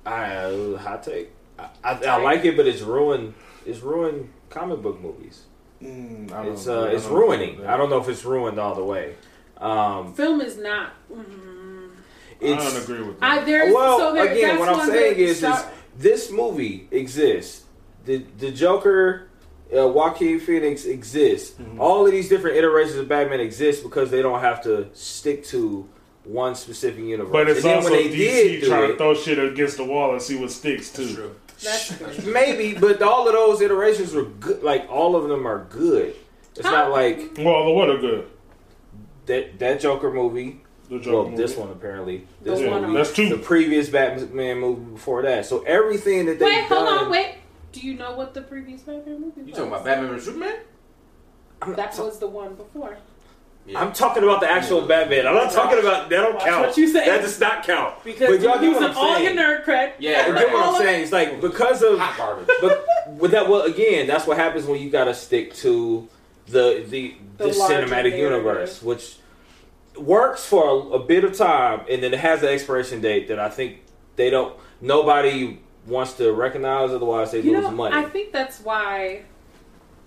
I 0.05 0.25
uh, 0.35 0.77
hot 0.79 1.03
take. 1.03 1.31
I, 1.59 1.69
I, 1.85 1.93
I 2.07 2.17
like 2.23 2.45
it, 2.45 2.57
but 2.57 2.67
it's 2.67 2.81
ruined. 2.83 3.35
It's 3.67 3.81
ruined 3.81 4.31
comic 4.49 4.81
book 4.83 5.01
movies. 5.01 5.43
Mm, 5.83 6.31
It's 6.53 6.67
uh, 6.67 6.91
it's 6.93 7.07
ruining. 7.07 7.65
I 7.67 7.77
don't 7.77 7.91
know 7.91 7.99
if 8.01 8.09
it's 8.09 8.25
ruined 8.25 8.59
all 8.59 8.75
the 8.75 8.85
way. 8.85 9.15
Um, 9.59 10.15
film 10.15 10.41
is 10.41 10.57
not. 10.59 10.93
Mm, 11.13 11.91
I 12.43 12.47
don't 12.57 12.83
agree 12.83 13.03
with 13.03 13.21
that. 13.21 13.41
I 13.41 13.45
there's 13.45 13.73
well 13.75 13.99
so 13.99 14.15
there, 14.15 14.33
again. 14.33 14.59
What 14.59 14.69
I'm 14.71 14.87
saying 14.89 15.15
that 15.15 15.21
is, 15.23 15.31
is 15.31 15.39
start- 15.39 15.67
this 15.97 16.31
movie 16.33 16.89
exists. 16.91 17.65
The 18.07 18.25
the 18.39 18.51
Joker, 18.51 19.29
uh, 19.77 19.87
Joaquin 19.87 20.41
Phoenix 20.41 20.85
exists. 20.85 21.59
Mhm. 21.61 21.79
All 21.79 22.05
of 22.07 22.13
these 22.13 22.29
different 22.29 22.57
iterations 22.57 22.97
of 22.97 23.09
Batman 23.09 23.41
exist 23.41 23.83
because 23.83 24.11
they 24.11 24.23
don't 24.23 24.41
have 24.41 24.63
to 24.65 24.87
stick 24.95 25.45
to 25.47 25.89
one 26.25 26.55
specific 26.55 27.03
universe. 27.05 27.33
but 27.33 27.49
it's 27.49 27.65
and 27.65 27.75
also 27.77 27.91
when 27.91 28.03
they 28.03 28.09
DC 28.09 28.17
did 28.17 28.61
do 28.63 28.67
trying 28.69 28.87
to 28.89 28.93
it, 28.95 28.99
throw 28.99 29.15
shit 29.15 29.39
against 29.39 29.77
the 29.79 29.85
wall 29.85 30.13
and 30.13 30.21
see 30.23 30.37
what 30.37 30.51
sticks 30.51 30.91
That's 30.91 31.09
too. 31.11 31.15
true. 31.15 31.31
that's 31.63 31.93
good. 31.97 32.27
maybe, 32.33 32.79
but 32.79 33.01
all 33.03 33.27
of 33.27 33.33
those 33.35 33.61
iterations 33.63 34.13
were 34.15 34.25
good. 34.25 34.63
Like 34.63 34.87
all 34.91 35.17
of 35.17 35.29
them 35.29 35.47
are 35.47 35.67
good. 35.71 36.15
It's 36.57 36.67
Huh? 36.67 36.73
not 36.73 36.91
like 36.91 37.19
Well, 37.39 37.65
the 37.65 37.71
what 37.73 37.89
are 37.91 37.99
good? 37.99 38.27
that 39.27 39.59
that 39.59 39.81
Joker 39.81 40.11
movie. 40.13 40.61
The 40.89 40.99
Joker 40.99 41.13
Well, 41.17 41.25
movie. 41.31 41.37
this 41.37 41.57
one 41.57 41.71
apparently. 41.71 42.27
This 42.43 42.61
Yeah, 42.61 42.71
one 42.71 42.83
movie. 42.83 42.97
that's 42.97 43.13
The 43.13 43.39
previous 43.41 43.89
Batman 43.89 44.59
movie 44.59 44.93
before 44.93 45.23
that. 45.23 45.47
So 45.47 45.63
everything 45.67 46.27
that 46.27 46.39
they 46.39 46.47
Wait, 46.47 46.65
hold 46.65 46.87
done, 46.87 47.05
on, 47.05 47.11
wait. 47.11 47.35
Do 47.73 47.81
you 47.81 47.95
know 47.95 48.15
what 48.17 48.35
the 48.35 48.43
previous 48.43 48.83
Batman 48.83 49.21
movie 49.21 49.41
was? 49.43 49.47
You 49.49 49.53
talking 49.55 49.69
about 49.69 49.85
Batman 49.85 50.09
vs 50.11 50.25
Superman? 50.27 50.57
I'm, 51.63 51.75
That 51.77 51.97
was 51.99 52.19
the 52.19 52.27
one 52.27 52.55
before. 52.55 52.97
Yeah. 53.67 53.81
I'm 53.81 53.93
talking 53.93 54.23
about 54.23 54.41
the 54.41 54.51
actual 54.51 54.83
Batman. 54.87 55.27
I'm 55.27 55.35
not 55.35 55.53
talking 55.53 55.79
about 55.79 56.09
that. 56.09 56.17
Don't 56.17 56.35
Watch 56.35 56.45
count. 56.45 56.67
what 56.69 56.77
you 56.79 56.89
say. 56.89 57.05
That 57.07 57.21
does 57.21 57.39
not 57.39 57.63
count. 57.63 58.03
Because 58.03 58.29
but 58.39 58.41
y'all 58.41 58.61
you're 58.63 58.73
get 58.73 58.81
what 58.81 58.89
using 58.91 58.91
I'm 58.91 58.97
all 58.97 59.19
your 59.21 59.33
nerd 59.33 59.65
cred. 59.65 59.93
Yeah, 59.99 60.27
You 60.27 60.33
right. 60.33 60.47
get 60.47 60.53
what 60.55 60.67
I'm 60.67 60.83
saying? 60.83 61.03
It's 61.03 61.13
like 61.13 61.41
because 61.43 61.83
of 61.83 61.99
hot 61.99 62.17
garbage. 62.17 62.49
but 62.63 62.87
with 63.19 63.31
that 63.33 63.49
well 63.49 63.63
again, 63.63 64.07
that's 64.07 64.27
what 64.27 64.39
happens 64.39 64.65
when 64.65 64.81
you 64.81 64.89
gotta 64.91 65.13
stick 65.15 65.55
to 65.57 66.09
the 66.47 66.85
the, 66.89 67.15
The 67.37 67.45
the, 67.45 67.51
cinematic 67.51 67.91
narrative. 67.91 68.19
universe, 68.19 68.83
which 68.83 69.17
works 69.97 70.45
for 70.47 70.65
a, 70.67 70.75
a 70.95 70.99
bit 71.05 71.23
of 71.25 71.37
time, 71.37 71.83
and 71.89 72.03
then 72.03 72.15
it 72.15 72.21
has 72.21 72.43
an 72.43 72.49
expiration 72.49 73.03
date 73.03 73.29
that 73.29 73.39
I 73.39 73.51
think 73.51 73.83
they 74.17 74.31
don't. 74.31 74.57
Nobody 74.81 75.61
wants 75.91 76.15
to 76.15 76.33
recognize, 76.33 76.91
otherwise 76.91 77.33
they 77.33 77.41
You 77.41 77.53
lose 77.53 77.65
know, 77.65 77.71
money. 77.73 77.97
I 77.97 78.09
think 78.09 78.33
that's 78.33 78.61
why 78.61 79.25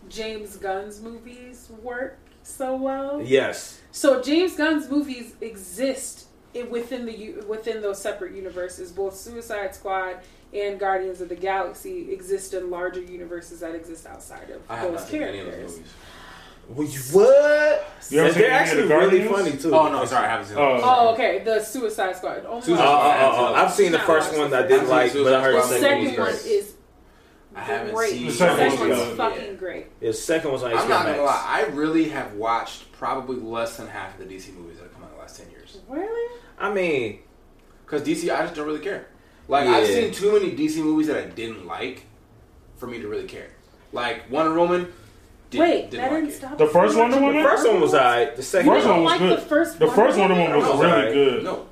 James 0.10 0.58
Gunn's 0.58 1.02
movies 1.02 1.70
work 1.82 2.18
so 2.44 2.76
well. 2.76 3.22
yes, 3.22 3.82
So 3.92 4.22
James 4.22 4.56
Gunn's 4.56 4.90
movies 4.90 5.34
exist 5.42 6.28
within 6.70 7.06
the 7.06 7.44
within 7.48 7.82
those 7.82 8.02
separate 8.02 8.36
universes. 8.36 8.92
Both 8.92 9.16
Suicide 9.16 9.74
Squad 9.76 10.18
and 10.54 10.80
Guardians 10.80 11.20
of 11.22 11.30
the 11.30 11.36
Galaxy 11.36 12.12
exist 12.12 12.54
in 12.54 12.70
larger 12.70 13.02
universes 13.02 13.62
that 13.62 13.74
exist 13.76 14.06
outside 14.06 14.50
of 14.52 14.62
I 14.70 14.82
those 14.88 15.12
any 15.14 15.40
of 15.40 15.48
those 16.70 16.76
characters. 16.78 17.14
movies. 17.14 17.14
Well, 17.14 17.24
you- 17.24 17.28
what? 17.28 17.86
You 18.10 18.20
ever 18.20 18.34
they're 18.34 18.46
any 18.46 18.54
actually 18.54 18.82
the 18.84 18.88
really 18.96 19.20
Guardians? 19.24 19.32
funny 19.32 19.58
too. 19.58 19.76
Oh 19.76 19.92
no, 19.92 20.06
sorry, 20.06 20.26
I 20.28 20.30
haven't 20.30 20.48
seen 20.48 20.58
Oh. 20.58 20.74
those. 20.76 20.82
Oh, 20.86 21.14
okay. 21.14 21.40
The 21.44 21.60
Suicide 21.64 22.16
Squad. 22.16 22.46
Oh, 22.48 22.60
Suicide 22.60 22.84
Uh, 22.84 22.88
uh, 22.92 23.32
Squad. 23.32 23.44
uh, 23.44 23.52
uh, 23.52 23.64
I've 23.66 23.72
seen 23.74 23.92
the 23.92 24.00
first 24.00 24.38
one 24.38 24.50
the 24.52 24.58
I 24.58 24.62
didn't 24.64 24.80
first 24.88 24.92
like, 24.92 25.14
but 25.14 25.34
I 25.34 25.42
heard 25.42 25.54
The 25.56 25.58
the 25.60 25.64
Suicide 25.68 25.80
second 25.82 26.06
second 26.06 26.06
one 26.06 26.18
one 26.20 26.28
was 26.34 26.44
great. 26.44 26.52
is 26.54 26.74
I 27.56 27.60
haven't 27.62 27.94
great. 27.96 28.10
seen 28.12 28.20
The 28.26 28.32
The 28.32 28.38
second 28.38 28.58
second 28.58 28.80
one's 28.80 28.98
one's 29.00 29.10
good. 29.10 29.18
fucking 29.18 29.44
Yeah. 29.46 29.52
great. 29.54 30.00
The 30.02 30.14
second 30.14 30.52
one's 30.52 30.64
on 30.64 30.72
I'm 30.72 30.78
HBO 30.78 30.90
not 30.90 31.06
Max. 31.06 31.18
gonna 31.18 31.24
lie, 31.28 31.44
I 31.48 31.62
really 31.72 32.10
have 32.10 32.34
watched 32.34 32.92
probably 32.92 33.38
less 33.38 33.78
than 33.78 33.88
half 33.88 34.20
of 34.20 34.28
the 34.28 34.34
DC 34.36 34.52
movies 34.54 34.78
that 34.78 34.84
have 34.84 34.94
come 34.94 35.04
out 35.04 35.10
in 35.10 35.16
the 35.16 35.22
last 35.22 35.38
ten 35.40 35.50
years. 35.50 35.78
Really? 35.90 36.40
I 36.60 36.72
mean, 36.74 37.20
Because 37.86 38.02
DC, 38.02 38.30
I 38.32 38.42
just 38.44 38.56
don't 38.56 38.66
really 38.66 38.80
care. 38.80 39.08
Like 39.48 39.68
I've 39.68 39.86
seen 39.88 40.12
too 40.12 40.32
many 40.34 40.52
DC 40.52 40.78
movies 40.82 41.08
that 41.08 41.18
I 41.18 41.26
didn't 41.26 41.66
like 41.68 42.06
for 42.78 42.88
me 42.88 43.00
to 43.00 43.08
really 43.08 43.26
care. 43.28 43.50
Like 43.92 44.30
Wonder 44.32 44.58
Woman. 44.58 44.92
Did, 45.54 45.60
Wait, 45.62 45.90
didn't 45.92 46.02
that 46.04 46.12
like 46.12 46.22
didn't 46.22 46.30
it. 46.34 46.38
stop. 46.38 46.58
The 46.58 46.68
first 46.68 46.98
Wonder 46.98 47.16
watching 47.18 47.26
Woman? 47.28 47.44
the 47.44 47.50
first 47.50 47.68
one 47.68 47.82
was 47.82 47.94
alright. 47.94 48.36
The 48.36 48.44
second 48.44 48.70
First 48.72 48.86
You 48.86 48.92
one 48.92 49.04
was 49.04 49.12
like 49.12 49.20
good. 49.20 49.38
the 49.38 49.42
first 49.42 49.80
The 49.80 49.86
Wonder 49.88 50.02
first 50.04 50.18
Wonder 50.20 50.36
Woman 50.36 50.58
was 50.58 50.66
No, 50.66 50.74
really 50.82 50.92
alright. 50.92 51.14
good. 51.14 51.44
No, 51.44 51.66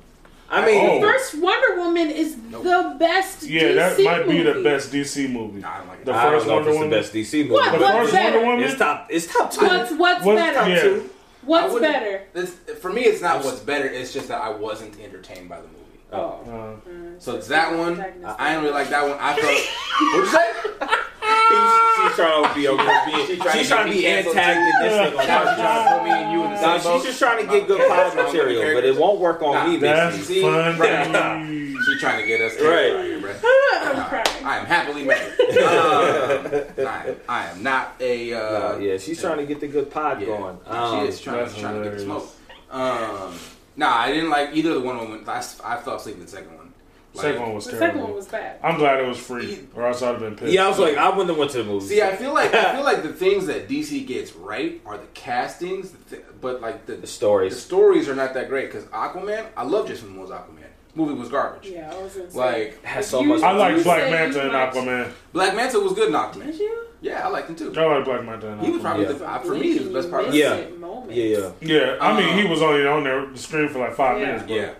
I 0.50 0.66
mean, 0.66 0.90
Oh. 0.90 1.00
First 1.00 1.34
Wonder 1.40 1.76
Woman 1.80 2.10
is 2.10 2.36
Nope. 2.50 2.62
the 2.64 2.96
best. 2.98 3.40
DC 3.40 3.50
Yeah, 3.50 3.72
that 3.72 3.96
DC 3.98 4.04
might 4.04 4.26
be 4.28 4.42
the 4.42 4.54
movie. 4.54 4.62
best 4.64 4.92
DC 4.92 5.26
movie. 5.28 5.60
nah, 5.60 5.68
I 5.74 5.78
don't 5.78 5.88
like 5.88 5.98
it. 6.00 6.04
The 6.06 6.12
I 6.14 6.22
first 6.24 6.46
don't 6.46 6.48
know 6.48 6.58
if 6.60 6.64
Wonder 6.66 6.68
it's 6.70 6.76
Woman. 6.78 6.90
the 6.90 6.96
best 6.96 7.12
DC 7.12 7.38
movie. 7.42 7.52
What? 7.54 7.64
The 7.72 7.78
but 7.78 7.80
What's 7.80 7.96
first 7.96 8.12
Wonder 8.12 8.30
better? 8.38 8.46
Woman. 8.46 8.64
It's 8.64 8.78
top. 8.78 9.06
It's 9.10 9.26
top 9.32 9.50
two. 9.50 9.60
What's 9.66 9.92
what's 9.92 10.24
What's- 10.24 10.40
better? 10.40 10.54
top 10.58 10.68
yeah. 10.68 10.80
two. 10.82 11.10
I 11.10 11.44
What's 11.46 11.72
wouldn't- 11.72 11.92
better? 11.92 12.22
It's, 12.34 12.52
for 12.80 12.92
me, 12.92 13.02
it's 13.02 13.20
not 13.20 13.44
what's 13.44 13.58
better. 13.60 13.86
It's 13.88 14.12
just 14.12 14.28
that 14.28 14.40
I 14.42 14.50
wasn't 14.50 15.00
entertained 15.00 15.48
by 15.48 15.56
the 15.56 15.66
movie. 15.66 15.78
Oh. 16.12 16.76
Uh, 16.76 16.90
So 17.18 17.36
it's 17.36 17.48
that 17.48 17.76
one. 17.76 18.00
I, 18.00 18.34
I 18.38 18.48
didn't 18.50 18.64
really 18.64 18.74
like 18.74 18.90
that 18.90 19.02
one. 19.02 19.16
I 19.20 19.32
thought. 19.34 19.42
What'd 20.12 20.26
you 20.26 20.32
say? 20.32 20.98
She's 22.02 22.16
trying 22.16 22.48
to 22.48 22.54
be 22.54 22.66
over 22.68 22.82
here. 22.82 23.26
She's 23.26 23.26
She's 23.28 23.38
trying 23.38 23.64
trying, 23.66 23.86
to 23.86 23.90
to 23.92 23.96
be 23.96 24.02
get 24.02 24.24
me 24.24 24.30
antagonistic 24.30 25.14
on 25.14 25.20
she's 25.20 25.26
trying 25.26 25.84
to 25.84 25.94
put 25.94 26.04
me 26.04 26.10
and 26.10 26.32
you 26.32 26.44
in 26.44 26.50
the 26.50 26.56
same 26.58 26.82
boat. 26.82 26.96
she's 26.96 27.04
just 27.06 27.18
trying 27.18 27.46
to 27.46 27.52
get 27.52 27.66
good 27.68 27.88
pilot 27.88 28.12
Okay. 28.14 28.22
material, 28.38 28.74
but 28.74 28.84
it 28.84 28.96
won't 28.96 29.20
work 29.20 29.42
on 29.42 29.54
Nah, 29.54 29.66
me, 29.66 29.76
that's 29.76 30.16
Missy. 30.16 30.34
See, 30.34 30.42
funny. 30.42 30.78
right. 30.78 31.78
She's 31.84 32.00
trying 32.00 32.20
to 32.20 32.26
get 32.26 32.40
us 32.40 32.56
killed 32.56 32.68
Right. 32.70 33.04
here, 33.04 33.20
bro. 33.20 33.30
I'm 33.32 34.04
crying. 34.08 34.44
I 34.44 34.56
am 34.58 34.66
happily 34.66 35.04
married. 35.04 35.32
Um, 35.62 36.86
I, 36.88 37.06
am, 37.08 37.16
I 37.28 37.46
am 37.50 37.62
not 37.62 37.94
a. 38.00 38.32
Uh, 38.34 38.38
No, 38.72 38.78
yeah, 38.78 38.96
she's 38.98 39.20
trying 39.20 39.38
to 39.38 39.46
get 39.46 39.60
the 39.60 39.68
good 39.68 39.90
pod 39.90 40.20
yeah, 40.20 40.26
going. 40.26 40.58
she 40.64 40.70
Um, 40.70 41.06
is 41.06 41.20
trying, 41.20 41.48
she's 41.48 41.58
trying 41.60 41.78
to 41.82 41.84
get 41.88 41.98
the 41.98 42.04
smoke. 42.04 42.28
Um, 42.70 43.34
nah, 43.76 43.94
I 43.96 44.12
didn't 44.12 44.30
like 44.30 44.50
either 44.54 44.70
of 44.70 44.76
the 44.76 44.86
one 44.86 44.98
woman. 44.98 45.24
I, 45.26 45.38
I 45.64 45.76
fell 45.76 45.96
asleep 45.96 46.16
in 46.16 46.22
the 46.22 46.28
second 46.28 46.56
one. 46.56 46.72
Like, 47.14 47.22
second 47.24 47.42
one 47.42 47.54
was 47.54 47.64
The 47.66 47.72
terrible. 47.72 47.86
second 47.88 48.02
one 48.02 48.14
was 48.14 48.26
bad. 48.28 48.58
I'm 48.62 48.78
glad 48.78 49.00
it 49.00 49.06
was 49.06 49.18
free, 49.18 49.66
or 49.74 49.86
else 49.86 50.00
I'd 50.00 50.12
have 50.12 50.20
been 50.20 50.34
pissed. 50.34 50.50
yeah, 50.52 50.64
I 50.64 50.68
was 50.68 50.78
like, 50.78 50.96
I 50.96 51.10
wouldn't 51.10 51.28
have 51.28 51.36
went 51.36 51.50
to 51.50 51.58
the 51.58 51.64
movie. 51.64 51.86
See, 51.86 52.00
I 52.00 52.16
feel 52.16 52.32
like 52.32 52.54
I 52.54 52.74
feel 52.74 52.84
like 52.90 53.02
the 53.02 53.12
things 53.12 53.46
that 53.48 53.68
DC 53.68 54.06
gets 54.06 54.34
right 54.34 54.80
are 54.86 54.96
the 54.96 55.04
castings, 55.12 55.90
the 55.90 56.16
th- 56.16 56.22
but 56.40 56.60
like 56.62 56.86
the 56.86 56.94
the 56.94 57.00
the 57.02 57.06
stories. 57.06 57.60
stories 57.60 58.08
are 58.08 58.14
not 58.14 58.32
that 58.34 58.48
great. 58.48 58.66
Because 58.72 58.84
Aquaman, 58.86 59.46
I 59.56 59.64
love 59.64 59.88
Jason 59.88 60.14
Momoa's 60.16 60.30
Aquaman. 60.30 60.58
Movie 60.94 61.14
was 61.14 61.28
garbage. 61.30 61.68
Yeah, 61.70 61.90
I 61.92 62.02
was 62.02 62.16
insane. 62.16 62.38
Like 62.40 62.82
Has 62.84 63.06
so 63.08 63.20
you- 63.20 63.28
much- 63.28 63.42
I 63.42 63.52
like 63.52 63.82
Black 63.82 64.10
Manta 64.10 64.42
and 64.44 64.52
Aquaman. 64.52 65.10
Black 65.34 65.54
Manta 65.54 65.80
was 65.80 65.92
good 65.92 66.08
in 66.08 66.14
Aquaman. 66.14 66.46
Did 66.46 66.60
you? 66.60 66.84
Yeah, 67.02 67.26
I 67.26 67.28
liked 67.30 67.48
him 67.50 67.56
too. 67.56 67.72
I 67.76 67.96
like 67.96 68.04
Black 68.04 68.24
Manta 68.24 68.48
and 68.52 68.60
He 68.62 68.70
was 68.70 68.80
probably 68.80 69.04
Yeah. 69.04 69.12
the, 69.12 69.40
for 69.44 69.54
me 69.54 69.72
he 69.72 69.78
was 69.80 69.88
the 69.88 69.94
best 69.94 70.10
part. 70.10 70.26
Of 70.26 70.32
the 70.32 70.38
Yeah. 70.38 70.60
Moments. 70.78 71.14
Yeah, 71.14 71.24
yeah. 71.24 71.50
Yeah, 71.60 71.96
I 72.00 72.16
mean, 72.18 72.28
Um, 72.30 72.38
he 72.38 72.44
was 72.48 72.62
only 72.62 72.86
on 72.86 73.02
there 73.04 73.26
the 73.26 73.38
screen 73.38 73.68
for 73.68 73.80
like 73.80 73.94
five 73.94 74.18
Yeah. 74.20 74.26
minutes. 74.26 74.44
But 74.46 74.54
Yeah, 74.54 74.70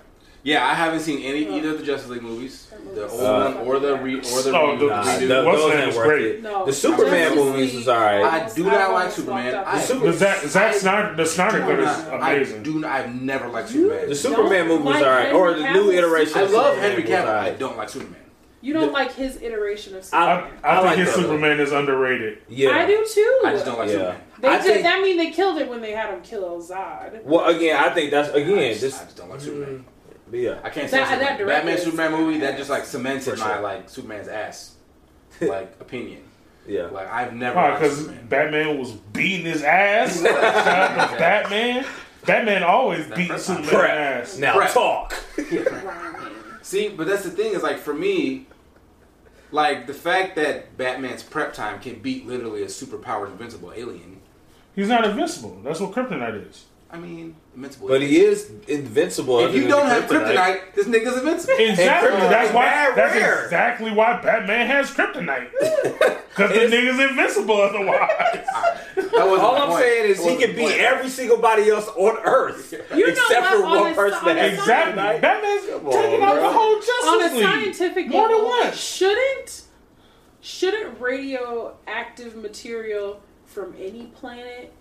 yeah. 0.44 0.64
I 0.64 0.74
haven't 0.74 1.00
seen 1.00 1.20
any 1.22 1.48
either 1.58 1.70
of 1.70 1.78
the 1.78 1.84
Justice 1.84 2.10
League 2.10 2.22
movies, 2.22 2.68
the 2.94 3.08
old 3.08 3.20
Uh, 3.20 3.50
one 3.54 3.66
or 3.66 3.80
the 3.80 3.96
re, 3.96 4.16
or 4.18 4.20
the 4.42 4.56
Oh, 4.56 4.72
re, 4.72 4.78
the- 4.78 4.86
Nah, 4.86 5.02
redo. 5.02 5.28
tho- 5.28 5.44
What's 5.46 5.58
those 5.58 5.64
the 5.64 5.76
name 5.76 5.78
ain't 5.78 5.86
was 5.88 5.96
worth 5.96 6.06
great. 6.06 6.24
it. 6.26 6.42
No, 6.44 6.64
The 6.66 6.72
Superman 6.72 7.10
Justice 7.34 7.36
movies 7.44 7.66
League, 7.74 7.74
was 7.74 7.88
alright. 7.88 8.24
I 8.24 8.48
do 8.54 8.64
not 8.64 8.80
almost 8.82 8.92
like 9.04 9.10
Superman. 9.12 9.54
I- 9.66 9.74
the 9.74 9.80
Super- 9.82 10.12
Zack, 10.12 10.38
Zack 10.44 10.74
Snyder, 10.74 11.14
the 11.16 11.26
Snyder 11.26 11.58
cut 11.60 11.78
is 11.80 11.84
not- 11.86 12.22
I 12.22 12.32
amazing. 12.34 12.62
do. 12.62 12.78
not- 12.78 12.90
I've 12.92 13.14
never 13.20 13.48
liked 13.48 13.68
Superman. 13.70 14.08
The 14.08 14.14
Superman 14.14 14.68
Don't 14.68 14.78
movie 14.78 14.82
was 14.94 15.02
alright, 15.02 15.32
or 15.32 15.54
the 15.54 15.72
new 15.72 15.90
iteration. 15.90 16.38
I 16.38 16.42
love 16.44 16.76
Henry 16.78 17.02
Cavill. 17.02 17.26
I 17.28 17.50
don't 17.50 17.76
like 17.76 17.88
Superman. 17.88 18.16
You 18.62 18.72
don't 18.72 18.86
The- 18.86 18.92
like 18.92 19.12
his 19.12 19.42
iteration 19.42 19.94
of 19.96 20.04
Superman. 20.04 20.28
I, 20.62 20.70
I 20.70 20.74
think 20.76 20.86
like 20.86 20.98
his 20.98 21.08
that. 21.08 21.20
Superman 21.20 21.60
is 21.60 21.72
underrated. 21.72 22.38
Yeah. 22.48 22.70
I 22.70 22.86
do 22.86 23.04
too. 23.12 23.40
I 23.44 23.52
just 23.52 23.64
don't 23.66 23.78
like 23.78 23.88
Yeah. 23.88 23.94
Superman. 23.94 24.20
They 24.40 24.48
I 24.48 24.56
did, 24.58 24.64
think- 24.64 24.82
that 24.84 25.02
mean 25.02 25.16
they 25.18 25.30
killed 25.32 25.58
it 25.60 25.68
when 25.68 25.80
they 25.80 25.90
had 25.92 26.14
him 26.14 26.22
kill 26.22 26.62
Zod. 26.62 27.22
Well, 27.24 27.44
again, 27.54 27.76
I 27.76 27.90
think 27.90 28.10
that's 28.12 28.30
I 28.30 28.38
again 28.38 28.70
just, 28.70 28.80
this. 28.80 29.00
I 29.00 29.04
just 29.04 29.16
don't 29.16 29.30
like 29.30 29.40
Superman. 29.40 29.78
Mm. 29.80 29.84
But 30.30 30.38
yeah, 30.40 30.58
I 30.62 30.70
can't 30.70 30.90
That- 30.90 31.06
stand 31.08 31.20
that 31.20 31.30
Superman. 31.38 31.46
Batman 31.66 31.78
Superman 31.78 32.12
movie 32.12 32.38
that 32.38 32.56
just 32.56 32.70
like 32.70 32.84
cemented 32.84 33.32
For 33.38 33.44
my 33.44 33.58
like 33.58 33.90
Superman's 33.90 34.28
ass 34.28 34.76
like 35.40 35.74
opinion. 35.80 36.22
yeah. 36.66 36.84
Like 36.86 37.08
I've 37.12 37.34
never 37.34 37.72
Because 37.72 38.06
Batman 38.08 38.78
was 38.78 38.92
beating 38.92 39.44
his 39.46 39.62
ass. 39.62 40.22
Shout 40.22 40.36
out 40.44 41.10
to 41.10 41.18
Batman. 41.18 41.84
Batman 42.24 42.62
always 42.62 43.08
That 43.08 43.16
beating 43.16 43.38
Superman's 43.38 44.34
ass. 44.34 44.38
Now 44.38 44.54
Prep. 44.54 44.72
talk. 44.72 45.14
See, 46.62 46.88
but 46.90 47.06
that's 47.08 47.24
the 47.24 47.30
thing 47.30 47.52
is 47.54 47.62
like 47.62 47.78
for 47.78 47.92
me, 47.92 48.46
like 49.52 49.86
the 49.86 49.94
fact 49.94 50.36
that 50.36 50.76
Batman's 50.76 51.22
prep 51.22 51.52
time 51.52 51.80
can 51.80 52.00
beat 52.00 52.26
literally 52.26 52.62
a 52.62 52.66
superpowered 52.66 53.30
invincible 53.30 53.72
alien. 53.74 54.20
He's 54.74 54.88
not 54.88 55.04
invincible. 55.04 55.60
That's 55.62 55.80
what 55.80 55.92
Kryptonite 55.92 56.48
is. 56.48 56.64
I 56.92 56.98
mean, 56.98 57.34
invincible. 57.56 57.88
But 57.88 58.02
he 58.02 58.20
is 58.20 58.50
invincible. 58.68 59.40
If 59.46 59.54
you 59.54 59.66
don't 59.66 59.86
have 59.86 60.04
kryptonite, 60.04 60.74
this 60.74 60.86
nigga's 60.86 61.16
invincible. 61.16 61.54
Exactly. 61.58 62.10
That's 62.28 62.52
why. 62.52 62.92
That's 62.94 63.14
rare. 63.14 63.44
exactly 63.44 63.90
why 63.92 64.20
Batman 64.20 64.66
has 64.66 64.90
kryptonite. 64.90 65.48
Because 66.32 66.50
the 66.52 66.74
nigga's 66.74 66.98
invincible 67.10 67.60
otherwise. 67.60 68.46
All 69.20 69.54
I'm 69.56 69.68
point. 69.68 69.82
saying 69.82 70.10
is 70.12 70.16
he 70.16 70.22
wasn't 70.32 70.40
can 70.40 70.56
beat 70.56 70.78
every 70.80 71.10
single 71.10 71.36
body 71.36 71.68
else 71.68 71.88
on 71.88 72.16
Earth, 72.24 72.72
You 72.96 73.04
except 73.04 73.48
for 73.48 73.56
On 73.66 73.80
one 73.82 73.92
a- 73.92 73.94
person 73.94 74.18
on 74.20 74.24
that 74.24 74.36
has 74.38 74.58
exactly. 74.58 75.02
kryptonite. 75.02 75.20
Batman's 75.20 75.66
Come 75.66 75.86
on, 75.88 75.92
taking 75.92 76.22
out 76.22 76.34
the 76.36 76.50
whole 76.50 76.76
Justice 76.76 77.06
On 77.06 77.22
a 77.22 77.34
League. 77.34 77.44
scientific 77.44 78.08
More 78.08 78.28
than 78.28 78.44
one. 78.46 78.72
shouldn't 78.72 79.62
shouldn't 80.40 80.98
radioactive 80.98 82.34
material 82.36 83.20
from 83.44 83.74
any 83.78 84.06
planet 84.06 84.72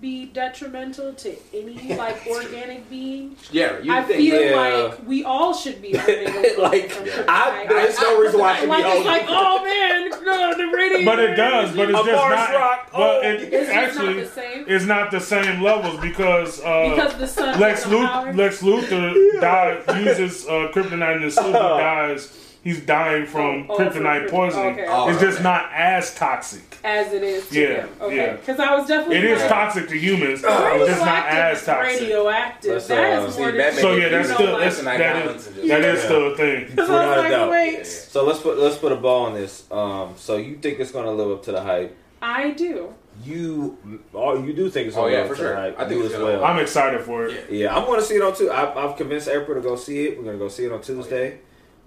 be 0.00 0.26
detrimental 0.26 1.12
to 1.14 1.36
any 1.54 1.94
like 1.96 2.26
organic 2.30 2.88
being? 2.88 3.36
Yeah, 3.50 3.78
you 3.80 3.92
I 3.92 4.02
think. 4.02 4.18
feel 4.20 4.40
yeah. 4.40 4.56
like 4.56 5.06
we 5.06 5.24
all 5.24 5.54
should 5.54 5.80
be 5.82 5.92
living 6.06 6.58
like 6.58 6.90
from 6.90 7.08
I, 7.28 7.64
kryptonite. 7.66 7.68
there's 7.68 8.00
no 8.00 8.20
reason 8.20 8.40
why 8.40 8.52
I 8.52 8.60
should 8.60 8.68
like 8.68 8.84
be 8.84 8.90
it's 8.90 9.06
like, 9.06 9.24
oh 9.28 9.64
man, 9.64 10.24
no, 10.24 10.56
the 10.56 10.76
radio. 10.76 11.04
But 11.04 11.18
it 11.18 11.34
does. 11.36 11.76
But 11.76 11.90
it's 11.90 11.98
just 11.98 12.12
not. 12.12 12.54
rock, 12.54 12.90
Well, 12.96 13.20
oh. 13.22 13.28
it, 13.28 13.52
It's 13.52 13.70
actually 13.70 14.14
not 14.14 14.24
the 14.24 14.30
same 14.30 14.64
it's 14.68 14.84
not 14.84 15.10
the 15.10 15.20
same 15.20 15.62
levels 15.62 16.00
because. 16.00 16.60
Uh, 16.62 16.90
because 16.90 17.14
the 17.16 17.26
sun. 17.26 17.58
Lex, 17.60 17.82
has 17.84 17.92
Luth- 17.92 18.06
power. 18.08 18.32
Lex 18.34 18.62
Luthor 18.62 19.40
died, 19.40 19.82
uses 20.04 20.46
uh, 20.46 20.70
kryptonite 20.72 21.16
in 21.16 21.22
his 21.22 21.34
suit. 21.34 21.46
He 21.46 21.52
dies. 21.52 22.47
He's 22.64 22.80
dying 22.84 23.24
from 23.26 23.66
Oh, 23.70 23.74
oh, 23.74 23.78
kryptonite 23.78 24.24
kryp- 24.26 24.30
poisoning. 24.30 24.72
okay. 24.72 24.86
Oh, 24.88 25.08
it's 25.08 25.20
just 25.20 25.36
okay. 25.36 25.44
not 25.44 25.70
as 25.72 26.14
toxic. 26.14 26.76
as 26.84 27.12
it 27.12 27.22
is 27.22 27.48
to 27.48 27.60
Yeah, 27.60 27.66
him. 27.82 27.88
Okay, 28.00 28.16
yeah. 28.16 28.32
because 28.36 28.58
I 28.60 28.74
was 28.76 28.86
definitely 28.88 29.16
It 29.18 29.24
is 29.24 29.42
toxic 29.42 29.88
to 29.88 29.96
humans. 29.98 30.42
It's 30.44 30.88
just 30.88 31.04
not 31.04 31.26
as 31.28 31.66
radioactive. 31.66 31.66
toxic. 31.66 32.00
Radioactive. 32.00 32.72
Let's, 32.72 32.86
That 32.88 33.18
uh, 33.22 33.26
is 33.26 33.34
see, 33.34 33.40
more 33.40 33.52
than 33.52 33.74
So 33.74 33.94
yeah, 33.94 34.08
that's 34.08 34.32
still 34.34 34.58
that's, 34.58 34.82
like- 34.84 34.98
that 34.98 35.26
is 35.36 35.44
that 35.46 35.56
is 35.84 35.98
Yeah. 36.00 36.04
still 36.04 36.32
a 36.32 36.36
thing. 36.36 36.66
Because 36.70 36.90
I 36.90 37.06
was 37.16 37.26
a 37.32 37.38
like, 37.46 37.50
wait, 37.50 37.86
So 37.86 38.24
let's 38.24 38.40
put 38.40 38.58
let's 38.58 38.76
put 38.76 38.92
a 38.92 38.96
ball 38.96 39.26
on 39.26 39.34
this. 39.34 39.64
Um, 39.70 40.14
so 40.16 40.36
you 40.36 40.56
think 40.56 40.78
it's 40.80 40.90
gonna 40.92 41.12
live 41.12 41.30
up 41.30 41.42
to 41.44 41.52
the 41.52 41.62
hype? 41.62 41.96
I 42.20 42.50
do. 42.50 42.92
You, 43.24 43.76
oh, 44.14 44.40
you 44.44 44.52
do 44.52 44.70
think 44.70 44.88
it's 44.88 44.96
Oh, 44.96 45.02
gonna 45.02 45.12
yeah, 45.12 45.18
live 45.22 45.26
for 45.28 45.32
up 45.34 45.36
to 45.38 45.42
the 45.42 45.48
sure. 45.48 45.56
hype? 45.56 45.80
I 45.80 45.88
think 45.88 45.98
you 46.00 46.04
it's 46.06 46.14
as 46.14 46.20
well. 46.22 46.44
I'm 46.44 46.58
excited 46.60 47.00
for 47.02 47.26
it. 47.26 47.46
Yeah. 47.50 47.64
yeah, 47.64 47.76
I'm 47.76 47.84
going 47.84 47.98
to 47.98 48.06
see 48.06 48.14
it 48.14 48.22
on 48.22 48.34
two. 48.36 48.50
I've, 48.50 48.76
I've 48.76 48.96
convinced 48.96 49.26
April 49.28 49.56
to 49.60 49.60
go 49.60 49.74
see 49.74 50.06
it. 50.06 50.16
We're 50.16 50.22
going 50.24 50.36
to 50.38 50.44
go 50.44 50.48
see 50.48 50.64
it 50.66 50.72
on 50.72 50.80
Tuesday. 50.82 51.38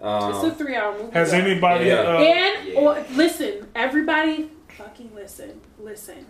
It's 0.04 0.08
a 0.08 0.08
Um, 0.48 0.52
three-hour 0.56 0.98
movie. 0.98 1.12
Has 1.14 1.32
though. 1.32 1.38
anybody? 1.38 1.86
Yeah. 1.86 1.94
Uh, 2.02 2.18
And 2.22 2.68
Yeah. 2.68 2.80
or, 2.80 3.06
listen, 3.14 3.68
everybody, 3.76 4.50
fucking 4.78 5.12
listen, 5.16 5.62
listen. 5.80 6.26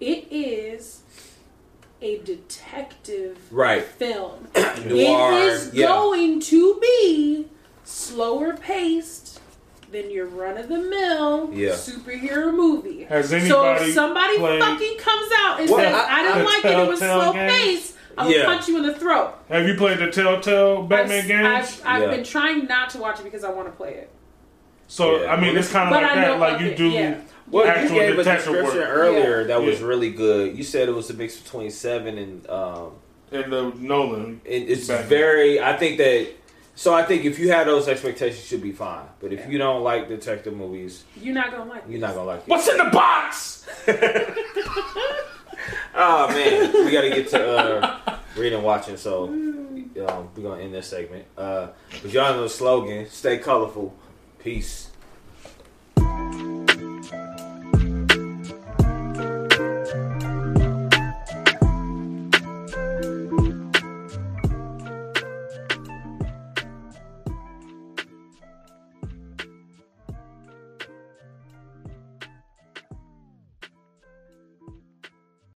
It 0.00 0.26
is 0.30 1.00
a 2.00 2.18
detective 2.18 3.38
right, 3.50 3.84
film. 3.84 4.48
noir. 4.54 5.32
It 5.32 5.42
is 5.52 5.70
yeah. 5.74 5.86
going 5.86 6.40
to 6.40 6.78
be 6.80 7.48
slower 7.84 8.56
paced 8.56 9.40
than 9.92 10.10
your 10.10 10.24
run 10.26 10.56
of 10.56 10.68
the 10.68 10.78
mill 10.78 11.50
Yeah. 11.52 11.72
superhero 11.72 12.52
movie. 12.52 13.04
Has 13.04 13.30
anybody 13.30 13.50
So 13.50 13.84
if 13.88 13.94
somebody 13.94 14.38
played- 14.38 14.62
fucking 14.62 14.96
comes 14.98 15.30
out 15.36 15.60
and 15.60 15.68
Well, 15.70 15.80
says, 15.80 15.94
I- 15.94 16.18
I, 16.18 16.22
didn't 16.22 16.38
I- 16.38 16.44
like 16.44 16.64
it, 16.64 16.78
it 16.78 16.88
was 16.88 16.98
slow 16.98 17.32
games? 17.34 17.52
paced, 17.52 17.94
I 18.18 18.24
will 18.26 18.32
Yeah. 18.32 18.44
punch 18.44 18.68
you 18.68 18.76
in 18.78 18.82
the 18.84 18.94
throat. 18.94 19.34
have 19.48 19.66
you 19.66 19.74
played 19.74 19.98
the 19.98 20.10
Telltale 20.10 20.82
Batman 20.82 21.20
I've, 21.22 21.28
games? 21.28 21.80
I've, 21.84 21.86
I've 21.86 22.02
Yeah. 22.02 22.16
been 22.16 22.24
trying 22.24 22.66
not 22.66 22.90
to 22.90 22.98
watch 22.98 23.20
it 23.20 23.24
because 23.24 23.44
I 23.44 23.50
want 23.50 23.68
to 23.68 23.72
play 23.72 23.94
it. 23.94 24.10
so 24.88 25.20
Yeah. 25.22 25.32
I 25.32 25.40
mean, 25.40 25.56
it's 25.56 25.70
kind 25.72 25.88
of 25.88 26.00
like 26.00 26.10
I 26.10 26.14
know 26.16 26.32
that. 26.32 26.40
Like 26.40 26.54
of 26.56 26.60
you 26.62 26.66
it, 26.68 26.76
do. 26.76 26.88
yeah. 26.88 27.16
Well, 27.50 27.66
you 27.82 27.88
gave 27.88 28.12
a 28.14 28.16
detective 28.16 28.52
description 28.52 28.78
work. 28.80 28.88
earlier 28.88 29.44
that 29.44 29.60
was 29.62 29.80
Yeah. 29.80 29.86
really 29.86 30.10
good. 30.10 30.56
You 30.56 30.62
said 30.64 30.88
it 30.88 30.92
was 30.94 31.10
a 31.10 31.14
mix 31.14 31.36
between 31.38 31.70
Seven 31.70 32.16
and 32.18 32.48
um, 32.50 32.92
And 33.30 33.52
the 33.52 33.72
Nolan. 33.78 34.40
it, 34.44 34.68
it's 34.70 34.86
Batman. 34.88 35.08
very. 35.08 35.60
I 35.60 35.76
think 35.76 35.98
that. 35.98 36.28
So 36.74 36.94
I 36.94 37.02
think 37.02 37.24
if 37.26 37.38
you 37.38 37.50
have 37.52 37.66
those 37.66 37.86
expectations, 37.88 38.38
you 38.40 38.56
should 38.56 38.62
be 38.62 38.72
fine. 38.72 39.04
But 39.20 39.32
if 39.32 39.40
Yeah. 39.40 39.48
you 39.48 39.58
don't 39.58 39.82
like 39.82 40.08
detective 40.08 40.54
movies, 40.56 41.04
You're 41.20 41.34
not 41.34 41.50
gonna 41.50 41.68
like 41.68 41.82
you're 41.86 41.98
it. 41.98 42.00
not 42.00 42.14
gonna 42.14 42.26
like 42.26 42.38
it. 42.40 42.48
What's 42.48 42.68
in 42.68 42.78
the 42.78 42.84
box? 42.84 43.66
oh 45.94 46.28
man, 46.28 46.72
we 46.84 46.90
gotta 46.90 47.10
get 47.10 47.28
to 47.30 47.58
uh, 47.58 48.18
reading 48.36 48.62
watching. 48.62 48.96
So 48.96 49.24
um, 49.26 50.30
we're 50.36 50.42
gonna 50.42 50.62
end 50.62 50.74
this 50.74 50.86
segment. 50.86 51.24
Uh, 51.36 51.68
but 52.02 52.12
y'all 52.12 52.34
know 52.34 52.42
the 52.42 52.48
slogan: 52.48 53.08
Stay 53.08 53.38
colorful. 53.38 53.94
Peace. 54.38 54.90